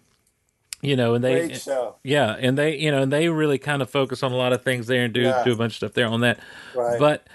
you 0.84 0.96
know 0.96 1.16
and 1.16 1.24
they 1.24 1.58
yeah, 2.04 2.36
and 2.40 2.58
they 2.58 2.78
you 2.78 2.92
know 2.92 3.02
and 3.02 3.12
they 3.12 3.30
really 3.30 3.58
kind 3.58 3.82
of 3.82 3.90
focus 3.90 4.22
on 4.22 4.32
a 4.32 4.36
lot 4.36 4.54
of 4.54 4.64
things 4.64 4.86
there 4.88 5.06
and 5.06 5.14
do 5.14 5.22
Yeah. 5.22 5.44
do 5.44 5.54
a 5.54 5.56
bunch 5.56 5.74
of 5.74 5.78
stuff 5.78 5.94
there 5.94 6.08
on 6.08 6.22
that. 6.22 6.40
Right. 6.76 7.00
But 7.00 7.26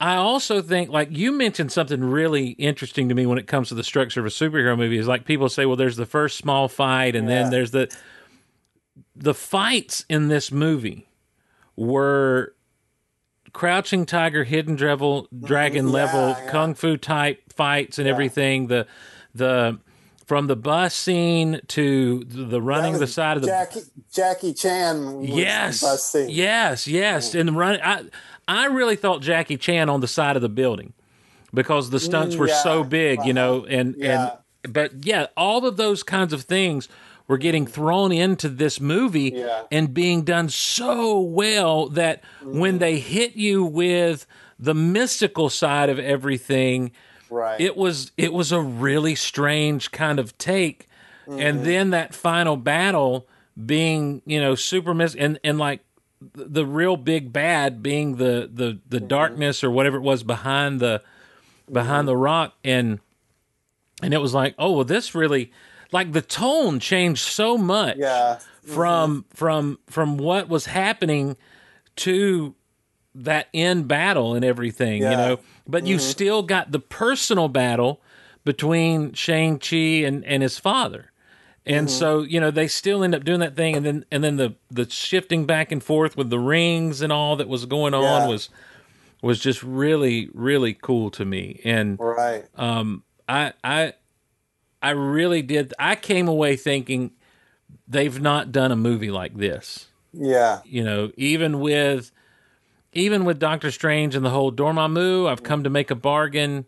I 0.00 0.16
also 0.16 0.60
think 0.62 0.90
like 0.90 1.08
you 1.10 1.32
mentioned 1.32 1.72
something 1.72 2.02
really 2.04 2.50
interesting 2.50 3.08
to 3.08 3.14
me 3.14 3.24
when 3.26 3.38
it 3.38 3.46
comes 3.46 3.68
to 3.68 3.74
the 3.74 3.84
structure 3.84 4.20
of 4.20 4.26
a 4.26 4.30
superhero 4.30 4.76
movie 4.76 4.98
is 4.98 5.08
like 5.08 5.24
people 5.24 5.48
say, 5.48 5.64
well, 5.66 5.76
there's 5.76 5.96
the 5.96 6.06
first 6.06 6.36
small 6.38 6.68
fight 6.68 7.16
and 7.16 7.28
Yeah. 7.28 7.42
then 7.42 7.50
there's 7.50 7.70
the 7.70 7.88
the 9.16 9.34
fights 9.34 10.04
in 10.08 10.28
this 10.28 10.52
movie 10.52 11.08
were 11.76 12.54
Crouching 13.52 14.06
Tiger, 14.06 14.44
Hidden 14.44 14.76
Devil, 14.76 15.24
mm-hmm. 15.24 15.44
Dragon 15.46 15.86
Yeah, 15.88 15.92
level 15.92 16.36
kung 16.50 16.74
fu 16.74 16.96
type 16.96 17.52
fights 17.52 17.98
and 17.98 18.08
everything. 18.08 18.66
The 18.68 18.86
the 19.34 19.78
from 20.26 20.46
the 20.46 20.56
bus 20.56 20.94
scene 20.94 21.60
to 21.68 22.24
the 22.24 22.60
running 22.62 22.98
the 22.98 23.06
side 23.06 23.36
of 23.36 23.42
the 23.42 23.48
Jackie 23.48 23.80
Jackie 24.12 24.54
Chan. 24.54 25.18
Was 25.20 25.28
yes, 25.28 25.80
the 25.80 25.86
bus 25.86 26.04
scene. 26.12 26.28
yes, 26.30 26.86
yes, 26.88 27.34
and 27.34 27.48
the 27.48 27.52
run. 27.52 27.78
I 27.82 28.04
I 28.48 28.66
really 28.66 28.96
thought 28.96 29.22
Jackie 29.22 29.56
Chan 29.56 29.88
on 29.88 30.00
the 30.00 30.08
side 30.08 30.36
of 30.36 30.42
the 30.42 30.48
building 30.48 30.92
because 31.54 31.90
the 31.90 32.00
stunts 32.00 32.36
were 32.36 32.48
so 32.48 32.78
yeah, 32.82 32.88
big, 32.88 33.24
you 33.24 33.32
know, 33.32 33.64
and 33.66 33.94
Yeah. 33.96 34.36
and 34.64 34.72
but 34.72 35.04
yeah, 35.04 35.26
all 35.36 35.66
of 35.66 35.76
those 35.76 36.02
kinds 36.02 36.32
of 36.32 36.42
things 36.42 36.88
were 37.28 37.38
getting 37.38 37.66
thrown 37.66 38.12
into 38.12 38.48
this 38.48 38.80
movie 38.80 39.32
Yeah. 39.34 39.62
and 39.70 39.92
being 39.94 40.22
done 40.22 40.48
so 40.48 41.20
well 41.20 41.88
that 41.90 42.22
Mm-hmm. 42.44 42.58
when 42.58 42.78
they 42.78 42.98
hit 42.98 43.34
you 43.36 43.64
with 43.64 44.26
the 44.58 44.74
mystical 44.74 45.48
side 45.50 45.88
of 45.88 45.98
everything, 45.98 46.92
Right. 47.32 47.60
it 47.60 47.76
was 47.76 48.12
it 48.16 48.32
was 48.32 48.52
a 48.52 48.60
really 48.60 49.14
strange 49.14 49.90
kind 49.90 50.18
of 50.18 50.36
take 50.38 50.88
Mm-hmm. 51.26 51.38
and 51.40 51.64
then 51.64 51.90
that 51.90 52.14
final 52.16 52.56
battle 52.56 53.28
being 53.64 54.22
you 54.26 54.40
know 54.40 54.54
super 54.56 54.92
mis 54.92 55.14
and 55.14 55.38
and 55.44 55.56
like 55.56 55.80
the, 56.34 56.66
real 56.66 56.96
big 56.96 57.32
bad 57.32 57.80
being 57.82 58.16
the 58.16 58.50
the 58.52 58.80
the 58.88 58.98
Mm-hmm. 58.98 59.06
darkness 59.06 59.62
or 59.62 59.70
whatever 59.70 59.98
it 59.98 60.02
was 60.02 60.24
behind 60.24 60.80
the 60.80 61.00
behind 61.70 62.08
the 62.08 62.16
rock 62.16 62.54
and 62.64 62.98
and 64.02 64.12
it 64.12 64.18
was 64.18 64.34
like 64.34 64.54
oh 64.58 64.72
well 64.72 64.84
this 64.84 65.14
really 65.14 65.52
like 65.92 66.12
the 66.12 66.22
tone 66.22 66.80
changed 66.80 67.22
so 67.22 67.56
much 67.56 67.96
yeah. 67.98 68.38
from 68.64 69.24
from 69.32 69.78
from 69.86 70.16
what 70.18 70.48
was 70.48 70.66
happening 70.66 71.36
to 71.96 72.54
that 73.14 73.48
end 73.52 73.88
battle 73.88 74.34
and 74.34 74.44
everything, 74.44 75.02
you 75.02 75.10
know. 75.10 75.38
But 75.66 75.86
you 75.86 75.96
mm-hmm. 75.96 76.04
still 76.04 76.42
got 76.42 76.72
the 76.72 76.78
personal 76.78 77.48
battle 77.48 78.00
between 78.44 79.12
Shang 79.12 79.58
Chi 79.58 79.76
and 79.76 80.24
and 80.24 80.42
his 80.42 80.58
father. 80.58 81.10
And 81.64 81.86
mm-hmm. 81.86 81.96
so, 81.96 82.22
you 82.22 82.40
know, 82.40 82.50
they 82.50 82.66
still 82.66 83.04
end 83.04 83.14
up 83.14 83.24
doing 83.24 83.38
that 83.40 83.54
thing 83.54 83.76
and 83.76 83.86
then 83.86 84.04
and 84.10 84.24
then 84.24 84.36
the 84.36 84.54
the 84.70 84.88
shifting 84.88 85.46
back 85.46 85.70
and 85.70 85.82
forth 85.82 86.16
with 86.16 86.30
the 86.30 86.38
rings 86.38 87.02
and 87.02 87.12
all 87.12 87.36
that 87.36 87.48
was 87.48 87.66
going 87.66 87.94
on 87.94 88.02
Yeah. 88.02 88.26
was 88.26 88.48
was 89.20 89.38
just 89.38 89.62
really 89.62 90.28
really 90.34 90.74
cool 90.74 91.10
to 91.12 91.24
me. 91.24 91.60
And 91.64 91.98
Right. 92.00 92.44
Um, 92.56 93.04
I 93.28 93.52
I 93.62 93.94
I 94.82 94.90
really 94.90 95.42
did 95.42 95.72
I 95.78 95.94
came 95.94 96.26
away 96.26 96.56
thinking 96.56 97.12
they've 97.86 98.20
not 98.20 98.50
done 98.50 98.72
a 98.72 98.76
movie 98.76 99.10
like 99.10 99.36
this 99.36 99.86
yeah. 100.12 100.60
you 100.64 100.84
know, 100.84 101.10
even 101.16 101.60
with 101.60 102.12
even 102.92 103.24
with 103.24 103.38
Doctor 103.38 103.70
Strange 103.70 104.14
and 104.14 104.24
the 104.24 104.30
whole 104.30 104.52
Dormammu, 104.52 105.28
I've 105.28 105.42
come 105.42 105.64
to 105.64 105.70
make 105.70 105.90
a 105.90 105.94
bargain, 105.94 106.66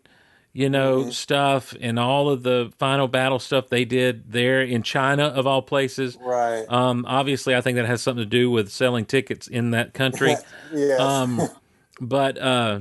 you 0.53 0.69
know, 0.69 1.09
stuff 1.11 1.75
and 1.79 1.99
all 1.99 2.29
of 2.29 2.43
the 2.43 2.71
final 2.77 3.07
battle 3.07 3.39
stuff 3.39 3.69
they 3.69 3.85
did 3.85 4.31
there 4.31 4.61
in 4.61 4.81
China 4.83 5.25
of 5.25 5.45
all 5.45 5.61
places. 5.61 6.17
Right. 6.19 6.65
Um, 6.67 7.05
obviously, 7.07 7.55
I 7.55 7.61
think 7.61 7.75
that 7.75 7.85
has 7.85 8.01
something 8.01 8.23
to 8.23 8.29
do 8.29 8.49
with 8.49 8.71
selling 8.71 9.05
tickets 9.05 9.47
in 9.47 9.71
that 9.71 9.93
country. 9.93 10.35
yes. 10.73 10.99
um, 10.99 11.41
but 12.01 12.37
uh, 12.37 12.79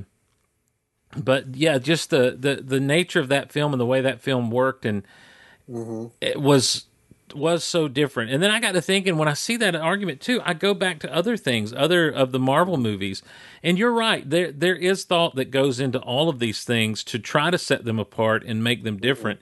but 1.16 1.54
yeah, 1.54 1.78
just 1.78 2.10
the, 2.10 2.36
the 2.38 2.56
the 2.56 2.80
nature 2.80 3.20
of 3.20 3.28
that 3.28 3.52
film 3.52 3.72
and 3.72 3.80
the 3.80 3.86
way 3.86 4.00
that 4.00 4.20
film 4.20 4.50
worked 4.50 4.86
and 4.86 5.02
it 6.20 6.40
was 6.40 6.86
was 7.36 7.64
so 7.64 7.88
different. 7.88 8.30
And 8.30 8.42
then 8.42 8.50
I 8.50 8.60
got 8.60 8.72
to 8.72 8.82
thinking 8.82 9.16
when 9.16 9.28
I 9.28 9.34
see 9.34 9.56
that 9.58 9.74
argument 9.74 10.20
too, 10.20 10.40
I 10.44 10.54
go 10.54 10.74
back 10.74 10.98
to 11.00 11.14
other 11.14 11.36
things, 11.36 11.72
other 11.72 12.08
of 12.08 12.32
the 12.32 12.38
Marvel 12.38 12.76
movies. 12.76 13.22
And 13.62 13.78
you're 13.78 13.92
right, 13.92 14.28
there 14.28 14.52
there 14.52 14.76
is 14.76 15.04
thought 15.04 15.34
that 15.36 15.50
goes 15.50 15.80
into 15.80 15.98
all 15.98 16.28
of 16.28 16.38
these 16.38 16.64
things 16.64 17.02
to 17.04 17.18
try 17.18 17.50
to 17.50 17.58
set 17.58 17.84
them 17.84 17.98
apart 17.98 18.44
and 18.44 18.62
make 18.62 18.84
them 18.84 18.96
different. 18.98 19.40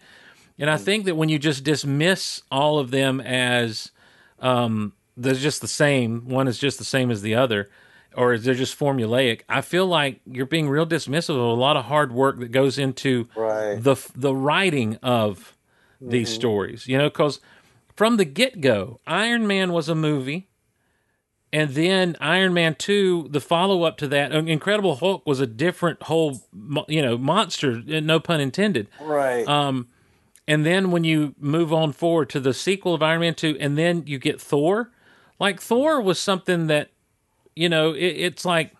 And 0.59 0.71
I 0.71 0.77
think 0.77 1.07
that 1.07 1.17
when 1.17 1.29
you 1.29 1.39
just 1.39 1.65
dismiss 1.65 2.43
all 2.51 2.79
of 2.79 2.91
them 2.91 3.21
as 3.21 3.91
um, 4.39 4.93
they're 5.17 5.35
just 5.35 5.61
the 5.61 5.69
same, 5.69 6.29
one 6.29 6.47
is 6.47 6.59
just 6.59 6.79
the 6.79 6.85
same 6.85 7.11
as 7.11 7.23
the 7.23 7.35
other, 7.35 7.71
or 8.15 8.37
they're 8.39 8.55
just 8.55 8.79
formulaic. 8.79 9.41
I 9.49 9.61
feel 9.63 9.87
like 9.87 10.21
you're 10.27 10.47
being 10.47 10.69
real 10.69 10.87
dismissive 10.87 11.31
of 11.31 11.37
a 11.41 11.61
lot 11.61 11.77
of 11.77 11.87
hard 11.87 12.13
work 12.13 12.39
that 12.41 12.53
goes 12.53 12.79
into 12.79 13.29
Right. 13.35 13.83
the 13.83 13.97
the 14.15 14.35
writing 14.35 14.99
of 15.03 15.57
these 16.01 16.29
stories. 16.29 16.87
You 16.87 16.99
know, 16.99 17.09
because 17.09 17.41
from 17.95 18.17
the 18.17 18.25
get 18.25 18.61
go, 18.61 19.01
Iron 19.07 19.47
Man 19.47 19.73
was 19.73 19.89
a 19.89 19.95
movie, 19.95 20.49
and 21.53 21.71
then 21.71 22.17
Iron 22.21 22.55
Man 22.55 22.75
two, 22.75 23.29
the 23.31 23.41
follow 23.41 23.83
up 23.83 23.99
to 23.99 24.09
that, 24.09 24.33
Incredible 24.33 24.97
Hulk 24.97 25.27
was 25.27 25.41
a 25.41 25.47
different 25.47 26.05
whole, 26.05 26.41
you 26.89 27.03
know, 27.03 27.19
monster. 27.19 27.83
No 27.83 28.21
pun 28.21 28.41
intended. 28.41 28.89
right. 29.01 29.47
Um, 29.47 29.89
and 30.49 30.67
then 30.67 30.91
when 30.91 31.05
you 31.05 31.35
move 31.39 31.73
on 31.73 31.93
forward 31.93 32.29
to 32.31 32.41
the 32.41 32.53
sequel 32.53 32.95
of 32.95 33.03
Iron 33.03 33.21
Man 33.21 33.35
2, 33.35 33.57
and 33.61 33.79
then 33.79 34.05
you 34.07 34.19
get 34.19 34.41
Thor, 34.41 34.91
like 35.39 35.61
Thor 35.61 36.01
was 36.01 36.19
something 36.19 36.67
that, 36.67 36.91
you 37.55 37.69
know, 37.69 37.93
it, 37.93 38.07
it's 38.07 38.45
like 38.45 38.73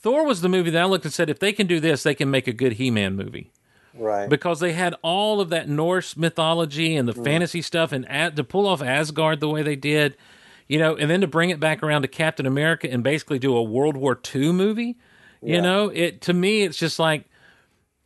Thor 0.00 0.24
was 0.24 0.40
the 0.40 0.48
movie 0.48 0.70
that 0.70 0.82
I 0.82 0.86
looked 0.86 1.04
and 1.04 1.14
said, 1.14 1.30
if 1.30 1.38
they 1.38 1.52
can 1.52 1.66
do 1.66 1.78
this, 1.78 2.02
they 2.02 2.14
can 2.14 2.30
make 2.30 2.48
a 2.48 2.52
good 2.52 2.74
He 2.74 2.90
Man 2.90 3.14
movie. 3.14 3.52
Right. 3.98 4.28
Because 4.28 4.60
they 4.60 4.72
had 4.72 4.94
all 5.02 5.40
of 5.40 5.50
that 5.50 5.68
Norse 5.68 6.16
mythology 6.16 6.96
and 6.96 7.08
the 7.08 7.12
fantasy 7.12 7.62
stuff, 7.62 7.92
and 7.92 8.08
at, 8.08 8.36
to 8.36 8.44
pull 8.44 8.66
off 8.66 8.82
Asgard 8.82 9.40
the 9.40 9.48
way 9.48 9.62
they 9.62 9.76
did, 9.76 10.16
you 10.66 10.78
know, 10.78 10.96
and 10.96 11.10
then 11.10 11.20
to 11.20 11.26
bring 11.26 11.50
it 11.50 11.60
back 11.60 11.82
around 11.82 12.02
to 12.02 12.08
Captain 12.08 12.46
America 12.46 12.90
and 12.90 13.02
basically 13.02 13.38
do 13.38 13.56
a 13.56 13.62
World 13.62 13.96
War 13.96 14.18
II 14.34 14.52
movie, 14.52 14.96
you 15.42 15.60
know, 15.62 15.88
it 15.88 16.20
to 16.22 16.32
me, 16.32 16.62
it's 16.62 16.78
just 16.78 16.98
like, 16.98 17.24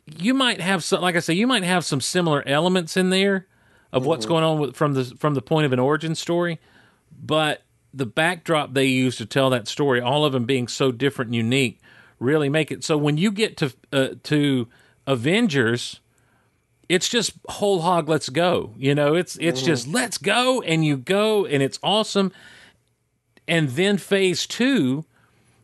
you 0.05 0.33
might 0.33 0.61
have 0.61 0.83
some 0.83 1.01
like 1.01 1.15
I 1.15 1.19
say, 1.19 1.33
you 1.33 1.47
might 1.47 1.63
have 1.63 1.85
some 1.85 2.01
similar 2.01 2.43
elements 2.45 2.97
in 2.97 3.09
there 3.09 3.47
of 3.91 4.05
what's 4.05 4.25
going 4.25 4.43
on 4.43 4.59
with, 4.59 4.75
from 4.75 4.93
the 4.93 5.05
from 5.05 5.33
the 5.33 5.41
point 5.41 5.65
of 5.65 5.73
an 5.73 5.79
origin 5.79 6.15
story, 6.15 6.59
but 7.11 7.63
the 7.93 8.05
backdrop 8.05 8.73
they 8.73 8.85
use 8.85 9.17
to 9.17 9.25
tell 9.25 9.49
that 9.51 9.67
story, 9.67 10.01
all 10.01 10.25
of 10.25 10.33
them 10.33 10.45
being 10.45 10.67
so 10.67 10.91
different 10.91 11.29
and 11.29 11.35
unique, 11.35 11.79
really 12.19 12.49
make 12.49 12.71
it 12.71 12.83
so 12.83 12.97
when 12.97 13.17
you 13.17 13.31
get 13.31 13.57
to 13.57 13.73
uh, 13.91 14.09
to 14.23 14.67
Avengers, 15.07 15.99
it's 16.89 17.09
just 17.09 17.33
whole 17.49 17.81
hog 17.81 18.09
let's 18.09 18.29
go. 18.29 18.73
You 18.77 18.95
know, 18.95 19.15
it's 19.15 19.37
it's 19.39 19.61
mm. 19.61 19.65
just 19.65 19.87
let's 19.87 20.17
go 20.17 20.61
and 20.61 20.85
you 20.85 20.97
go 20.97 21.45
and 21.45 21.63
it's 21.63 21.79
awesome. 21.83 22.31
And 23.47 23.69
then 23.69 23.97
phase 23.97 24.47
2 24.47 25.03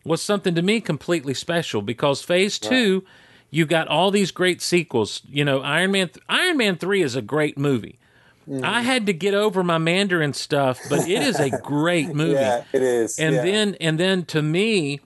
was 0.03 0.21
something 0.21 0.55
to 0.55 0.61
me 0.61 0.81
completely 0.81 1.33
special 1.33 1.81
because 1.81 2.21
phase 2.21 2.59
2 2.59 3.03
you 3.51 3.65
got 3.65 3.87
all 3.87 4.11
these 4.11 4.31
great 4.31 4.61
sequels. 4.61 5.21
You 5.27 5.43
know, 5.43 5.61
Iron 5.61 5.91
Man 5.91 6.09
Iron 6.27 6.57
Man 6.57 6.77
3 6.77 7.01
is 7.01 7.15
a 7.15 7.21
great 7.21 7.57
movie. 7.57 7.99
Mm. 8.47 8.63
I 8.63 8.81
had 8.81 9.05
to 9.05 9.13
get 9.13 9.33
over 9.33 9.63
my 9.63 9.77
Mandarin 9.77 10.33
stuff, 10.33 10.79
but 10.89 11.07
it 11.07 11.21
is 11.21 11.39
a 11.39 11.49
great 11.63 12.13
movie. 12.15 12.33
yeah, 12.33 12.63
it 12.73 12.81
is. 12.81 13.19
And 13.19 13.35
yeah. 13.35 13.43
then 13.43 13.75
and 13.79 13.99
then 13.99 14.25
to 14.25 14.41
me, 14.41 14.99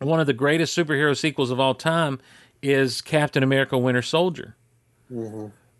one 0.00 0.20
of 0.20 0.26
the 0.26 0.32
greatest 0.32 0.76
superhero 0.76 1.16
sequels 1.16 1.50
of 1.50 1.60
all 1.60 1.74
time 1.74 2.18
is 2.62 3.00
Captain 3.00 3.42
America 3.42 3.76
Winter 3.78 4.02
Soldier. 4.02 4.56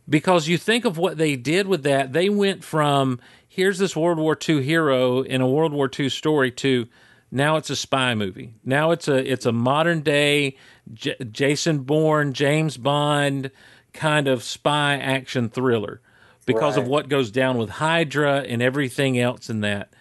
Because 0.09 0.48
you 0.48 0.59
think 0.59 0.85
of 0.85 0.98
what 0.98 1.19
they 1.19 1.36
did 1.36 1.69
with 1.69 1.82
that, 1.85 2.12
they 2.12 2.28
went 2.28 2.65
from 2.65 3.20
here's 3.48 3.78
this 3.78 3.94
World 3.94 4.19
War 4.19 4.36
II 4.48 4.62
hero 4.62 5.23
in 5.23 5.40
a 5.40 5.47
World 5.48 5.73
War 5.73 5.89
II 5.97 6.09
story 6.09 6.51
to 6.52 6.86
now 7.31 7.57
it's 7.57 7.70
a 7.70 7.77
spy 7.77 8.15
movie. 8.15 8.55
Now 8.65 8.90
it's 8.90 9.07
a 9.07 9.31
it's 9.31 9.47
a 9.47 9.52
modern 9.52 10.01
day 10.01 10.57
J- 10.93 11.16
Jason 11.31 11.81
Bourne, 11.81 12.32
James 12.32 12.77
Bond 12.77 13.51
kind 13.93 14.27
of 14.27 14.43
spy 14.43 14.97
action 14.97 15.48
thriller 15.48 16.01
because 16.47 16.77
of 16.77 16.89
what 16.89 17.09
goes 17.09 17.31
down 17.31 17.59
with 17.59 17.70
Hydra 17.70 18.40
and 18.40 18.61
everything 18.62 19.19
else 19.19 19.48
in 19.48 19.61
that. 19.61 19.93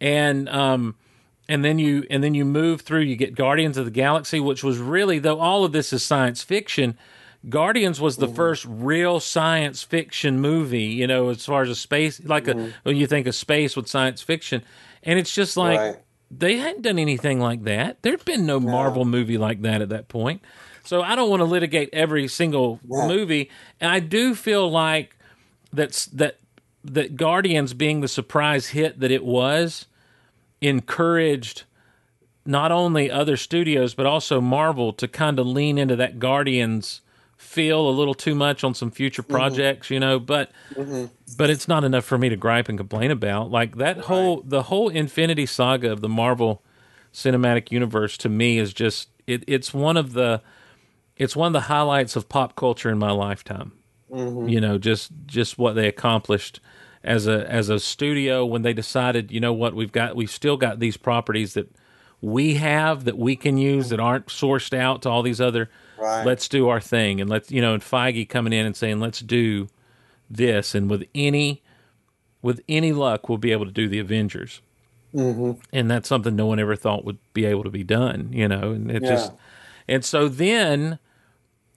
And 0.00 0.48
um 0.48 0.94
and 1.48 1.64
then 1.64 1.78
you 1.78 2.04
and 2.10 2.22
then 2.24 2.34
you 2.34 2.44
move 2.44 2.80
through 2.82 3.00
you 3.00 3.16
get 3.16 3.34
Guardians 3.34 3.76
of 3.76 3.84
the 3.84 3.90
Galaxy 3.90 4.40
which 4.40 4.62
was 4.64 4.78
really 4.78 5.18
though 5.18 5.38
all 5.40 5.64
of 5.64 5.72
this 5.72 5.92
is 5.92 6.02
science 6.02 6.42
fiction 6.42 6.96
Guardians 7.48 8.00
was 8.00 8.16
Mm-hmm. 8.16 8.26
the 8.26 8.34
first 8.34 8.64
real 8.68 9.20
science 9.20 9.82
fiction 9.84 10.40
movie, 10.40 10.82
you 10.84 11.06
know, 11.06 11.28
as 11.28 11.44
far 11.44 11.62
as 11.62 11.68
a 11.70 11.76
space, 11.76 12.20
like 12.24 12.48
a 12.48 12.72
when 12.82 12.96
you 12.96 13.06
think 13.06 13.26
of 13.28 13.36
space 13.36 13.76
with 13.76 13.86
science 13.86 14.20
fiction, 14.20 14.62
and 15.04 15.16
it's 15.18 15.32
just 15.32 15.56
like 15.56 15.78
Mm-hmm. 15.78 15.92
Right. 15.94 16.02
they 16.30 16.56
hadn't 16.56 16.82
done 16.82 16.98
anything 16.98 17.38
like 17.38 17.62
that. 17.64 18.02
There'd 18.02 18.24
been 18.24 18.46
no, 18.46 18.58
Marvel 18.58 19.04
movie 19.04 19.38
like 19.38 19.62
that 19.62 19.80
at 19.80 19.90
that 19.90 20.08
point. 20.08 20.42
So 20.82 21.02
I 21.02 21.14
don't 21.14 21.30
want 21.30 21.40
to 21.40 21.44
litigate 21.44 21.90
every 21.92 22.26
single 22.26 22.80
movie, 22.84 23.50
and 23.80 23.92
I 23.92 24.00
do 24.00 24.34
feel 24.34 24.68
like 24.68 25.14
that's 25.72 26.06
that 26.06 26.38
that 26.84 27.14
Guardians 27.16 27.74
being 27.74 28.00
the 28.00 28.08
surprise 28.08 28.68
hit 28.68 28.98
that 29.00 29.12
it 29.12 29.24
was 29.24 29.86
encouraged 30.60 31.64
not 32.44 32.70
only 32.70 33.10
other 33.10 33.36
studios 33.36 33.94
but 33.94 34.06
also 34.06 34.40
Marvel 34.40 34.92
to 34.92 35.08
kind 35.08 35.38
of 35.38 35.46
lean 35.46 35.78
into 35.78 35.96
that 35.96 36.18
Guardians 36.18 37.00
feel 37.36 37.88
a 37.88 37.90
little 37.90 38.14
too 38.14 38.34
much 38.34 38.64
on 38.64 38.74
some 38.74 38.90
future 38.90 39.22
mm-hmm. 39.22 39.32
projects, 39.32 39.90
you 39.90 40.00
know, 40.00 40.18
but 40.18 40.50
mm-hmm. 40.74 41.06
but 41.36 41.50
it's 41.50 41.68
not 41.68 41.84
enough 41.84 42.04
for 42.04 42.18
me 42.18 42.28
to 42.28 42.36
gripe 42.36 42.68
and 42.68 42.78
complain 42.78 43.10
about. 43.10 43.50
Like 43.50 43.76
that 43.76 43.98
whole 43.98 44.42
the 44.42 44.64
whole 44.64 44.88
Infinity 44.88 45.46
Saga 45.46 45.92
of 45.92 46.00
the 46.00 46.08
Marvel 46.08 46.62
Cinematic 47.12 47.70
Universe 47.70 48.16
to 48.18 48.28
me 48.28 48.58
is 48.58 48.72
just 48.72 49.08
it, 49.26 49.44
it's 49.46 49.74
one 49.74 49.96
of 49.96 50.12
the 50.12 50.42
it's 51.16 51.36
one 51.36 51.48
of 51.48 51.52
the 51.52 51.62
highlights 51.62 52.16
of 52.16 52.28
pop 52.28 52.56
culture 52.56 52.90
in 52.90 52.98
my 52.98 53.10
lifetime. 53.10 53.72
Mm-hmm. 54.10 54.48
You 54.48 54.60
know, 54.60 54.78
just 54.78 55.10
just 55.26 55.58
what 55.58 55.74
they 55.74 55.88
accomplished 55.88 56.60
as 57.06 57.26
a 57.26 57.50
as 57.50 57.68
a 57.68 57.78
studio 57.78 58.44
when 58.44 58.62
they 58.62 58.72
decided, 58.72 59.30
you 59.30 59.40
know 59.40 59.52
what, 59.52 59.74
we've 59.74 59.92
got 59.92 60.16
we've 60.16 60.30
still 60.30 60.56
got 60.56 60.80
these 60.80 60.96
properties 60.96 61.54
that 61.54 61.70
we 62.20 62.54
have 62.54 63.04
that 63.04 63.16
we 63.16 63.36
can 63.36 63.56
use 63.56 63.90
that 63.90 64.00
aren't 64.00 64.26
sourced 64.26 64.76
out 64.76 65.02
to 65.02 65.08
all 65.10 65.22
these 65.22 65.40
other. 65.40 65.70
Right. 65.98 66.26
Let's 66.26 66.48
do 66.48 66.68
our 66.68 66.80
thing, 66.80 67.20
and 67.20 67.30
let's 67.30 67.50
you 67.50 67.60
know, 67.60 67.74
and 67.74 67.82
Feige 67.82 68.28
coming 68.28 68.52
in 68.52 68.66
and 68.66 68.76
saying, 68.76 69.00
let's 69.00 69.20
do 69.20 69.68
this, 70.28 70.74
and 70.74 70.90
with 70.90 71.04
any 71.14 71.62
with 72.42 72.60
any 72.68 72.92
luck, 72.92 73.28
we'll 73.28 73.38
be 73.38 73.52
able 73.52 73.64
to 73.64 73.72
do 73.72 73.88
the 73.88 73.98
Avengers. 73.98 74.60
Mm-hmm. 75.14 75.52
And 75.72 75.90
that's 75.90 76.08
something 76.08 76.36
no 76.36 76.46
one 76.46 76.58
ever 76.58 76.76
thought 76.76 77.04
would 77.04 77.18
be 77.32 77.44
able 77.46 77.64
to 77.64 77.70
be 77.70 77.82
done, 77.82 78.28
you 78.32 78.48
know. 78.48 78.72
And 78.72 78.90
it 78.90 79.02
Yeah. 79.02 79.08
just, 79.08 79.32
and 79.88 80.04
so 80.04 80.28
then 80.28 80.98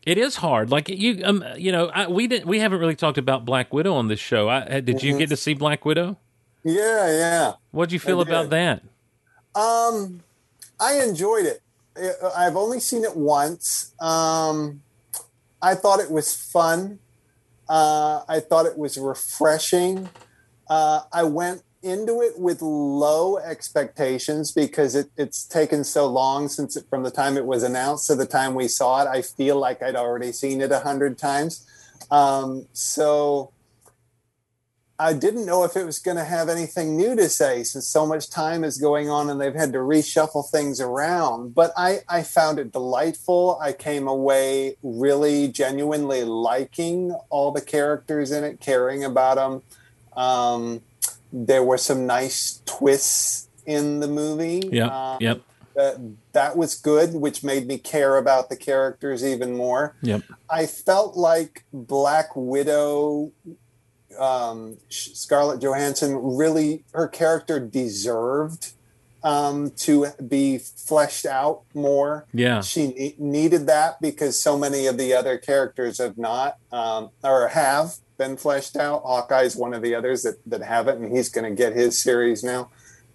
it 0.10 0.18
is 0.18 0.38
hard. 0.38 0.72
Like 0.72 0.90
you, 0.90 1.22
um, 1.24 1.44
you 1.56 1.72
know, 1.72 1.88
I, 1.94 2.08
we 2.08 2.26
didn't, 2.28 2.48
we 2.48 2.60
haven't 2.60 2.80
really 2.80 2.96
talked 2.96 3.20
about 3.20 3.46
Black 3.46 3.72
Widow 3.72 3.94
on 3.94 4.08
this 4.08 4.20
show. 4.20 4.50
I, 4.50 4.80
did 4.80 5.04
you 5.04 5.18
get 5.18 5.30
to 5.30 5.38
see 5.38 5.54
Black 5.54 5.86
Widow? 5.86 6.18
Yeah, 6.64 7.08
yeah. 7.12 7.54
What'd 7.72 7.92
you 7.92 8.00
feel 8.00 8.20
about 8.20 8.50
that? 8.50 8.82
Um, 9.56 10.22
I 10.80 11.02
enjoyed 11.02 11.46
it. 11.46 11.62
I- 11.96 12.46
I've 12.48 12.56
only 12.56 12.80
seen 12.80 13.04
it 13.04 13.16
once. 13.16 13.94
Um, 14.00 14.82
I 15.62 15.76
thought 15.76 16.00
it 16.00 16.10
was 16.10 16.36
fun. 16.36 17.00
Uh, 17.68 18.22
I 18.28 18.40
thought 18.40 18.66
it 18.66 18.78
was 18.78 18.98
refreshing. 18.98 20.10
Uh, 20.68 21.02
I 21.14 21.24
went 21.24 21.62
into 21.82 22.22
it 22.22 22.38
with 22.38 22.62
low 22.62 23.38
expectations 23.38 24.52
because 24.52 24.96
it, 24.96 25.10
it's 25.18 25.46
taken 25.46 25.84
so 25.84 26.08
long 26.08 26.48
since 26.48 26.76
it, 26.76 26.86
from 26.90 27.04
the 27.04 27.12
time 27.12 27.38
it 27.38 27.46
was 27.46 27.64
announced 27.64 28.08
to 28.08 28.16
the 28.16 28.26
time 28.26 28.54
we 28.54 28.68
saw 28.68 29.02
it. 29.02 29.08
I 29.08 29.22
feel 29.22 29.58
like 29.58 29.82
I'd 29.82 29.96
already 29.96 30.32
seen 30.32 30.62
it 30.62 30.72
a 30.72 30.80
hundred 30.80 31.18
times. 31.18 31.66
Um, 32.12 32.68
so 32.74 33.52
I 35.02 35.14
didn't 35.14 35.46
know 35.46 35.64
if 35.64 35.78
it 35.78 35.86
was 35.86 35.98
going 35.98 36.18
to 36.18 36.26
have 36.26 36.50
anything 36.50 36.98
new 36.98 37.16
to 37.16 37.30
say 37.30 37.64
since 37.64 37.88
so 37.88 38.06
much 38.06 38.30
time 38.30 38.66
is 38.66 38.78
going 38.78 39.10
on 39.10 39.30
and 39.30 39.40
they've 39.40 39.56
had 39.56 39.72
to 39.72 39.80
reshuffle 39.80 40.50
things 40.50 40.82
around. 40.82 41.56
But 41.56 41.72
I, 41.78 42.00
I 42.10 42.24
found 42.24 42.60
it 42.60 42.74
delightful. 42.74 43.58
I 43.62 43.72
came 43.72 44.10
away 44.10 44.76
really 44.84 45.48
genuinely 45.48 46.26
liking 46.26 47.14
all 47.30 47.52
the 47.52 47.62
characters 47.62 48.32
in 48.32 48.44
it, 48.44 48.60
caring 48.60 49.06
about 49.06 49.36
them. 49.38 49.62
Um, 50.22 50.82
there 51.32 51.64
were 51.64 51.78
some 51.78 52.06
nice 52.06 52.62
twists 52.66 53.48
in 53.66 54.00
the 54.00 54.08
movie. 54.08 54.68
Yeah. 54.72 54.88
Um, 54.88 55.18
yep, 55.22 55.42
That, 55.76 55.98
that 56.34 56.58
was 56.58 56.76
good, 56.76 57.14
which 57.14 57.44
made 57.44 57.68
me 57.68 57.78
care 57.78 58.18
about 58.18 58.50
the 58.50 58.56
characters 58.56 59.24
even 59.24 59.56
more. 59.56 59.96
yep. 60.02 60.24
I 60.50 60.66
felt 60.66 61.16
like 61.16 61.66
Black 61.72 62.30
Widow, 62.36 63.32
um, 64.18 64.78
Scarlett 64.90 65.62
Johansson, 65.62 66.16
really 66.36 66.84
her 66.94 67.08
character 67.08 67.60
deserved 67.60 68.74
um, 69.24 69.72
to 69.72 70.08
be 70.28 70.58
fleshed 70.58 71.26
out 71.26 71.64
more. 71.74 72.26
Yeah. 72.34 72.62
She 72.62 72.88
ne- 72.88 73.16
needed 73.18 73.68
that 73.68 74.02
because 74.02 74.42
so 74.42 74.58
many 74.58 74.88
of 74.88 74.98
the 74.98 75.14
other 75.14 75.38
characters 75.38 75.98
have 75.98 76.18
not 76.18 76.58
um, 76.72 77.10
or 77.24 77.50
have 77.50 77.96
been 78.18 78.38
fleshed 78.38 78.76
out. 78.76 79.04
Hawkeye's 79.04 79.56
one 79.56 79.74
of 79.74 79.82
the 79.82 79.96
others 79.96 80.24
that, 80.24 80.38
that 80.46 80.62
haven't, 80.62 81.02
and 81.02 81.16
he's 81.16 81.30
going 81.30 81.50
to 81.50 81.56
get 81.56 81.74
his 81.74 82.02
series 82.02 82.44
now. 82.44 82.70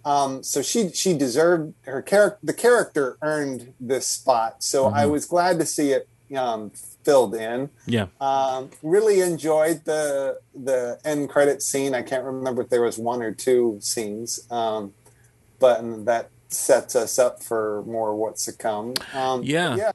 Um, 0.04 0.42
so 0.42 0.60
she 0.60 0.90
she 0.90 1.16
deserved 1.16 1.74
her 1.86 2.02
character. 2.02 2.38
The 2.42 2.52
character 2.52 3.16
earned 3.22 3.72
this 3.80 4.06
spot. 4.06 4.62
So 4.62 4.86
I 4.86 5.06
was 5.06 5.24
glad 5.24 5.58
to 5.60 5.66
see 5.66 5.92
it 5.92 6.08
um, 6.36 6.72
filled 7.04 7.34
in. 7.34 7.70
Yeah. 7.86 8.06
Um, 8.20 8.70
really 8.82 9.20
enjoyed 9.20 9.84
the 9.84 10.40
the 10.54 10.98
end 11.04 11.30
credit 11.30 11.62
scene. 11.62 11.94
I 11.94 12.02
can't 12.02 12.24
remember 12.24 12.62
if 12.62 12.68
there 12.68 12.82
was 12.82 12.98
one 12.98 13.22
or 13.22 13.32
two 13.32 13.78
scenes, 13.80 14.46
um, 14.50 14.92
but 15.58 16.04
that 16.06 16.30
sets 16.48 16.94
us 16.96 17.18
up 17.18 17.42
for 17.42 17.82
more 17.86 18.14
what's 18.14 18.44
to 18.46 18.52
come. 18.52 18.94
Um, 19.12 19.42
Yeah. 19.42 19.76
yeah. 19.76 19.92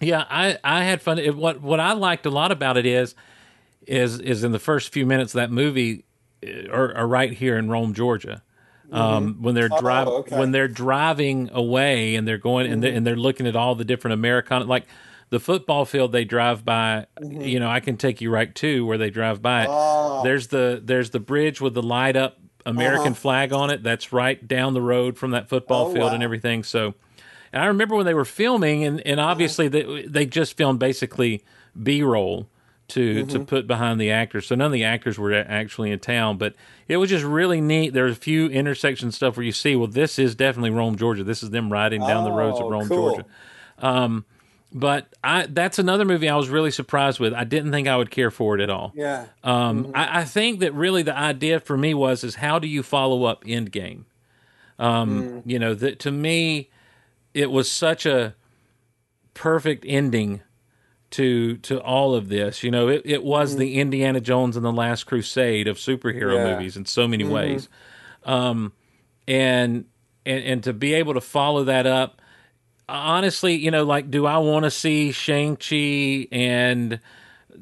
Yeah, 0.00 0.24
I, 0.28 0.58
I 0.62 0.84
had 0.84 1.00
fun. 1.00 1.18
It, 1.18 1.36
what 1.36 1.62
what 1.62 1.80
I 1.80 1.92
liked 1.92 2.26
a 2.26 2.30
lot 2.30 2.52
about 2.52 2.76
it 2.76 2.84
is 2.84 3.14
is 3.86 4.18
is 4.20 4.44
in 4.44 4.52
the 4.52 4.58
first 4.58 4.92
few 4.92 5.06
minutes 5.06 5.32
of 5.34 5.38
that 5.38 5.50
movie 5.50 6.04
are, 6.70 6.94
are 6.94 7.08
right 7.08 7.32
here 7.32 7.56
in 7.56 7.70
Rome, 7.70 7.94
Georgia. 7.94 8.42
Um, 8.92 9.42
when 9.42 9.54
they're 9.56 9.68
Oh, 9.72 9.80
driving 9.80 10.12
okay. 10.14 10.38
when 10.38 10.52
they're 10.52 10.68
driving 10.68 11.50
away 11.52 12.14
and 12.14 12.28
they're 12.28 12.38
going 12.38 12.70
and, 12.70 12.82
they, 12.84 12.94
and 12.94 13.06
they're 13.06 13.16
looking 13.16 13.46
at 13.46 13.56
all 13.56 13.74
the 13.74 13.84
different 13.84 14.12
Americana 14.14 14.64
like 14.66 14.86
the 15.30 15.40
football 15.40 15.84
field 15.86 16.12
they 16.12 16.24
drive 16.24 16.64
by. 16.64 17.06
You 17.20 17.58
know, 17.58 17.68
I 17.68 17.80
can 17.80 17.96
take 17.96 18.20
you 18.20 18.30
right 18.30 18.54
to 18.56 18.86
where 18.86 18.98
they 18.98 19.10
drive 19.10 19.42
by. 19.42 19.66
Oh. 19.68 20.22
There's 20.22 20.48
the 20.48 20.80
there's 20.84 21.10
the 21.10 21.20
bridge 21.20 21.60
with 21.60 21.74
the 21.74 21.82
light 21.82 22.16
up 22.16 22.38
American 22.66 23.12
uh-huh. 23.12 23.14
flag 23.14 23.52
on 23.52 23.70
it. 23.70 23.82
That's 23.82 24.12
right 24.12 24.46
down 24.46 24.74
the 24.74 24.82
road 24.82 25.16
from 25.16 25.30
that 25.30 25.48
football 25.48 25.86
Oh, 25.86 25.92
field 25.94 26.08
wow. 26.08 26.14
and 26.14 26.22
everything. 26.22 26.62
So. 26.62 26.94
And 27.52 27.62
I 27.62 27.66
remember 27.66 27.94
when 27.94 28.04
they 28.04 28.12
were 28.12 28.26
filming, 28.26 28.84
and, 28.84 29.00
and 29.06 29.18
uh-huh. 29.18 29.30
obviously 29.30 29.68
they, 29.68 30.02
they 30.02 30.26
just 30.26 30.56
filmed 30.58 30.78
basically 30.78 31.42
B 31.80 32.02
roll 32.02 32.48
to 32.88 33.26
to 33.26 33.38
mm-hmm. 33.38 33.44
put 33.44 33.66
behind 33.66 34.00
the 34.00 34.10
actors. 34.10 34.46
So 34.46 34.54
none 34.54 34.66
of 34.66 34.72
the 34.72 34.84
actors 34.84 35.18
were 35.18 35.32
actually 35.32 35.90
in 35.90 35.98
town, 35.98 36.38
but 36.38 36.54
it 36.88 36.98
was 36.98 37.10
just 37.10 37.24
really 37.24 37.60
neat. 37.60 37.92
There's 37.92 38.16
a 38.16 38.20
few 38.20 38.48
intersection 38.48 39.10
stuff 39.10 39.36
where 39.36 39.44
you 39.44 39.52
see, 39.52 39.74
well, 39.74 39.88
this 39.88 40.18
is 40.18 40.34
definitely 40.34 40.70
Rome, 40.70 40.96
Georgia. 40.96 41.24
This 41.24 41.42
is 41.42 41.50
them 41.50 41.72
riding 41.72 42.00
down 42.00 42.24
the 42.24 42.30
roads 42.30 42.58
of 42.58 42.66
Oh, 42.66 42.70
Rome, 42.70 42.88
cool. 42.88 43.10
Georgia. 43.10 43.26
Um, 43.78 44.24
But 44.78 45.08
I 45.24 45.46
that's 45.46 45.78
another 45.78 46.04
movie 46.04 46.28
I 46.28 46.36
was 46.36 46.50
really 46.50 46.70
surprised 46.70 47.18
with. 47.18 47.32
I 47.32 47.44
didn't 47.44 47.72
think 47.72 47.88
I 47.88 47.96
would 47.96 48.10
care 48.10 48.30
for 48.30 48.54
it 48.54 48.60
at 48.60 48.68
all. 48.68 48.92
Yeah. 48.94 49.24
Um, 49.42 49.90
I, 49.94 50.20
I 50.20 50.24
think 50.24 50.60
that 50.60 50.74
really 50.74 51.02
the 51.02 51.16
idea 51.16 51.60
for 51.60 51.78
me 51.78 51.94
was 51.94 52.22
is 52.22 52.34
how 52.34 52.58
do 52.58 52.68
you 52.68 52.82
follow 52.82 53.24
up 53.24 53.42
Endgame? 53.44 54.04
Um, 54.78 55.42
You 55.46 55.58
know, 55.58 55.72
that 55.74 55.98
to 56.00 56.10
me, 56.12 56.68
it 57.32 57.50
was 57.50 57.70
such 57.70 58.04
a 58.04 58.34
perfect 59.32 59.84
ending 59.88 60.42
to 61.12 61.56
to 61.58 61.80
all 61.80 62.14
of 62.14 62.28
this. 62.28 62.62
You 62.62 62.70
know, 62.70 62.88
it, 62.88 63.00
it 63.06 63.24
was 63.24 63.56
the 63.56 63.78
Indiana 63.78 64.20
Jones 64.20 64.56
and 64.56 64.64
the 64.66 64.72
Last 64.72 65.04
Crusade 65.04 65.68
of 65.68 65.78
superhero 65.78 66.34
Yeah. 66.36 66.52
movies 66.54 66.76
in 66.76 66.84
so 66.84 67.08
many 67.08 67.24
ways. 67.24 67.70
Um, 68.24 68.72
and 69.26 69.86
and 70.26 70.44
and 70.44 70.62
to 70.64 70.74
be 70.74 70.92
able 70.92 71.14
to 71.14 71.20
follow 71.22 71.64
that 71.64 71.86
up 71.86 72.20
honestly, 72.88 73.54
you 73.54 73.70
know, 73.70 73.84
like, 73.84 74.10
do 74.10 74.26
I 74.26 74.38
want 74.38 74.64
to 74.64 74.70
see 74.70 75.12
Shang 75.12 75.56
Chi 75.56 76.28
and 76.30 77.00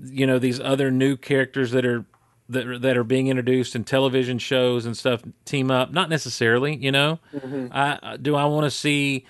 you 0.05 0.27
know 0.27 0.39
these 0.39 0.61
other 0.61 0.91
new 0.91 1.17
characters 1.17 1.71
that 1.71 1.87
are 1.87 2.05
that 2.49 2.67
are, 2.67 2.79
that 2.79 2.97
are 2.97 3.05
being 3.05 3.29
introduced 3.29 3.75
in 3.75 3.85
television 3.85 4.39
shows 4.39 4.87
and 4.87 4.97
stuff 4.97 5.23
team 5.45 5.71
up? 5.71 5.93
Not 5.93 6.11
necessarily, 6.11 6.77
you 6.77 6.93
know. 6.93 7.19
Mm-hmm. 7.35 7.69
I 7.73 7.99
uh, 8.03 8.17
do 8.17 8.37
I 8.37 8.45
want 8.47 8.65
to 8.65 8.71
see 8.71 9.25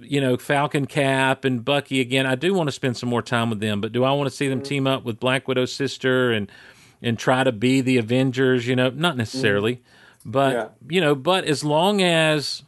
you 0.00 0.20
know 0.20 0.36
Falcon 0.36 0.86
Cap 0.86 1.44
and 1.44 1.64
Bucky 1.64 2.00
again. 2.00 2.26
I 2.26 2.34
do 2.34 2.54
want 2.54 2.68
to 2.68 2.72
spend 2.72 2.96
some 2.96 3.08
more 3.08 3.22
time 3.22 3.50
with 3.50 3.60
them, 3.60 3.80
but 3.80 3.92
do 3.92 4.04
I 4.04 4.12
want 4.12 4.28
to 4.30 4.36
see 4.36 4.48
them 4.48 4.58
mm-hmm. 4.60 4.68
team 4.68 4.86
up 4.86 5.04
with 5.04 5.18
Black 5.18 5.48
Widow's 5.48 5.72
sister 5.72 6.30
and 6.30 6.50
and 7.02 7.18
try 7.18 7.44
to 7.44 7.52
be 7.52 7.80
the 7.80 7.98
Avengers? 7.98 8.66
You 8.66 8.76
know, 8.76 8.90
not 8.90 9.16
necessarily, 9.16 9.76
mm-hmm. 9.76 10.30
but 10.30 10.52
Yeah. 10.52 10.68
you 10.88 11.00
know, 11.00 11.14
but 11.14 11.44
as 11.44 11.64
long 11.64 12.02
as 12.02 12.62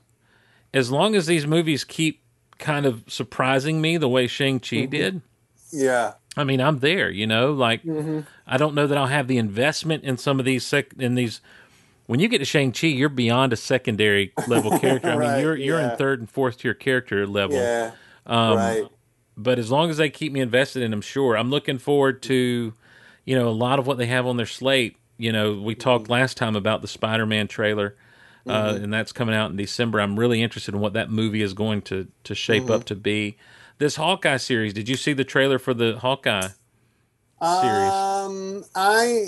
as 0.75 0.91
long 0.91 1.15
as 1.15 1.27
these 1.27 1.47
movies 1.47 1.85
keep 1.85 2.23
kind 2.59 2.87
of 2.87 3.05
surprising 3.07 3.81
me 3.81 3.97
the 3.97 4.09
way 4.09 4.27
Shang 4.27 4.61
Chi 4.61 4.77
mm-hmm. 4.77 4.91
did, 4.91 5.23
Yeah. 5.71 6.15
I 6.37 6.45
mean, 6.45 6.61
I'm 6.61 6.81
there. 6.81 7.11
You 7.11 7.27
know, 7.27 7.53
like 7.53 7.83
mm-hmm. 7.83 8.21
I 8.47 8.57
don't 8.57 8.75
know 8.75 8.87
that 8.87 8.99
I'll 8.99 9.07
have 9.07 9.27
the 9.27 9.39
investment 9.39 10.05
in 10.05 10.19
some 10.19 10.39
of 10.39 10.45
these 10.45 10.65
sec- 10.65 10.93
in 10.99 11.15
these. 11.15 11.41
When 12.07 12.21
you 12.21 12.29
get 12.29 12.39
to 12.39 12.45
Shang 12.45 12.73
Chi, 12.73 12.89
you're 12.89 13.09
beyond 13.09 13.53
a 13.53 13.57
secondary 13.57 14.33
level 14.47 14.79
character. 14.79 15.11
I 15.11 15.17
mean, 15.17 15.41
you're 15.41 15.57
you're 15.57 15.81
yeah. 15.81 15.93
in 15.93 15.99
third 15.99 16.21
and 16.21 16.31
fourth 16.31 16.59
tier 16.59 16.75
character 16.75 17.27
level. 17.27 17.57
Yeah. 17.57 17.93
Um, 18.27 18.57
right. 18.57 18.85
But 19.37 19.59
as 19.59 19.71
long 19.71 19.91
as 19.91 19.97
they 19.99 20.11
keep 20.11 20.33
me 20.33 20.41
invested 20.41 20.83
in 20.83 20.91
them, 20.91 21.01
sure. 21.01 21.37
I'm 21.37 21.51
looking 21.51 21.79
forward 21.79 22.23
to, 22.23 22.73
you 23.25 23.39
know, 23.39 23.49
a 23.49 23.51
lot 23.51 23.79
of 23.79 23.87
what 23.87 23.99
they 23.99 24.07
have 24.07 24.27
on 24.27 24.37
their 24.37 24.47
slate. 24.47 24.97
You 25.19 25.33
know, 25.33 25.55
we 25.55 25.75
talked 25.75 26.05
mm-hmm. 26.05 26.13
last 26.13 26.37
time 26.37 26.57
about 26.57 26.83
the 26.83 26.89
Spider-Man 26.89 27.49
trailer, 27.49 27.97
uh, 28.47 28.79
and 28.81 28.93
that's 28.93 29.13
coming 29.13 29.35
out 29.35 29.51
in 29.51 29.57
December. 29.57 30.01
I'm 30.01 30.19
really 30.19 30.43
interested 30.43 30.75
in 30.75 30.81
what 30.81 30.93
that 30.93 31.11
movie 31.11 31.43
is 31.43 31.53
going 31.55 31.83
to 31.83 32.09
to 32.25 32.35
shape 32.35 32.71
up 32.71 32.85
to 32.85 32.95
be. 32.95 33.37
This 33.79 33.97
Hawkeye 33.97 34.39
series. 34.39 34.73
Did 34.73 34.89
you 34.89 34.97
see 34.97 35.13
the 35.13 35.25
trailer 35.25 35.59
for 35.59 35.75
the 35.75 35.99
Hawkeye 35.99 36.49
series? 37.41 37.93
Um, 37.93 38.65
I 38.75 39.27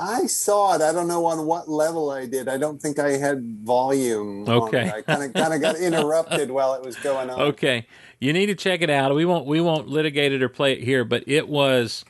I 0.00 0.26
saw 0.26 0.74
it. 0.74 0.82
I 0.82 0.92
don't 0.92 1.08
know 1.08 1.26
on 1.26 1.46
what 1.46 1.68
level 1.68 2.10
I 2.10 2.26
did. 2.26 2.48
I 2.48 2.56
don't 2.56 2.80
think 2.80 2.98
I 2.98 3.12
had 3.12 3.42
volume. 3.64 4.48
Okay. 4.48 4.90
I 4.90 5.02
kind 5.02 5.22
of 5.22 5.32
kind 5.34 5.54
of 5.54 5.60
got 5.60 5.76
interrupted 5.80 6.50
while 6.50 6.74
it 6.74 6.82
was 6.82 6.96
going 6.96 7.30
on. 7.30 7.40
Okay, 7.40 7.86
you 8.18 8.32
need 8.32 8.46
to 8.46 8.54
check 8.54 8.82
it 8.82 8.90
out. 8.90 9.14
We 9.14 9.24
won't 9.24 9.46
we 9.46 9.60
won't 9.60 9.88
litigate 9.88 10.32
it 10.32 10.42
or 10.42 10.48
play 10.48 10.72
it 10.72 10.82
here, 10.82 11.04
but 11.04 11.24
it 11.26 11.48
was. 11.48 12.04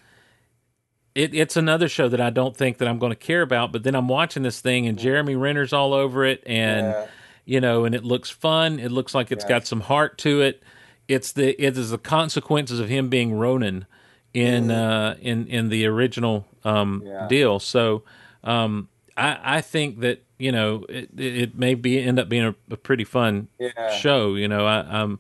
It, 1.15 1.35
it's 1.35 1.57
another 1.57 1.89
show 1.89 2.09
that 2.09 2.20
I 2.20 2.31
don't 2.31 2.57
think 2.57 2.78
that 2.78 2.87
I'm 2.89 2.99
going 2.99 3.11
to 3.11 3.16
care 3.16 3.43
about, 3.43 3.73
but 3.73 3.82
then 3.82 3.95
I'm 3.95 4.07
watching 4.09 4.43
this 4.45 4.61
thing 4.61 4.87
and 4.87 4.97
Jeremy 4.99 5.35
Renner's 5.35 5.73
all 5.73 5.93
over 5.93 6.24
it, 6.24 6.43
and 6.47 6.87
Yeah. 6.89 7.07
you 7.45 7.61
know, 7.61 7.85
and 7.85 7.95
it 7.95 8.05
looks 8.05 8.31
fun. 8.31 8.78
It 8.78 8.93
looks 8.93 9.15
like 9.15 9.32
it's 9.32 9.45
got 9.45 9.66
some 9.66 9.81
heart 9.81 10.19
to 10.19 10.41
it. 10.41 10.62
It's 11.09 11.32
the 11.32 11.61
it 11.61 11.77
is 11.77 11.91
the 11.91 11.99
consequences 11.99 12.78
of 12.78 12.89
him 12.89 13.09
being 13.09 13.32
Ronin 13.32 13.87
in 14.32 14.70
uh, 14.70 15.16
in 15.20 15.47
in 15.49 15.69
the 15.69 15.85
original 15.87 16.47
um, 16.65 17.03
Yeah. 17.05 17.27
deal. 17.27 17.59
So 17.59 18.05
um, 18.45 18.89
I 19.16 19.57
I 19.57 19.61
think 19.61 19.99
that 20.01 20.23
you 20.39 20.53
know 20.53 20.85
it, 20.89 21.09
it 21.19 21.59
may 21.59 21.74
be 21.74 21.99
end 22.01 22.20
up 22.20 22.28
being 22.28 22.45
a, 22.45 22.55
a 22.70 22.77
pretty 22.77 23.03
fun 23.05 23.49
Yeah. 23.59 23.91
show. 23.91 24.37
You 24.37 24.47
know, 24.47 24.66
I, 24.66 24.82
I'm 25.03 25.19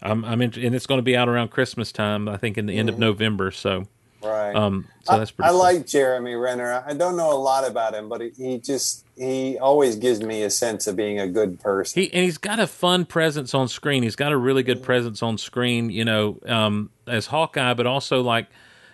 I'm 0.00 0.24
I'm 0.24 0.40
in, 0.40 0.54
and 0.58 0.74
it's 0.74 0.86
going 0.86 0.98
to 0.98 1.02
be 1.02 1.14
out 1.14 1.28
around 1.28 1.50
Christmas 1.50 1.92
time. 1.92 2.26
I 2.26 2.38
think 2.38 2.56
in 2.56 2.64
the 2.64 2.78
end 2.78 2.88
of 2.88 2.98
November. 2.98 3.50
So 3.50 3.84
Right. 4.22 4.54
um, 4.56 4.86
so 5.04 5.18
that's 5.18 5.30
pretty. 5.30 5.48
I 5.48 5.50
cool. 5.50 5.58
like 5.58 5.86
Jeremy 5.86 6.34
Renner. 6.34 6.82
I 6.86 6.94
don't 6.94 7.16
know 7.16 7.32
a 7.32 7.38
lot 7.38 7.66
about 7.66 7.94
him, 7.94 8.08
but 8.08 8.20
he, 8.20 8.30
he 8.36 8.58
just 8.58 9.04
he 9.16 9.58
always 9.58 9.96
gives 9.96 10.20
me 10.20 10.42
a 10.42 10.50
sense 10.50 10.86
of 10.86 10.96
being 10.96 11.20
a 11.20 11.28
good 11.28 11.60
person. 11.60 12.02
He 12.02 12.12
and 12.12 12.24
he's 12.24 12.38
got 12.38 12.58
a 12.58 12.66
fun 12.66 13.04
presence 13.04 13.54
on 13.54 13.68
screen. 13.68 14.02
He's 14.02 14.16
got 14.16 14.32
a 14.32 14.36
really 14.36 14.62
good 14.62 14.82
presence 14.82 15.22
on 15.22 15.38
screen, 15.38 15.90
you 15.90 16.04
know, 16.04 16.38
um, 16.46 16.90
as 17.06 17.26
Hawkeye, 17.26 17.74
but 17.74 17.86
also 17.86 18.22
like 18.22 18.48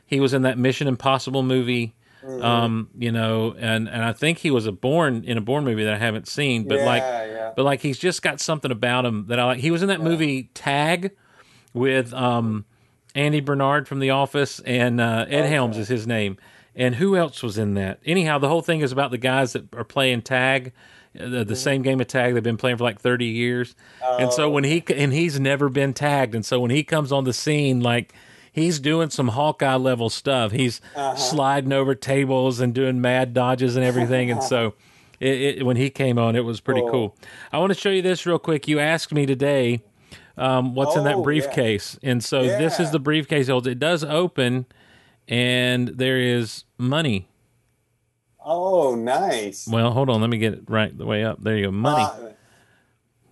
he 0.06 0.20
was 0.20 0.34
in 0.34 0.42
that 0.42 0.58
Mission 0.58 0.88
Impossible 0.88 1.42
movie, 1.42 1.94
Mm-hmm. 2.24 2.44
um, 2.44 2.88
you 2.96 3.10
know, 3.10 3.52
and 3.58 3.88
and 3.88 4.04
I 4.04 4.12
think 4.12 4.38
he 4.38 4.52
was 4.52 4.66
a 4.66 4.70
born 4.72 5.24
in 5.24 5.38
a 5.38 5.40
Bourne 5.40 5.64
movie 5.64 5.82
that 5.82 5.94
I 5.94 5.98
haven't 5.98 6.28
seen, 6.28 6.68
but 6.68 6.78
yeah, 6.78 6.86
like, 6.86 7.02
yeah. 7.02 7.52
but 7.56 7.64
like 7.64 7.80
he's 7.80 7.98
just 7.98 8.22
got 8.22 8.38
something 8.38 8.70
about 8.70 9.04
him 9.04 9.26
that 9.26 9.40
I 9.40 9.44
like. 9.44 9.58
He 9.58 9.72
was 9.72 9.82
in 9.82 9.88
that 9.88 10.00
movie 10.00 10.44
Tag 10.54 11.10
with 11.74 12.14
um, 12.14 12.64
Andy 13.14 13.40
Bernard 13.40 13.86
from 13.86 13.98
The 14.00 14.10
Office, 14.10 14.60
and 14.60 15.00
uh, 15.00 15.26
Ed 15.28 15.46
Helms 15.46 15.76
is 15.76 15.88
his 15.88 16.06
name. 16.06 16.36
And 16.74 16.94
who 16.94 17.16
else 17.16 17.42
was 17.42 17.58
in 17.58 17.74
that? 17.74 18.00
Anyhow, 18.06 18.38
the 18.38 18.48
whole 18.48 18.62
thing 18.62 18.80
is 18.80 18.92
about 18.92 19.10
the 19.10 19.18
guys 19.18 19.52
that 19.52 19.74
are 19.74 19.84
playing 19.84 20.22
tag, 20.22 20.72
uh, 21.20 21.28
the, 21.28 21.44
the 21.44 21.56
same 21.56 21.82
game 21.82 22.00
of 22.00 22.06
tag 22.06 22.32
they've 22.32 22.42
been 22.42 22.56
playing 22.56 22.78
for 22.78 22.84
like 22.84 22.98
thirty 23.00 23.26
years. 23.26 23.74
And 24.18 24.32
so 24.32 24.48
when 24.48 24.64
he 24.64 24.82
and 24.94 25.12
he's 25.12 25.38
never 25.38 25.68
been 25.68 25.92
tagged, 25.92 26.34
and 26.34 26.46
so 26.46 26.60
when 26.60 26.70
he 26.70 26.82
comes 26.82 27.12
on 27.12 27.24
the 27.24 27.34
scene, 27.34 27.80
like 27.80 28.14
he's 28.52 28.78
doing 28.78 29.10
some 29.10 29.28
Hawkeye 29.28 29.76
level 29.76 30.08
stuff. 30.08 30.52
He's 30.52 30.80
sliding 31.16 31.72
over 31.72 31.94
tables 31.94 32.60
and 32.60 32.74
doing 32.74 33.00
mad 33.00 33.34
dodges 33.34 33.76
and 33.76 33.84
everything. 33.84 34.30
and 34.30 34.42
so 34.42 34.74
it, 35.20 35.58
it, 35.58 35.66
when 35.66 35.76
he 35.76 35.90
came 35.90 36.18
on, 36.18 36.36
it 36.36 36.44
was 36.44 36.60
pretty 36.60 36.82
cool. 36.90 37.16
I 37.52 37.58
want 37.58 37.72
to 37.72 37.78
show 37.78 37.90
you 37.90 38.02
this 38.02 38.24
real 38.26 38.38
quick. 38.38 38.66
You 38.68 38.78
asked 38.78 39.12
me 39.12 39.26
today 39.26 39.82
um, 40.36 40.74
what's 40.74 40.94
in 40.94 41.00
Oh, 41.00 41.04
that 41.04 41.16
yeah. 41.18 41.22
briefcase, 41.22 41.98
and 42.02 42.22
so 42.24 42.42
this 42.42 42.80
is 42.80 42.90
the 42.90 42.98
briefcase. 42.98 43.48
it 43.48 43.52
holds. 43.52 43.66
It 43.66 43.78
does 43.78 44.02
open, 44.04 44.66
and 45.28 45.88
there 45.88 46.18
is 46.18 46.64
money. 46.78 47.28
Oh, 48.44 48.94
nice. 48.96 49.68
Well, 49.68 49.92
hold 49.92 50.10
on. 50.10 50.20
Let 50.20 50.28
me 50.30 50.38
get 50.38 50.52
it 50.54 50.62
right 50.68 50.96
the 50.96 51.06
way 51.06 51.24
up. 51.24 51.42
There 51.42 51.56
you 51.56 51.66
go. 51.66 51.70
Money. 51.70 52.02
Uh, 52.02 52.30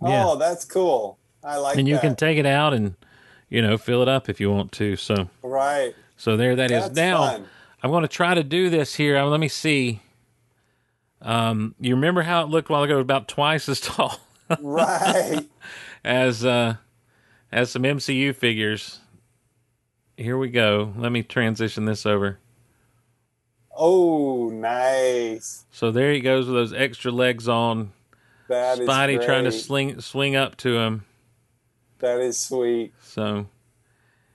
Yeah. 0.08 0.24
Oh, 0.26 0.36
that's 0.36 0.64
cool. 0.64 1.18
I 1.42 1.56
like 1.56 1.76
and 1.76 1.88
you 1.88 1.94
that. 1.94 2.00
can 2.02 2.16
take 2.16 2.38
it 2.38 2.46
out 2.46 2.74
and 2.74 2.94
you 3.48 3.60
know 3.62 3.76
fill 3.78 4.02
it 4.02 4.08
up 4.08 4.28
if 4.28 4.38
you 4.40 4.50
want 4.50 4.70
to. 4.72 4.94
So 4.96 5.28
right. 5.42 5.94
so 6.16 6.36
there 6.36 6.54
that 6.56 6.70
is. 6.70 6.82
That's 6.84 6.94
now 6.96 7.18
fun. 7.26 7.46
I'm 7.82 7.90
going 7.90 8.02
to 8.02 8.08
try 8.08 8.34
to 8.34 8.44
do 8.44 8.68
this 8.70 8.94
here. 8.96 9.16
Uh, 9.18 9.24
Let 9.24 9.40
me 9.40 9.48
see. 9.48 10.00
Um, 11.22 11.74
you 11.80 11.94
remember 11.94 12.22
how 12.22 12.42
it 12.42 12.48
looked 12.48 12.68
a 12.70 12.72
while 12.72 12.82
ago? 12.82 12.98
About 12.98 13.26
twice 13.28 13.68
as 13.68 13.80
tall 13.80 14.20
Right. 14.60 15.48
as 16.04 16.44
uh, 16.44 16.76
as 17.52 17.70
some 17.70 17.82
MCU 17.82 18.34
figures. 18.34 19.00
Here 20.16 20.36
we 20.36 20.50
go. 20.50 20.92
Let 20.96 21.12
me 21.12 21.22
transition 21.22 21.84
this 21.86 22.04
over. 22.06 22.38
oh, 23.76 24.50
nice. 24.50 25.64
So 25.72 25.90
there 25.90 26.12
he 26.12 26.20
goes 26.20 26.46
with 26.46 26.54
those 26.54 26.72
extra 26.72 27.10
legs 27.10 27.48
on. 27.48 27.92
That 28.48 28.78
is 28.80 28.88
Spidey 28.88 29.24
trying 29.24 29.44
to 29.44 29.52
sling 29.52 30.00
swing 30.00 30.36
up 30.36 30.56
to 30.58 30.76
him. 30.78 31.04
That 32.00 32.20
is 32.20 32.36
sweet. 32.38 32.92
So, 33.02 33.46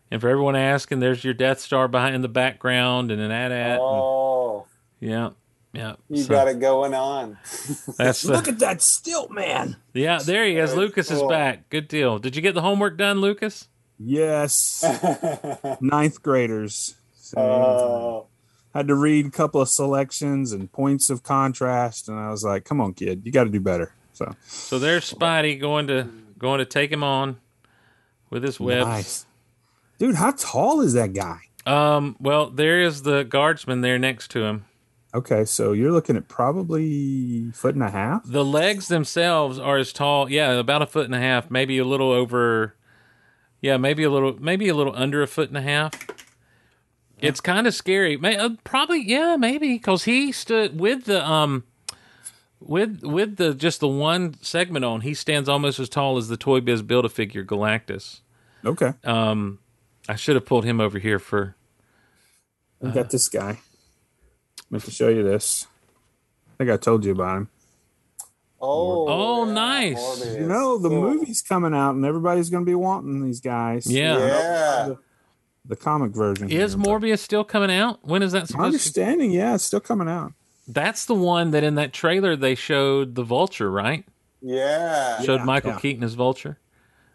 and 0.09 0.21
for 0.21 0.29
everyone 0.29 0.55
asking, 0.55 0.99
there's 0.99 1.23
your 1.23 1.33
Death 1.33 1.59
Star 1.59 1.87
behind 1.87 2.15
in 2.15 2.21
the 2.21 2.27
background 2.29 3.11
and 3.11 3.21
an 3.21 3.31
AT-AT. 3.31 3.79
Oh, 3.81 4.65
and- 5.01 5.09
yeah, 5.09 5.29
yeah. 5.75 5.95
you 6.09 6.23
So 6.23 6.29
got 6.29 6.47
it 6.47 6.59
going 6.59 6.93
on. 6.93 7.37
That's 7.97 8.21
the, 8.23 8.33
Look 8.33 8.47
at 8.47 8.59
that 8.59 8.81
Stilt-Man. 8.81 9.75
yeah. 9.93 10.19
There 10.23 10.45
he 10.45 10.57
is. 10.57 10.71
Very 10.73 10.85
Lucas 10.87 11.11
is 11.11 11.21
back. 11.23 11.69
Good 11.69 11.87
deal. 11.87 12.17
Did 12.19 12.35
you 12.35 12.41
get 12.41 12.53
the 12.55 12.61
homework 12.61 12.97
done, 12.97 13.21
Lucas? 13.21 13.67
Yes. 13.99 14.83
Ninth 15.81 16.21
graders. 16.21 16.95
So, 17.15 17.39
Oh, 17.39 18.27
had 18.73 18.87
to 18.89 18.95
read 18.95 19.25
a 19.25 19.31
couple 19.31 19.61
of 19.61 19.69
selections 19.69 20.51
and 20.51 20.71
points 20.71 21.09
of 21.09 21.23
contrast, 21.23 22.07
and 22.09 22.19
I 22.19 22.29
was 22.29 22.43
like, 22.43 22.65
"Come 22.65 22.81
on, 22.81 22.93
kid, 22.93 23.21
you 23.25 23.31
got 23.31 23.45
to 23.45 23.49
do 23.49 23.59
better." 23.61 23.93
So 24.13 24.35
So 24.45 24.77
there's 24.79 25.11
Spidey 25.11 25.59
going 25.59 25.87
to 25.87 26.07
going 26.37 26.59
to 26.59 26.65
take 26.65 26.91
him 26.91 27.03
on 27.03 27.37
with 28.29 28.43
his 28.43 28.59
webs. 28.59 28.85
nice, 28.85 29.25
dude. 29.97 30.15
How 30.15 30.31
tall 30.31 30.81
is 30.81 30.93
that 30.93 31.13
guy? 31.13 31.39
Um. 31.65 32.15
Well, 32.19 32.49
there 32.49 32.81
is 32.81 33.01
the 33.03 33.23
guardsman 33.23 33.81
there 33.81 33.97
next 33.97 34.29
to 34.31 34.43
him. 34.43 34.65
Okay, 35.15 35.45
so 35.45 35.71
you're 35.71 35.93
looking 35.93 36.17
at 36.17 36.27
probably 36.27 37.49
foot 37.53 37.73
and 37.73 37.83
a 37.83 37.89
half. 37.89 38.23
The 38.25 38.43
legs 38.43 38.89
themselves 38.89 39.57
are 39.57 39.77
as 39.77 39.93
tall. 39.93 40.29
Yeah, 40.29 40.51
about 40.51 40.81
a 40.81 40.85
foot 40.85 41.05
and 41.05 41.15
a 41.15 41.19
half, 41.19 41.49
maybe 41.49 41.77
a 41.77 41.85
little 41.85 42.11
over. 42.11 42.75
Yeah, 43.61 43.77
maybe 43.77 44.03
a 44.03 44.09
little, 44.09 44.35
maybe 44.41 44.67
a 44.67 44.73
little 44.75 44.93
under 44.93 45.23
a 45.23 45.27
foot 45.27 45.47
and 45.47 45.57
a 45.57 45.61
half. 45.61 45.93
It's 47.21 47.39
kind 47.39 47.65
of 47.65 47.73
scary. 47.73 48.17
May, 48.17 48.35
uh, 48.35 48.49
probably, 48.65 49.01
yeah, 49.07 49.37
maybe 49.37 49.69
because 49.69 50.03
he 50.03 50.33
stood 50.33 50.77
with 50.77 51.05
the 51.05 51.25
um, 51.25 51.63
with 52.59 53.01
with 53.01 53.37
the 53.37 53.53
just 53.53 53.79
the 53.79 53.87
one 53.87 54.35
segment 54.41 54.83
on. 54.83 54.99
He 55.01 55.13
stands 55.13 55.47
almost 55.47 55.79
as 55.79 55.87
tall 55.87 56.17
as 56.17 56.27
the 56.27 56.35
Toy 56.35 56.59
Biz 56.59 56.81
Build 56.81 57.05
a 57.05 57.09
Figure 57.09 57.45
Galactus. 57.45 58.19
Okay, 58.65 58.91
Um, 59.05 59.59
I 60.09 60.15
should 60.15 60.35
have 60.35 60.45
pulled 60.45 60.65
him 60.65 60.81
over 60.81 60.99
here 60.99 61.19
for. 61.19 61.55
we 62.81 62.91
got 62.91 63.11
this 63.11 63.29
guy. 63.29 63.59
I'm 64.75 64.81
to 64.81 64.91
show 64.91 65.09
you 65.09 65.23
this. 65.23 65.67
I 66.53 66.57
think 66.57 66.71
I 66.71 66.77
told 66.77 67.05
you 67.05 67.11
about 67.11 67.37
him. 67.37 67.49
oh, 68.61 69.05
Oh, 69.07 69.45
yeah, 69.45 69.53
nice. 69.53 69.99
Morbius. 69.99 70.39
You 70.39 70.47
know, 70.47 70.77
the 70.77 70.89
Cool. 70.89 71.01
movie's 71.01 71.41
coming 71.41 71.73
out, 71.73 71.95
and 71.95 72.05
everybody's 72.05 72.49
going 72.49 72.63
to 72.65 72.69
be 72.69 72.75
wanting 72.75 73.23
these 73.23 73.39
guys. 73.41 73.85
Yeah. 73.87 74.17
Yeah. 74.17 74.93
the 75.67 75.75
comic 75.75 76.11
version. 76.11 76.49
Is 76.49 76.73
here. 76.73 76.81
Morbius 76.83 77.19
still 77.19 77.43
coming 77.43 77.71
out? 77.71 77.99
When 78.05 78.21
is 78.21 78.33
that 78.33 78.41
My 78.41 78.45
supposed 78.45 78.59
to? 78.61 78.65
understanding, 78.67 79.31
yeah, 79.31 79.55
it's 79.55 79.63
still 79.63 79.79
coming 79.79 80.07
out. 80.07 80.33
That's 80.67 81.05
the 81.05 81.15
one 81.15 81.51
that 81.51 81.63
in 81.63 81.75
that 81.75 81.91
trailer 81.93 82.35
they 82.35 82.53
showed 82.55 83.15
the 83.15 83.23
Vulture, 83.23 83.69
right? 83.71 84.05
Yeah. 84.41 85.21
showed 85.21 85.39
Yeah, 85.39 85.43
Michael 85.45 85.71
yeah. 85.71 85.79
Keaton 85.79 86.03
as 86.03 86.13
Vulture. 86.13 86.59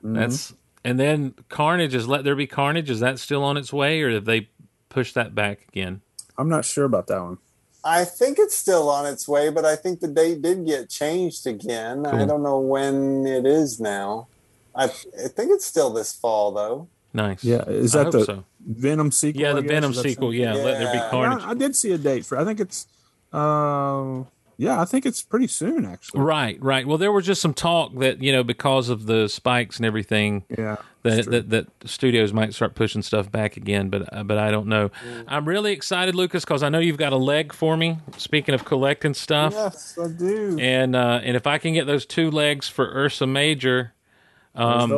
Mm-hmm. 0.05 0.15
That's 0.15 0.53
and 0.85 0.99
then 0.99 1.35
Carnage 1.49 1.95
is 1.95 2.09
Let 2.09 2.25
There 2.25 2.35
Be 2.35 2.47
Carnage. 2.47 2.91
Is 2.91 3.01
that 3.01 3.19
still 3.21 3.45
on 3.45 3.57
its 3.57 3.73
way, 3.73 4.01
or 4.03 4.11
have 4.13 4.25
they 4.25 4.49
pushed 4.89 5.15
that 5.15 5.35
back 5.35 5.67
again? 5.69 6.01
I'm 6.39 6.49
not 6.49 6.65
sure 6.65 6.85
about 6.85 7.07
that 7.09 7.21
one. 7.23 7.39
I 7.83 8.05
think 8.05 8.39
it's 8.39 8.57
still 8.57 8.91
on 8.91 9.07
its 9.07 9.27
way, 9.27 9.51
but 9.51 9.65
I 9.65 9.77
think 9.77 10.01
the 10.01 10.09
date 10.09 10.43
did 10.43 10.67
get 10.67 10.91
changed 10.91 11.47
again. 11.47 12.07
I 12.07 12.25
don't 12.27 12.43
know 12.43 12.59
when 12.59 13.27
it 13.27 13.47
is 13.47 13.81
now. 13.81 14.29
I, 14.75 14.85
I 14.85 14.89
think 14.89 15.51
it's 15.51 15.65
still 15.65 15.91
this 15.91 16.15
fall, 16.15 16.53
though. 16.53 16.89
Nice. 17.13 17.43
Yeah, 17.43 17.65
is 17.65 17.97
I 17.97 18.05
that 18.05 18.05
hope 18.05 18.13
the 18.13 18.25
so. 18.25 18.45
Venom 18.61 19.11
sequel? 19.11 19.41
Yeah, 19.41 19.53
the? 19.55 19.63
Venom 19.63 19.95
sequel. 19.95 20.29
something? 20.29 20.41
Yeah, 20.41 20.55
Let 20.55 20.79
There 20.79 20.93
Be 20.93 20.99
Carnage. 21.11 21.43
Yeah, 21.43 21.51
I 21.51 21.55
did 21.55 21.75
see 21.75 21.93
a 21.93 21.99
date 21.99 22.25
for. 22.25 22.39
I 22.39 22.45
think 22.45 22.61
it's. 22.61 22.87
Uh, 23.33 24.25
yeah, 24.61 24.79
I 24.79 24.85
think 24.85 25.07
it's 25.07 25.23
pretty 25.23 25.47
soon 25.47 25.87
actually. 25.87 26.21
Right, 26.21 26.63
right. 26.63 26.87
Well, 26.87 26.99
there 26.99 27.11
was 27.11 27.25
just 27.25 27.41
some 27.41 27.55
talk 27.55 27.99
that 27.99 28.23
you 28.23 28.31
know 28.31 28.45
because 28.45 28.91
of 28.91 29.07
the 29.07 29.27
spikes 29.27 29.79
and 29.79 29.87
everything 29.87 30.45
Yeah, 30.51 30.77
that 31.03 31.25
that, 31.31 31.49
that 31.49 31.67
studios 31.87 32.35
might 32.35 32.53
start 32.53 32.75
pushing 32.75 33.01
stuff 33.01 33.33
back 33.33 33.57
again, 33.57 33.89
but 33.89 34.13
uh, 34.13 34.23
but 34.23 34.37
I 34.37 34.51
don't 34.51 34.67
know. 34.67 34.91
I'm 35.27 35.49
really 35.49 35.73
excited, 35.73 36.15
Lucas, 36.15 36.45
because 36.45 36.63
I 36.63 36.69
know 36.69 36.79
you've 36.79 36.99
got 36.99 37.15
a 37.15 37.17
leg 37.17 37.55
for 37.55 37.75
me. 37.75 38.01
Speaking 38.19 38.55
of 38.55 38.67
collecting 38.67 39.15
stuff, 39.15 39.55
yes, 39.55 39.99
I 39.99 40.09
do. 40.09 40.59
and 40.61 40.95
uh, 40.95 41.21
and 41.23 41.39
if 41.39 41.47
I 41.47 41.57
can 41.57 41.73
get 41.73 41.87
those 41.87 42.05
two 42.05 42.31
legs 42.31 42.69
for 42.69 42.85
Ursa 42.85 43.27
Major, 43.27 43.95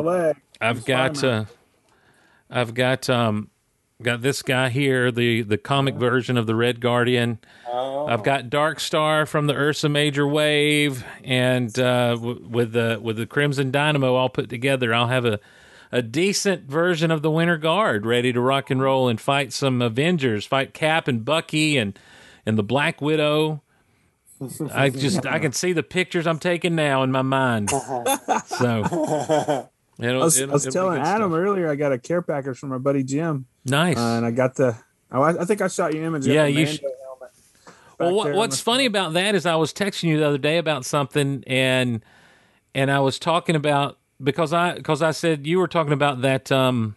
leg. 0.01 0.35
I've 0.59 0.83
got 0.83 1.23
uh, 1.23 1.45
I've 2.49 2.73
got 2.73 3.09
um 3.09 3.49
got 4.01 4.21
this 4.21 4.41
guy 4.41 4.69
here, 4.69 5.11
the 5.11 5.41
the 5.41 5.57
comic 5.57 5.95
version 5.95 6.37
of 6.37 6.47
the 6.47 6.55
Red 6.55 6.79
Guardian. 6.81 7.39
I've 7.73 8.23
got 8.23 8.49
Dark 8.49 8.79
Star 8.79 9.25
from 9.25 9.47
the 9.47 9.55
Ursa 9.55 9.89
Major 9.89 10.27
wave, 10.27 11.03
and 11.23 11.77
uh, 11.79 12.15
w- 12.15 12.45
with 12.47 12.73
the 12.73 12.99
with 13.01 13.17
the 13.17 13.25
Crimson 13.25 13.71
Dynamo 13.71 14.15
all 14.15 14.29
put 14.29 14.49
together, 14.49 14.93
I'll 14.93 15.07
have 15.07 15.25
a 15.25 15.39
a 15.91 16.01
decent 16.01 16.63
version 16.63 17.11
of 17.11 17.21
the 17.21 17.29
Winter 17.31 17.57
Guard 17.57 18.05
ready 18.05 18.33
to 18.33 18.41
rock 18.41 18.69
and 18.71 18.81
roll 18.81 19.07
and 19.07 19.21
fight 19.21 19.53
some 19.53 19.81
Avengers, 19.81 20.45
fight 20.45 20.73
Cap 20.73 21.07
and 21.07 21.23
Bucky 21.23 21.77
and 21.77 21.97
and 22.45 22.57
the 22.57 22.63
Black 22.63 23.01
Widow. 23.01 23.61
I 24.73 24.89
just 24.89 25.25
I 25.25 25.39
can 25.39 25.53
see 25.53 25.71
the 25.73 25.83
pictures 25.83 26.27
I'm 26.27 26.39
taking 26.39 26.75
now 26.75 27.03
in 27.03 27.11
my 27.11 27.21
mind. 27.21 27.71
So 28.45 28.81
it'll, 29.99 30.21
I 30.21 30.23
was, 30.25 30.37
it'll- 30.37 30.51
I 30.51 30.53
was 30.53 30.65
it'll 30.67 30.73
telling 30.73 31.01
Adam 31.01 31.31
stuff. 31.31 31.39
earlier 31.39 31.69
I 31.69 31.75
got 31.75 31.91
a 31.93 31.97
care 31.99 32.21
package 32.21 32.57
from 32.57 32.69
my 32.69 32.77
buddy 32.77 33.03
Jim, 33.03 33.45
Nice. 33.65 33.97
uh, 33.97 34.17
and 34.17 34.25
I 34.25 34.31
got 34.31 34.55
the. 34.55 34.75
Oh, 35.11 35.21
I, 35.21 35.41
I 35.41 35.45
think 35.45 35.61
I 35.61 35.67
shot 35.67 35.93
you 35.93 35.99
an 36.01 36.07
image. 36.07 36.25
Yeah, 36.25 36.45
you 36.45 36.65
sh- 36.65 36.79
well, 37.99 38.13
what, 38.15 38.33
what's 38.33 38.59
funny 38.59 38.85
about 38.85 39.13
that 39.13 39.35
is 39.35 39.45
I 39.45 39.55
was 39.55 39.71
texting 39.73 40.09
you 40.09 40.17
the 40.17 40.27
other 40.27 40.37
day 40.37 40.57
about 40.57 40.85
something, 40.85 41.43
and 41.47 42.03
and 42.73 42.91
I 42.91 42.99
was 42.99 43.19
talking 43.19 43.55
about 43.55 43.99
because 44.21 44.51
I 44.53 44.73
because 44.75 45.01
I 45.01 45.11
said 45.11 45.45
you 45.45 45.59
were 45.59 45.67
talking 45.67 45.93
about 45.93 46.21
that 46.21 46.51
um 46.51 46.95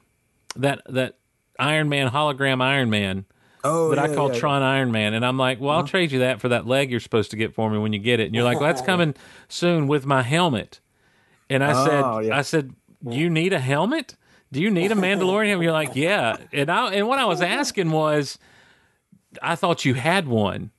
that 0.57 0.81
that 0.89 1.17
Iron 1.59 1.89
Man 1.89 2.11
hologram 2.11 2.63
Iron 2.63 2.91
Man 2.91 3.27
Oh, 3.63 3.91
that 3.91 3.99
I 3.99 4.15
call 4.15 4.29
yeah, 4.33 4.39
Tron 4.39 4.63
Iron 4.63 4.93
Man, 4.93 5.13
and 5.13 5.25
I'm 5.27 5.37
like, 5.37 5.61
well, 5.61 5.71
I'll 5.77 5.85
trade 5.85 6.13
you 6.13 6.21
that 6.21 6.41
for 6.41 6.49
that 6.49 6.67
leg 6.67 6.91
you're 6.91 7.01
supposed 7.01 7.31
to 7.33 7.37
get 7.37 7.53
for 7.53 7.69
me 7.69 7.79
when 7.79 7.93
you 7.93 7.99
get 7.99 8.21
it. 8.21 8.27
And 8.27 8.35
you're 8.35 8.45
like, 8.45 8.61
well, 8.61 8.69
that's 8.69 8.83
coming 8.87 9.15
soon 9.49 9.89
with 9.89 10.07
my 10.07 10.23
helmet. 10.23 10.79
And 11.51 11.65
I 11.65 11.73
Oh, 11.73 11.85
said, 11.85 12.27
yeah. 12.27 12.39
I 12.39 12.43
said, 12.43 12.75
you 13.09 13.29
need 13.29 13.53
a 13.53 13.59
helmet? 13.59 14.15
Do 14.52 14.60
you 14.60 14.70
need 14.70 14.93
a 14.93 14.94
Mandalorian? 14.94 15.48
helmet? 15.48 15.64
You're 15.64 15.73
like, 15.73 15.97
yeah. 15.97 16.36
And 16.52 16.70
I 16.70 16.94
and 16.94 17.09
what 17.09 17.18
I 17.18 17.24
was 17.24 17.43
asking 17.43 17.90
was, 17.90 18.39
I 19.43 19.56
thought 19.56 19.85
you 19.85 19.94
had 19.94 20.28
one. 20.28 20.70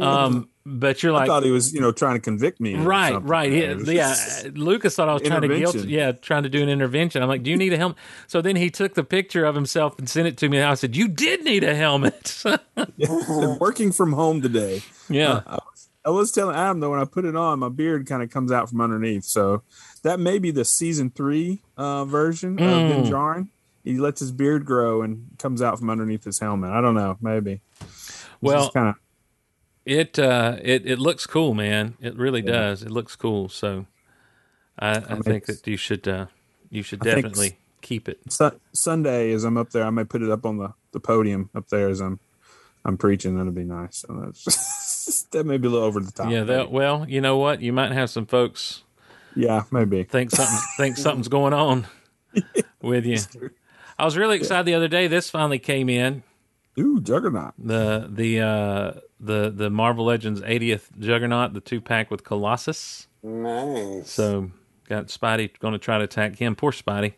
Um, 0.00 0.48
but 0.64 1.02
you're 1.02 1.12
like, 1.12 1.24
I 1.24 1.26
thought 1.26 1.42
he 1.42 1.50
was, 1.50 1.72
you 1.72 1.80
know, 1.80 1.92
trying 1.92 2.14
to 2.14 2.20
convict 2.20 2.60
me. 2.60 2.74
Right, 2.74 3.16
right. 3.22 3.50
Yeah, 3.50 3.74
yeah. 3.78 4.14
Lucas 4.54 4.94
thought 4.94 5.08
I 5.08 5.14
was 5.14 5.22
trying 5.22 5.42
to 5.42 5.48
guilt, 5.48 5.76
yeah, 5.76 6.12
trying 6.12 6.44
to 6.44 6.48
do 6.48 6.62
an 6.62 6.68
intervention. 6.68 7.22
I'm 7.22 7.28
like, 7.28 7.42
do 7.42 7.50
you 7.50 7.56
need 7.56 7.72
a 7.72 7.76
helmet? 7.76 7.98
So 8.26 8.40
then 8.40 8.56
he 8.56 8.70
took 8.70 8.94
the 8.94 9.04
picture 9.04 9.44
of 9.44 9.54
himself 9.54 9.98
and 9.98 10.08
sent 10.08 10.28
it 10.28 10.36
to 10.38 10.48
me, 10.48 10.58
and 10.58 10.66
I 10.66 10.74
said, 10.74 10.96
you 10.96 11.08
did 11.08 11.44
need 11.44 11.64
a 11.64 11.74
helmet. 11.74 12.44
working 13.60 13.92
from 13.92 14.12
home 14.12 14.42
today. 14.42 14.82
yeah, 15.08 15.42
I 15.46 15.54
was, 15.54 15.88
I 16.04 16.10
was 16.10 16.32
telling 16.32 16.56
Adam 16.56 16.80
though 16.80 16.90
when 16.90 17.00
I 17.00 17.04
put 17.04 17.24
it 17.24 17.36
on, 17.36 17.58
my 17.58 17.68
beard 17.68 18.06
kind 18.06 18.22
of 18.22 18.30
comes 18.30 18.52
out 18.52 18.70
from 18.70 18.80
underneath. 18.80 19.24
So 19.24 19.62
that 20.02 20.18
may 20.20 20.38
be 20.38 20.50
the 20.50 20.64
season 20.64 21.10
three 21.10 21.62
uh, 21.76 22.04
version 22.04 22.58
of 22.58 22.64
Mm. 22.64 22.88
Din 22.88 23.04
Djarin. 23.12 23.48
He 23.84 23.98
lets 23.98 24.20
his 24.20 24.30
beard 24.32 24.64
grow 24.66 25.00
and 25.02 25.26
comes 25.38 25.62
out 25.62 25.78
from 25.78 25.88
underneath 25.90 26.24
his 26.24 26.38
helmet. 26.38 26.70
I 26.70 26.80
don't 26.80 26.94
know, 26.94 27.16
maybe. 27.20 27.60
well, 28.40 28.70
kind 28.70 28.88
of 28.90 28.94
it 29.86 30.18
uh, 30.18 30.56
it 30.62 30.86
it 30.86 30.98
looks 30.98 31.26
cool, 31.26 31.54
man. 31.54 31.94
It 32.00 32.16
really 32.16 32.42
does. 32.42 32.82
It 32.82 32.90
looks 32.90 33.16
cool. 33.16 33.48
So 33.48 33.86
I, 34.78 34.96
I 34.96 35.14
mean, 35.14 35.22
think 35.22 35.46
that 35.46 35.66
you 35.66 35.76
should 35.78 36.06
uh, 36.06 36.26
you 36.68 36.82
should 36.82 37.00
I 37.06 37.14
definitely 37.14 37.58
keep 37.80 38.08
it. 38.08 38.20
Su- 38.28 38.60
Sunday 38.72 39.32
as 39.32 39.44
I'm 39.44 39.56
up 39.56 39.70
there, 39.70 39.84
I 39.84 39.90
may 39.90 40.04
put 40.04 40.20
it 40.22 40.30
up 40.30 40.44
on 40.44 40.58
the, 40.58 40.74
the 40.92 41.00
podium 41.00 41.48
up 41.54 41.68
there 41.68 41.88
as 41.88 42.00
I'm 42.00 42.20
I'm 42.84 42.98
preaching. 42.98 43.36
That'd 43.38 43.54
be 43.54 43.64
nice. 43.64 44.04
So 44.06 44.22
that's, 44.24 45.22
that 45.32 45.44
may 45.44 45.56
be 45.56 45.66
a 45.68 45.70
little 45.70 45.86
over 45.86 46.00
the 46.00 46.12
top. 46.12 46.30
Yeah, 46.30 46.44
that, 46.44 46.70
well, 46.70 47.06
you 47.08 47.20
know 47.22 47.38
what? 47.38 47.62
You 47.62 47.72
might 47.72 47.92
have 47.92 48.10
some 48.10 48.26
folks 48.26 48.82
yeah, 49.34 49.64
maybe. 49.70 50.04
think 50.04 50.30
something 50.30 50.58
think 50.76 50.96
something's 50.96 51.28
going 51.28 51.52
on 51.52 51.86
with 52.82 53.04
you. 53.06 53.18
I 53.98 54.04
was 54.04 54.16
really 54.16 54.36
excited 54.36 54.66
the 54.66 54.74
other 54.74 54.88
day. 54.88 55.06
This 55.06 55.30
finally 55.30 55.58
came 55.58 55.88
in. 55.88 56.22
Ooh, 56.78 57.00
Juggernaut. 57.00 57.54
the 57.58 58.08
the 58.10 58.40
uh 58.40 58.92
the 59.18 59.50
the 59.50 59.68
Marvel 59.70 60.06
Legends 60.06 60.40
80th 60.40 60.98
Juggernaut, 60.98 61.52
the 61.52 61.60
two 61.60 61.80
pack 61.80 62.10
with 62.10 62.24
Colossus. 62.24 63.08
Nice. 63.22 64.10
So 64.10 64.50
got 64.88 65.08
Spidey 65.08 65.58
going 65.58 65.72
to 65.72 65.78
try 65.78 65.98
to 65.98 66.04
attack 66.04 66.36
him. 66.36 66.56
Poor 66.56 66.72
Spidey. 66.72 67.14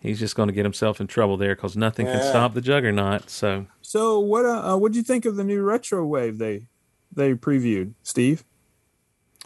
He's 0.00 0.20
just 0.20 0.36
going 0.36 0.46
to 0.46 0.52
get 0.52 0.64
himself 0.64 1.00
in 1.00 1.08
trouble 1.08 1.36
there 1.36 1.56
because 1.56 1.76
nothing 1.76 2.06
can 2.06 2.22
stop 2.22 2.54
the 2.54 2.60
Juggernaut. 2.60 3.28
So 3.28 3.66
So 3.82 4.20
what? 4.20 4.46
Uh, 4.46 4.72
uh, 4.72 4.76
what 4.76 4.92
do 4.92 4.98
you 4.98 5.04
think 5.04 5.24
of 5.24 5.36
the 5.36 5.44
new 5.44 5.60
retro 5.60 6.06
wave 6.06 6.38
they 6.38 6.68
they 7.12 7.34
previewed? 7.34 7.94
Steve, 8.02 8.44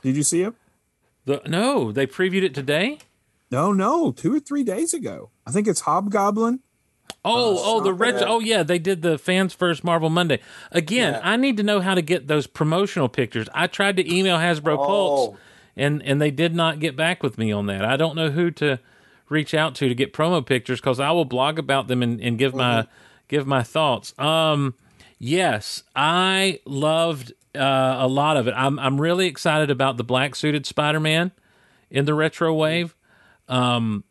did 0.03 0.15
you 0.15 0.23
see 0.23 0.43
it? 0.43 0.55
The 1.25 1.41
no, 1.47 1.93
they 1.93 2.07
previewed 2.07 2.43
it 2.43 2.55
today. 2.55 2.99
No, 3.51 3.73
no, 3.73 4.13
two 4.13 4.35
or 4.35 4.41
three 4.41 4.65
days 4.65 4.95
ago. 4.95 5.31
I 5.47 5.51
think 5.51 5.69
it's 5.69 5.81
Hobgoblin. 5.83 6.61
Oh, 7.25 7.59
oh, 7.63 7.81
the 7.81 7.91
stop 7.91 8.01
retro. 8.01 8.21
it. 8.21 8.29
Oh, 8.29 8.41
yeah, 8.41 8.63
they 8.65 8.79
did 8.79 9.03
the 9.03 9.17
fans 9.19 9.53
first 9.55 9.85
Marvel 9.85 10.11
Monday. 10.11 10.41
Again, 10.73 11.15
Yeah. 11.15 11.21
I 11.23 11.37
need 11.37 11.57
to 11.59 11.63
know 11.63 11.81
how 11.81 11.95
to 11.95 12.03
get 12.03 12.27
those 12.27 12.47
promotional 12.49 13.09
pictures. 13.09 13.49
I 13.55 13.67
tried 13.69 13.97
to 13.99 14.13
email 14.15 14.39
Hasbro 14.39 14.77
Pulse, 14.77 15.35
Oh. 15.35 15.37
and 15.77 16.03
and 16.03 16.21
they 16.21 16.31
did 16.31 16.55
not 16.55 16.81
get 16.81 16.97
back 16.97 17.23
with 17.23 17.39
me 17.39 17.53
on 17.53 17.67
that. 17.67 17.85
I 17.85 17.97
don't 17.97 18.17
know 18.17 18.31
who 18.31 18.51
to 18.53 18.81
reach 19.29 19.55
out 19.55 19.75
to 19.77 19.89
to 19.89 19.95
get 19.95 20.13
promo 20.13 20.45
pictures 20.45 20.81
because 20.81 20.99
I 20.99 21.11
will 21.13 21.25
blog 21.25 21.59
about 21.59 21.87
them 21.89 22.03
and, 22.03 22.21
and 22.21 22.39
give 22.39 22.55
my 22.55 22.87
give 23.29 23.47
my 23.47 23.63
thoughts. 23.63 24.19
Um, 24.19 24.75
yes, 25.19 25.85
I 25.95 26.59
loved 26.65 27.33
uh, 27.55 27.97
a 27.99 28.09
lot 28.09 28.37
of 28.37 28.47
it. 28.49 28.55
I'm 28.57 28.79
I'm 28.79 29.01
really 29.01 29.27
excited 29.27 29.71
about 29.71 29.97
the 29.97 30.05
black 30.05 30.35
suited 30.35 30.67
Spider 30.67 31.01
Man 31.01 31.33
in 31.91 32.05
the 32.05 32.15
retro 32.15 32.53
wave. 32.55 32.97
Um, 33.49 34.05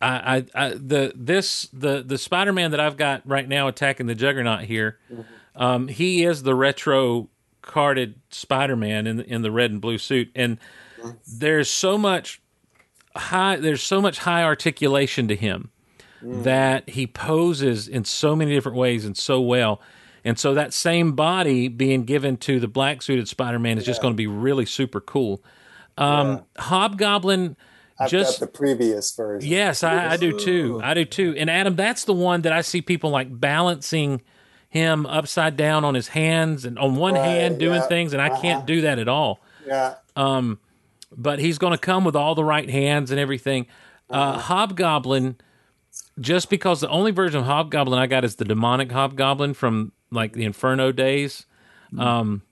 I, 0.00 0.36
I, 0.54 0.66
I 0.66 0.68
the 0.70 1.12
this 1.14 1.68
the 1.72 2.02
the 2.02 2.18
Spider 2.18 2.52
Man 2.52 2.70
that 2.72 2.80
I've 2.80 2.96
got 2.96 3.22
right 3.24 3.48
now 3.48 3.68
attacking 3.68 4.06
the 4.06 4.14
Juggernaut 4.14 4.62
here. 4.62 4.98
Um, 5.56 5.88
he 5.88 6.24
is 6.24 6.42
the 6.42 6.54
retro 6.54 7.28
carded 7.62 8.16
Spider 8.30 8.76
Man 8.76 9.06
in 9.06 9.20
in 9.20 9.42
the 9.42 9.50
red 9.50 9.70
and 9.70 9.80
blue 9.80 9.98
suit, 9.98 10.30
and 10.34 10.58
there's 11.26 11.70
so 11.70 11.96
much 11.98 12.40
high 13.16 13.56
there's 13.56 13.82
so 13.82 14.00
much 14.00 14.18
high 14.20 14.42
articulation 14.42 15.28
to 15.28 15.36
him 15.36 15.70
that 16.42 16.88
he 16.88 17.06
poses 17.06 17.86
in 17.86 18.04
so 18.04 18.34
many 18.34 18.52
different 18.54 18.78
ways 18.78 19.04
and 19.04 19.14
so 19.16 19.40
well. 19.40 19.80
And 20.24 20.38
so 20.38 20.54
that 20.54 20.72
same 20.72 21.12
body 21.12 21.68
being 21.68 22.04
given 22.04 22.36
to 22.38 22.58
the 22.58 22.68
black 22.68 23.02
suited 23.02 23.28
Spider 23.28 23.58
Man 23.58 23.76
is 23.78 23.84
just 23.84 24.00
going 24.00 24.14
to 24.14 24.16
be 24.16 24.26
really 24.26 24.64
super 24.66 25.00
cool. 25.00 25.42
Um, 25.98 26.44
Hobgoblin 26.58 27.56
I've 27.98 28.10
just 28.10 28.40
got 28.40 28.46
the 28.46 28.52
previous 28.58 29.14
version. 29.14 29.48
Yes, 29.48 29.84
I, 29.84 30.12
I 30.12 30.16
do 30.16 30.38
too. 30.38 30.80
I 30.82 30.94
do 30.94 31.04
too. 31.04 31.34
And 31.36 31.48
Adam, 31.48 31.76
that's 31.76 32.04
the 32.04 32.14
one 32.14 32.42
that 32.42 32.52
I 32.52 32.62
see 32.62 32.82
people 32.82 33.10
like 33.10 33.28
balancing 33.38 34.22
him 34.68 35.06
upside 35.06 35.56
down 35.56 35.84
on 35.84 35.94
his 35.94 36.08
hands 36.08 36.64
and 36.64 36.76
on 36.78 36.96
one 36.96 37.14
Right, 37.14 37.24
hand 37.24 37.60
doing 37.60 37.80
yeah. 37.80 37.86
things, 37.86 38.12
and 38.12 38.20
I 38.20 38.40
can't 38.40 38.66
do 38.66 38.80
that 38.80 38.98
at 38.98 39.06
all. 39.06 39.40
Yeah. 39.66 39.94
Um, 40.16 40.58
But 41.16 41.38
he's 41.38 41.58
going 41.58 41.72
to 41.72 41.78
come 41.78 42.02
with 42.02 42.16
all 42.16 42.34
the 42.34 42.42
right 42.42 42.68
hands 42.68 43.12
and 43.12 43.20
everything. 43.20 43.68
Uh, 44.10 44.38
Hobgoblin, 44.38 45.36
just 46.18 46.50
because 46.50 46.80
the 46.80 46.88
only 46.88 47.12
version 47.12 47.38
of 47.38 47.46
Hobgoblin 47.46 47.96
I 48.00 48.08
got 48.08 48.24
is 48.24 48.34
the 48.34 48.44
demonic 48.44 48.90
Hobgoblin 48.90 49.54
from 49.54 49.92
like 50.14 50.32
the 50.32 50.44
Inferno 50.44 50.92
days. 50.92 51.46
Um, 51.98 52.42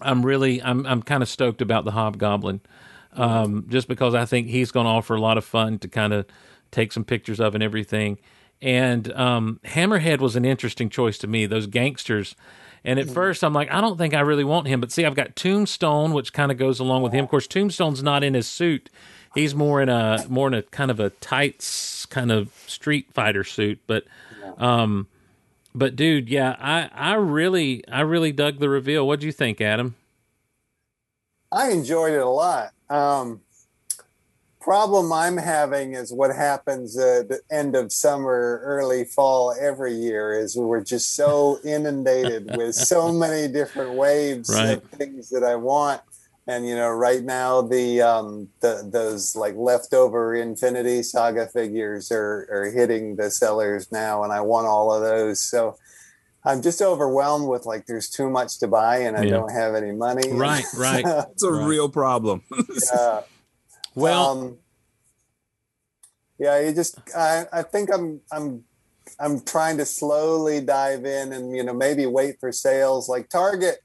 I'm 0.00 0.24
really, 0.24 0.62
I'm, 0.62 0.86
I'm 0.86 1.02
kind 1.02 1.22
of 1.22 1.28
stoked 1.28 1.60
about 1.60 1.84
the 1.84 1.92
Hobgoblin, 1.92 2.60
um, 3.12 3.66
just 3.68 3.88
because 3.88 4.14
I 4.14 4.24
think 4.24 4.48
he's 4.48 4.70
going 4.70 4.84
to 4.84 4.90
offer 4.90 5.14
a 5.14 5.20
lot 5.20 5.38
of 5.38 5.44
fun 5.44 5.78
to 5.80 5.88
kind 5.88 6.12
of 6.12 6.26
take 6.70 6.92
some 6.92 7.04
pictures 7.04 7.40
of 7.40 7.54
and 7.54 7.62
everything. 7.62 8.18
And 8.60 9.12
um, 9.12 9.60
Hammerhead 9.64 10.20
was 10.20 10.36
an 10.36 10.44
interesting 10.44 10.88
choice 10.88 11.18
to 11.18 11.26
me. 11.26 11.46
Those 11.46 11.66
gangsters. 11.66 12.34
And 12.84 12.98
at 12.98 13.08
first, 13.08 13.42
I'm 13.42 13.52
like, 13.52 13.70
I 13.70 13.80
don't 13.80 13.96
think 13.96 14.14
I 14.14 14.20
really 14.20 14.44
want 14.44 14.66
him. 14.66 14.80
But 14.80 14.92
see, 14.92 15.04
I've 15.04 15.14
got 15.14 15.36
Tombstone, 15.36 16.12
which 16.12 16.32
kind 16.32 16.52
of 16.52 16.58
goes 16.58 16.80
along 16.80 17.02
with 17.02 17.12
him. 17.12 17.24
Of 17.24 17.30
course, 17.30 17.46
Tombstone's 17.46 18.02
not 18.02 18.22
in 18.22 18.34
his 18.34 18.46
suit; 18.46 18.90
he's 19.34 19.54
more 19.54 19.80
in 19.80 19.88
a 19.88 20.24
more 20.28 20.48
in 20.48 20.54
a 20.54 20.62
kind 20.62 20.90
of 20.90 21.00
a 21.00 21.10
tights 21.10 22.04
kind 22.06 22.30
of 22.30 22.52
street 22.66 23.12
fighter 23.12 23.42
suit. 23.44 23.80
But, 23.86 24.04
um, 24.58 25.08
but 25.74 25.96
dude, 25.96 26.28
yeah, 26.28 26.56
I 26.58 26.90
I 26.94 27.14
really 27.14 27.86
I 27.88 28.00
really 28.02 28.32
dug 28.32 28.58
the 28.58 28.68
reveal. 28.68 29.06
What 29.06 29.20
do 29.20 29.26
you 29.26 29.32
think, 29.32 29.60
Adam? 29.60 29.96
I 31.52 31.70
enjoyed 31.70 32.12
it 32.12 32.20
a 32.20 32.28
lot. 32.28 32.72
Um, 32.90 33.40
problem 34.60 35.12
I'm 35.12 35.36
having 35.36 35.94
is 35.94 36.12
what 36.12 36.34
happens 36.34 36.98
at 36.98 37.28
the 37.28 37.40
end 37.50 37.76
of 37.76 37.92
summer, 37.92 38.60
early 38.64 39.04
fall 39.04 39.54
every 39.60 39.94
year 39.94 40.38
is 40.38 40.56
we're 40.56 40.82
just 40.82 41.14
so 41.14 41.58
inundated 41.64 42.46
with 42.56 42.74
so 42.74 43.12
many 43.12 43.52
different 43.52 43.94
waves 43.94 44.50
Right. 44.50 44.78
of 44.78 44.82
things 44.90 45.28
that 45.30 45.44
I 45.44 45.56
want. 45.56 46.00
And 46.46 46.66
you 46.66 46.74
know, 46.74 46.90
right 46.90 47.22
now 47.24 47.62
the 47.62 48.02
um, 48.02 48.48
the 48.60 48.86
those 48.90 49.34
like 49.34 49.54
leftover 49.56 50.34
Infinity 50.34 51.02
Saga 51.02 51.46
figures 51.46 52.12
are 52.12 52.46
are 52.52 52.70
hitting 52.70 53.16
the 53.16 53.30
sellers 53.30 53.90
now, 53.90 54.22
and 54.24 54.32
I 54.32 54.42
want 54.42 54.66
all 54.66 54.92
of 54.92 55.02
those. 55.02 55.40
So 55.40 55.78
I'm 56.44 56.60
just 56.60 56.82
overwhelmed 56.82 57.48
with 57.48 57.64
like 57.64 57.86
there's 57.86 58.10
too 58.10 58.28
much 58.28 58.58
to 58.58 58.68
buy, 58.68 58.98
and 58.98 59.16
I 59.16 59.24
Yeah. 59.24 59.30
don't 59.30 59.52
have 59.52 59.74
any 59.74 59.92
money. 59.92 60.30
Right, 60.30 60.66
right. 60.76 61.06
It's 61.32 61.42
a 61.42 61.52
real 61.52 61.88
problem. 61.88 62.42
Yeah. 62.92 63.20
Well, 63.94 64.30
um, 64.30 64.58
yeah, 66.38 66.60
you 66.60 66.74
just 66.74 66.98
I, 67.16 67.46
I 67.52 67.62
think 67.62 67.90
I'm 67.92 68.20
I'm 68.32 68.64
I'm 69.18 69.40
trying 69.44 69.78
to 69.78 69.84
slowly 69.86 70.60
dive 70.60 71.04
in 71.04 71.32
and 71.32 71.56
you 71.56 71.62
know 71.62 71.74
maybe 71.74 72.06
wait 72.06 72.36
for 72.40 72.52
sales 72.52 73.08
like 73.08 73.28
Target. 73.28 73.78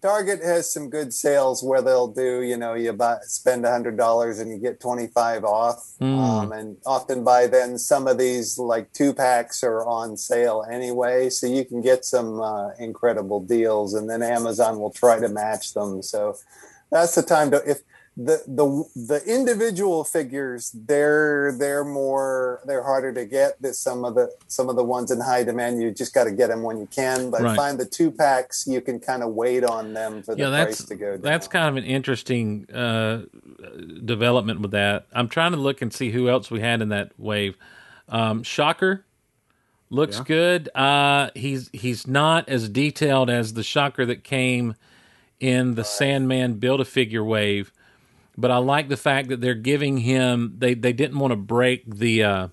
Target 0.00 0.40
has 0.44 0.72
some 0.72 0.90
good 0.90 1.12
sales 1.12 1.62
where 1.62 1.82
they'll 1.82 2.06
do 2.06 2.42
you 2.42 2.56
know 2.56 2.74
you 2.74 2.92
buy 2.92 3.16
spend 3.22 3.64
a 3.66 3.70
hundred 3.70 3.96
dollars 3.96 4.38
and 4.38 4.50
you 4.50 4.58
get 4.58 4.78
twenty 4.80 5.08
five 5.08 5.42
off, 5.44 5.94
um, 6.00 6.52
and 6.52 6.76
often 6.86 7.24
by 7.24 7.48
then 7.48 7.78
some 7.78 8.06
of 8.06 8.16
these 8.16 8.58
like 8.58 8.92
two 8.92 9.12
packs 9.12 9.64
are 9.64 9.84
on 9.84 10.16
sale 10.16 10.64
anyway, 10.70 11.28
so 11.30 11.46
you 11.48 11.64
can 11.64 11.82
get 11.82 12.04
some 12.04 12.40
uh, 12.40 12.70
incredible 12.78 13.40
deals, 13.40 13.94
and 13.94 14.08
then 14.08 14.22
Amazon 14.22 14.78
will 14.78 14.92
try 14.92 15.18
to 15.18 15.28
match 15.28 15.74
them. 15.74 16.02
So 16.02 16.36
that's 16.90 17.16
the 17.16 17.22
time 17.22 17.50
to 17.50 17.62
if 17.68 17.82
the 18.20 18.42
the 18.48 18.66
the 18.96 19.22
individual 19.32 20.02
figures 20.02 20.72
they're 20.74 21.52
they're 21.56 21.84
more 21.84 22.60
they're 22.66 22.82
harder 22.82 23.12
to 23.12 23.24
get 23.24 23.62
that 23.62 23.74
some 23.76 24.04
of 24.04 24.16
the 24.16 24.28
some 24.48 24.68
of 24.68 24.74
the 24.74 24.82
ones 24.82 25.12
in 25.12 25.20
high 25.20 25.44
demand 25.44 25.80
you 25.80 25.92
just 25.92 26.12
got 26.12 26.24
to 26.24 26.32
get 26.32 26.48
them 26.48 26.64
when 26.64 26.78
you 26.78 26.88
can 26.90 27.30
but 27.30 27.40
Right. 27.42 27.54
find 27.56 27.78
the 27.78 27.84
two 27.84 28.10
packs 28.10 28.66
you 28.66 28.80
can 28.80 28.98
kind 28.98 29.22
of 29.22 29.34
wait 29.34 29.62
on 29.62 29.94
them 29.94 30.24
for 30.24 30.34
the 30.34 30.40
yeah, 30.42 30.48
price 30.50 30.78
that's 30.78 30.88
to 30.88 30.96
go 30.96 31.12
down. 31.12 31.20
that's 31.20 31.46
kind 31.46 31.68
of 31.68 31.76
an 31.76 31.88
interesting 31.88 32.68
uh, 32.74 33.22
development 34.04 34.60
with 34.62 34.72
that. 34.72 35.06
I'm 35.12 35.28
trying 35.28 35.52
to 35.52 35.58
look 35.58 35.80
and 35.80 35.92
see 35.92 36.10
who 36.10 36.28
else 36.28 36.50
we 36.50 36.60
had 36.60 36.82
in 36.82 36.88
that 36.88 37.12
wave. 37.18 37.56
Um, 38.08 38.42
Shocker 38.42 39.04
looks 39.90 40.18
good. 40.20 40.68
Uh, 40.74 41.30
he's 41.36 41.70
he's 41.72 42.06
not 42.06 42.48
as 42.48 42.68
detailed 42.68 43.30
as 43.30 43.52
the 43.54 43.62
Shocker 43.62 44.04
that 44.06 44.24
came 44.24 44.74
in 45.40 45.76
the 45.76 45.84
Sandman 45.84 46.54
Build 46.54 46.80
a 46.80 46.84
Figure 46.84 47.22
wave, 47.24 47.72
but 48.38 48.52
I 48.52 48.58
like 48.58 48.88
the 48.88 48.96
fact 48.96 49.28
that 49.28 49.40
they're 49.40 49.54
giving 49.54 49.98
him 49.98 50.54
they 50.56 50.74
they 50.74 50.92
didn't 50.92 51.18
want 51.18 51.32
to 51.32 51.36
break 51.36 51.82
the 51.92 52.22
uh, 52.22 52.48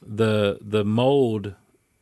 the 0.00 0.58
the 0.60 0.84
mold 0.84 1.54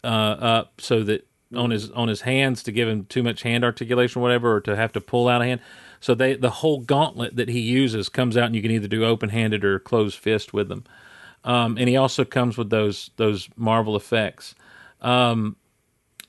uh, 0.04 0.06
up 0.06 0.80
so 0.80 1.02
that 1.04 1.26
on 1.56 1.70
his 1.70 1.90
on 1.92 2.08
his 2.08 2.20
hands 2.20 2.62
to 2.64 2.72
give 2.72 2.88
him 2.88 3.06
too 3.06 3.22
much 3.22 3.42
hand 3.42 3.64
articulation 3.64 4.20
or 4.20 4.22
whatever 4.22 4.56
or 4.56 4.60
to 4.60 4.76
have 4.76 4.92
to 4.92 5.00
pull 5.00 5.28
out 5.28 5.40
a 5.40 5.46
hand. 5.46 5.60
So 5.98 6.14
they 6.14 6.34
the 6.34 6.50
whole 6.50 6.80
gauntlet 6.80 7.36
that 7.36 7.48
he 7.48 7.60
uses 7.60 8.10
comes 8.10 8.36
out 8.36 8.44
and 8.46 8.54
you 8.54 8.62
can 8.62 8.70
either 8.70 8.86
do 8.86 9.04
open 9.04 9.30
handed 9.30 9.64
or 9.64 9.78
closed 9.78 10.18
fist 10.18 10.52
with 10.52 10.68
them. 10.68 10.84
Um, 11.42 11.78
and 11.78 11.88
he 11.88 11.96
also 11.96 12.26
comes 12.26 12.58
with 12.58 12.68
those 12.68 13.10
those 13.16 13.48
Marvel 13.56 13.96
effects. 13.96 14.54
Um, 15.00 15.56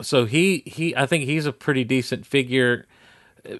so 0.01 0.23
he 0.23 0.63
he 0.65 0.95
I 0.95 1.05
think 1.05 1.25
he's 1.25 1.45
a 1.45 1.51
pretty 1.53 1.83
decent 1.83 2.25
figure 2.25 2.87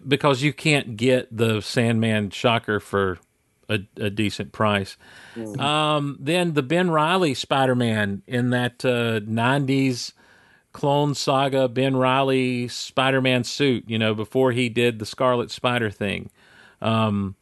because 0.08 0.42
you 0.42 0.54
can't 0.54 0.98
get 0.98 1.36
the 1.36 1.62
Sandman 1.62 2.30
Shocker 2.30 2.80
for 2.80 3.20
a, 3.70 3.80
a 3.98 4.10
decent 4.10 4.52
price. 4.52 4.98
Um, 5.60 6.18
then 6.20 6.54
the 6.54 6.64
Ben 6.64 6.92
Riley 6.92 7.34
Spider 7.34 7.76
Man 7.76 8.22
in 8.28 8.50
that 8.52 8.84
uh, 8.86 9.20
'90s 9.22 10.14
clone 10.74 11.16
saga 11.16 11.68
Ben 11.68 11.96
Riley 11.96 12.68
Spider 12.68 13.22
Man 13.22 13.44
suit, 13.44 13.86
you 13.88 13.98
know, 13.98 14.14
before 14.14 14.52
he 14.52 14.70
did 14.70 15.00
the 15.00 15.06
Scarlet 15.06 15.52
Spider 15.52 15.90
thing, 15.90 16.30
um, 16.82 17.36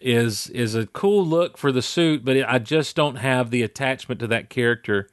is 0.00 0.48
is 0.48 0.74
a 0.74 0.86
cool 0.86 1.24
look 1.26 1.58
for 1.58 1.72
the 1.72 1.82
suit, 1.82 2.24
but 2.24 2.36
I 2.48 2.58
just 2.58 2.96
don't 2.96 3.16
have 3.16 3.50
the 3.50 3.62
attachment 3.62 4.20
to 4.20 4.26
that 4.28 4.48
character. 4.50 5.08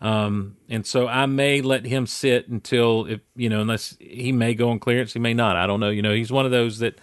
Um, 0.00 0.56
and 0.68 0.86
so 0.86 1.08
I 1.08 1.24
may 1.26 1.62
let 1.62 1.86
him 1.86 2.06
sit 2.06 2.48
until 2.48 3.06
if 3.06 3.20
you 3.34 3.48
know, 3.48 3.60
unless 3.62 3.96
he 3.98 4.30
may 4.30 4.54
go 4.54 4.68
on 4.70 4.78
clearance, 4.78 5.14
he 5.14 5.18
may 5.18 5.32
not. 5.34 5.56
I 5.56 5.66
don't 5.66 5.80
know. 5.80 5.88
You 5.88 6.02
know, 6.02 6.12
he's 6.14 6.30
one 6.30 6.44
of 6.44 6.50
those 6.50 6.78
that 6.80 6.98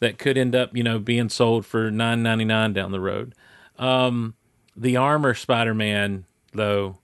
that 0.00 0.18
could 0.18 0.36
end 0.36 0.54
up, 0.54 0.76
you 0.76 0.82
know, 0.82 0.98
being 0.98 1.28
sold 1.30 1.64
for 1.64 1.90
nine 1.90 2.22
ninety 2.22 2.44
nine 2.44 2.72
down 2.74 2.92
the 2.92 3.00
road. 3.00 3.34
Um, 3.78 4.34
the 4.76 4.96
armor 4.98 5.32
Spider 5.32 5.72
Man, 5.74 6.26
though, 6.52 6.98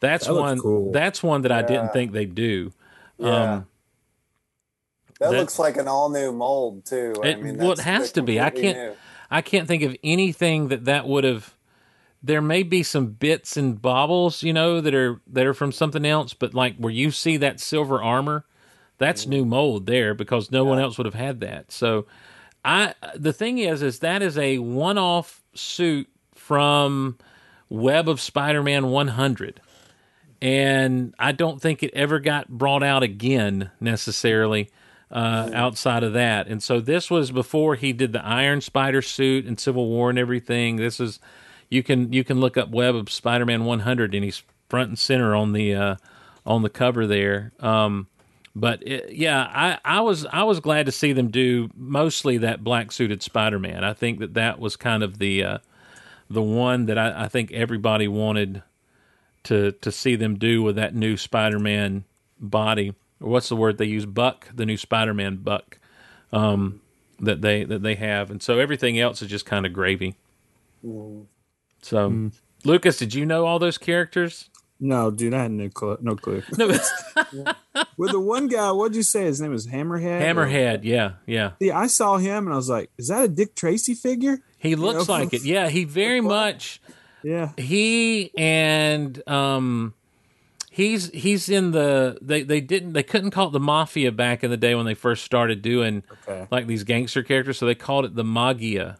that's 0.00 0.26
That 0.26 0.34
one. 0.34 0.58
cool. 0.58 0.90
That's 0.90 1.22
one 1.22 1.42
that 1.42 1.52
I 1.52 1.62
didn't 1.62 1.92
think 1.92 2.10
they'd 2.12 2.34
do. 2.34 2.72
Yeah. 3.18 3.28
Um, 3.28 3.66
that, 5.20 5.30
that- 5.30 5.38
looks 5.38 5.58
like 5.60 5.76
an 5.76 5.86
all 5.86 6.10
new 6.10 6.32
mold 6.32 6.84
too 6.84 7.14
I 7.22 7.28
it, 7.28 7.42
mean, 7.42 7.58
well, 7.58 7.72
it 7.72 7.78
has 7.78 8.10
to 8.12 8.22
be. 8.22 8.40
I 8.40 8.50
can't. 8.50 8.76
new. 8.76 8.92
I 9.30 9.40
can't 9.40 9.66
think 9.68 9.82
of 9.84 9.96
anything 10.02 10.68
that 10.68 10.86
that 10.86 11.06
would 11.06 11.22
have. 11.24 11.53
There 12.24 12.40
may 12.42 12.62
be 12.62 12.82
some 12.82 13.08
bits 13.08 13.56
and 13.56 13.80
baubles, 13.80 14.42
you 14.42 14.52
know, 14.52 14.80
that 14.80 14.94
are 14.94 15.20
that 15.26 15.46
are 15.46 15.54
from 15.54 15.72
something 15.72 16.06
else, 16.06 16.34
but 16.34 16.54
like 16.54 16.76
where 16.76 16.92
you 16.92 17.10
see 17.10 17.36
that 17.36 17.60
silver 17.60 18.02
armor, 18.02 18.44
that's 18.98 19.26
new 19.26 19.44
mold 19.44 19.86
there 19.86 20.14
because 20.14 20.50
no 20.50 20.64
one 20.64 20.78
else 20.78 20.96
would 20.96 21.06
have 21.06 21.14
had 21.14 21.40
that. 21.40 21.70
So, 21.70 22.06
I 22.64 22.94
the 23.14 23.32
thing 23.32 23.58
is, 23.58 23.82
is 23.82 23.98
that 23.98 24.22
is 24.22 24.38
a 24.38 24.58
one-off 24.58 25.42
suit 25.54 26.08
from 26.34 27.18
Web 27.68 28.08
of 28.08 28.20
Spider-Man 28.20 28.90
100 28.90 29.60
and 30.44 31.14
I 31.18 31.32
don't 31.32 31.58
think 31.58 31.82
it 31.82 31.90
ever 31.94 32.20
got 32.20 32.50
brought 32.50 32.82
out 32.82 33.02
again 33.02 33.70
necessarily 33.80 34.70
uh, 35.10 35.50
outside 35.54 36.02
of 36.02 36.12
that. 36.12 36.48
And 36.48 36.62
so 36.62 36.80
this 36.80 37.10
was 37.10 37.30
before 37.30 37.76
he 37.76 37.94
did 37.94 38.12
the 38.12 38.22
Iron 38.22 38.60
Spider 38.60 39.00
suit 39.00 39.46
and 39.46 39.58
Civil 39.58 39.88
War 39.88 40.10
and 40.10 40.18
everything. 40.18 40.76
This 40.76 41.00
is 41.00 41.18
you 41.74 41.82
can 41.82 42.12
you 42.12 42.22
can 42.22 42.38
look 42.38 42.56
up 42.56 42.70
Web 42.70 42.94
of 42.94 43.10
Spider-Man 43.10 43.64
100 43.64 44.14
and 44.14 44.24
he's 44.24 44.42
front 44.68 44.88
and 44.90 44.98
center 44.98 45.34
on 45.34 45.52
the 45.52 45.74
uh, 45.74 45.96
on 46.46 46.62
the 46.62 46.70
cover 46.70 47.06
there. 47.06 47.52
Um, 47.58 48.06
but 48.54 48.86
it, 48.86 49.12
yeah, 49.12 49.50
I, 49.52 49.78
I 49.84 50.00
was 50.00 50.24
I 50.26 50.44
was 50.44 50.60
glad 50.60 50.86
to 50.86 50.92
see 50.92 51.12
them 51.12 51.28
do 51.28 51.68
mostly 51.74 52.38
that 52.38 52.62
black 52.62 52.92
suited 52.92 53.22
Spider-Man. 53.22 53.82
I 53.82 53.92
think 53.92 54.20
that 54.20 54.34
that 54.34 54.60
was 54.60 54.76
kind 54.76 55.02
of 55.02 55.18
the 55.18 55.42
uh, 55.42 55.58
the 56.30 56.42
one 56.42 56.86
that 56.86 56.96
I, 56.96 57.24
I 57.24 57.28
think 57.28 57.50
everybody 57.50 58.06
wanted 58.06 58.62
to 59.44 59.72
to 59.72 59.90
see 59.90 60.14
them 60.14 60.38
do 60.38 60.62
with 60.62 60.76
that 60.76 60.94
new 60.94 61.16
Spider-Man 61.16 62.04
body. 62.38 62.94
Or 63.20 63.30
what's 63.30 63.48
the 63.48 63.56
word 63.56 63.78
they 63.78 63.86
use? 63.86 64.06
Buck, 64.06 64.48
the 64.54 64.64
new 64.64 64.76
Spider-Man 64.76 65.38
Buck 65.38 65.78
um, 66.32 66.80
that 67.18 67.40
they 67.40 67.64
that 67.64 67.82
they 67.82 67.96
have, 67.96 68.30
and 68.30 68.40
so 68.40 68.60
everything 68.60 69.00
else 69.00 69.22
is 69.22 69.28
just 69.28 69.44
kind 69.44 69.66
of 69.66 69.72
gravy. 69.72 70.14
So, 71.84 72.30
Lucas, 72.64 72.96
did 72.96 73.14
you 73.14 73.26
know 73.26 73.46
all 73.46 73.58
those 73.58 73.78
characters? 73.78 74.48
No, 74.80 75.10
dude, 75.10 75.34
I 75.34 75.42
had 75.42 75.50
no 75.52 75.68
clue. 75.68 75.98
No 76.00 76.16
clue. 76.16 76.42
No, 76.58 76.66
With 77.96 78.10
the 78.12 78.20
one 78.20 78.48
guy, 78.48 78.70
what'd 78.72 78.96
you 78.96 79.02
say? 79.02 79.24
His 79.24 79.40
name 79.40 79.50
was 79.52 79.66
Hammerhead. 79.66 80.20
Hammerhead. 80.20 80.80
Yeah, 80.82 81.12
yeah. 81.26 81.52
See, 81.60 81.70
I 81.70 81.86
saw 81.88 82.16
him 82.18 82.46
and 82.46 82.52
I 82.52 82.56
was 82.56 82.68
like, 82.68 82.90
"Is 82.98 83.08
that 83.08 83.24
a 83.24 83.28
Dick 83.28 83.54
Tracy 83.54 83.94
figure?" 83.94 84.38
He 84.58 84.74
looks 84.76 85.08
know, 85.08 85.14
like 85.14 85.32
it. 85.34 85.42
Yeah, 85.44 85.68
he 85.68 85.84
very 86.02 86.20
much. 86.20 86.80
Yeah. 87.22 87.52
he 87.56 88.30
and 88.36 89.26
um 89.28 89.94
he's 90.70 91.08
he's 91.10 91.48
in 91.48 91.70
the 91.70 92.18
they 92.20 92.42
they 92.42 92.60
didn't 92.60 92.92
they 92.92 93.02
couldn't 93.02 93.30
call 93.30 93.48
it 93.48 93.52
the 93.52 93.60
mafia 93.60 94.12
back 94.12 94.44
in 94.44 94.50
the 94.50 94.58
day 94.58 94.74
when 94.74 94.84
they 94.84 94.92
first 94.94 95.24
started 95.24 95.62
doing 95.62 96.02
Okay. 96.28 96.46
like 96.50 96.66
these 96.66 96.84
gangster 96.84 97.22
characters 97.22 97.56
so 97.56 97.64
they 97.64 97.74
called 97.74 98.04
it 98.04 98.14
the 98.14 98.24
Maggia 98.24 98.98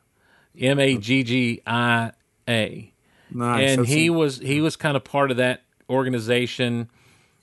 m 0.58 0.80
a 0.80 0.96
g 0.96 1.22
g 1.22 1.60
i 1.66 2.12
a. 2.48 2.90
Nice. 3.30 3.70
and 3.70 3.80
That's 3.80 3.90
he 3.90 4.10
was 4.10 4.38
he 4.38 4.60
was 4.60 4.76
kind 4.76 4.96
of 4.96 5.04
part 5.04 5.30
of 5.30 5.38
that 5.38 5.62
organization. 5.90 6.88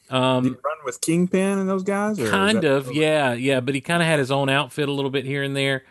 Did 0.10 0.16
he 0.16 0.16
run 0.50 0.78
with 0.86 1.00
Kingpin 1.02 1.58
and 1.60 1.70
those 1.70 1.84
guys. 1.84 2.18
Kind 2.18 2.62
that- 2.62 2.72
of 2.72 2.94
yeah 2.94 3.34
yeah 3.34 3.60
but 3.62 3.76
he 3.76 3.82
kind 3.82 4.02
of 4.02 4.08
had 4.08 4.20
his 4.20 4.32
own 4.32 4.50
outfit 4.50 4.90
a 4.90 4.92
little 4.92 5.12
bit 5.12 5.26
here 5.26 5.44
and 5.44 5.56
there. 5.56 5.84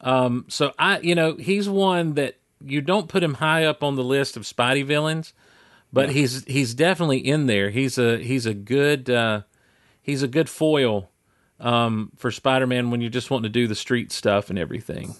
Um 0.00 0.44
so 0.48 0.72
i 0.78 0.98
you 1.00 1.14
know 1.14 1.34
he's 1.36 1.68
one 1.68 2.14
that 2.14 2.36
you 2.64 2.80
don't 2.80 3.08
put 3.08 3.22
him 3.22 3.34
high 3.34 3.64
up 3.64 3.82
on 3.84 3.94
the 3.96 4.04
list 4.04 4.36
of 4.36 4.42
spidey 4.44 4.84
villains 4.84 5.32
but 5.92 6.10
he's 6.10 6.44
he's 6.44 6.74
definitely 6.74 7.18
in 7.18 7.46
there. 7.46 7.70
He's 7.70 7.98
a 7.98 8.18
he's 8.18 8.46
a 8.46 8.54
good 8.54 9.08
uh 9.08 9.42
he's 10.02 10.22
a 10.22 10.28
good 10.28 10.48
foil 10.48 11.10
um 11.60 12.10
for 12.16 12.30
spider-man 12.30 12.90
when 12.90 13.00
you're 13.00 13.10
just 13.10 13.30
wanting 13.30 13.44
to 13.44 13.48
do 13.60 13.66
the 13.66 13.74
street 13.74 14.12
stuff 14.12 14.50
and 14.50 14.58
everything 14.58 15.14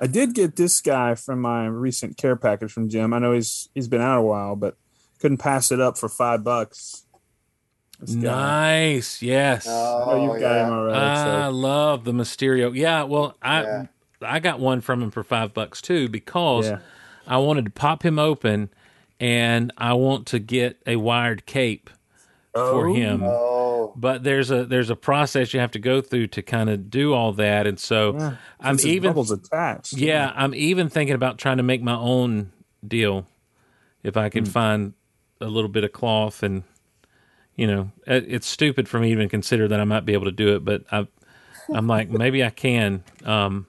I 0.00 0.06
did 0.06 0.34
get 0.34 0.56
this 0.56 0.80
guy 0.80 1.14
from 1.14 1.40
my 1.40 1.66
recent 1.66 2.16
care 2.16 2.36
package 2.36 2.72
from 2.72 2.88
Jim. 2.88 3.12
I 3.12 3.18
know 3.18 3.32
he's 3.32 3.68
he's 3.74 3.88
been 3.88 4.00
out 4.00 4.18
a 4.18 4.22
while, 4.22 4.56
but 4.56 4.76
couldn't 5.20 5.38
pass 5.38 5.70
it 5.70 5.80
up 5.80 5.98
for 5.98 6.08
five 6.08 6.42
bucks. 6.42 7.04
Nice 8.06 9.20
yes 9.20 9.66
Oh, 9.68 10.04
Oh, 10.06 10.24
you've 10.24 10.40
got 10.40 10.54
yeah. 10.54 10.66
him 10.66 10.72
already. 10.72 10.98
I 10.98 11.48
so. 11.48 11.50
love 11.50 12.04
the 12.04 12.12
Mysterio. 12.12 12.74
Yeah, 12.74 13.02
well, 13.02 13.36
I 13.42 13.62
Yeah. 13.62 13.86
I 14.22 14.38
got 14.38 14.58
one 14.60 14.80
from 14.80 15.02
him 15.02 15.10
for 15.10 15.22
five 15.22 15.52
bucks 15.54 15.80
too 15.82 16.08
because 16.08 16.66
Yeah. 16.68 16.78
I 17.26 17.36
wanted 17.38 17.64
to 17.66 17.70
pop 17.70 18.02
him 18.02 18.18
open, 18.18 18.70
and 19.20 19.70
I 19.78 19.92
want 19.94 20.26
to 20.28 20.38
get 20.38 20.78
a 20.86 20.96
wired 20.96 21.44
cape 21.46 21.90
for 22.54 22.88
Oh. 22.88 22.94
him. 22.94 23.22
Oh, 23.22 23.59
But 23.96 24.22
there's 24.24 24.50
a 24.50 24.64
there's 24.64 24.90
a 24.90 24.96
process 24.96 25.52
you 25.54 25.60
have 25.60 25.70
to 25.72 25.78
go 25.78 26.00
through 26.00 26.28
to 26.28 26.42
kind 26.42 26.70
of 26.70 26.90
do 26.90 27.12
all 27.14 27.32
that, 27.34 27.66
and 27.66 27.78
so 27.78 28.14
Yeah. 28.16 28.36
I'm 28.60 28.78
even 28.84 29.10
bubbles 29.10 29.30
attached. 29.30 29.92
yeah, 29.96 30.32
I'm 30.34 30.54
even 30.54 30.88
thinking 30.88 31.14
about 31.14 31.38
trying 31.38 31.56
to 31.58 31.62
make 31.62 31.82
my 31.82 31.96
own 31.96 32.52
deal 32.86 33.26
if 34.02 34.16
I 34.16 34.28
can 34.30 34.44
find 34.46 34.94
a 35.40 35.46
little 35.46 35.68
bit 35.70 35.84
of 35.84 35.92
cloth 35.92 36.42
and 36.42 36.62
you 37.56 37.66
know, 37.66 37.90
it- 38.06 38.24
it's 38.28 38.46
stupid 38.46 38.88
for 38.88 38.98
me 38.98 39.08
to 39.08 39.12
even 39.12 39.28
consider 39.28 39.68
that 39.68 39.80
I 39.80 39.84
might 39.84 40.06
be 40.06 40.14
able 40.14 40.24
to 40.26 40.32
do 40.32 40.54
it, 40.56 40.64
but 40.64 40.84
I 40.90 41.06
I'm 41.72 41.86
like 41.86 42.08
maybe 42.24 42.42
I 42.44 42.50
can 42.50 43.02
um 43.24 43.66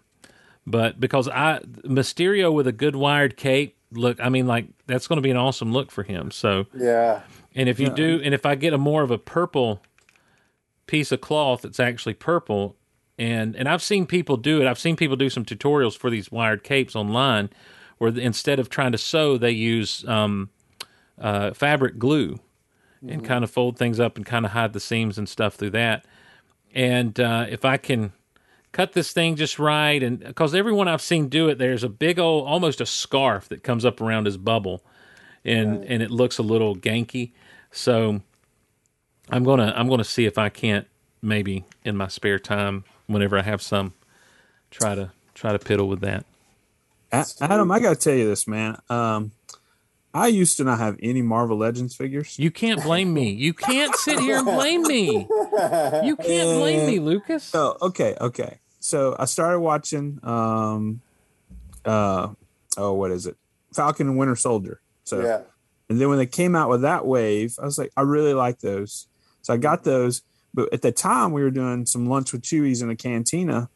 but 0.65 0.99
because 0.99 1.27
I 1.27 1.59
Mysterio 1.83 2.53
with 2.53 2.67
a 2.67 2.71
good 2.71 2.95
wired 2.95 3.35
cape 3.35 3.75
look, 3.91 4.19
I 4.21 4.29
mean 4.29 4.47
like 4.47 4.67
that's 4.87 5.07
going 5.07 5.17
to 5.17 5.21
be 5.21 5.31
an 5.31 5.37
awesome 5.37 5.73
look 5.73 5.91
for 5.91 6.03
him. 6.03 6.31
So 6.31 6.67
yeah. 6.73 7.21
and 7.55 7.67
if 7.67 7.79
you 7.79 7.89
do, 7.89 8.21
and 8.23 8.33
if 8.33 8.45
I 8.45 8.55
get 8.55 8.71
a 8.73 8.77
more 8.77 9.03
of 9.03 9.11
a 9.11 9.17
purple 9.17 9.81
piece 10.91 11.13
of 11.13 11.21
cloth 11.21 11.61
that's 11.61 11.79
actually 11.79 12.13
purple, 12.13 12.75
and 13.17 13.55
and 13.55 13.69
I've 13.69 13.81
seen 13.81 14.05
people 14.05 14.35
do 14.35 14.61
it. 14.61 14.67
I've 14.67 14.77
seen 14.77 14.97
people 14.97 15.15
do 15.15 15.29
some 15.29 15.45
tutorials 15.45 15.97
for 15.97 16.09
these 16.09 16.29
wired 16.29 16.65
capes 16.65 16.97
online, 16.97 17.49
where 17.97 18.11
instead 18.17 18.59
of 18.59 18.69
trying 18.69 18.91
to 18.91 18.97
sew, 18.97 19.37
they 19.37 19.51
use 19.51 20.05
um, 20.05 20.49
uh, 21.17 21.53
fabric 21.53 21.97
glue 21.97 22.41
and 23.07 23.25
kind 23.25 23.43
of 23.43 23.49
fold 23.49 23.77
things 23.77 23.99
up 24.01 24.17
and 24.17 24.25
kind 24.25 24.45
of 24.45 24.51
hide 24.51 24.73
the 24.73 24.79
seams 24.81 25.17
and 25.17 25.29
stuff 25.29 25.55
through 25.55 25.71
that. 25.71 26.05
And 26.75 27.19
uh, 27.19 27.45
if 27.49 27.63
I 27.63 27.77
can 27.77 28.11
cut 28.73 28.91
this 28.91 29.13
thing 29.13 29.37
just 29.37 29.57
right, 29.57 30.03
and 30.03 30.19
because 30.19 30.53
everyone 30.53 30.89
I've 30.89 31.01
seen 31.01 31.29
do 31.29 31.47
it, 31.47 31.57
there's 31.57 31.85
a 31.85 31.89
big 31.89 32.19
old, 32.19 32.47
almost 32.47 32.81
a 32.81 32.85
scarf 32.85 33.47
that 33.47 33.63
comes 33.63 33.85
up 33.85 34.01
around 34.01 34.25
his 34.25 34.35
bubble, 34.35 34.83
and 35.45 35.85
and 35.85 36.03
it 36.03 36.11
looks 36.11 36.37
a 36.37 36.43
little 36.43 36.75
ganky. 36.75 37.31
So 37.71 38.21
I'm 39.31 39.43
gonna 39.43 39.73
I'm 39.75 39.87
gonna 39.87 40.03
see 40.03 40.25
if 40.25 40.37
I 40.37 40.49
can't 40.49 40.87
maybe 41.21 41.65
in 41.83 41.95
my 41.95 42.07
spare 42.07 42.39
time, 42.39 42.83
whenever 43.07 43.37
I 43.37 43.41
have 43.43 43.61
some, 43.61 43.93
try 44.69 44.95
to 44.95 45.11
try 45.33 45.51
to 45.51 45.59
piddle 45.59 45.87
with 45.87 46.01
that. 46.01 46.25
Adam, 47.11 47.71
I 47.71 47.79
got 47.79 47.89
to 47.89 47.95
tell 47.97 48.13
you 48.13 48.25
this, 48.27 48.47
man. 48.47 48.77
Um, 48.89 49.31
I 50.13 50.27
used 50.27 50.57
to 50.57 50.63
not 50.63 50.79
have 50.79 50.97
any 51.01 51.21
Marvel 51.21 51.57
Legends 51.57 51.95
figures. 51.95 52.39
You 52.39 52.51
can't 52.51 52.81
blame 52.83 53.13
me. 53.13 53.31
You 53.31 53.53
can't 53.53 53.93
sit 53.95 54.19
here 54.19 54.37
and 54.37 54.45
blame 54.45 54.83
me. 54.83 55.27
You 56.03 56.15
can't 56.15 56.59
blame 56.59 56.85
me, 56.85 56.99
Lucas. 56.99 57.43
So 57.43 57.77
okay, 57.81 58.15
okay. 58.19 58.59
So 58.79 59.15
I 59.17 59.25
started 59.25 59.59
watching 59.59 60.19
um 60.23 61.01
uh 61.85 62.29
oh 62.77 62.93
what 62.93 63.11
is 63.11 63.25
it? 63.25 63.37
Falcon 63.73 64.07
and 64.07 64.17
Winter 64.17 64.35
Soldier. 64.35 64.81
So 65.03 65.21
Yeah. 65.21 65.41
and 65.89 65.99
then 65.99 66.09
when 66.09 66.17
they 66.17 66.25
came 66.25 66.55
out 66.55 66.69
with 66.69 66.81
that 66.81 67.05
wave, 67.05 67.55
I 67.61 67.65
was 67.65 67.77
like, 67.77 67.91
I 67.95 68.01
really 68.01 68.33
like 68.33 68.59
those. 68.59 69.07
So 69.41 69.53
I 69.53 69.57
got 69.57 69.83
those. 69.83 70.21
But 70.53 70.73
at 70.73 70.81
the 70.81 70.91
time 70.91 71.31
we 71.31 71.41
were 71.43 71.51
doing 71.51 71.85
some 71.85 72.07
lunch 72.07 72.33
with 72.33 72.41
Chewies 72.41 72.81
in 72.83 72.89
a 72.89 72.95
cantina. 72.95 73.69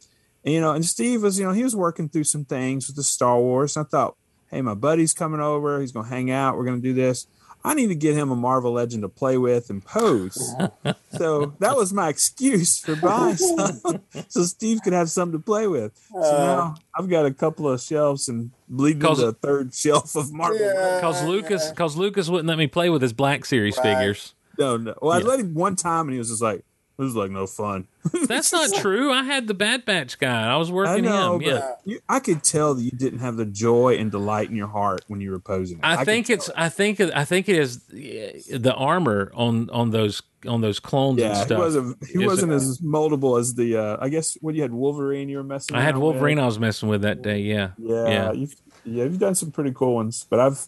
And, 0.44 0.54
you 0.54 0.62
know, 0.62 0.72
and 0.74 0.84
Steve 0.86 1.24
was, 1.24 1.40
you 1.40 1.46
know, 1.46 1.54
he 1.54 1.64
was 1.64 1.76
working 1.76 2.10
through 2.10 2.26
some 2.26 2.46
things 2.46 2.88
with 2.88 2.96
the 2.98 3.04
Star 3.04 3.40
Wars. 3.40 3.76
And 3.78 3.86
I 3.86 3.90
thought, 3.90 4.16
hey, 4.52 4.62
my 4.62 4.74
buddy's 4.74 5.14
coming 5.14 5.40
over. 5.40 5.80
He's 5.82 5.92
gonna 5.92 6.08
hang 6.08 6.32
out. 6.32 6.58
We're 6.58 6.66
gonna 6.66 6.80
do 6.82 6.94
this. 6.94 7.28
I 7.64 7.74
need 7.74 7.88
to 7.88 7.96
get 7.96 8.14
him 8.16 8.30
a 8.30 8.36
Marvel 8.36 8.74
Legend 8.74 9.02
to 9.02 9.10
play 9.10 9.40
with 9.40 9.72
and 9.72 9.84
pose. 9.84 10.54
so 11.18 11.56
that 11.58 11.76
was 11.76 11.92
my 11.92 12.10
excuse 12.10 12.78
for 12.78 12.96
buying 12.96 13.38
some, 13.38 13.82
so 14.28 14.44
Steve 14.44 14.82
could 14.84 14.94
have 14.94 15.10
something 15.10 15.40
to 15.40 15.44
play 15.44 15.66
with. 15.66 16.00
So 16.12 16.20
uh, 16.22 16.46
now 16.46 16.76
I've 16.94 17.10
got 17.10 17.26
a 17.26 17.34
couple 17.34 17.68
of 17.68 17.82
shelves 17.82 18.30
and 18.30 18.52
bleeding 18.70 19.02
Cause- 19.02 19.18
the 19.18 19.34
third 19.34 19.74
shelf 19.74 20.16
of 20.16 20.32
Marvel. 20.32 20.60
Yeah. 20.60 20.98
Because 20.98 21.24
Lucas, 21.24 21.72
because 21.72 21.96
Lucas 21.98 22.30
wouldn't 22.30 22.48
let 22.48 22.60
me 22.60 22.68
play 22.68 22.92
with 22.92 23.02
his 23.02 23.14
Black 23.14 23.46
Series 23.46 23.76
Right. 23.78 23.96
figures. 23.98 24.35
No, 24.58 24.78
no. 24.78 24.96
Well, 25.02 25.12
I 25.12 25.20
let 25.20 25.40
him 25.40 25.54
one 25.54 25.76
time 25.76 26.08
and 26.08 26.12
he 26.14 26.18
was 26.20 26.30
just 26.30 26.42
like, 26.42 26.64
"This 26.98 27.08
is 27.08 27.16
like 27.16 27.32
no 27.32 27.48
fun." 27.48 27.88
That's 28.28 28.52
not 28.54 28.74
true. 28.76 29.12
I 29.12 29.24
had 29.24 29.48
the 29.48 29.54
Bad 29.54 29.86
Batch 29.86 30.20
guy. 30.20 30.52
I 30.52 30.58
was 30.58 30.70
I 30.70 30.74
working 30.74 31.06
know, 31.06 31.34
him. 31.36 31.40
but 31.40 31.46
Yeah. 31.48 31.72
you, 31.86 32.00
I 32.08 32.20
could 32.20 32.44
tell 32.44 32.76
that 32.76 32.82
you 32.82 32.92
didn't 32.92 33.20
have 33.20 33.36
the 33.38 33.46
joy 33.46 33.96
and 33.98 34.12
delight 34.12 34.50
in 34.50 34.56
your 34.56 34.68
heart 34.68 35.04
when 35.08 35.22
you 35.22 35.32
were 35.32 35.40
posing. 35.40 35.78
it. 35.80 35.84
I, 35.86 36.04
think 36.06 36.30
it's. 36.30 36.48
it. 36.50 36.56
I 36.58 36.70
think. 36.70 37.00
I 37.02 37.26
think 37.26 37.50
it 37.50 37.58
is 37.58 37.80
the 37.88 38.74
armor 38.76 39.32
on 39.36 39.70
on 39.72 39.90
those 39.92 40.22
on 40.48 40.62
those 40.62 40.80
clones 40.80 41.20
and 41.22 41.32
Yeah, 41.32 41.40
he 41.40 41.46
stuff. 41.46 41.58
wasn't. 41.60 42.06
He 42.08 42.20
wasn't 42.26 42.52
it- 42.52 42.56
as 42.56 42.80
moldable 42.80 43.40
as 43.40 43.56
the. 43.56 43.78
Uh, 43.78 43.98
I 44.00 44.10
guess 44.10 44.38
when 44.42 44.54
you 44.56 44.62
had 44.62 44.72
Wolverine, 44.74 45.28
you 45.30 45.38
were 45.38 45.44
messing. 45.44 45.76
I 45.76 45.82
had 45.82 45.98
Wolverine. 45.98 46.38
With. 46.38 46.44
I 46.44 46.46
was 46.46 46.60
messing 46.60 46.88
with 46.90 47.02
that 47.02 47.22
day. 47.24 47.40
Yeah. 47.40 47.72
Yeah, 47.78 48.08
Yeah. 48.08 48.32
You've, 48.34 48.56
yeah, 48.86 49.04
you've 49.06 49.18
done 49.20 49.34
some 49.34 49.52
pretty 49.52 49.72
cool 49.74 49.96
ones, 49.96 50.26
but 50.30 50.40
I've. 50.40 50.68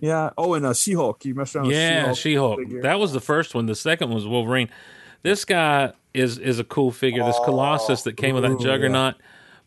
Yeah. 0.00 0.30
Oh, 0.36 0.54
and 0.54 0.66
uh, 0.66 0.74
She 0.74 0.92
Hulk. 0.94 1.24
You 1.24 1.34
messed 1.34 1.54
around. 1.56 1.70
Yeah, 1.70 2.08
with 2.08 2.18
She 2.18 2.34
Hulk. 2.34 2.58
figure. 2.58 2.82
That 2.82 2.98
was 2.98 3.12
the 3.12 3.20
first 3.20 3.54
one. 3.54 3.66
The 3.66 3.74
second 3.74 4.08
one 4.08 4.16
was 4.16 4.26
Wolverine. 4.26 4.68
This 5.22 5.44
guy 5.44 5.92
is 6.12 6.38
is 6.38 6.58
a 6.58 6.64
cool 6.64 6.90
figure. 6.90 7.24
This 7.24 7.38
Colossus 7.44 8.02
that 8.02 8.16
came 8.16 8.34
with 8.34 8.42
that 8.44 8.52
Ooh, 8.52 8.58
yeah. 8.58 8.64
Juggernaut. 8.64 9.14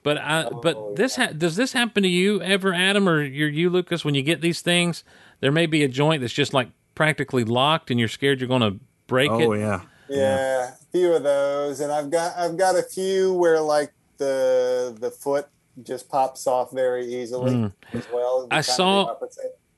But 0.04 0.18
I 0.20 0.49
but 0.49 0.95
this 0.95 1.16
ha- 1.16 1.32
does 1.36 1.56
this 1.56 1.74
happen 1.74 2.04
to 2.04 2.10
you 2.10 2.41
ever, 2.41 2.74
Adam, 2.74 3.10
or 3.10 3.24
you're 3.24 3.49
you 3.49 3.70
Lucas? 3.70 4.06
When 4.06 4.16
you 4.16 4.22
get 4.22 4.41
these 4.41 4.62
things, 4.62 5.04
there 5.40 5.52
may 5.52 5.66
be 5.66 5.84
a 5.84 5.88
joint 5.88 6.22
that's 6.22 6.34
just 6.34 6.54
like 6.54 6.70
practically 6.95 7.44
locked, 7.44 7.90
and 7.91 7.99
you're 7.99 8.08
scared 8.10 8.40
you're 8.40 8.48
going 8.48 8.62
to 8.62 8.80
break 9.08 9.32
Oh 9.32 9.40
it. 9.40 9.45
Oh 9.48 9.54
yeah. 9.54 9.82
Yeah, 10.10 10.70
a 10.70 10.91
few 10.94 11.14
of 11.14 11.24
those, 11.24 11.82
and 11.82 11.91
I've 11.91 12.10
got 12.10 12.38
I've 12.38 12.58
got 12.58 12.76
a 12.78 12.84
few 12.84 13.34
where 13.34 13.60
like 13.60 13.91
the 14.18 14.95
the 14.99 15.12
foot 15.12 15.48
just 15.84 16.08
pops 16.10 16.48
off 16.48 16.72
very 16.72 17.06
easily 17.06 17.72
as 17.94 18.08
well. 18.14 18.48
Mm. 18.49 18.54
I 18.54 18.62
saw- 18.62 19.16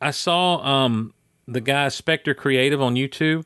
I 0.01 0.11
saw 0.11 0.57
um 0.57 1.13
the 1.47 1.61
guy 1.61 1.89
Spectre 1.89 2.33
Creative 2.33 2.81
on 2.81 2.95
YouTube. 2.95 3.45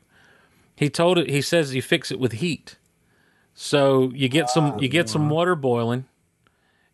He 0.76 0.90
told 0.90 1.18
it. 1.18 1.30
He 1.30 1.40
says 1.40 1.74
you 1.74 1.82
fix 1.82 2.10
it 2.10 2.18
with 2.18 2.32
heat. 2.32 2.78
So 3.54 4.10
you 4.14 4.28
get 4.28 4.50
some 4.50 4.78
you 4.80 4.88
get 4.88 5.08
some 5.08 5.30
water 5.30 5.54
boiling, 5.54 6.06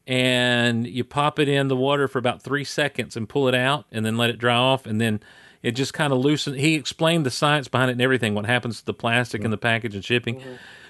and 0.06 0.86
you 0.86 1.04
pop 1.04 1.38
it 1.38 1.48
in 1.48 1.68
the 1.68 1.76
water 1.76 2.06
for 2.06 2.18
about 2.18 2.42
three 2.42 2.64
seconds 2.64 3.16
and 3.16 3.28
pull 3.28 3.48
it 3.48 3.54
out, 3.54 3.86
and 3.90 4.04
then 4.04 4.16
let 4.18 4.30
it 4.30 4.38
dry 4.38 4.56
off, 4.56 4.86
and 4.86 5.00
then 5.00 5.20
it 5.62 5.72
just 5.72 5.94
kind 5.94 6.12
of 6.12 6.18
loosens. 6.18 6.56
He 6.56 6.74
explained 6.74 7.24
the 7.24 7.30
science 7.30 7.68
behind 7.68 7.90
it 7.90 7.92
and 7.92 8.02
everything. 8.02 8.34
What 8.34 8.46
happens 8.46 8.80
to 8.80 8.86
the 8.86 8.94
plastic 8.94 9.42
in 9.42 9.50
the 9.50 9.58
package 9.58 9.94
and 9.94 10.04
shipping. 10.04 10.42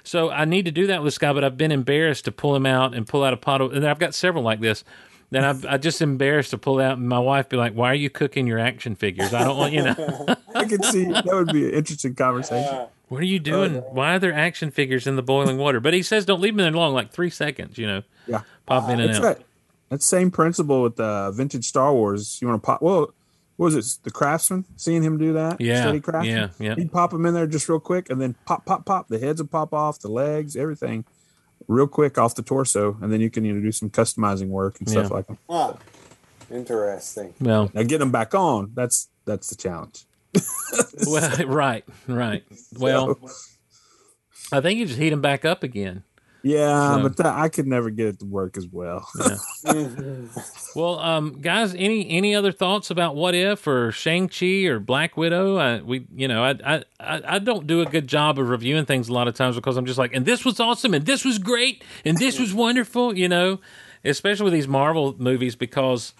So 0.02 0.30
I 0.30 0.44
need 0.44 0.64
to 0.64 0.70
do 0.70 0.86
that 0.88 1.02
with 1.02 1.08
this 1.08 1.18
guy, 1.18 1.32
but 1.32 1.44
I've 1.44 1.56
been 1.56 1.72
embarrassed 1.72 2.24
to 2.24 2.32
pull 2.32 2.56
him 2.56 2.66
out 2.66 2.94
and 2.94 3.06
pull 3.06 3.22
out 3.22 3.32
a 3.32 3.36
pot 3.36 3.60
of. 3.60 3.72
And 3.72 3.86
I've 3.86 3.98
got 3.98 4.14
several 4.14 4.42
like 4.42 4.60
this. 4.60 4.82
Then 5.30 5.44
I've 5.44 5.64
I 5.64 5.76
just 5.78 6.02
embarrassed 6.02 6.50
to 6.50 6.58
pull 6.58 6.80
out, 6.80 6.98
and 6.98 7.08
my 7.08 7.18
wife 7.20 7.48
be 7.48 7.56
like, 7.56 7.72
"Why 7.74 7.90
are 7.92 7.94
you 7.94 8.10
cooking 8.10 8.46
your 8.48 8.58
action 8.58 8.94
figures? 8.96 9.32
I 9.32 9.44
don't 9.44 9.56
want 9.56 9.72
you 9.72 9.82
know." 9.82 10.26
I 10.54 10.64
could 10.64 10.84
see 10.84 11.04
that 11.04 11.24
would 11.26 11.52
be 11.52 11.68
an 11.68 11.74
interesting 11.74 12.14
conversation. 12.14 12.86
What 13.08 13.20
are 13.20 13.26
you 13.26 13.38
doing? 13.38 13.74
Why 13.76 14.14
are 14.16 14.18
there 14.18 14.32
action 14.32 14.70
figures 14.70 15.06
in 15.06 15.16
the 15.16 15.22
boiling 15.22 15.56
water? 15.58 15.78
But 15.80 15.94
he 15.94 16.02
says 16.02 16.24
don't 16.24 16.40
leave 16.40 16.56
them 16.56 16.64
there 16.64 16.70
long, 16.72 16.94
like 16.94 17.12
three 17.12 17.30
seconds. 17.30 17.78
You 17.78 17.86
know, 17.86 18.02
Yeah. 18.26 18.42
pop 18.66 18.88
in 18.90 18.98
and 19.00 19.10
It's 19.10 19.18
out. 19.18 19.22
that 19.38 19.42
that 19.88 20.02
same 20.02 20.30
principle 20.32 20.82
with 20.82 20.98
uh, 20.98 21.30
vintage 21.32 21.64
Star 21.64 21.92
Wars. 21.92 22.38
You 22.42 22.48
want 22.48 22.62
to 22.62 22.66
pop? 22.66 22.82
Well, 22.82 23.12
what 23.56 23.72
was 23.74 23.76
it? 23.76 24.02
The 24.04 24.10
Craftsman. 24.10 24.64
Seeing 24.76 25.02
him 25.02 25.18
do 25.18 25.32
that. 25.34 25.60
Yeah, 25.60 25.82
Steady 25.82 26.00
Craftsman. 26.00 26.36
yeah, 26.36 26.48
yeah. 26.58 26.74
He'd 26.76 26.90
pop 26.92 27.10
them 27.10 27.26
in 27.26 27.34
there 27.34 27.46
just 27.46 27.68
real 27.68 27.78
quick, 27.80 28.08
and 28.10 28.20
then 28.20 28.34
pop, 28.46 28.64
pop, 28.64 28.84
pop. 28.84 29.08
The 29.08 29.18
heads 29.18 29.40
would 29.40 29.50
pop 29.50 29.72
off, 29.74 29.98
the 30.00 30.08
legs, 30.08 30.56
everything, 30.56 31.04
real 31.70 31.86
quick 31.86 32.18
off 32.18 32.34
the 32.34 32.42
torso, 32.42 32.96
and 33.00 33.12
then 33.12 33.20
you 33.20 33.30
can 33.30 33.44
you 33.44 33.52
know 33.52 33.60
do 33.60 33.72
some 33.72 33.88
customizing 33.90 34.48
work 34.48 34.78
and 34.80 34.88
stuff 34.90 35.08
Yeah. 35.10 35.16
like 35.16 35.26
that. 35.28 35.38
Huh. 35.48 35.74
Interesting. 36.50 37.32
Well, 37.40 37.70
Now 37.74 37.82
getting 37.82 38.00
them 38.00 38.10
back 38.10 38.34
on, 38.34 38.72
that's 38.74 39.08
that's 39.24 39.48
the 39.50 39.56
challenge. 39.56 40.04
well, 41.06 41.36
right, 41.46 41.84
right. 42.08 42.42
Well, 42.78 43.18
I 44.52 44.60
think 44.60 44.78
you 44.80 44.86
just 44.86 44.98
heat 44.98 45.10
them 45.10 45.20
back 45.20 45.44
up 45.44 45.62
again. 45.62 46.02
Yeah, 46.42 46.96
So- 46.96 47.02
but 47.02 47.16
that, 47.18 47.26
I 47.36 47.48
could 47.48 47.66
never 47.66 47.90
get 47.90 48.06
it 48.06 48.18
to 48.20 48.24
work 48.26 48.56
as 48.56 48.66
well. 48.66 49.06
Well, 50.76 51.00
um, 51.00 51.40
guys, 51.40 51.74
any 51.74 52.08
any 52.10 52.34
other 52.36 52.52
thoughts 52.52 52.90
about 52.90 53.16
What 53.16 53.34
If 53.34 53.66
or 53.66 53.90
Shang 53.90 54.28
Chi 54.28 54.64
or 54.66 54.78
Black 54.78 55.16
Widow? 55.16 55.56
I, 55.56 55.80
we, 55.80 56.06
you 56.14 56.28
know, 56.28 56.44
I, 56.44 56.50
I 56.64 56.84
I 57.00 57.22
I 57.24 57.38
don't 57.40 57.66
do 57.66 57.80
a 57.80 57.86
good 57.86 58.06
job 58.06 58.38
of 58.38 58.48
reviewing 58.48 58.84
things 58.84 59.08
a 59.08 59.12
lot 59.12 59.26
of 59.26 59.34
times 59.34 59.56
because 59.56 59.76
I'm 59.76 59.84
just 59.84 59.98
like, 59.98 60.14
and 60.14 60.24
this 60.24 60.44
was 60.44 60.60
awesome, 60.60 60.94
and 60.94 61.04
this 61.04 61.24
was 61.24 61.38
great, 61.40 61.82
and 62.04 62.16
this 62.18 62.38
was 62.38 62.54
wonderful, 62.54 63.18
you 63.18 63.28
know, 63.28 63.58
especially 64.04 64.44
with 64.44 64.52
these 64.52 64.68
Marvel 64.68 65.14
movies 65.18 65.56
because. 65.56 66.14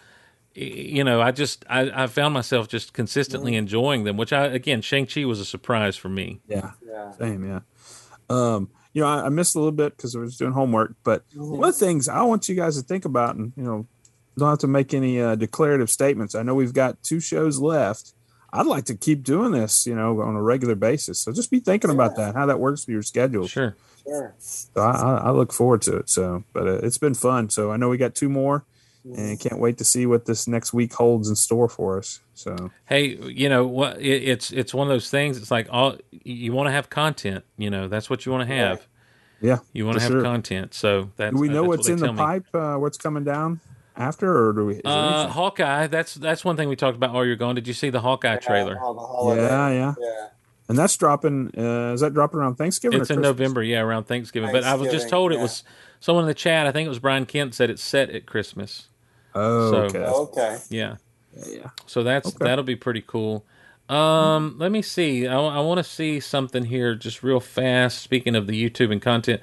You 0.53 1.05
know, 1.05 1.21
I 1.23 1.31
just 1.31 1.65
I, 1.71 2.03
I 2.03 2.07
found 2.09 2.35
myself 2.35 2.67
just 2.67 2.93
consistently 2.93 3.55
enjoying 3.55 4.03
them, 4.03 4.17
which 4.17 4.33
I 4.33 4.47
again 4.47 4.83
Shang 4.83 5.07
Chi 5.07 5.25
was 5.25 5.39
a 5.39 5.45
surprise 5.45 5.97
for 5.97 6.09
me. 6.09 6.41
Yeah. 6.49 6.73
Yeah. 6.85 7.13
Same, 7.13 7.45
yeah. 7.49 7.61
Um, 8.29 8.69
you 8.93 9.03
know, 9.03 9.09
I, 9.09 9.27
I 9.27 9.29
missed 9.29 9.55
a 9.55 9.59
little 9.59 9.73
bit 9.73 9.97
because 9.97 10.17
I 10.17 10.19
was 10.19 10.37
doing 10.37 10.53
homework, 10.53 10.95
but 11.05 11.25
one 11.35 11.69
of 11.69 11.79
the 11.79 11.87
things 11.87 12.09
I 12.09 12.23
want 12.23 12.49
you 12.49 12.55
guys 12.55 12.77
to 12.77 12.83
think 12.83 13.05
about, 13.05 13.37
and 13.37 13.53
you 13.57 13.63
know, 13.63 13.87
don't 14.37 14.49
have 14.49 14.59
to 14.61 14.67
make 14.67 14.95
any 14.95 15.21
uh, 15.21 15.35
declarative 15.35 15.91
statements. 15.91 16.35
I 16.35 16.43
know 16.43 16.55
we've 16.55 16.73
got 16.73 17.03
two 17.03 17.21
shows 17.21 17.59
left. 17.59 18.15
I'd 18.53 18.67
like 18.67 18.85
to 18.87 18.97
keep 18.97 19.23
doing 19.23 19.53
this, 19.53 19.87
you 19.87 19.95
know, 19.95 20.21
on 20.23 20.35
a 20.35 20.43
regular 20.43 20.75
basis. 20.75 21.21
So 21.21 21.33
just 21.33 21.51
be 21.51 21.61
thinking 21.61 21.91
about 21.91 22.17
that, 22.17 22.35
how 22.35 22.47
that 22.47 22.59
works 22.59 22.85
for 22.85 22.91
your 22.91 23.03
schedule. 23.03 23.47
Sure. 23.47 23.77
Sure. 24.05 24.35
So 24.39 24.81
I, 24.81 24.91
I, 24.91 25.17
I 25.27 25.31
look 25.31 25.53
forward 25.53 25.83
to 25.83 25.99
it. 25.99 26.11
So, 26.11 26.43
but 26.53 26.67
uh, 26.67 26.79
it's 26.83 26.99
been 26.99 27.15
fun. 27.15 27.51
So 27.51 27.71
I 27.71 27.77
know 27.77 27.89
we 27.89 27.97
got 27.97 28.15
two 28.15 28.29
more, 28.29 28.65
and 29.05 29.41
can't 29.41 29.59
wait 29.59 29.79
to 29.79 29.85
see 29.85 30.07
what 30.07 30.27
this 30.27 30.47
next 30.47 30.73
week 30.73 30.93
holds 30.93 31.29
in 31.29 31.37
store 31.37 31.69
for 31.69 31.99
us. 31.99 32.21
So 32.35 32.71
Hey, 32.87 33.17
you 33.17 33.49
know 33.49 33.67
what? 33.67 34.01
It, 34.01 34.23
it's 34.25 34.51
it's 34.51 34.75
one 34.75 34.87
of 34.87 34.91
those 34.93 35.11
things. 35.11 35.37
It's 35.39 35.51
like 35.51 35.69
all 35.71 35.97
you 36.11 36.53
want 36.53 36.67
to 36.69 36.73
have 36.73 36.91
content. 36.91 37.45
You 37.57 37.71
know, 37.71 37.89
that's 37.89 38.11
what 38.11 38.27
you 38.27 38.33
want 38.33 38.49
to 38.49 38.55
have. 38.55 38.87
yeah, 39.41 39.59
You 39.73 39.87
want 39.87 39.97
to 39.99 40.03
have 40.03 40.13
sure. 40.13 40.23
content. 40.23 40.75
So 40.75 41.11
that's 41.17 41.35
Do 41.35 41.41
we 41.41 41.49
know 41.49 41.63
that's 41.63 41.69
what's 41.69 41.89
what 41.89 42.01
in 42.01 42.01
the 42.01 42.13
pipe? 42.13 42.47
Uh, 42.53 42.77
what's 42.77 42.99
coming 42.99 43.25
down 43.25 43.61
after, 43.97 44.49
or 44.49 44.53
do 44.53 44.67
we? 44.67 44.81
Uh. 44.85 45.29
Hawkeye. 45.29 45.87
That's 45.87 46.15
that's 46.15 46.45
one 46.45 46.57
thing 46.57 46.69
we 46.69 46.77
talked 46.77 46.97
about 46.97 47.13
while 47.13 47.25
you're 47.25 47.37
gone. 47.37 47.55
Did 47.55 47.67
you 47.69 47.75
see 47.75 47.91
the 47.91 48.01
Hawkeye 48.01 48.37
trailer? 48.37 48.79
All 48.81 49.35
the 49.35 49.37
yeah, 49.43 49.71
yeah. 49.71 49.95
Yeah. 49.99 50.27
And 50.69 50.79
that's 50.79 50.97
dropping. 50.97 51.51
Uh, 51.59 51.93
is 51.95 52.01
that 52.01 52.15
dropping 52.15 52.39
around 52.39 52.55
Thanksgiving? 52.55 53.01
It's 53.01 53.11
or 53.11 53.15
in 53.15 53.19
Christmas? 53.23 53.39
November, 53.39 53.63
yeah, 53.65 53.81
around 53.81 54.05
Thanksgiving. 54.05 54.53
But 54.53 54.63
I 54.63 54.75
was 54.75 54.85
just 54.85 54.93
Thanksgiving, 54.93 55.11
told 55.11 55.33
it 55.33 55.41
was 55.41 55.65
someone 55.99 56.23
in 56.25 56.29
the 56.29 56.35
chat. 56.35 56.69
I 56.69 56.71
think 56.71 56.87
it 56.87 56.91
was 56.91 57.01
Brian 57.01 57.27
Kent 57.27 57.57
said 57.57 57.71
it's 57.71 57.83
set 57.83 58.09
at 58.11 58.25
Christmas. 58.25 58.87
Oh, 59.35 59.71
So- 59.71 59.77
okay. 59.85 59.99
Okay. 59.99 60.59
Yeah. 60.71 60.97
yeah. 61.49 61.71
So 61.87 62.03
that's 62.03 62.29
Okay. 62.29 62.45
that'll 62.45 62.65
be 62.65 62.77
pretty 62.77 63.03
cool. 63.07 63.45
Um, 63.89 64.55
let 64.59 64.71
me 64.71 64.83
see. 64.83 65.27
I, 65.27 65.37
I 65.37 65.59
want 65.61 65.79
to 65.79 65.85
see 65.85 66.21
something 66.21 66.65
here 66.65 66.95
just 66.95 67.25
real 67.25 67.41
fast. 67.41 68.01
Speaking 68.03 68.37
of 68.37 68.47
the 68.47 68.53
YouTube 68.71 68.93
and 68.93 69.03
content, 69.03 69.41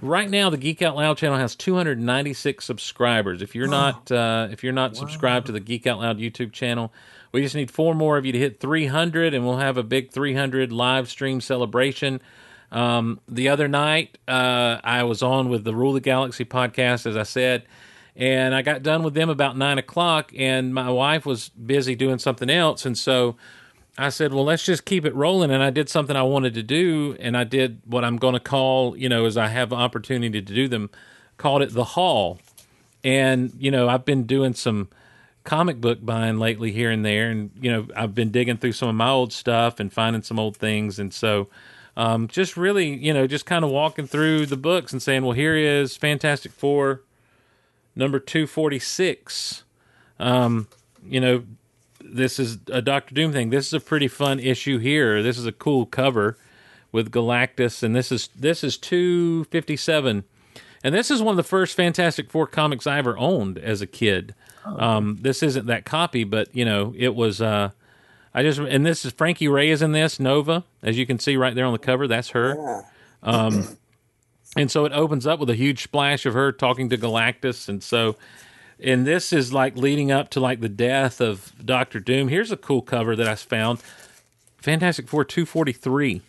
right 0.00 0.30
now 0.30 0.48
the 0.48 0.56
Geek 0.56 0.80
Out 0.80 0.96
Loud 0.96 1.18
channel 1.18 1.36
has 1.36 1.54
296 1.54 2.64
subscribers. 2.64 3.42
If 3.42 3.54
you're 3.54 3.68
not 3.68 4.10
uh, 4.10 4.48
if 4.50 4.64
you're 4.64 4.72
not 4.72 4.96
subscribed 4.96 5.46
to 5.46 5.52
the 5.52 5.60
Geek 5.60 5.86
Out 5.86 5.98
Loud 6.00 6.18
YouTube 6.18 6.52
channel, 6.52 6.92
we 7.32 7.42
just 7.42 7.54
need 7.54 7.70
four 7.70 7.94
more 7.94 8.16
of 8.16 8.24
you 8.24 8.32
to 8.32 8.38
hit 8.38 8.58
300, 8.58 9.34
and 9.34 9.44
we'll 9.44 9.58
have 9.58 9.76
a 9.76 9.82
big 9.82 10.10
300 10.10 10.72
live 10.72 11.08
stream 11.10 11.40
celebration. 11.42 12.22
Um, 12.72 13.20
the 13.28 13.48
other 13.50 13.68
night, 13.68 14.16
uh, 14.28 14.78
I 14.82 15.02
was 15.02 15.22
on 15.22 15.48
with 15.50 15.64
the 15.64 15.74
Rule 15.74 15.92
the 15.92 16.00
Galaxy 16.00 16.44
podcast, 16.46 17.04
as 17.04 17.16
I 17.16 17.24
said, 17.24 17.64
and 18.16 18.54
I 18.54 18.62
got 18.62 18.82
done 18.82 19.02
with 19.02 19.14
them 19.14 19.30
about 19.30 19.56
nine 19.56 19.78
o'clock, 19.78 20.32
and 20.36 20.74
my 20.74 20.90
wife 20.90 21.24
was 21.24 21.48
busy 21.50 21.94
doing 21.94 22.18
something 22.18 22.50
else, 22.50 22.84
and 22.84 22.96
so 22.96 23.36
I 23.96 24.08
said, 24.08 24.32
"Well, 24.32 24.44
let's 24.44 24.64
just 24.64 24.84
keep 24.84 25.04
it 25.04 25.14
rolling." 25.14 25.50
And 25.50 25.62
I 25.62 25.70
did 25.70 25.88
something 25.88 26.16
I 26.16 26.22
wanted 26.22 26.54
to 26.54 26.62
do, 26.62 27.16
and 27.20 27.36
I 27.36 27.44
did 27.44 27.80
what 27.84 28.04
I'm 28.04 28.16
going 28.16 28.34
to 28.34 28.40
call, 28.40 28.96
you 28.96 29.08
know, 29.08 29.26
as 29.26 29.36
I 29.36 29.48
have 29.48 29.72
opportunity 29.72 30.40
to 30.40 30.54
do 30.54 30.68
them, 30.68 30.90
called 31.36 31.62
it 31.62 31.72
the 31.72 31.84
Hall. 31.84 32.38
And 33.04 33.52
you 33.58 33.70
know, 33.70 33.88
I've 33.88 34.04
been 34.04 34.24
doing 34.24 34.54
some 34.54 34.88
comic 35.44 35.80
book 35.80 36.04
buying 36.04 36.38
lately 36.38 36.72
here 36.72 36.90
and 36.90 37.04
there, 37.04 37.30
and 37.30 37.50
you 37.60 37.70
know, 37.70 37.86
I've 37.96 38.14
been 38.14 38.30
digging 38.30 38.56
through 38.56 38.72
some 38.72 38.88
of 38.88 38.94
my 38.94 39.08
old 39.08 39.32
stuff 39.32 39.80
and 39.80 39.92
finding 39.92 40.22
some 40.22 40.38
old 40.38 40.56
things, 40.56 40.98
and 40.98 41.12
so. 41.12 41.48
Um, 41.96 42.28
just 42.28 42.56
really, 42.56 42.96
you 42.96 43.12
know, 43.12 43.26
just 43.26 43.44
kind 43.44 43.62
of 43.64 43.70
walking 43.70 44.06
through 44.06 44.46
the 44.46 44.56
books 44.56 44.92
and 44.92 45.02
saying, 45.02 45.22
well, 45.22 45.32
here 45.32 45.56
is 45.56 45.96
Fantastic 45.96 46.52
Four 46.52 47.02
number 48.00 48.18
246. 48.18 49.62
Um, 50.18 50.66
you 51.06 51.20
know, 51.20 51.44
this 52.00 52.40
is 52.40 52.58
a 52.72 52.82
Doctor 52.82 53.14
Doom 53.14 53.32
thing. 53.32 53.50
This 53.50 53.68
is 53.68 53.74
a 53.74 53.80
pretty 53.80 54.08
fun 54.08 54.40
issue 54.40 54.78
here. 54.78 55.22
This 55.22 55.38
is 55.38 55.46
a 55.46 55.52
cool 55.52 55.86
cover 55.86 56.36
with 56.90 57.12
Galactus, 57.12 57.84
and 57.84 57.94
this 57.94 58.10
is 58.10 58.28
this 58.36 58.64
is 58.64 58.76
257. 58.76 60.24
And 60.82 60.94
this 60.94 61.10
is 61.10 61.22
one 61.22 61.34
of 61.34 61.36
the 61.36 61.42
first 61.42 61.76
Fantastic 61.76 62.30
Four 62.30 62.46
comics 62.46 62.86
I 62.86 62.98
ever 62.98 63.16
owned 63.18 63.58
as 63.58 63.82
a 63.82 63.86
kid. 63.86 64.34
Um, 64.64 65.18
this 65.20 65.42
isn't 65.42 65.66
that 65.66 65.84
copy, 65.84 66.24
but 66.24 66.54
you 66.54 66.64
know, 66.64 66.94
it 66.96 67.14
was. 67.14 67.40
Uh, 67.40 67.70
I 68.32 68.42
just 68.42 68.58
and 68.58 68.86
this 68.86 69.04
is 69.04 69.12
Frankie 69.12 69.48
Raye 69.48 69.70
is 69.70 69.82
in 69.82 69.92
this 69.92 70.18
Nova, 70.18 70.64
as 70.82 70.96
you 70.96 71.06
can 71.06 71.18
see 71.18 71.36
right 71.36 71.54
there 71.54 71.66
on 71.66 71.72
the 71.72 71.78
cover. 71.78 72.08
That's 72.08 72.30
her. 72.30 72.84
Um, 73.22 73.76
and 74.56 74.70
so 74.70 74.84
it 74.84 74.92
opens 74.92 75.26
up 75.26 75.38
with 75.38 75.50
a 75.50 75.54
huge 75.54 75.82
splash 75.82 76.26
of 76.26 76.34
her 76.34 76.52
talking 76.52 76.88
to 76.90 76.98
Galactus, 76.98 77.68
and 77.68 77.82
so 77.82 78.16
and 78.82 79.06
this 79.06 79.32
is 79.32 79.52
like 79.52 79.76
leading 79.76 80.10
up 80.10 80.30
to 80.30 80.40
like 80.40 80.60
the 80.60 80.68
death 80.68 81.20
of 81.20 81.52
Doctor 81.64 82.00
Doom. 82.00 82.28
Here's 82.28 82.50
a 82.50 82.56
cool 82.56 82.82
cover 82.82 83.14
that 83.16 83.28
I 83.28 83.34
found. 83.34 83.80
Fantastic 84.58 85.08
Four 85.08 85.24
243. 85.24 86.22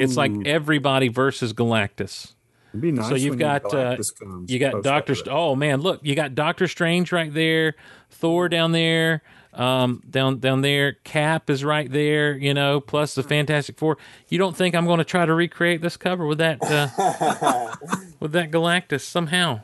It's 0.00 0.16
like 0.16 0.32
everybody 0.44 1.08
versus 1.08 1.52
Galactus. 1.52 2.32
It'd 2.70 2.80
be 2.80 2.92
nice 2.92 3.08
so 3.08 3.14
you've 3.14 3.38
got 3.38 3.72
uh, 3.72 3.96
comes 4.18 4.50
you 4.50 4.58
got 4.58 4.82
Doctor. 4.82 5.14
St- 5.14 5.28
oh 5.28 5.56
man, 5.56 5.80
look, 5.80 6.00
you 6.02 6.14
got 6.14 6.34
Doctor 6.34 6.68
Strange 6.68 7.10
right 7.10 7.32
there, 7.32 7.74
Thor 8.10 8.48
down 8.48 8.72
there, 8.72 9.22
um, 9.56 10.02
down 10.08 10.38
down 10.38 10.62
there, 10.62 10.94
Cap 11.04 11.50
is 11.50 11.64
right 11.64 11.90
there. 11.90 12.36
You 12.36 12.54
know, 12.54 12.80
plus 12.80 13.14
the 13.14 13.22
Fantastic 13.22 13.78
Four. 13.78 13.98
You 14.28 14.38
don't 14.38 14.56
think 14.56 14.74
I'm 14.74 14.86
going 14.86 14.98
to 14.98 15.04
try 15.04 15.26
to 15.26 15.34
recreate 15.34 15.82
this 15.82 15.96
cover 15.96 16.26
with 16.26 16.38
that 16.38 16.62
uh, 16.62 17.74
with 18.20 18.32
that 18.32 18.50
Galactus 18.50 19.02
somehow? 19.02 19.60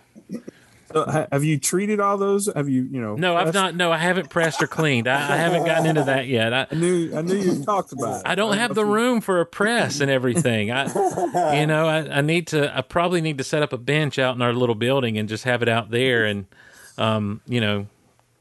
So, 0.93 1.27
have 1.33 1.43
you 1.43 1.59
treated 1.59 2.01
all 2.01 2.19
those? 2.19 2.49
Have 2.55 2.69
you, 2.69 2.83
you 2.83 3.01
know? 3.01 3.15
No, 3.15 3.37
I've 3.37 3.55
not. 3.55 3.75
No, 3.75 3.91
I 3.91 3.99
haven't 3.99 4.29
pressed 4.29 4.63
or 4.63 4.67
cleaned. 4.67 5.09
I, 5.09 5.35
I 5.35 5.37
haven't 5.37 5.65
gotten 5.65 5.87
into 5.87 6.05
that 6.05 6.27
yet. 6.27 6.53
I, 6.53 6.67
I 6.71 6.75
knew, 6.75 7.17
I 7.17 7.23
knew 7.23 7.35
you 7.35 7.65
talked 7.65 7.93
about 7.93 8.21
it. 8.21 8.23
I 8.27 8.35
don't 8.35 8.57
have 8.57 8.75
the 8.75 8.85
room 8.85 9.21
for 9.21 9.41
a 9.41 9.47
press 9.47 10.01
and 10.01 10.11
everything. 10.11 10.71
I, 10.71 10.85
you 11.59 11.67
know, 11.67 11.89
I, 11.89 12.19
I 12.19 12.21
need 12.21 12.49
to. 12.49 12.77
I 12.77 12.83
probably 12.83 13.21
need 13.21 13.39
to 13.39 13.45
set 13.45 13.63
up 13.63 13.73
a 13.73 13.79
bench 13.79 14.19
out 14.19 14.35
in 14.37 14.43
our 14.43 14.53
little 14.53 14.75
building 14.75 15.17
and 15.17 15.29
just 15.29 15.45
have 15.45 15.63
it 15.63 15.69
out 15.69 15.91
there, 15.91 16.25
and 16.27 16.47
um, 16.99 17.41
you 17.47 17.61
know, 17.61 17.87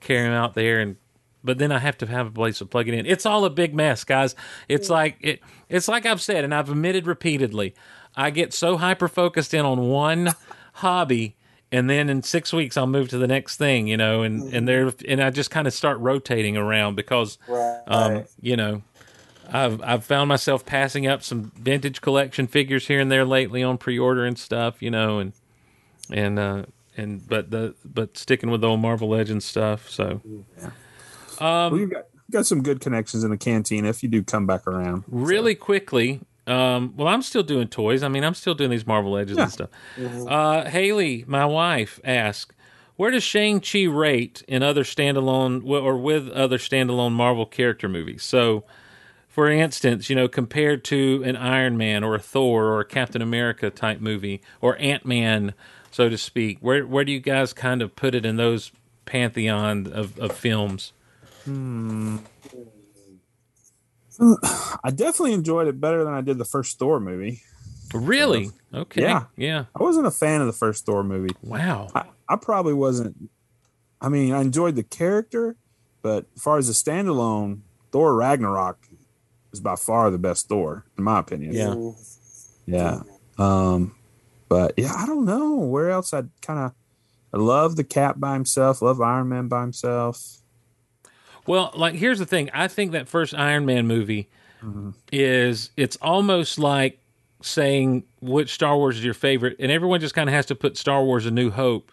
carry 0.01 0.23
them 0.23 0.33
out 0.33 0.53
there. 0.53 0.79
And 0.79 0.97
but 1.43 1.57
then 1.57 1.72
I 1.72 1.80
have 1.80 1.97
to 1.99 2.07
have 2.07 2.27
a 2.27 2.31
place 2.31 2.59
to 2.59 2.65
plug 2.65 2.88
it 2.88 2.93
in. 2.93 3.05
It's 3.05 3.26
all 3.26 3.45
a 3.45 3.49
big 3.49 3.73
mess, 3.73 4.03
guys. 4.03 4.35
It's 4.68 4.89
like 4.89 5.18
it. 5.22 5.41
It's 5.69 5.88
like 5.88 6.05
I've 6.05 6.22
said, 6.22 6.43
and 6.43 6.53
I've 6.53 6.69
admitted 6.69 7.07
repeatedly. 7.07 7.73
I 8.15 8.30
get 8.30 8.53
so 8.53 8.77
hyper 8.77 9.07
focused 9.07 9.53
in 9.53 9.65
on 9.65 9.89
one 9.89 10.34
hobby. 10.73 11.35
And 11.73 11.89
then 11.89 12.09
in 12.09 12.22
six 12.22 12.51
weeks, 12.51 12.76
I'll 12.76 12.85
move 12.85 13.07
to 13.09 13.18
the 13.18 13.27
next 13.27 13.55
thing, 13.55 13.88
you 13.88 13.95
know, 13.95 14.23
and 14.23 14.53
and 14.53 14.68
there, 14.68 14.91
and 15.07 15.23
I 15.23 15.30
just 15.30 15.49
kind 15.51 15.68
of 15.68 15.73
start 15.73 15.97
rotating 15.99 16.57
around 16.57 16.95
because, 16.95 17.38
um, 17.88 18.11
you 18.41 18.57
know, 18.57 18.81
I've 19.49 19.81
I've 19.81 20.03
found 20.03 20.27
myself 20.27 20.65
passing 20.65 21.07
up 21.07 21.23
some 21.23 21.53
vintage 21.57 22.01
collection 22.01 22.47
figures 22.47 22.88
here 22.88 22.99
and 22.99 23.09
there 23.09 23.23
lately 23.23 23.63
on 23.63 23.77
pre-order 23.77 24.26
and 24.26 24.38
stuff, 24.38 24.81
you 24.81 24.91
know, 24.91 25.19
and 25.19 25.31
and 26.11 26.38
uh 26.38 26.63
and 26.97 27.26
but 27.26 27.51
the 27.51 27.73
but 27.85 28.18
sticking 28.18 28.49
with 28.49 28.59
the 28.59 28.68
old 28.68 28.81
Marvel 28.81 29.07
Legends 29.07 29.45
stuff. 29.45 29.89
So 29.89 30.19
well, 31.41 31.80
you 31.80 31.88
got, 31.88 32.05
you 32.13 32.31
got 32.31 32.45
some 32.45 32.61
good 32.63 32.80
connections 32.80 33.23
in 33.23 33.31
the 33.31 33.38
canteen 33.38 33.85
if 33.85 34.03
you 34.03 34.09
do 34.09 34.23
come 34.23 34.45
back 34.45 34.68
around. 34.68 35.03
really 35.07 35.55
quickly, 35.55 36.22
um, 36.47 36.93
well, 36.95 37.07
I'm 37.07 37.22
still 37.22 37.43
doing 37.43 37.68
toys. 37.68 38.03
I 38.03 38.07
mean, 38.07 38.23
I'm 38.23 38.34
still 38.34 38.53
doing 38.53 38.69
these 38.69 38.88
Marvel 38.88 39.11
Legends 39.11 39.39
and 39.39 39.51
stuff. 39.51 39.69
Uh, 40.27 40.69
Haley, 40.69 41.23
my 41.27 41.45
wife, 41.45 41.99
asked, 42.03 42.53
"Where 42.95 43.11
does 43.11 43.23
Shang 43.23 43.59
Chi 43.59 43.84
rate 43.84 44.43
in 44.47 44.63
other 44.63 44.84
standalone 44.84 45.68
or 45.68 45.97
with 45.97 46.30
other 46.30 46.57
standalone 46.57 47.11
Marvel 47.13 47.45
character 47.45 47.88
movies?" 47.89 48.23
So. 48.23 48.63
For 49.27 49.49
instance, 49.49 50.09
you 50.09 50.15
know, 50.18 50.27
compared 50.27 50.84
to 50.84 51.23
an 51.23 51.38
Iron 51.38 51.77
Man 51.77 52.03
or 52.03 52.15
a 52.15 52.19
Thor 52.19 52.65
or 52.65 52.81
a 52.81 52.85
Captain 52.85 53.22
America 53.22 53.69
type 53.69 54.01
movie 54.01 54.41
or 54.59 54.77
Ant 54.77 55.05
Man, 55.05 55.53
so 55.89 56.09
to 56.09 56.18
speak, 56.18 56.57
where 56.59 56.85
where 56.85 57.05
do 57.05 57.13
you 57.13 57.22
guys 57.22 57.53
kind 57.53 57.81
of 57.81 57.95
put 57.95 58.13
it 58.13 58.26
in 58.26 58.35
those 58.35 58.73
pantheon 59.05 59.88
of, 59.88 60.19
of 60.19 60.34
films? 60.35 60.91
I 64.84 64.91
definitely 64.91 65.34
enjoyed 65.34 65.68
it 65.68 65.80
better 65.80 66.03
than 66.03 66.13
I 66.13 66.22
did 66.22 66.38
the 66.38 66.45
first 66.45 66.77
Thor 66.77 66.99
movie. 66.99 67.41
Really? 67.93 68.51
Okay. 68.73 69.01
Yeah. 69.01 69.26
Yeah. 69.35 69.65
I 69.76 69.84
wasn't 69.84 70.07
a 70.07 70.11
fan 70.11 70.41
of 70.41 70.47
the 70.47 70.53
first 70.53 70.85
Thor 70.85 71.03
movie. 71.03 71.35
Wow. 71.41 71.89
I, 71.95 72.05
I 72.30 72.35
probably 72.35 72.73
wasn't. 72.73 73.30
I 73.99 74.09
mean, 74.09 74.34
I 74.34 74.41
enjoyed 74.41 74.76
the 74.76 74.84
character, 74.84 75.55
but 76.01 76.26
as 76.35 76.41
far 76.41 76.57
as 76.57 76.69
a 76.69 76.73
standalone, 76.73 77.61
Thor 77.91 78.15
Ragnarok 78.15 78.88
is 79.51 79.59
by 79.59 79.76
far 79.76 80.09
the 80.09 80.18
best 80.18 80.47
Thor, 80.47 80.85
in 80.97 81.03
my 81.03 81.19
opinion. 81.19 81.53
Yeah. 81.53 81.91
Yeah. 82.65 83.01
Um, 83.38 83.95
but 84.47 84.73
yeah, 84.77 84.93
I 84.95 85.05
don't 85.05 85.26
know 85.26 85.55
where 85.55 85.89
else 85.89 86.13
I'd 86.13 86.30
kind 86.41 86.59
of. 86.59 86.73
I 87.34 87.38
love 87.38 87.77
the 87.77 87.84
Cap 87.84 88.19
by 88.19 88.34
himself. 88.34 88.81
Love 88.81 88.99
Iron 88.99 89.30
Man 89.30 89.47
by 89.47 89.61
himself. 89.61 90.40
Well, 91.47 91.72
like 91.76 91.95
here's 91.95 92.19
the 92.19 92.26
thing. 92.26 92.49
I 92.53 92.68
think 92.68 92.91
that 92.91 93.07
first 93.07 93.34
Iron 93.34 93.65
Man 93.65 93.88
movie 93.88 94.30
is 95.11 95.72
it's 95.76 95.97
almost 96.01 96.59
like 96.59 96.99
saying 97.41 98.03
which 98.22 98.53
Star 98.53 98.77
Wars 98.77 98.97
is 98.97 99.03
your 99.03 99.15
favorite, 99.15 99.55
and 99.59 99.72
everyone 99.72 99.99
just 99.99 100.13
kind 100.13 100.30
of 100.30 100.34
has 100.35 100.45
to 100.47 100.55
put 100.55 100.77
Star 100.77 101.03
Wars: 101.03 101.26
A 101.26 101.31
New 101.31 101.49
Hope 101.49 101.91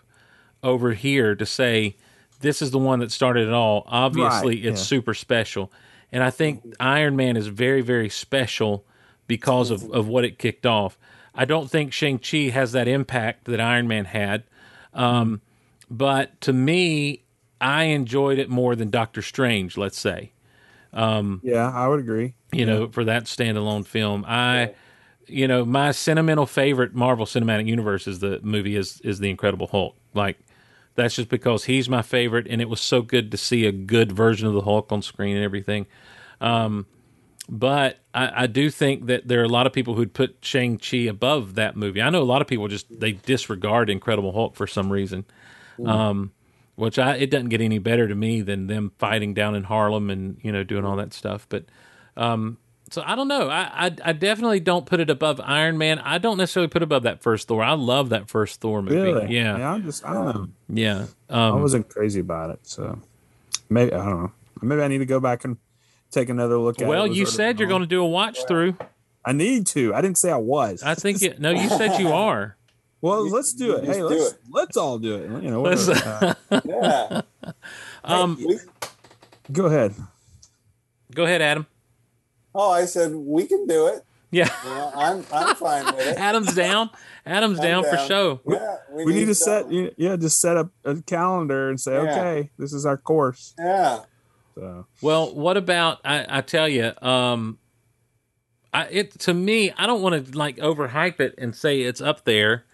over 0.62 0.92
here 0.92 1.34
to 1.34 1.46
say 1.46 1.96
this 2.40 2.60
is 2.60 2.70
the 2.70 2.78
one 2.78 2.98
that 3.00 3.10
started 3.10 3.48
it 3.48 3.54
all. 3.54 3.84
Obviously, 3.86 4.56
Right, 4.56 4.66
it's 4.66 4.80
yeah. 4.80 4.84
super 4.86 5.14
special, 5.14 5.72
and 6.12 6.22
I 6.22 6.30
think 6.30 6.74
Iron 6.78 7.16
Man 7.16 7.36
is 7.36 7.46
very, 7.46 7.80
very 7.80 8.10
special 8.10 8.84
because 9.26 9.70
of 9.70 9.90
of 9.92 10.06
what 10.08 10.24
it 10.24 10.38
kicked 10.38 10.66
off. 10.66 10.98
I 11.34 11.44
don't 11.46 11.70
think 11.70 11.92
Shang 11.92 12.18
Chi 12.18 12.50
has 12.50 12.72
that 12.72 12.88
impact 12.88 13.44
that 13.44 13.60
Iron 13.60 13.88
Man 13.88 14.04
had. 14.06 14.42
Um, 14.92 15.40
but 15.90 16.38
to 16.42 16.52
me, 16.52 17.22
I 17.60 17.84
enjoyed 17.84 18.38
it 18.38 18.48
more 18.48 18.76
than 18.76 18.90
Doctor 18.90 19.22
Strange. 19.22 19.76
Let's 19.76 19.98
say, 19.98 20.32
Yeah, 20.92 21.70
I 21.74 21.88
would 21.88 22.00
agree. 22.00 22.34
you 22.52 22.64
know, 22.66 22.88
for 22.88 23.04
that 23.04 23.24
standalone 23.24 23.86
film, 23.86 24.24
I, 24.26 24.74
you 25.26 25.46
know, 25.48 25.64
my 25.64 25.90
sentimental 25.92 26.46
favorite 26.46 26.94
Marvel 26.94 27.26
Cinematic 27.26 27.66
Universe 27.66 28.06
is 28.06 28.20
the 28.20 28.40
movie 28.42 28.76
is 28.76 29.00
is 29.02 29.18
the 29.18 29.28
Incredible 29.30 29.66
Hulk. 29.66 29.96
Like, 30.14 30.38
that's 30.94 31.14
just 31.16 31.28
because 31.28 31.64
he's 31.64 31.88
my 31.88 32.02
favorite, 32.02 32.46
and 32.48 32.60
it 32.60 32.68
was 32.68 32.80
so 32.80 33.02
good 33.02 33.30
to 33.32 33.36
see 33.36 33.66
a 33.66 33.72
good 33.72 34.10
version 34.12 34.46
of 34.48 34.54
the 34.54 34.62
Hulk 34.62 34.90
on 34.90 35.02
screen 35.02 35.36
and 35.36 35.44
everything. 35.44 35.86
Um, 36.40 36.86
but 37.50 37.98
I, 38.12 38.44
I 38.44 38.46
do 38.46 38.70
think 38.70 39.06
that 39.06 39.26
there 39.26 39.40
are 39.40 39.44
a 39.44 39.48
lot 39.48 39.66
of 39.66 39.72
people 39.72 39.94
who'd 39.94 40.12
put 40.12 40.36
Shang 40.42 40.78
Chi 40.78 40.98
above 40.98 41.54
that 41.54 41.76
movie. 41.76 42.02
I 42.02 42.10
know 42.10 42.22
a 42.22 42.24
lot 42.24 42.42
of 42.42 42.48
people 42.48 42.68
just 42.68 42.86
they 43.00 43.12
disregard 43.12 43.88
Incredible 43.90 44.32
Hulk 44.32 44.54
for 44.54 44.66
some 44.66 44.90
reason. 44.92 45.24
Um, 45.84 46.32
which 46.78 46.98
I 46.98 47.16
it 47.16 47.30
doesn't 47.30 47.48
get 47.48 47.60
any 47.60 47.78
better 47.78 48.06
to 48.06 48.14
me 48.14 48.40
than 48.40 48.68
them 48.68 48.92
fighting 48.98 49.34
down 49.34 49.54
in 49.54 49.64
Harlem 49.64 50.10
and 50.10 50.38
you 50.42 50.52
know 50.52 50.62
doing 50.62 50.84
all 50.84 50.96
that 50.96 51.12
stuff. 51.12 51.46
But 51.48 51.64
um, 52.16 52.56
so 52.90 53.02
I 53.04 53.16
don't 53.16 53.28
know. 53.28 53.48
I, 53.50 53.86
I 53.86 53.96
I 54.04 54.12
definitely 54.12 54.60
don't 54.60 54.86
put 54.86 55.00
it 55.00 55.10
above 55.10 55.40
Iron 55.44 55.76
Man. 55.76 55.98
I 55.98 56.18
don't 56.18 56.38
necessarily 56.38 56.68
put 56.68 56.82
it 56.82 56.84
above 56.84 57.02
that 57.02 57.20
first 57.22 57.48
Thor. 57.48 57.62
I 57.64 57.72
love 57.74 58.10
that 58.10 58.28
first 58.28 58.60
Thor 58.60 58.80
movie. 58.80 58.96
Really? 58.96 59.34
Yeah, 59.34 59.58
Yeah. 59.58 59.72
I'm 59.72 59.82
just. 59.84 60.06
I 60.06 60.12
don't 60.14 60.26
know. 60.34 60.48
yeah. 60.68 61.06
I 61.28 61.48
Um, 61.48 61.60
wasn't 61.60 61.88
crazy 61.88 62.20
about 62.20 62.50
it, 62.50 62.60
so 62.62 62.98
maybe 63.68 63.92
I 63.92 64.04
don't 64.04 64.22
know. 64.22 64.32
Maybe 64.62 64.80
I 64.82 64.88
need 64.88 64.98
to 64.98 65.06
go 65.06 65.20
back 65.20 65.44
and 65.44 65.56
take 66.10 66.28
another 66.28 66.58
look 66.58 66.80
at 66.80 66.88
well, 66.88 67.04
it. 67.04 67.12
you 67.12 67.26
said 67.26 67.58
you're 67.58 67.68
going 67.68 67.82
to 67.82 67.86
do 67.88 68.02
a 68.02 68.06
watch 68.08 68.46
through. 68.46 68.76
I 69.24 69.32
need 69.32 69.66
to. 69.68 69.92
I 69.94 70.00
didn't 70.00 70.16
say 70.18 70.30
I 70.30 70.36
was. 70.36 70.82
I 70.82 70.94
think 70.94 71.22
it. 71.22 71.40
No, 71.40 71.50
you 71.50 71.68
said 71.68 72.00
you 72.00 72.08
are. 72.12 72.56
Well, 73.00 73.28
let's 73.28 73.52
do 73.52 73.76
it. 73.76 73.84
Hey, 73.84 74.02
let's 74.02 74.32
it. 74.32 74.38
let's 74.50 74.76
all 74.76 74.98
do 74.98 75.16
it. 75.16 75.42
You 75.42 75.50
know. 75.50 75.66
Uh, 75.66 76.34
Yeah. 76.64 77.20
Um, 78.04 78.36
We- 78.46 78.58
go 79.52 79.66
ahead. 79.66 79.94
go 81.14 81.24
ahead, 81.24 81.42
Adam. 81.42 81.66
oh, 82.54 82.70
I 82.70 82.84
said 82.84 83.14
we 83.14 83.46
can 83.46 83.66
do 83.66 83.86
it. 83.88 84.04
Yeah, 84.30 84.50
Well, 84.64 84.92
I'm 84.94 85.24
I'm 85.32 85.56
fine 85.56 85.86
with 85.86 86.06
it. 86.06 86.18
Adam's 86.18 86.54
down. 86.54 86.90
Adam's 87.26 87.58
I'm 87.58 87.64
down, 87.64 87.84
for 87.84 87.96
down. 87.96 88.08
show. 88.08 88.40
Yeah, 88.46 88.76
We 88.92 89.14
need 89.14 89.24
to 89.26 89.34
set, 89.34 89.64
some- 89.64 89.90
yeah, 89.96 90.16
just 90.16 90.40
set 90.40 90.56
up 90.56 90.70
a 90.84 90.96
calendar 91.02 91.68
and 91.70 91.80
say, 91.80 91.92
Yeah. 91.94 92.00
okay, 92.12 92.50
this 92.58 92.72
is 92.72 92.84
our 92.86 92.96
course. 92.98 93.54
Yeah. 93.58 94.00
So 94.54 94.86
Well, 95.02 95.34
what 95.34 95.56
about 95.56 95.98
I, 96.04 96.26
I 96.28 96.40
tell 96.42 96.68
you, 96.68 96.92
um, 97.02 97.58
I, 98.72 98.84
it 98.86 99.12
to 99.20 99.32
me, 99.34 99.72
I 99.76 99.86
don't 99.86 100.02
want 100.02 100.26
to 100.26 100.36
like 100.38 100.56
overhype 100.58 101.20
it 101.20 101.34
and 101.38 101.54
say 101.56 101.80
it's 101.82 102.00
up 102.02 102.24
there, 102.24 102.64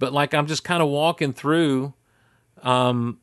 but 0.00 0.12
like 0.12 0.34
I'm 0.34 0.48
just 0.48 0.64
kind 0.64 0.82
of 0.82 0.88
walking 0.88 1.32
through, 1.32 1.94
um, 2.62 3.18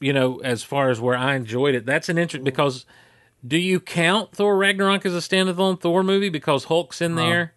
you 0.00 0.12
know, 0.14 0.38
as 0.38 0.62
far 0.62 0.88
as 0.88 1.00
where 1.00 1.16
I 1.16 1.34
enjoyed 1.34 1.74
it. 1.74 1.84
That's 1.84 2.08
an 2.08 2.16
interest 2.16 2.44
because 2.44 2.86
do 3.46 3.58
you 3.58 3.78
count 3.80 4.32
Thor 4.34 4.56
Ragnarok 4.56 5.04
as 5.04 5.14
a 5.14 5.18
standalone 5.18 5.78
Thor 5.80 6.02
movie 6.02 6.28
because 6.30 6.64
Hulk's 6.64 7.00
in 7.02 7.14
there? 7.16 7.52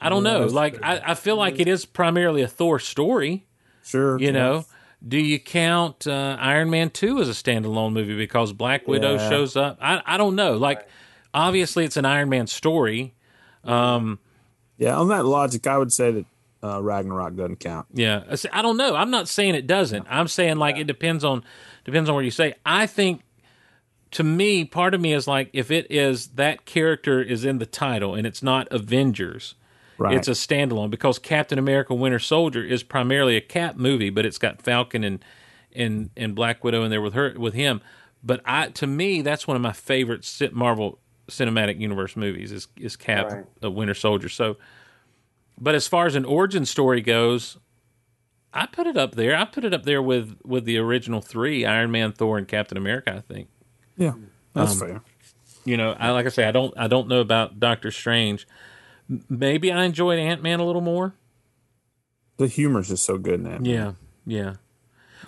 I 0.00 0.08
don't 0.08 0.22
know. 0.22 0.46
Like 0.46 0.78
I, 0.82 1.00
I 1.12 1.14
feel 1.14 1.36
like 1.36 1.58
it 1.58 1.66
is 1.68 1.84
primarily 1.86 2.42
a 2.42 2.48
Thor 2.48 2.78
story. 2.78 3.46
sure, 3.84 4.18
You 4.20 4.30
know, 4.32 4.64
do 5.06 5.18
you 5.18 5.38
count 5.38 6.06
uh, 6.06 6.36
Iron 6.40 6.68
Man 6.70 6.90
2 6.90 7.20
as 7.20 7.28
a 7.28 7.32
standalone 7.32 7.92
movie 7.92 8.16
because 8.16 8.52
Black 8.52 8.86
Widow 8.86 9.14
Yeah. 9.14 9.28
shows 9.30 9.56
up? 9.56 9.78
I, 9.80 10.02
I 10.04 10.16
don't 10.16 10.34
know. 10.36 10.54
Like, 10.56 10.86
obviously, 11.32 11.84
it's 11.84 11.96
an 11.96 12.04
Iron 12.04 12.28
Man 12.28 12.46
story. 12.46 13.14
Um, 13.64 14.18
yeah. 14.78 14.96
On 14.98 15.08
that 15.08 15.24
logic, 15.24 15.66
I 15.66 15.78
would 15.78 15.92
say 15.92 16.10
that 16.10 16.26
uh, 16.62 16.82
Ragnarok 16.82 17.36
doesn't 17.36 17.60
count. 17.60 17.86
yeah, 17.92 18.22
I 18.52 18.62
don't 18.62 18.76
know. 18.76 18.96
I'm 18.96 19.10
not 19.10 19.28
saying 19.28 19.54
it 19.54 19.66
doesn't. 19.66 20.06
I'm 20.08 20.28
saying 20.28 20.56
like 20.56 20.76
it 20.76 20.86
depends 20.86 21.24
on 21.24 21.44
depends 21.84 22.08
on 22.08 22.14
where 22.14 22.24
you 22.24 22.30
say. 22.30 22.54
I 22.64 22.86
think 22.86 23.22
to 24.12 24.22
me, 24.22 24.64
part 24.64 24.94
of 24.94 25.00
me 25.00 25.12
is 25.12 25.26
like 25.28 25.50
if 25.52 25.70
it 25.70 25.86
is 25.90 26.28
that 26.28 26.64
character 26.64 27.20
is 27.22 27.44
in 27.44 27.58
the 27.58 27.66
title 27.66 28.14
and 28.14 28.26
it's 28.26 28.42
not 28.42 28.68
Avengers, 28.70 29.54
Right. 29.98 30.14
it's 30.14 30.28
a 30.28 30.32
standalone 30.32 30.90
because 30.90 31.18
Captain 31.18 31.58
America: 31.58 31.94
Winter 31.94 32.18
Soldier 32.18 32.62
is 32.62 32.82
primarily 32.82 33.36
a 33.36 33.40
Cap 33.40 33.76
movie, 33.76 34.10
but 34.10 34.24
it's 34.26 34.38
got 34.38 34.60
Falcon 34.62 35.04
and 35.04 35.24
and 35.74 36.10
and 36.16 36.34
Black 36.34 36.62
Widow 36.64 36.82
in 36.84 36.90
there 36.90 37.00
with 37.02 37.14
her 37.14 37.34
with 37.36 37.54
him. 37.54 37.80
But 38.22 38.40
I 38.44 38.68
to 38.68 38.86
me, 38.86 39.22
that's 39.22 39.46
one 39.46 39.56
of 39.56 39.62
my 39.62 39.72
favorite 39.72 40.26
Marvel 40.52 40.98
Cinematic 41.28 41.80
Universe 41.80 42.14
movies 42.16 42.52
is 42.52 42.68
is 42.78 42.94
Cap: 42.96 43.30
Right. 43.30 43.44
a 43.62 43.70
Winter 43.70 43.94
Soldier. 43.94 44.28
So, 44.28 44.56
but 45.58 45.74
as 45.74 45.86
far 45.88 46.06
as 46.06 46.14
an 46.14 46.24
origin 46.24 46.64
story 46.64 47.00
goes. 47.00 47.58
I 48.52 48.64
put 48.64 48.86
it 48.86 48.96
up 48.96 49.16
there. 49.16 49.36
I 49.36 49.44
put 49.44 49.66
it 49.66 49.74
up 49.74 49.82
there 49.82 50.00
with 50.00 50.38
with 50.42 50.64
the 50.64 50.78
original 50.78 51.20
three: 51.20 51.66
Iron 51.66 51.90
Man, 51.90 52.12
Thor, 52.12 52.38
and 52.38 52.48
Captain 52.48 52.78
America. 52.78 53.12
I 53.14 53.20
think 53.20 53.48
yeah, 53.98 54.14
that's 54.54 54.80
Um, 54.80 54.88
fair. 54.88 55.02
you 55.66 55.76
know, 55.76 55.94
I 55.98 56.10
like 56.12 56.24
I 56.24 56.30
say, 56.30 56.44
I 56.48 56.52
don't 56.52 56.72
I 56.78 56.86
don't 56.88 57.06
know 57.06 57.20
about 57.20 57.60
Doctor 57.60 57.90
Strange. 57.90 58.46
Maybe 59.28 59.70
I 59.70 59.84
enjoyed 59.84 60.18
Ant 60.18 60.42
Man 60.42 60.58
a 60.58 60.64
little 60.64 60.80
more. 60.80 61.12
The 62.38 62.46
humor's 62.46 62.88
just 62.88 63.04
so 63.04 63.18
good 63.18 63.34
in 63.34 63.42
that. 63.44 63.66
Yeah, 63.66 63.92
yeah. 64.26 64.54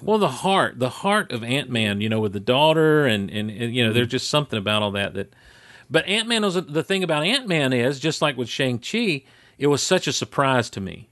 Well, 0.00 0.18
the 0.18 0.28
heart, 0.28 0.78
the 0.78 0.88
heart 0.88 1.30
of 1.30 1.42
Ant 1.44 1.68
Man, 1.68 2.00
you 2.00 2.08
know, 2.08 2.20
with 2.20 2.32
the 2.32 2.40
daughter, 2.40 3.04
and, 3.04 3.30
and 3.30 3.50
and 3.50 3.74
you 3.74 3.86
know, 3.86 3.92
there's 3.92 4.08
just 4.08 4.30
something 4.30 4.58
about 4.58 4.82
all 4.82 4.92
that 4.92 5.12
that. 5.14 5.34
But 5.90 6.06
Ant 6.06 6.28
Man 6.28 6.42
was 6.42 6.54
the 6.54 6.82
thing 6.84 7.02
about 7.04 7.24
Ant 7.24 7.46
Man 7.46 7.74
is 7.74 7.98
just 8.00 8.22
like 8.22 8.38
with 8.38 8.48
Shang 8.48 8.78
Chi, 8.78 9.24
it 9.58 9.66
was 9.66 9.82
such 9.82 10.06
a 10.06 10.12
surprise 10.12 10.70
to 10.70 10.80
me. 10.80 11.08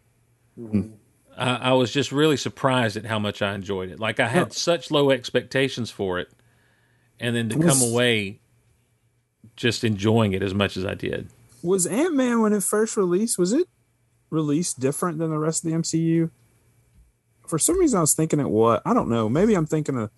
Mm-hmm. 0.59 0.93
I, 1.37 1.57
I 1.57 1.73
was 1.73 1.93
just 1.93 2.13
really 2.13 2.37
surprised 2.37 2.97
at 2.97 3.05
how 3.05 3.19
much 3.19 3.43
I 3.43 3.55
enjoyed 3.55 3.91
it. 3.91 4.01
Like 4.01 4.21
I 4.21 4.29
had 4.29 4.53
such 4.53 4.91
low 4.91 5.11
expectations 5.11 5.91
for 5.91 6.19
it, 6.19 6.31
and 7.21 7.37
then 7.37 7.49
to 7.51 7.59
come 7.59 7.83
away 7.83 8.41
just 9.57 9.85
enjoying 9.85 10.33
it 10.33 10.43
as 10.43 10.55
much 10.55 10.77
as 10.77 10.85
I 10.85 10.95
did. 10.95 11.29
Was 11.63 11.87
Ant 11.87 12.15
Man 12.15 12.43
when 12.43 12.53
it 12.53 12.63
first 12.63 12.97
released? 12.97 13.39
Was 13.39 13.53
it 13.53 13.67
released 14.31 14.81
different 14.81 15.19
than 15.19 15.31
the 15.31 15.39
rest 15.39 15.65
of 15.65 15.71
the 15.71 15.77
MCU? 15.77 16.31
For 17.47 17.59
some 17.59 17.79
reason, 17.79 17.99
I 17.99 18.01
was 18.01 18.15
thinking 18.15 18.41
it 18.41 18.51
was. 18.51 18.81
I 18.85 18.95
don't 18.95 19.09
know. 19.09 19.29
Maybe 19.29 19.55
I'm 19.55 19.67
thinking 19.67 19.99
of 19.99 20.11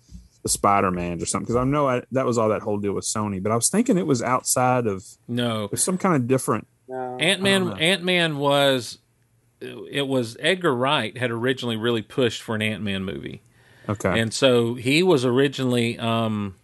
the 0.43 0.49
Spider 0.49 0.91
Man 0.91 1.21
or 1.21 1.25
something 1.25 1.45
because 1.45 1.55
I 1.55 1.63
know 1.63 1.87
I, 1.87 2.03
that 2.11 2.25
was 2.25 2.37
all 2.37 2.49
that 2.49 2.61
whole 2.61 2.77
deal 2.77 2.93
with 2.93 3.05
Sony. 3.05 3.41
But 3.41 3.51
I 3.51 3.55
was 3.55 3.69
thinking 3.69 3.97
it 3.97 4.07
was 4.07 4.21
outside 4.21 4.87
of 4.87 5.05
No, 5.27 5.65
it 5.65 5.71
was 5.71 5.83
some 5.83 5.97
kind 5.97 6.15
of 6.15 6.27
different. 6.27 6.67
No. 6.89 7.17
Ant 7.19 7.41
Man. 7.41 7.77
Ant 7.79 8.03
Man 8.03 8.37
was. 8.37 8.97
It 9.61 10.07
was 10.07 10.37
Edgar 10.39 10.73
Wright 10.73 11.17
had 11.17 11.31
originally 11.31 11.75
really 11.77 12.01
pushed 12.01 12.41
for 12.41 12.55
an 12.55 12.61
Ant 12.61 12.81
Man 12.81 13.03
movie, 13.03 13.41
Okay. 13.89 14.19
and 14.19 14.33
so 14.33 14.75
he 14.75 15.03
was 15.03 15.25
originally. 15.25 15.99
Um, 15.99 16.55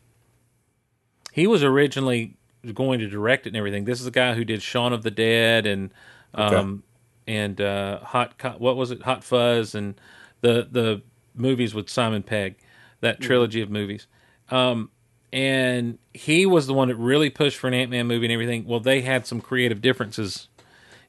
he 1.34 1.46
was 1.48 1.64
originally 1.64 2.38
going 2.74 3.00
to 3.00 3.08
direct 3.08 3.46
it 3.46 3.50
and 3.50 3.58
everything. 3.58 3.84
This 3.86 4.00
is 4.00 4.06
the 4.06 4.12
guy 4.12 4.34
who 4.34 4.46
did 4.46 4.62
Shaun 4.62 4.94
of 4.94 5.04
the 5.04 5.12
Dead 5.12 5.66
and 5.66 5.92
um, 6.34 6.84
and 7.28 7.60
uh, 7.60 8.00
Hot. 8.00 8.38
Co- 8.38 8.56
What 8.58 8.78
was 8.78 8.92
it? 8.92 9.04
Hot 9.04 9.24
Fuzz 9.24 9.76
and 9.76 9.96
the 10.42 10.68
the 10.72 11.02
movies 11.36 11.74
with 11.76 11.90
Simon 11.90 12.24
Pegg, 12.24 12.56
that 13.02 13.20
trilogy 13.20 13.62
of 13.62 13.70
movies. 13.70 14.08
Um, 14.50 14.90
and 15.36 16.00
he 16.14 16.46
was 16.46 16.66
the 16.66 16.74
one 16.74 16.88
that 16.88 16.96
really 16.96 17.30
pushed 17.30 17.58
for 17.58 17.68
an 17.68 17.74
Ant 17.74 17.92
Man 17.92 18.08
movie 18.08 18.26
and 18.26 18.32
everything. 18.32 18.66
Well, 18.66 18.80
they 18.80 19.02
had 19.02 19.28
some 19.28 19.42
creative 19.42 19.82
differences 19.82 20.48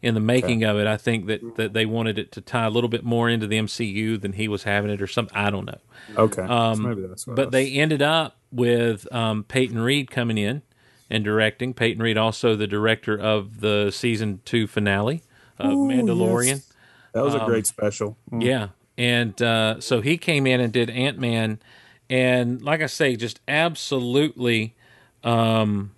in 0.03 0.15
the 0.15 0.21
making 0.21 0.65
of 0.65 0.77
it. 0.79 0.89
I 0.89 0.97
think 0.97 1.27
that, 1.27 1.55
that 1.55 1.75
they 1.75 1.87
wanted 1.87 2.19
it 2.19 2.33
to 2.33 2.41
tie 2.41 2.67
a 2.67 2.71
little 2.71 2.89
bit 2.91 3.05
more 3.05 3.29
into 3.29 3.47
the 3.47 3.57
MCU 3.57 4.21
than 4.21 4.33
he 4.33 4.49
was 4.49 4.65
having 4.65 4.91
it, 4.91 5.01
or 5.01 5.07
something. 5.07 5.37
I 5.37 5.51
don't 5.51 5.65
know. 5.65 5.79
okay. 6.17 6.45
So 6.45 6.75
maybe 6.75 7.07
that's 7.07 7.25
what. 7.25 7.35
um, 7.35 7.37
But 7.37 7.53
they 7.53 7.71
ended 7.75 8.03
up 8.03 8.37
with 8.51 9.11
um, 9.15 9.45
Peyton 9.45 9.79
Reed 9.79 10.11
coming 10.11 10.39
in 10.39 10.63
and 11.09 11.23
directing. 11.23 11.73
Peyton 11.73 12.03
Reed, 12.03 12.19
also 12.19 12.57
the 12.57 12.67
director 12.67 13.17
of 13.17 13.61
the 13.61 13.93
season 13.93 14.41
two 14.45 14.67
finale 14.67 15.23
of 15.57 15.71
Ooh, 15.71 15.89
Mandalorian. 15.89 16.47
yes. 16.47 16.73
That 17.13 17.23
was 17.23 17.35
a 17.35 17.43
um, 17.43 17.49
great 17.49 17.67
special. 17.69 18.19
Mm. 18.33 18.43
Yeah. 18.43 18.69
And 18.99 19.41
uh, 19.41 19.81
so 19.81 20.01
he 20.01 20.19
came 20.19 20.49
in 20.49 20.61
and 20.61 20.73
did 20.73 20.91
Ant 20.91 21.21
Man. 21.21 21.61
And 22.09 22.63
like 22.63 22.83
I 22.83 22.87
say, 22.87 23.17
just 23.17 23.41
absolutely 23.49 24.77
um, 25.25 25.93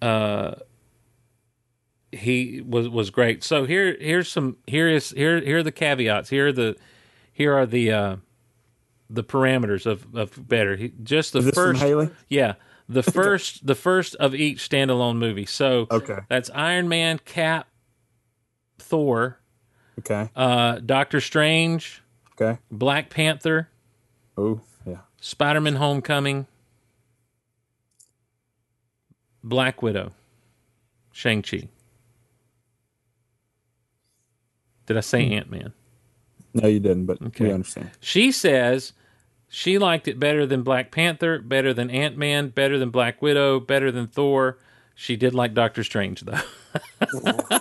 uh, 0.00 0.54
he 2.12 2.62
was 2.66 2.88
was 2.88 3.10
great. 3.10 3.42
So 3.44 3.64
here 3.64 3.96
here's 4.00 4.28
some 4.28 4.56
here 4.66 4.88
is 4.88 5.10
here 5.10 5.40
here 5.40 5.58
are 5.58 5.62
the 5.62 5.72
caveats. 5.72 6.30
Here 6.30 6.48
are 6.48 6.52
the 6.52 6.76
here 7.32 7.54
are 7.54 7.66
the 7.66 7.92
uh, 7.92 8.16
the 9.10 9.24
parameters 9.24 9.86
of 9.86 10.06
of 10.14 10.48
better. 10.48 10.76
He, 10.76 10.92
just 11.02 11.32
the 11.32 11.40
Is 11.40 11.46
this 11.46 11.54
from 11.54 11.74
first 11.74 11.82
Haley? 11.82 12.10
yeah, 12.28 12.54
the 12.88 13.02
first 13.02 13.66
the 13.66 13.74
first 13.74 14.14
of 14.16 14.34
each 14.34 14.68
standalone 14.68 15.16
movie. 15.16 15.46
So 15.46 15.88
Okay. 15.90 16.18
that's 16.28 16.48
Iron 16.54 16.88
Man, 16.88 17.18
Cap, 17.24 17.66
Thor, 18.78 19.40
Okay. 19.98 20.30
uh, 20.36 20.78
Doctor 20.78 21.20
Strange, 21.20 22.02
Okay. 22.40 22.58
Black 22.70 23.10
Panther, 23.10 23.68
Oh 24.38 24.60
yeah. 24.86 24.98
Spider 25.20 25.60
Man 25.60 25.74
Homecoming, 25.76 26.46
Black 29.42 29.82
Widow, 29.82 30.12
Shang 31.12 31.42
Chi. 31.42 31.68
Did 34.86 34.96
I 34.96 35.00
say 35.00 35.26
hmm. 35.26 35.32
Ant 35.34 35.50
Man? 35.50 35.72
No, 36.54 36.68
you 36.68 36.80
didn't, 36.80 37.06
but 37.06 37.20
Okay. 37.20 37.46
we 37.46 37.52
understand. 37.52 37.90
She 38.00 38.30
says 38.32 38.92
she 39.48 39.76
liked 39.78 40.06
it 40.08 40.20
better 40.20 40.46
than 40.46 40.62
Black 40.62 40.92
Panther, 40.92 41.40
better 41.40 41.74
than 41.74 41.90
Ant 41.90 42.16
Man, 42.16 42.48
better 42.50 42.78
than 42.78 42.90
Black 42.90 43.20
Widow, 43.20 43.58
better 43.60 43.90
than 43.90 44.06
Thor. 44.06 44.58
She 44.94 45.16
did 45.16 45.34
like 45.34 45.52
Doctor 45.52 45.82
Strange 45.82 46.22
though. 46.22 46.40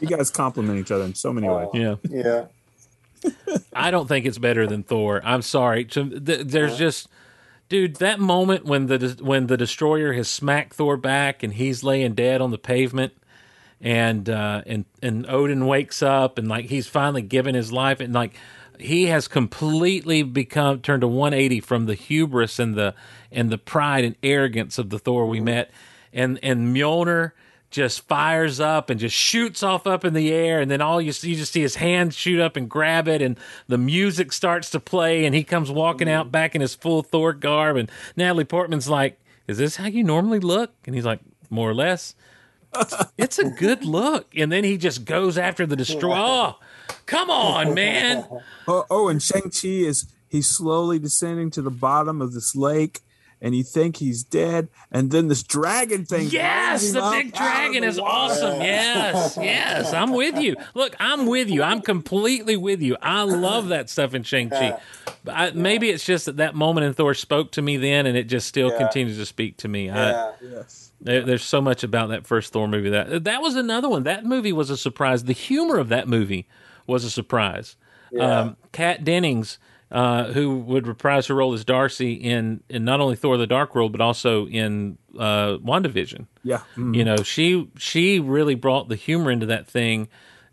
You 0.00 0.06
guys 0.08 0.30
compliment 0.30 0.78
each 0.78 0.90
other 0.90 1.04
in 1.04 1.14
so 1.14 1.32
many 1.32 1.48
ways. 1.48 1.68
yeah. 1.74 1.96
Yeah. 2.08 2.46
I 3.72 3.90
don't 3.90 4.06
think 4.06 4.26
it's 4.26 4.38
better 4.38 4.66
than 4.66 4.82
Thor. 4.82 5.20
I'm 5.24 5.42
sorry. 5.42 5.84
There's 5.84 6.76
just, 6.76 7.08
dude, 7.68 7.96
that 7.96 8.20
moment 8.20 8.64
when 8.64 8.86
the 8.86 9.16
when 9.20 9.46
the 9.46 9.56
destroyer 9.56 10.12
has 10.12 10.28
smacked 10.28 10.74
Thor 10.74 10.96
back 10.96 11.42
and 11.42 11.54
he's 11.54 11.82
laying 11.82 12.14
dead 12.14 12.40
on 12.40 12.50
the 12.50 12.58
pavement, 12.58 13.12
and 13.80 14.28
uh, 14.28 14.62
and 14.66 14.84
and 15.02 15.28
Odin 15.28 15.66
wakes 15.66 16.02
up 16.02 16.38
and 16.38 16.48
like 16.48 16.66
he's 16.66 16.86
finally 16.86 17.22
given 17.22 17.54
his 17.54 17.72
life 17.72 18.00
and 18.00 18.12
like 18.12 18.34
he 18.78 19.06
has 19.06 19.28
completely 19.28 20.22
become 20.22 20.80
turned 20.80 21.02
to 21.02 21.08
180 21.08 21.60
from 21.60 21.86
the 21.86 21.94
hubris 21.94 22.58
and 22.58 22.74
the 22.74 22.94
and 23.30 23.50
the 23.50 23.58
pride 23.58 24.04
and 24.04 24.16
arrogance 24.22 24.78
of 24.78 24.90
the 24.90 24.98
Thor 24.98 25.26
we 25.26 25.40
met, 25.40 25.70
and 26.12 26.38
and 26.42 26.74
Mjolnir 26.74 27.32
just 27.70 28.06
fires 28.08 28.58
up 28.58 28.90
and 28.90 28.98
just 28.98 29.14
shoots 29.14 29.62
off 29.62 29.86
up 29.86 30.04
in 30.04 30.12
the 30.12 30.32
air 30.32 30.60
and 30.60 30.70
then 30.70 30.80
all 30.80 31.00
you 31.00 31.12
see 31.12 31.30
you 31.30 31.36
just 31.36 31.52
see 31.52 31.60
his 31.60 31.76
hand 31.76 32.12
shoot 32.12 32.40
up 32.40 32.56
and 32.56 32.68
grab 32.68 33.06
it 33.06 33.22
and 33.22 33.38
the 33.68 33.78
music 33.78 34.32
starts 34.32 34.70
to 34.70 34.80
play 34.80 35.24
and 35.24 35.34
he 35.34 35.44
comes 35.44 35.70
walking 35.70 36.08
out 36.08 36.24
mm-hmm. 36.24 36.32
back 36.32 36.54
in 36.54 36.60
his 36.60 36.74
full 36.74 37.02
Thor 37.02 37.32
garb 37.32 37.76
and 37.76 37.90
Natalie 38.16 38.44
Portman's 38.44 38.88
like 38.88 39.20
is 39.50 39.58
this 39.58 39.74
how 39.74 39.86
you 39.86 40.04
normally 40.04 40.38
look? 40.38 40.72
And 40.86 40.94
he's 40.94 41.04
like 41.04 41.18
more 41.50 41.68
or 41.68 41.74
less. 41.74 42.14
It's 43.18 43.40
a 43.40 43.50
good 43.50 43.84
look. 43.84 44.32
And 44.36 44.52
then 44.52 44.62
he 44.62 44.76
just 44.76 45.04
goes 45.04 45.36
after 45.36 45.66
the 45.66 45.74
destroyer 45.74 46.14
oh 46.16 46.58
come 47.06 47.30
on 47.30 47.74
man. 47.74 48.24
Oh, 48.68 48.86
oh, 48.88 49.08
and 49.08 49.20
Shang 49.20 49.50
Chi 49.50 49.66
is 49.68 50.06
he's 50.28 50.48
slowly 50.48 51.00
descending 51.00 51.50
to 51.50 51.62
the 51.62 51.72
bottom 51.72 52.22
of 52.22 52.32
this 52.32 52.54
lake, 52.54 53.00
and 53.42 53.54
you 53.54 53.62
think 53.62 53.96
he's 53.96 54.22
dead, 54.22 54.68
and 54.92 55.10
then 55.10 55.28
this 55.28 55.42
dragon 55.42 56.04
thing. 56.04 56.28
Yes, 56.30 56.80
brings 56.92 56.94
him 56.94 57.02
the 57.04 57.10
big 57.10 57.34
dragon 57.34 57.82
the 57.82 57.88
is 57.88 58.00
water. 58.00 58.32
awesome. 58.34 58.60
Yes, 58.60 59.36
yes, 59.40 59.92
I'm 59.94 60.12
with 60.12 60.38
you. 60.38 60.56
Look, 60.74 60.94
I'm 61.00 61.26
with 61.26 61.48
you. 61.48 61.62
I'm 61.62 61.80
completely 61.80 62.56
with 62.56 62.82
you. 62.82 62.96
I 63.00 63.22
love 63.22 63.68
that 63.68 63.88
stuff 63.90 64.14
in 64.14 64.22
Shang 64.22 64.50
Chi. 64.50 64.78
But 65.24 65.34
I, 65.34 65.50
maybe 65.52 65.90
it's 65.90 66.04
just 66.04 66.26
that 66.26 66.36
that 66.38 66.54
moment 66.54 66.86
in 66.86 66.92
Thor 66.94 67.14
spoke 67.14 67.52
to 67.52 67.62
me 67.62 67.76
then, 67.76 68.06
and 68.06 68.16
it 68.16 68.24
just 68.24 68.46
still 68.46 68.70
Yeah. 68.70 68.78
continues 68.78 69.16
to 69.18 69.26
speak 69.26 69.56
to 69.58 69.68
me. 69.68 69.90
I, 69.90 70.10
Yeah. 70.10 70.32
Yes. 70.42 70.92
there's 71.00 71.44
so 71.44 71.60
much 71.60 71.82
about 71.82 72.10
that 72.10 72.26
first 72.26 72.52
Thor 72.52 72.68
movie 72.68 72.90
that 72.90 73.24
that 73.24 73.40
was 73.42 73.56
another 73.56 73.88
one. 73.88 74.02
That 74.04 74.24
movie 74.24 74.52
was 74.52 74.70
a 74.70 74.76
surprise. 74.76 75.24
The 75.24 75.32
humor 75.32 75.78
of 75.78 75.88
that 75.88 76.08
movie 76.08 76.46
was 76.86 77.04
a 77.04 77.10
surprise. 77.10 77.76
Um, 78.18 78.56
Kat 78.72 79.04
Dennings, 79.04 79.58
uh, 79.90 80.32
who 80.32 80.58
would 80.58 80.86
reprise 80.86 81.26
her 81.26 81.34
role 81.34 81.52
as 81.52 81.64
Darcy 81.64 82.12
in 82.14 82.62
in 82.68 82.84
not 82.84 83.00
only 83.00 83.16
Thor: 83.16 83.36
The 83.36 83.46
Dark 83.46 83.74
World, 83.74 83.92
but 83.92 84.00
also 84.00 84.46
in 84.46 84.98
uh, 85.18 85.56
WandaVision. 85.58 86.26
Yeah. 86.44 86.60
Mm. 86.76 86.96
You 86.96 87.04
know, 87.04 87.16
she 87.18 87.68
she 87.76 88.20
really 88.20 88.54
brought 88.54 88.88
the 88.88 88.96
humor 88.96 89.30
into 89.30 89.46
that 89.46 89.66
thing, 89.66 90.08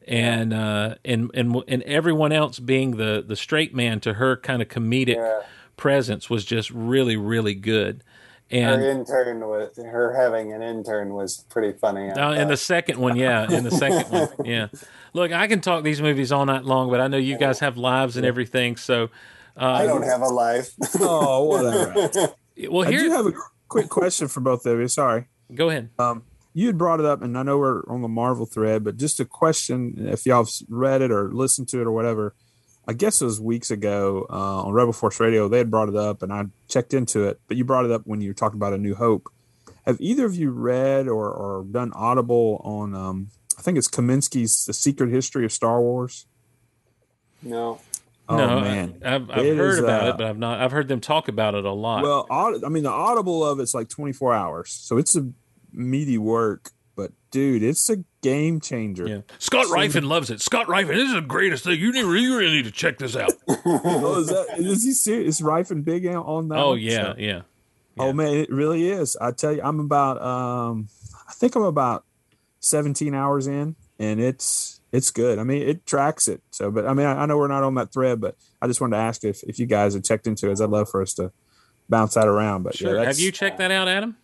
and 0.08 0.54
uh, 0.54 0.96
and 1.06 1.30
and 1.34 1.64
and 1.68 1.84
everyone 1.84 2.32
else 2.32 2.60
being 2.60 2.98
the 2.98 3.24
the 3.26 3.36
straight 3.36 3.76
man 3.76 4.00
to 4.02 4.14
her 4.16 4.38
kind 4.38 4.62
of 4.62 4.70
comedic 4.70 5.16
Yeah. 5.16 5.42
presence 5.76 6.30
was 6.30 6.44
just 6.44 6.72
really 6.72 7.16
really 7.16 7.54
good. 7.56 8.04
And 8.50 8.82
her 8.82 8.90
intern 8.90 9.42
was 9.42 9.78
her 9.78 10.14
having 10.16 10.54
an 10.54 10.62
intern 10.62 11.14
was 11.14 11.46
pretty 11.50 11.78
funny. 11.78 12.10
I 12.10 12.14
Uh, 12.14 12.34
in 12.34 12.48
the 12.48 12.58
second 12.58 13.00
one, 13.00 13.18
yeah. 13.18 13.52
In 13.52 13.64
the 13.64 13.72
second 13.72 14.10
one, 14.12 14.30
yeah. 14.46 14.68
Look, 15.14 15.32
I 15.32 15.48
can 15.48 15.60
talk 15.62 15.84
these 15.84 16.02
movies 16.02 16.32
all 16.32 16.46
night 16.46 16.64
long, 16.64 16.90
but 16.90 17.02
I 17.02 17.08
know 17.08 17.18
you 17.18 17.38
guys 17.38 17.60
have 17.60 17.78
lives 17.78 18.16
and 18.16 18.26
everything. 18.26 18.78
So, 18.78 19.10
I 19.58 19.86
don't 19.86 20.04
have 20.04 20.22
a 20.22 20.28
life. 20.28 20.72
Oh, 21.00 21.44
whatever. 21.44 22.34
well, 22.70 22.88
here 22.88 23.00
I 23.00 23.04
do 23.04 23.12
have 23.12 23.26
a 23.26 23.34
quick 23.68 23.90
question 23.90 24.28
for 24.28 24.40
both 24.40 24.66
of 24.66 24.80
you. 24.80 24.88
Sorry. 24.88 25.26
go 25.54 25.70
ahead. 25.70 25.90
Um, 26.00 26.24
you 26.54 26.68
had 26.68 26.78
brought 26.78 27.00
it 27.00 27.06
up, 27.06 27.22
and 27.22 27.38
I 27.38 27.44
know 27.44 27.58
we're 27.58 27.84
on 27.88 28.02
the 28.02 28.08
Marvel 28.08 28.46
thread, 28.46 28.84
but 28.84 28.98
just 28.98 29.20
a 29.20 29.26
question: 29.26 30.08
if 30.08 30.26
y'all 30.26 30.44
have 30.46 30.54
read 30.70 31.02
it 31.02 31.12
or 31.12 31.32
listened 31.32 31.68
to 31.70 31.82
it 31.82 31.86
or 31.86 31.92
whatever, 31.92 32.34
I 32.88 32.94
guess 32.94 33.22
it 33.22 33.26
was 33.26 33.42
weeks 33.42 33.70
ago 33.70 34.26
uh, 34.30 34.64
on 34.64 34.72
Rebel 34.72 34.94
Force 34.94 35.20
Radio. 35.20 35.48
They 35.48 35.58
had 35.58 35.70
brought 35.70 35.90
it 35.90 35.96
up, 35.96 36.24
and 36.24 36.32
I 36.32 36.46
checked 36.70 36.94
into 36.94 37.26
it. 37.28 37.40
But 37.48 37.58
you 37.58 37.66
brought 37.66 37.86
it 37.86 37.92
up 37.92 38.04
when 38.06 38.22
you 38.22 38.30
were 38.30 38.34
talking 38.34 38.58
about 38.58 38.74
A 38.74 38.78
New 38.78 38.96
Hope. 38.96 39.30
Have 39.86 39.98
either 40.00 40.26
of 40.26 40.36
you 40.36 40.52
read 40.52 41.08
or, 41.08 41.30
or 41.30 41.66
done 41.70 41.92
Audible 41.94 42.62
on? 42.64 42.96
Um, 42.96 43.30
I 43.58 43.62
think 43.62 43.78
it's 43.78 43.90
Kaminski's 43.90 44.66
The 44.66 44.74
Secret 44.74 45.10
History 45.10 45.44
of 45.44 45.52
Star 45.52 45.82
Wars. 45.82 46.26
no. 47.42 47.82
Oh 48.30 48.36
no, 48.36 48.60
man, 48.60 49.02
I, 49.06 49.12
have 49.12 49.30
I've 49.30 49.56
heard 49.56 49.76
is, 49.76 49.80
about 49.80 50.04
uh, 50.04 50.10
it, 50.10 50.18
but 50.18 50.26
I've 50.28 50.38
not. 50.38 50.60
I've 50.60 50.74
heard 50.74 50.90
them 50.90 51.00
talk 51.00 51.30
about 51.30 51.56
it 51.56 51.64
a 51.64 51.72
lot. 51.72 52.04
Well, 52.04 52.28
aud- 52.30 52.62
I 52.66 52.68
mean, 52.68 52.84
the 52.84 52.92
Audible 52.92 53.46
of 53.46 53.62
it's 53.62 53.74
like 53.74 53.88
24 53.88 54.34
hours, 54.34 54.70
so 54.70 54.98
it's 54.98 55.16
a 55.16 55.32
meaty 55.72 56.18
work. 56.18 56.72
But 56.98 57.14
dude, 57.32 57.64
it's 57.64 57.90
a 57.90 58.04
game 58.32 58.60
changer. 58.60 59.08
yeah. 59.08 59.22
Scott 59.40 59.68
Rifen 59.68 60.04
loves 60.08 60.30
it. 60.30 60.42
Scott 60.42 60.68
Rifen, 60.68 60.90
this 60.96 61.08
is 61.10 61.14
the 61.14 61.22
greatest 61.22 61.64
thing. 61.64 61.80
You 61.80 61.92
need, 61.92 62.00
you 62.02 62.38
really 62.38 62.56
need 62.58 62.66
to 62.66 62.72
check 62.72 62.98
this 62.98 63.16
out. 63.16 63.32
Oh, 63.66 64.20
is 64.20 64.28
that 64.28 64.46
is 64.60 64.84
he 64.84 64.92
serious? 64.92 65.36
Is 65.38 65.42
Rife 65.42 65.72
and 65.72 65.84
Big 65.84 66.06
on 66.08 66.48
that? 66.50 66.58
oh 66.58 66.70
one? 66.72 66.80
yeah, 66.80 67.14
So- 67.14 67.16
yeah. 67.18 67.42
Oh 68.00 68.14
man, 68.14 68.34
it 68.36 68.50
really 68.52 68.90
is. 68.90 69.18
I 69.20 69.32
tell 69.32 69.52
you, 69.54 69.62
I'm 69.64 69.80
about 69.80 70.22
um 70.22 70.88
I 71.30 71.34
think 71.34 71.56
I'm 71.56 71.64
about 71.64 72.04
17 72.60 73.14
hours 73.14 73.48
in 73.48 73.76
and 74.00 74.20
it's 74.20 74.80
it's 74.92 75.12
good. 75.12 75.38
I 75.40 75.44
mean, 75.44 75.68
it 75.68 75.86
tracks 75.86 76.28
it. 76.28 76.42
So 76.52 76.70
but 76.72 76.86
I 76.88 76.94
mean, 76.94 77.06
I, 77.08 77.24
I 77.24 77.26
know 77.26 77.38
we're 77.38 77.48
not 77.48 77.64
on 77.64 77.76
that 77.76 77.92
thread, 77.94 78.22
but 78.22 78.36
I 78.62 78.68
just 78.68 78.80
wanted 78.82 78.96
to 78.98 79.02
ask 79.02 79.24
if 79.24 79.44
if 79.44 79.58
you 79.60 79.66
guys 79.66 79.94
have 79.96 80.04
checked 80.04 80.28
into 80.28 80.46
it. 80.48 80.50
'cause 80.52 80.62
I'd 80.62 80.70
love 80.70 80.90
for 80.90 81.02
us 81.02 81.14
to 81.16 81.32
bounce 81.90 82.14
that 82.16 82.28
around. 82.28 82.64
But 82.64 82.76
Sure. 82.78 82.96
yeah, 82.96 83.06
have 83.06 83.20
you 83.20 83.32
checked 83.32 83.58
that 83.58 83.72
out, 83.72 83.88
Adam? 83.88 84.16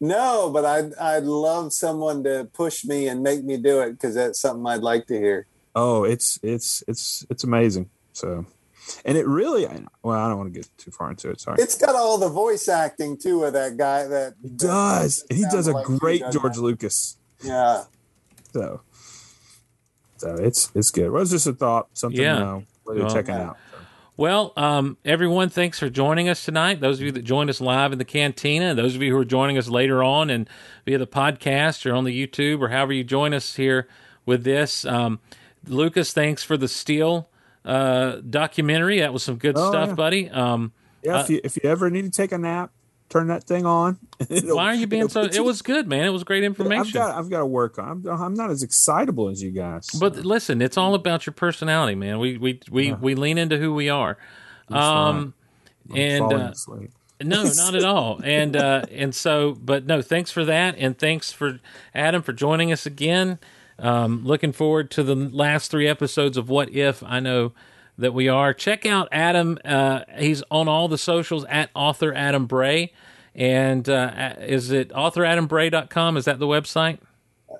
No, 0.00 0.50
but 0.50 0.64
I'd 0.64 0.94
I'd 0.94 1.24
love 1.24 1.72
someone 1.72 2.22
to 2.24 2.48
push 2.52 2.84
me 2.84 3.08
and 3.08 3.22
make 3.22 3.42
me 3.44 3.56
do 3.56 3.80
it 3.80 3.92
because 3.92 4.14
that's 4.14 4.40
something 4.40 4.66
I'd 4.66 4.82
like 4.82 5.06
to 5.06 5.14
hear. 5.18 5.46
Oh, 5.74 6.04
it's 6.04 6.38
it's 6.42 6.82
it's 6.86 7.24
it's 7.30 7.44
amazing. 7.44 7.88
So 8.12 8.44
and 9.04 9.16
it 9.16 9.26
really 9.26 9.66
well, 10.02 10.18
I 10.18 10.28
don't 10.28 10.38
want 10.38 10.52
to 10.52 10.60
get 10.60 10.68
too 10.78 10.90
far 10.90 11.10
into 11.10 11.30
it. 11.30 11.40
Sorry. 11.40 11.56
It's 11.60 11.76
got 11.76 11.94
all 11.94 12.18
the 12.18 12.28
voice 12.28 12.68
acting 12.68 13.16
too 13.16 13.44
of 13.44 13.54
that 13.54 13.76
guy 13.76 14.06
that 14.06 14.34
It 14.44 14.56
does. 14.58 15.24
And 15.30 15.38
he 15.38 15.44
does 15.50 15.66
a 15.66 15.72
like 15.72 15.86
great 15.86 16.20
does 16.20 16.34
George 16.34 16.56
that. 16.56 16.62
Lucas. 16.62 17.16
Yeah. 17.42 17.84
So 18.52 18.82
so 20.18 20.34
it's 20.34 20.70
it's 20.74 20.90
good. 20.90 21.10
Well, 21.10 21.22
it's 21.22 21.30
just 21.30 21.46
a 21.46 21.52
thought, 21.52 21.88
something 21.94 22.20
Yeah. 22.20 22.42
uh, 22.56 22.60
worth 22.84 22.98
Well, 22.98 23.10
checking 23.10 23.34
yeah. 23.34 23.48
out. 23.50 23.58
Well, 24.18 24.54
um, 24.56 24.96
everyone, 25.04 25.50
thanks 25.50 25.78
for 25.78 25.90
joining 25.90 26.28
us 26.28 26.42
tonight. 26.44 26.80
Those 26.80 26.98
of 27.00 27.04
you 27.04 27.12
that 27.12 27.22
joined 27.22 27.50
us 27.50 27.60
live 27.60 27.92
in 27.92 27.98
the 27.98 28.04
cantina, 28.04 28.74
those 28.74 28.94
of 28.96 29.02
you 29.02 29.12
who 29.12 29.18
are 29.18 29.26
joining 29.26 29.58
us 29.58 29.68
later 29.68 30.02
on 30.02 30.30
and 30.30 30.48
via 30.86 30.96
the 30.96 31.06
podcast 31.06 31.84
or 31.90 31.94
on 31.94 32.04
the 32.04 32.26
YouTube 32.26 32.60
or 32.62 32.68
however 32.68 32.94
you 32.94 33.04
join 33.04 33.34
us 33.34 33.56
here 33.56 33.86
with 34.24 34.42
this. 34.42 34.86
Um, 34.86 35.20
Lucas, 35.66 36.14
thanks 36.14 36.42
for 36.42 36.56
the 36.56 36.66
Steel 36.68 37.28
uh, 37.66 38.16
documentary. 38.28 39.00
That 39.00 39.12
was 39.12 39.22
some 39.22 39.36
good 39.36 39.54
Oh, 39.58 39.68
stuff, 39.68 39.88
yeah. 39.90 39.94
buddy. 39.94 40.30
Um, 40.30 40.72
Yeah, 41.02 41.20
if 41.20 41.28
you 41.28 41.40
if 41.44 41.56
you 41.62 41.68
ever 41.68 41.90
need 41.90 42.04
to 42.04 42.10
take 42.10 42.32
a 42.32 42.38
nap, 42.38 42.70
turn 43.08 43.28
that 43.28 43.44
thing 43.44 43.66
on. 43.66 43.98
Why 44.28 44.66
are 44.66 44.74
you 44.74 44.86
being 44.86 45.08
so? 45.08 45.22
It 45.22 45.44
was 45.44 45.62
good, 45.62 45.86
man. 45.88 46.04
It 46.04 46.10
was 46.10 46.24
great 46.24 46.42
I've 46.42 46.50
information. 46.50 46.92
got 46.92 47.16
I've 47.16 47.30
got 47.30 47.40
to 47.40 47.46
work 47.46 47.78
on. 47.78 48.04
I'm, 48.06 48.22
I'm 48.22 48.34
not 48.34 48.50
as 48.50 48.62
excitable 48.62 49.28
as 49.28 49.42
you 49.42 49.50
guys. 49.50 49.88
But 49.98 50.16
listen, 50.16 50.62
it's 50.62 50.76
all 50.76 50.94
about 50.94 51.26
your 51.26 51.34
personality, 51.34 51.94
man. 51.94 52.18
We 52.18 52.38
we 52.38 52.60
we, 52.70 52.92
we 52.92 53.14
lean 53.14 53.38
into 53.38 53.58
who 53.58 53.74
we 53.74 53.88
are. 53.88 54.18
Um, 54.70 55.34
and 55.94 56.32
uh. 56.32 56.52
No, 57.22 57.44
not 57.44 57.74
at 57.74 57.84
all. 57.84 58.20
And 58.24 58.56
uh, 58.56 58.82
and 58.90 59.14
so, 59.14 59.54
but 59.54 59.86
no, 59.86 60.02
thanks 60.02 60.30
for 60.30 60.44
that, 60.44 60.74
and 60.78 60.98
thanks 60.98 61.32
for 61.32 61.60
Adam 61.94 62.22
for 62.22 62.32
joining 62.32 62.72
us 62.72 62.84
again. 62.86 63.38
Um, 63.78 64.24
looking 64.24 64.52
forward 64.52 64.90
to 64.92 65.02
the 65.02 65.14
last 65.14 65.70
three 65.70 65.86
episodes 65.86 66.36
of 66.36 66.48
What 66.48 66.70
If. 66.70 67.02
I 67.02 67.20
know 67.20 67.52
that 67.98 68.12
we 68.12 68.28
are. 68.28 68.52
Check 68.52 68.86
out 68.86 69.08
Adam. 69.12 69.58
Uh, 69.64 70.00
he's 70.18 70.42
on 70.50 70.68
all 70.68 70.88
the 70.88 70.98
socials 70.98 71.44
at 71.48 71.70
author 71.74 72.12
Adam 72.14 72.46
Bray. 72.46 72.92
And 73.34 73.88
uh, 73.88 74.34
is 74.38 74.70
it 74.70 74.88
authoradambray.com? 74.90 76.16
Is 76.16 76.24
that 76.24 76.38
the 76.38 76.46
website? 76.46 76.98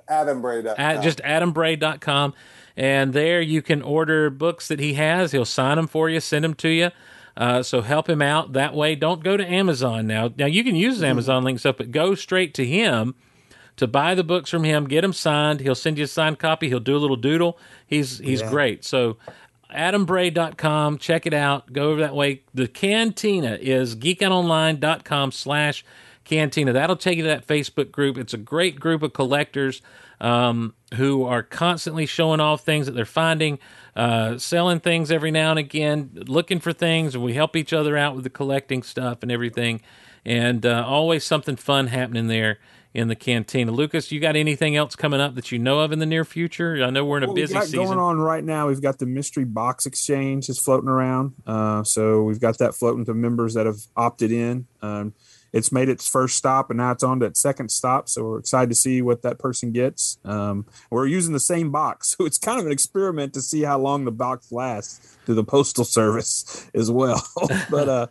Adam 0.09 0.41
Brady. 0.41 0.69
at 0.69 1.03
just 1.03 1.19
adambray.com 1.23 2.35
and 2.77 3.13
there 3.13 3.41
you 3.41 3.63
can 3.63 3.83
order 3.83 4.31
books 4.31 4.69
that 4.69 4.79
he 4.79 4.95
has 4.95 5.33
he'll 5.33 5.45
sign 5.45 5.77
them 5.77 5.87
for 5.87 6.09
you 6.09 6.21
send 6.21 6.45
them 6.45 6.55
to 6.55 6.69
you 6.69 6.91
uh, 7.37 7.63
so 7.63 7.83
help 7.83 8.09
him 8.09 8.23
out 8.23 8.53
that 8.53 8.75
way 8.75 8.95
don't 8.95 9.23
go 9.25 9.37
to 9.37 9.45
amazon 9.47 10.07
now 10.07 10.31
now 10.37 10.47
you 10.47 10.63
can 10.63 10.77
use 10.77 10.95
his 10.95 11.03
amazon 11.03 11.43
link 11.45 11.59
stuff 11.59 11.77
but 11.77 11.91
go 11.91 12.15
straight 12.15 12.55
to 12.55 12.65
him 12.65 13.15
to 13.77 13.87
buy 13.87 14.15
the 14.15 14.25
books 14.25 14.51
from 14.51 14.65
him 14.65 14.87
get 14.87 15.03
them 15.03 15.13
signed 15.13 15.61
he'll 15.61 15.75
send 15.75 15.99
you 15.99 16.05
a 16.05 16.09
signed 16.09 16.39
copy 16.39 16.69
he'll 16.69 16.81
do 16.81 16.97
a 16.97 16.99
little 16.99 17.17
doodle 17.17 17.59
he's 17.87 18.19
he's 18.19 18.43
great 18.43 18.85
so 18.85 19.17
adambray.com 19.77 20.99
check 20.99 21.27
it 21.27 21.35
out. 21.35 21.73
Go 21.73 21.91
over 21.91 22.01
that 22.01 22.15
way. 22.15 22.43
The 22.55 22.67
cantina 22.67 23.59
is 23.61 23.95
geekoutonline.com 23.95 25.33
slash 25.33 25.85
cantina. 26.25 26.73
That'll 26.73 26.97
take 26.97 27.17
you 27.19 27.25
to 27.25 27.29
that 27.29 27.47
facebook 27.47 27.91
group. 27.93 28.19
It's 28.19 28.35
a 28.35 28.39
great 28.39 28.81
group 28.81 29.03
of 29.03 29.13
collectors 29.13 29.83
um, 30.21 30.75
who 30.95 31.25
are 31.25 31.43
constantly 31.43 32.07
showing 32.07 32.41
off 32.41 32.65
things 32.65 32.87
that 32.87 32.93
they're 32.93 33.05
finding 33.05 33.59
uh, 33.95 34.37
selling 34.37 34.81
things 34.81 35.11
every 35.11 35.31
now 35.31 35.51
and 35.51 35.59
again 35.59 36.11
looking 36.27 36.61
for 36.61 36.73
things. 36.73 37.15
And 37.15 37.25
we 37.25 37.35
help 37.35 37.57
each 37.57 37.73
other 37.73 37.97
out 37.97 38.15
with 38.15 38.25
the 38.25 38.31
collecting 38.31 38.83
stuff 38.83 39.23
and 39.23 39.33
everything. 39.33 39.81
And 40.25 40.67
uh, 40.67 40.85
always 40.87 41.25
something 41.25 41.57
fun 41.57 41.87
happening 41.87 42.27
there 42.27 42.59
in 42.97 43.09
the 43.09 43.17
cantina 43.17 43.71
lucas 43.71 44.11
you 44.11 44.19
got 44.19 44.37
anything 44.37 44.75
else 44.75 44.97
coming 44.97 45.21
up 45.21 45.35
that 45.35 45.53
you 45.53 45.59
know 45.59 45.81
of 45.81 45.93
in 45.93 45.99
the 45.99 46.07
near 46.07 46.25
future 46.25 46.83
i 46.83 46.91
know 46.91 47.05
we're 47.05 47.19
in 47.19 47.25
a 47.25 47.27
What 47.27 47.37
busy 47.37 47.61
season 47.61 47.85
going 47.85 47.99
on 47.99 48.19
right 48.19 48.45
now, 48.45 48.69
we've 48.69 48.81
got 48.81 48.99
the 48.99 49.07
mystery 49.07 49.45
box 49.45 49.87
exchange 49.87 50.49
is 50.49 50.59
floating 50.59 50.89
around. 50.89 51.35
Uh, 51.47 51.83
so 51.83 52.23
we've 52.23 52.41
got 52.41 52.59
that 52.59 52.75
floating 52.75 53.05
to 53.07 53.15
members 53.15 53.55
that 53.55 53.67
have 53.67 53.81
opted 53.97 54.33
in. 54.33 54.67
Um, 54.83 55.15
it's 55.53 55.73
made 55.73 55.89
its 55.89 56.09
first 56.09 56.37
stop 56.37 56.71
and 56.71 56.79
now 56.79 56.91
it's 56.93 57.03
on 57.03 57.21
to 57.21 57.27
its 57.27 57.41
second 57.41 57.71
stop. 57.71 58.09
So 58.09 58.25
we're 58.25 58.39
excited 58.39 58.69
to 58.71 58.75
see 58.75 59.01
what 59.01 59.23
that 59.23 59.39
person 59.39 59.73
gets. 59.73 60.19
Um, 60.25 60.67
we're 60.91 61.07
using 61.07 61.33
the 61.33 61.41
same 61.41 61.71
box, 61.71 62.09
so 62.19 62.25
it's 62.25 62.39
kind 62.39 62.59
of 62.59 62.67
an 62.67 62.73
experiment 62.73 63.35
to 63.35 63.41
see 63.41 63.63
how 63.63 63.79
long 63.79 64.05
the 64.05 64.13
box 64.13 64.53
lasts 64.53 65.17
through 65.25 65.37
the 65.37 65.45
postal 65.45 65.85
service 65.85 66.71
as 66.75 66.91
well. 66.91 67.27
but 67.71 67.89
uh, 67.89 68.07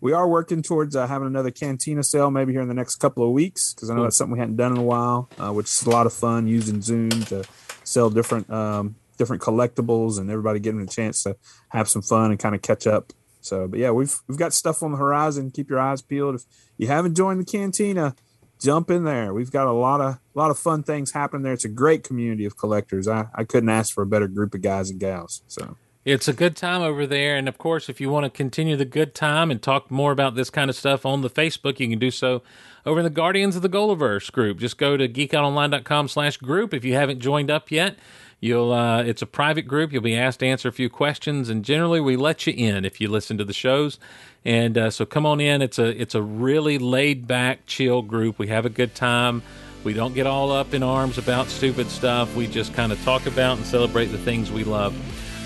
we 0.00 0.12
are 0.12 0.28
working 0.28 0.62
towards 0.62 0.96
uh, 0.96 1.06
having 1.06 1.26
another 1.26 1.50
cantina 1.50 2.02
sale 2.02 2.30
maybe 2.30 2.52
here 2.52 2.62
in 2.62 2.68
the 2.68 2.74
next 2.74 2.96
couple 2.96 3.24
of 3.24 3.30
weeks 3.30 3.74
because 3.74 3.90
I 3.90 3.94
know 3.94 4.02
that's 4.02 4.16
something 4.16 4.32
we 4.32 4.38
hadn't 4.38 4.56
done 4.56 4.72
in 4.72 4.78
a 4.78 4.82
while, 4.82 5.28
uh, 5.38 5.52
which 5.52 5.66
is 5.66 5.82
a 5.82 5.90
lot 5.90 6.06
of 6.06 6.12
fun 6.12 6.46
using 6.46 6.80
Zoom 6.80 7.10
to 7.10 7.44
sell 7.84 8.10
different 8.10 8.48
um, 8.50 8.96
different 9.16 9.42
collectibles 9.42 10.18
and 10.18 10.30
everybody 10.30 10.60
getting 10.60 10.80
a 10.80 10.86
chance 10.86 11.22
to 11.22 11.36
have 11.68 11.88
some 11.88 12.02
fun 12.02 12.30
and 12.30 12.40
kind 12.40 12.54
of 12.54 12.62
catch 12.62 12.86
up. 12.86 13.12
So, 13.40 13.68
but 13.68 13.78
yeah, 13.78 13.90
we've 13.90 14.14
we've 14.26 14.38
got 14.38 14.52
stuff 14.52 14.82
on 14.82 14.92
the 14.92 14.98
horizon. 14.98 15.50
Keep 15.50 15.70
your 15.70 15.78
eyes 15.78 16.02
peeled. 16.02 16.36
If 16.36 16.44
you 16.78 16.86
haven't 16.86 17.14
joined 17.14 17.40
the 17.40 17.44
cantina, 17.44 18.14
jump 18.60 18.90
in 18.90 19.04
there. 19.04 19.34
We've 19.34 19.50
got 19.50 19.66
a 19.66 19.72
lot 19.72 20.00
of 20.00 20.14
a 20.14 20.38
lot 20.38 20.50
of 20.50 20.58
fun 20.58 20.82
things 20.82 21.12
happening 21.12 21.42
there. 21.42 21.52
It's 21.52 21.64
a 21.64 21.68
great 21.68 22.04
community 22.04 22.46
of 22.46 22.56
collectors. 22.56 23.06
I, 23.06 23.26
I 23.34 23.44
couldn't 23.44 23.68
ask 23.68 23.92
for 23.92 24.02
a 24.02 24.06
better 24.06 24.28
group 24.28 24.54
of 24.54 24.62
guys 24.62 24.90
and 24.90 24.98
gals. 24.98 25.42
So 25.46 25.76
It's 26.04 26.28
a 26.28 26.34
good 26.34 26.54
time 26.54 26.82
over 26.82 27.06
there. 27.06 27.36
And 27.36 27.48
of 27.48 27.56
course, 27.56 27.88
if 27.88 27.98
you 28.00 28.10
want 28.10 28.24
to 28.24 28.30
continue 28.30 28.76
the 28.76 28.84
good 28.84 29.14
time 29.14 29.50
and 29.50 29.62
talk 29.62 29.90
more 29.90 30.12
about 30.12 30.34
this 30.34 30.50
kind 30.50 30.68
of 30.68 30.76
stuff 30.76 31.06
on 31.06 31.22
the 31.22 31.30
Facebook, 31.30 31.80
you 31.80 31.88
can 31.88 31.98
do 31.98 32.10
so 32.10 32.42
over 32.84 33.00
in 33.00 33.04
the 33.04 33.10
Guardians 33.10 33.56
of 33.56 33.62
the 33.62 33.70
Golaverse 33.70 34.30
group. 34.30 34.58
Just 34.58 34.76
go 34.76 34.98
to 34.98 35.08
geekoutonline.com 35.08 36.08
slash 36.08 36.36
group 36.36 36.74
if 36.74 36.84
you 36.84 36.94
haven't 36.94 37.20
joined 37.20 37.50
up 37.50 37.70
yet. 37.70 37.96
You'll 38.40 38.72
uh, 38.72 39.02
it's 39.02 39.22
a 39.22 39.26
private 39.26 39.62
group. 39.62 39.92
You'll 39.92 40.02
be 40.02 40.16
asked 40.16 40.40
to 40.40 40.46
answer 40.46 40.68
a 40.68 40.72
few 40.72 40.90
questions, 40.90 41.48
and 41.48 41.64
generally 41.64 42.00
we 42.00 42.16
let 42.16 42.46
you 42.46 42.52
in 42.52 42.84
if 42.84 43.00
you 43.00 43.08
listen 43.08 43.38
to 43.38 43.44
the 43.44 43.54
shows. 43.54 43.98
And 44.44 44.76
uh, 44.76 44.90
so 44.90 45.06
come 45.06 45.24
on 45.24 45.40
in. 45.40 45.62
It's 45.62 45.78
a 45.78 45.98
it's 45.98 46.14
a 46.14 46.20
really 46.20 46.76
laid 46.76 47.26
back, 47.26 47.64
chill 47.64 48.02
group. 48.02 48.38
We 48.38 48.48
have 48.48 48.66
a 48.66 48.70
good 48.70 48.94
time. 48.94 49.42
We 49.82 49.94
don't 49.94 50.14
get 50.14 50.26
all 50.26 50.52
up 50.52 50.74
in 50.74 50.82
arms 50.82 51.16
about 51.16 51.48
stupid 51.48 51.88
stuff. 51.88 52.36
We 52.36 52.46
just 52.46 52.74
kind 52.74 52.92
of 52.92 53.02
talk 53.02 53.24
about 53.24 53.56
and 53.56 53.66
celebrate 53.66 54.06
the 54.06 54.18
things 54.18 54.52
we 54.52 54.64
love. 54.64 54.94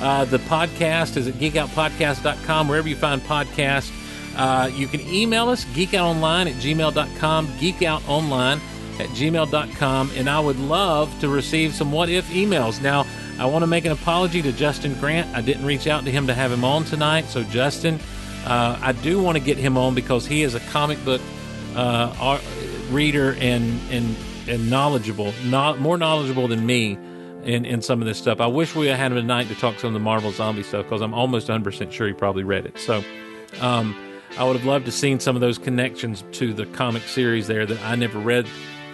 Uh, 0.01 0.25
the 0.25 0.39
podcast 0.39 1.16
is 1.16 1.27
at 1.27 1.35
geekoutpodcast.com, 1.35 2.69
wherever 2.69 2.89
you 2.89 2.97
find 2.97 3.20
podcasts. 3.23 3.93
Uh, 4.37 4.70
you 4.73 4.87
can 4.87 5.01
email 5.01 5.49
us, 5.49 5.65
geekoutonline 5.66 6.49
at 6.49 6.55
gmail.com, 6.62 7.47
geekoutonline 7.49 8.61
at 9.01 9.09
gmail.com, 9.11 10.11
and 10.15 10.31
I 10.31 10.39
would 10.39 10.59
love 10.59 11.19
to 11.20 11.29
receive 11.29 11.75
some 11.75 11.91
what 11.91 12.09
if 12.09 12.29
emails. 12.31 12.81
Now, 12.81 13.07
I 13.39 13.47
want 13.47 13.62
to 13.62 13.66
make 13.66 13.85
an 13.85 13.93
apology 13.93 14.41
to 14.43 14.53
Justin 14.53 14.95
Grant. 15.01 15.35
I 15.37 15.41
didn't 15.41 15.65
reach 15.65 15.87
out 15.89 16.05
to 16.05 16.11
him 16.11 16.29
to 16.29 16.35
have 16.35 16.53
him 16.53 16.65
on 16.65 16.85
tonight, 16.85 17.27
so 17.27 17.43
Justin, 17.45 17.99
uh, 18.45 18.79
I 18.81 18.93
do 18.93 19.20
want 19.20 19.37
to 19.37 19.43
get 19.43 19.57
him 19.57 19.77
on 19.77 19.95
because 19.95 20.27
he 20.27 20.43
is 20.43 20.55
a 20.55 20.61
comic 20.61 21.05
book 21.05 21.20
uh, 21.75 22.41
reader 22.91 23.37
and 23.41 23.81
and 23.91 24.16
and 24.49 24.70
knowledgeable, 24.70 25.35
not 25.45 25.79
more 25.79 25.99
knowledgeable 25.99 26.49
than 26.49 26.65
me 26.65 26.97
in, 27.49 27.65
in 27.65 27.81
some 27.81 28.03
of 28.03 28.07
this 28.07 28.19
stuff. 28.19 28.41
I 28.41 28.47
wish 28.47 28.75
we 28.75 28.89
had 28.89 29.11
him 29.11 29.15
tonight 29.15 29.49
to 29.49 29.55
talk 29.55 29.79
some 29.79 29.89
of 29.89 29.95
the 29.95 30.01
Marvel 30.01 30.31
zombie 30.31 30.62
stuff 30.62 30.85
because 30.85 31.01
I'm 31.01 31.15
almost 31.15 31.49
100% 31.49 31.91
sure 31.91 32.07
he 32.07 32.12
probably 32.12 32.45
read 32.45 32.66
it. 32.66 32.79
So 32.79 33.03
um, 33.62 33.97
I 34.37 34.45
would 34.45 34.55
have 34.55 34.66
loved 34.66 34.85
to 34.85 34.93
seen 34.93 35.19
some 35.19 35.35
of 35.35 35.41
those 35.41 35.57
connections 35.57 36.23
to 36.33 36.53
the 36.53 36.66
comic 36.66 37.03
series 37.05 37.47
there 37.47 37.65
that 37.65 37.83
I 37.83 37.95
never 37.95 38.19
read 38.19 38.47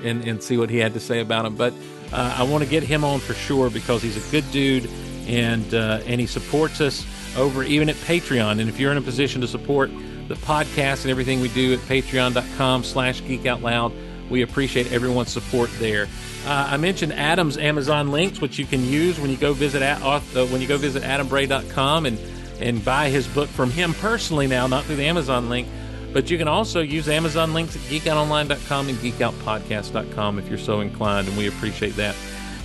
and, 0.04 0.22
and 0.26 0.40
see 0.40 0.56
what 0.56 0.70
he 0.70 0.78
had 0.78 0.94
to 0.94 1.00
say 1.00 1.18
about 1.18 1.42
them. 1.42 1.56
But 1.56 1.74
uh, 2.12 2.36
I 2.38 2.44
want 2.44 2.62
to 2.62 2.70
get 2.70 2.84
him 2.84 3.02
on 3.02 3.18
for 3.18 3.34
sure 3.34 3.70
because 3.70 4.02
he's 4.02 4.16
a 4.16 4.30
good 4.30 4.48
dude 4.52 4.88
and 5.26 5.74
uh, 5.74 6.00
and 6.06 6.20
he 6.20 6.26
supports 6.26 6.80
us 6.80 7.04
over 7.36 7.64
even 7.64 7.88
at 7.88 7.96
Patreon. 7.96 8.60
And 8.60 8.68
if 8.68 8.78
you're 8.78 8.92
in 8.92 8.98
a 8.98 9.02
position 9.02 9.40
to 9.40 9.48
support 9.48 9.90
the 10.28 10.36
podcast 10.36 11.02
and 11.02 11.10
everything 11.10 11.40
we 11.40 11.48
do 11.48 11.72
at 11.72 11.80
patreon.com 11.80 12.84
slash 12.84 13.20
geekoutloud, 13.22 14.30
we 14.30 14.42
appreciate 14.42 14.92
everyone's 14.92 15.32
support 15.32 15.70
there. 15.78 16.06
Uh, 16.44 16.68
I 16.70 16.76
mentioned 16.76 17.12
Adam's 17.14 17.56
Amazon 17.56 18.10
links, 18.10 18.40
which 18.40 18.58
you 18.58 18.66
can 18.66 18.84
use 18.84 19.18
when 19.18 19.30
you 19.30 19.36
go 19.36 19.52
visit 19.54 19.82
at, 19.82 20.02
uh, 20.02 20.20
when 20.46 20.60
you 20.60 20.68
go 20.68 20.76
visit 20.76 21.02
adambray.com 21.02 22.06
and 22.06 22.18
and 22.60 22.84
buy 22.84 23.08
his 23.08 23.26
book 23.28 23.48
from 23.48 23.70
him 23.70 23.94
personally 23.94 24.46
now, 24.46 24.66
not 24.66 24.84
through 24.84 24.96
the 24.96 25.06
Amazon 25.06 25.48
link. 25.48 25.68
But 26.12 26.30
you 26.30 26.38
can 26.38 26.46
also 26.46 26.80
use 26.80 27.08
Amazon 27.08 27.52
links 27.52 27.74
at 27.74 27.82
geekoutonline.com 27.82 28.88
and 28.88 28.98
geekoutpodcast.com 28.98 30.38
if 30.38 30.48
you're 30.48 30.58
so 30.58 30.80
inclined, 30.80 31.26
and 31.26 31.36
we 31.36 31.48
appreciate 31.48 31.96
that. 31.96 32.14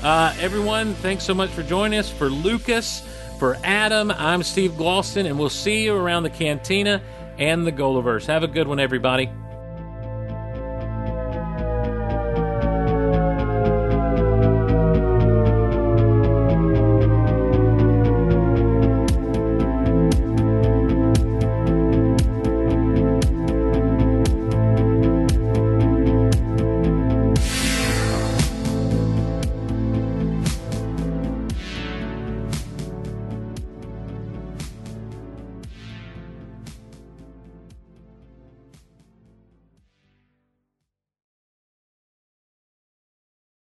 Uh, 0.03 0.33
everyone, 0.39 0.93
thanks 0.95 1.23
so 1.23 1.33
much 1.33 1.49
for 1.49 1.63
joining 1.63 1.99
us. 1.99 2.11
For 2.11 2.29
Lucas, 2.29 3.01
for 3.39 3.57
Adam, 3.63 4.11
I'm 4.11 4.43
Steve 4.43 4.71
Glosson, 4.73 5.25
and 5.25 5.39
we'll 5.39 5.49
see 5.49 5.83
you 5.83 5.95
around 5.95 6.23
the 6.23 6.29
cantina 6.29 7.01
and 7.39 7.65
the 7.65 7.71
Golaverse. 7.71 8.27
Have 8.27 8.43
a 8.43 8.47
good 8.47 8.67
one, 8.67 8.79
everybody. 8.79 9.29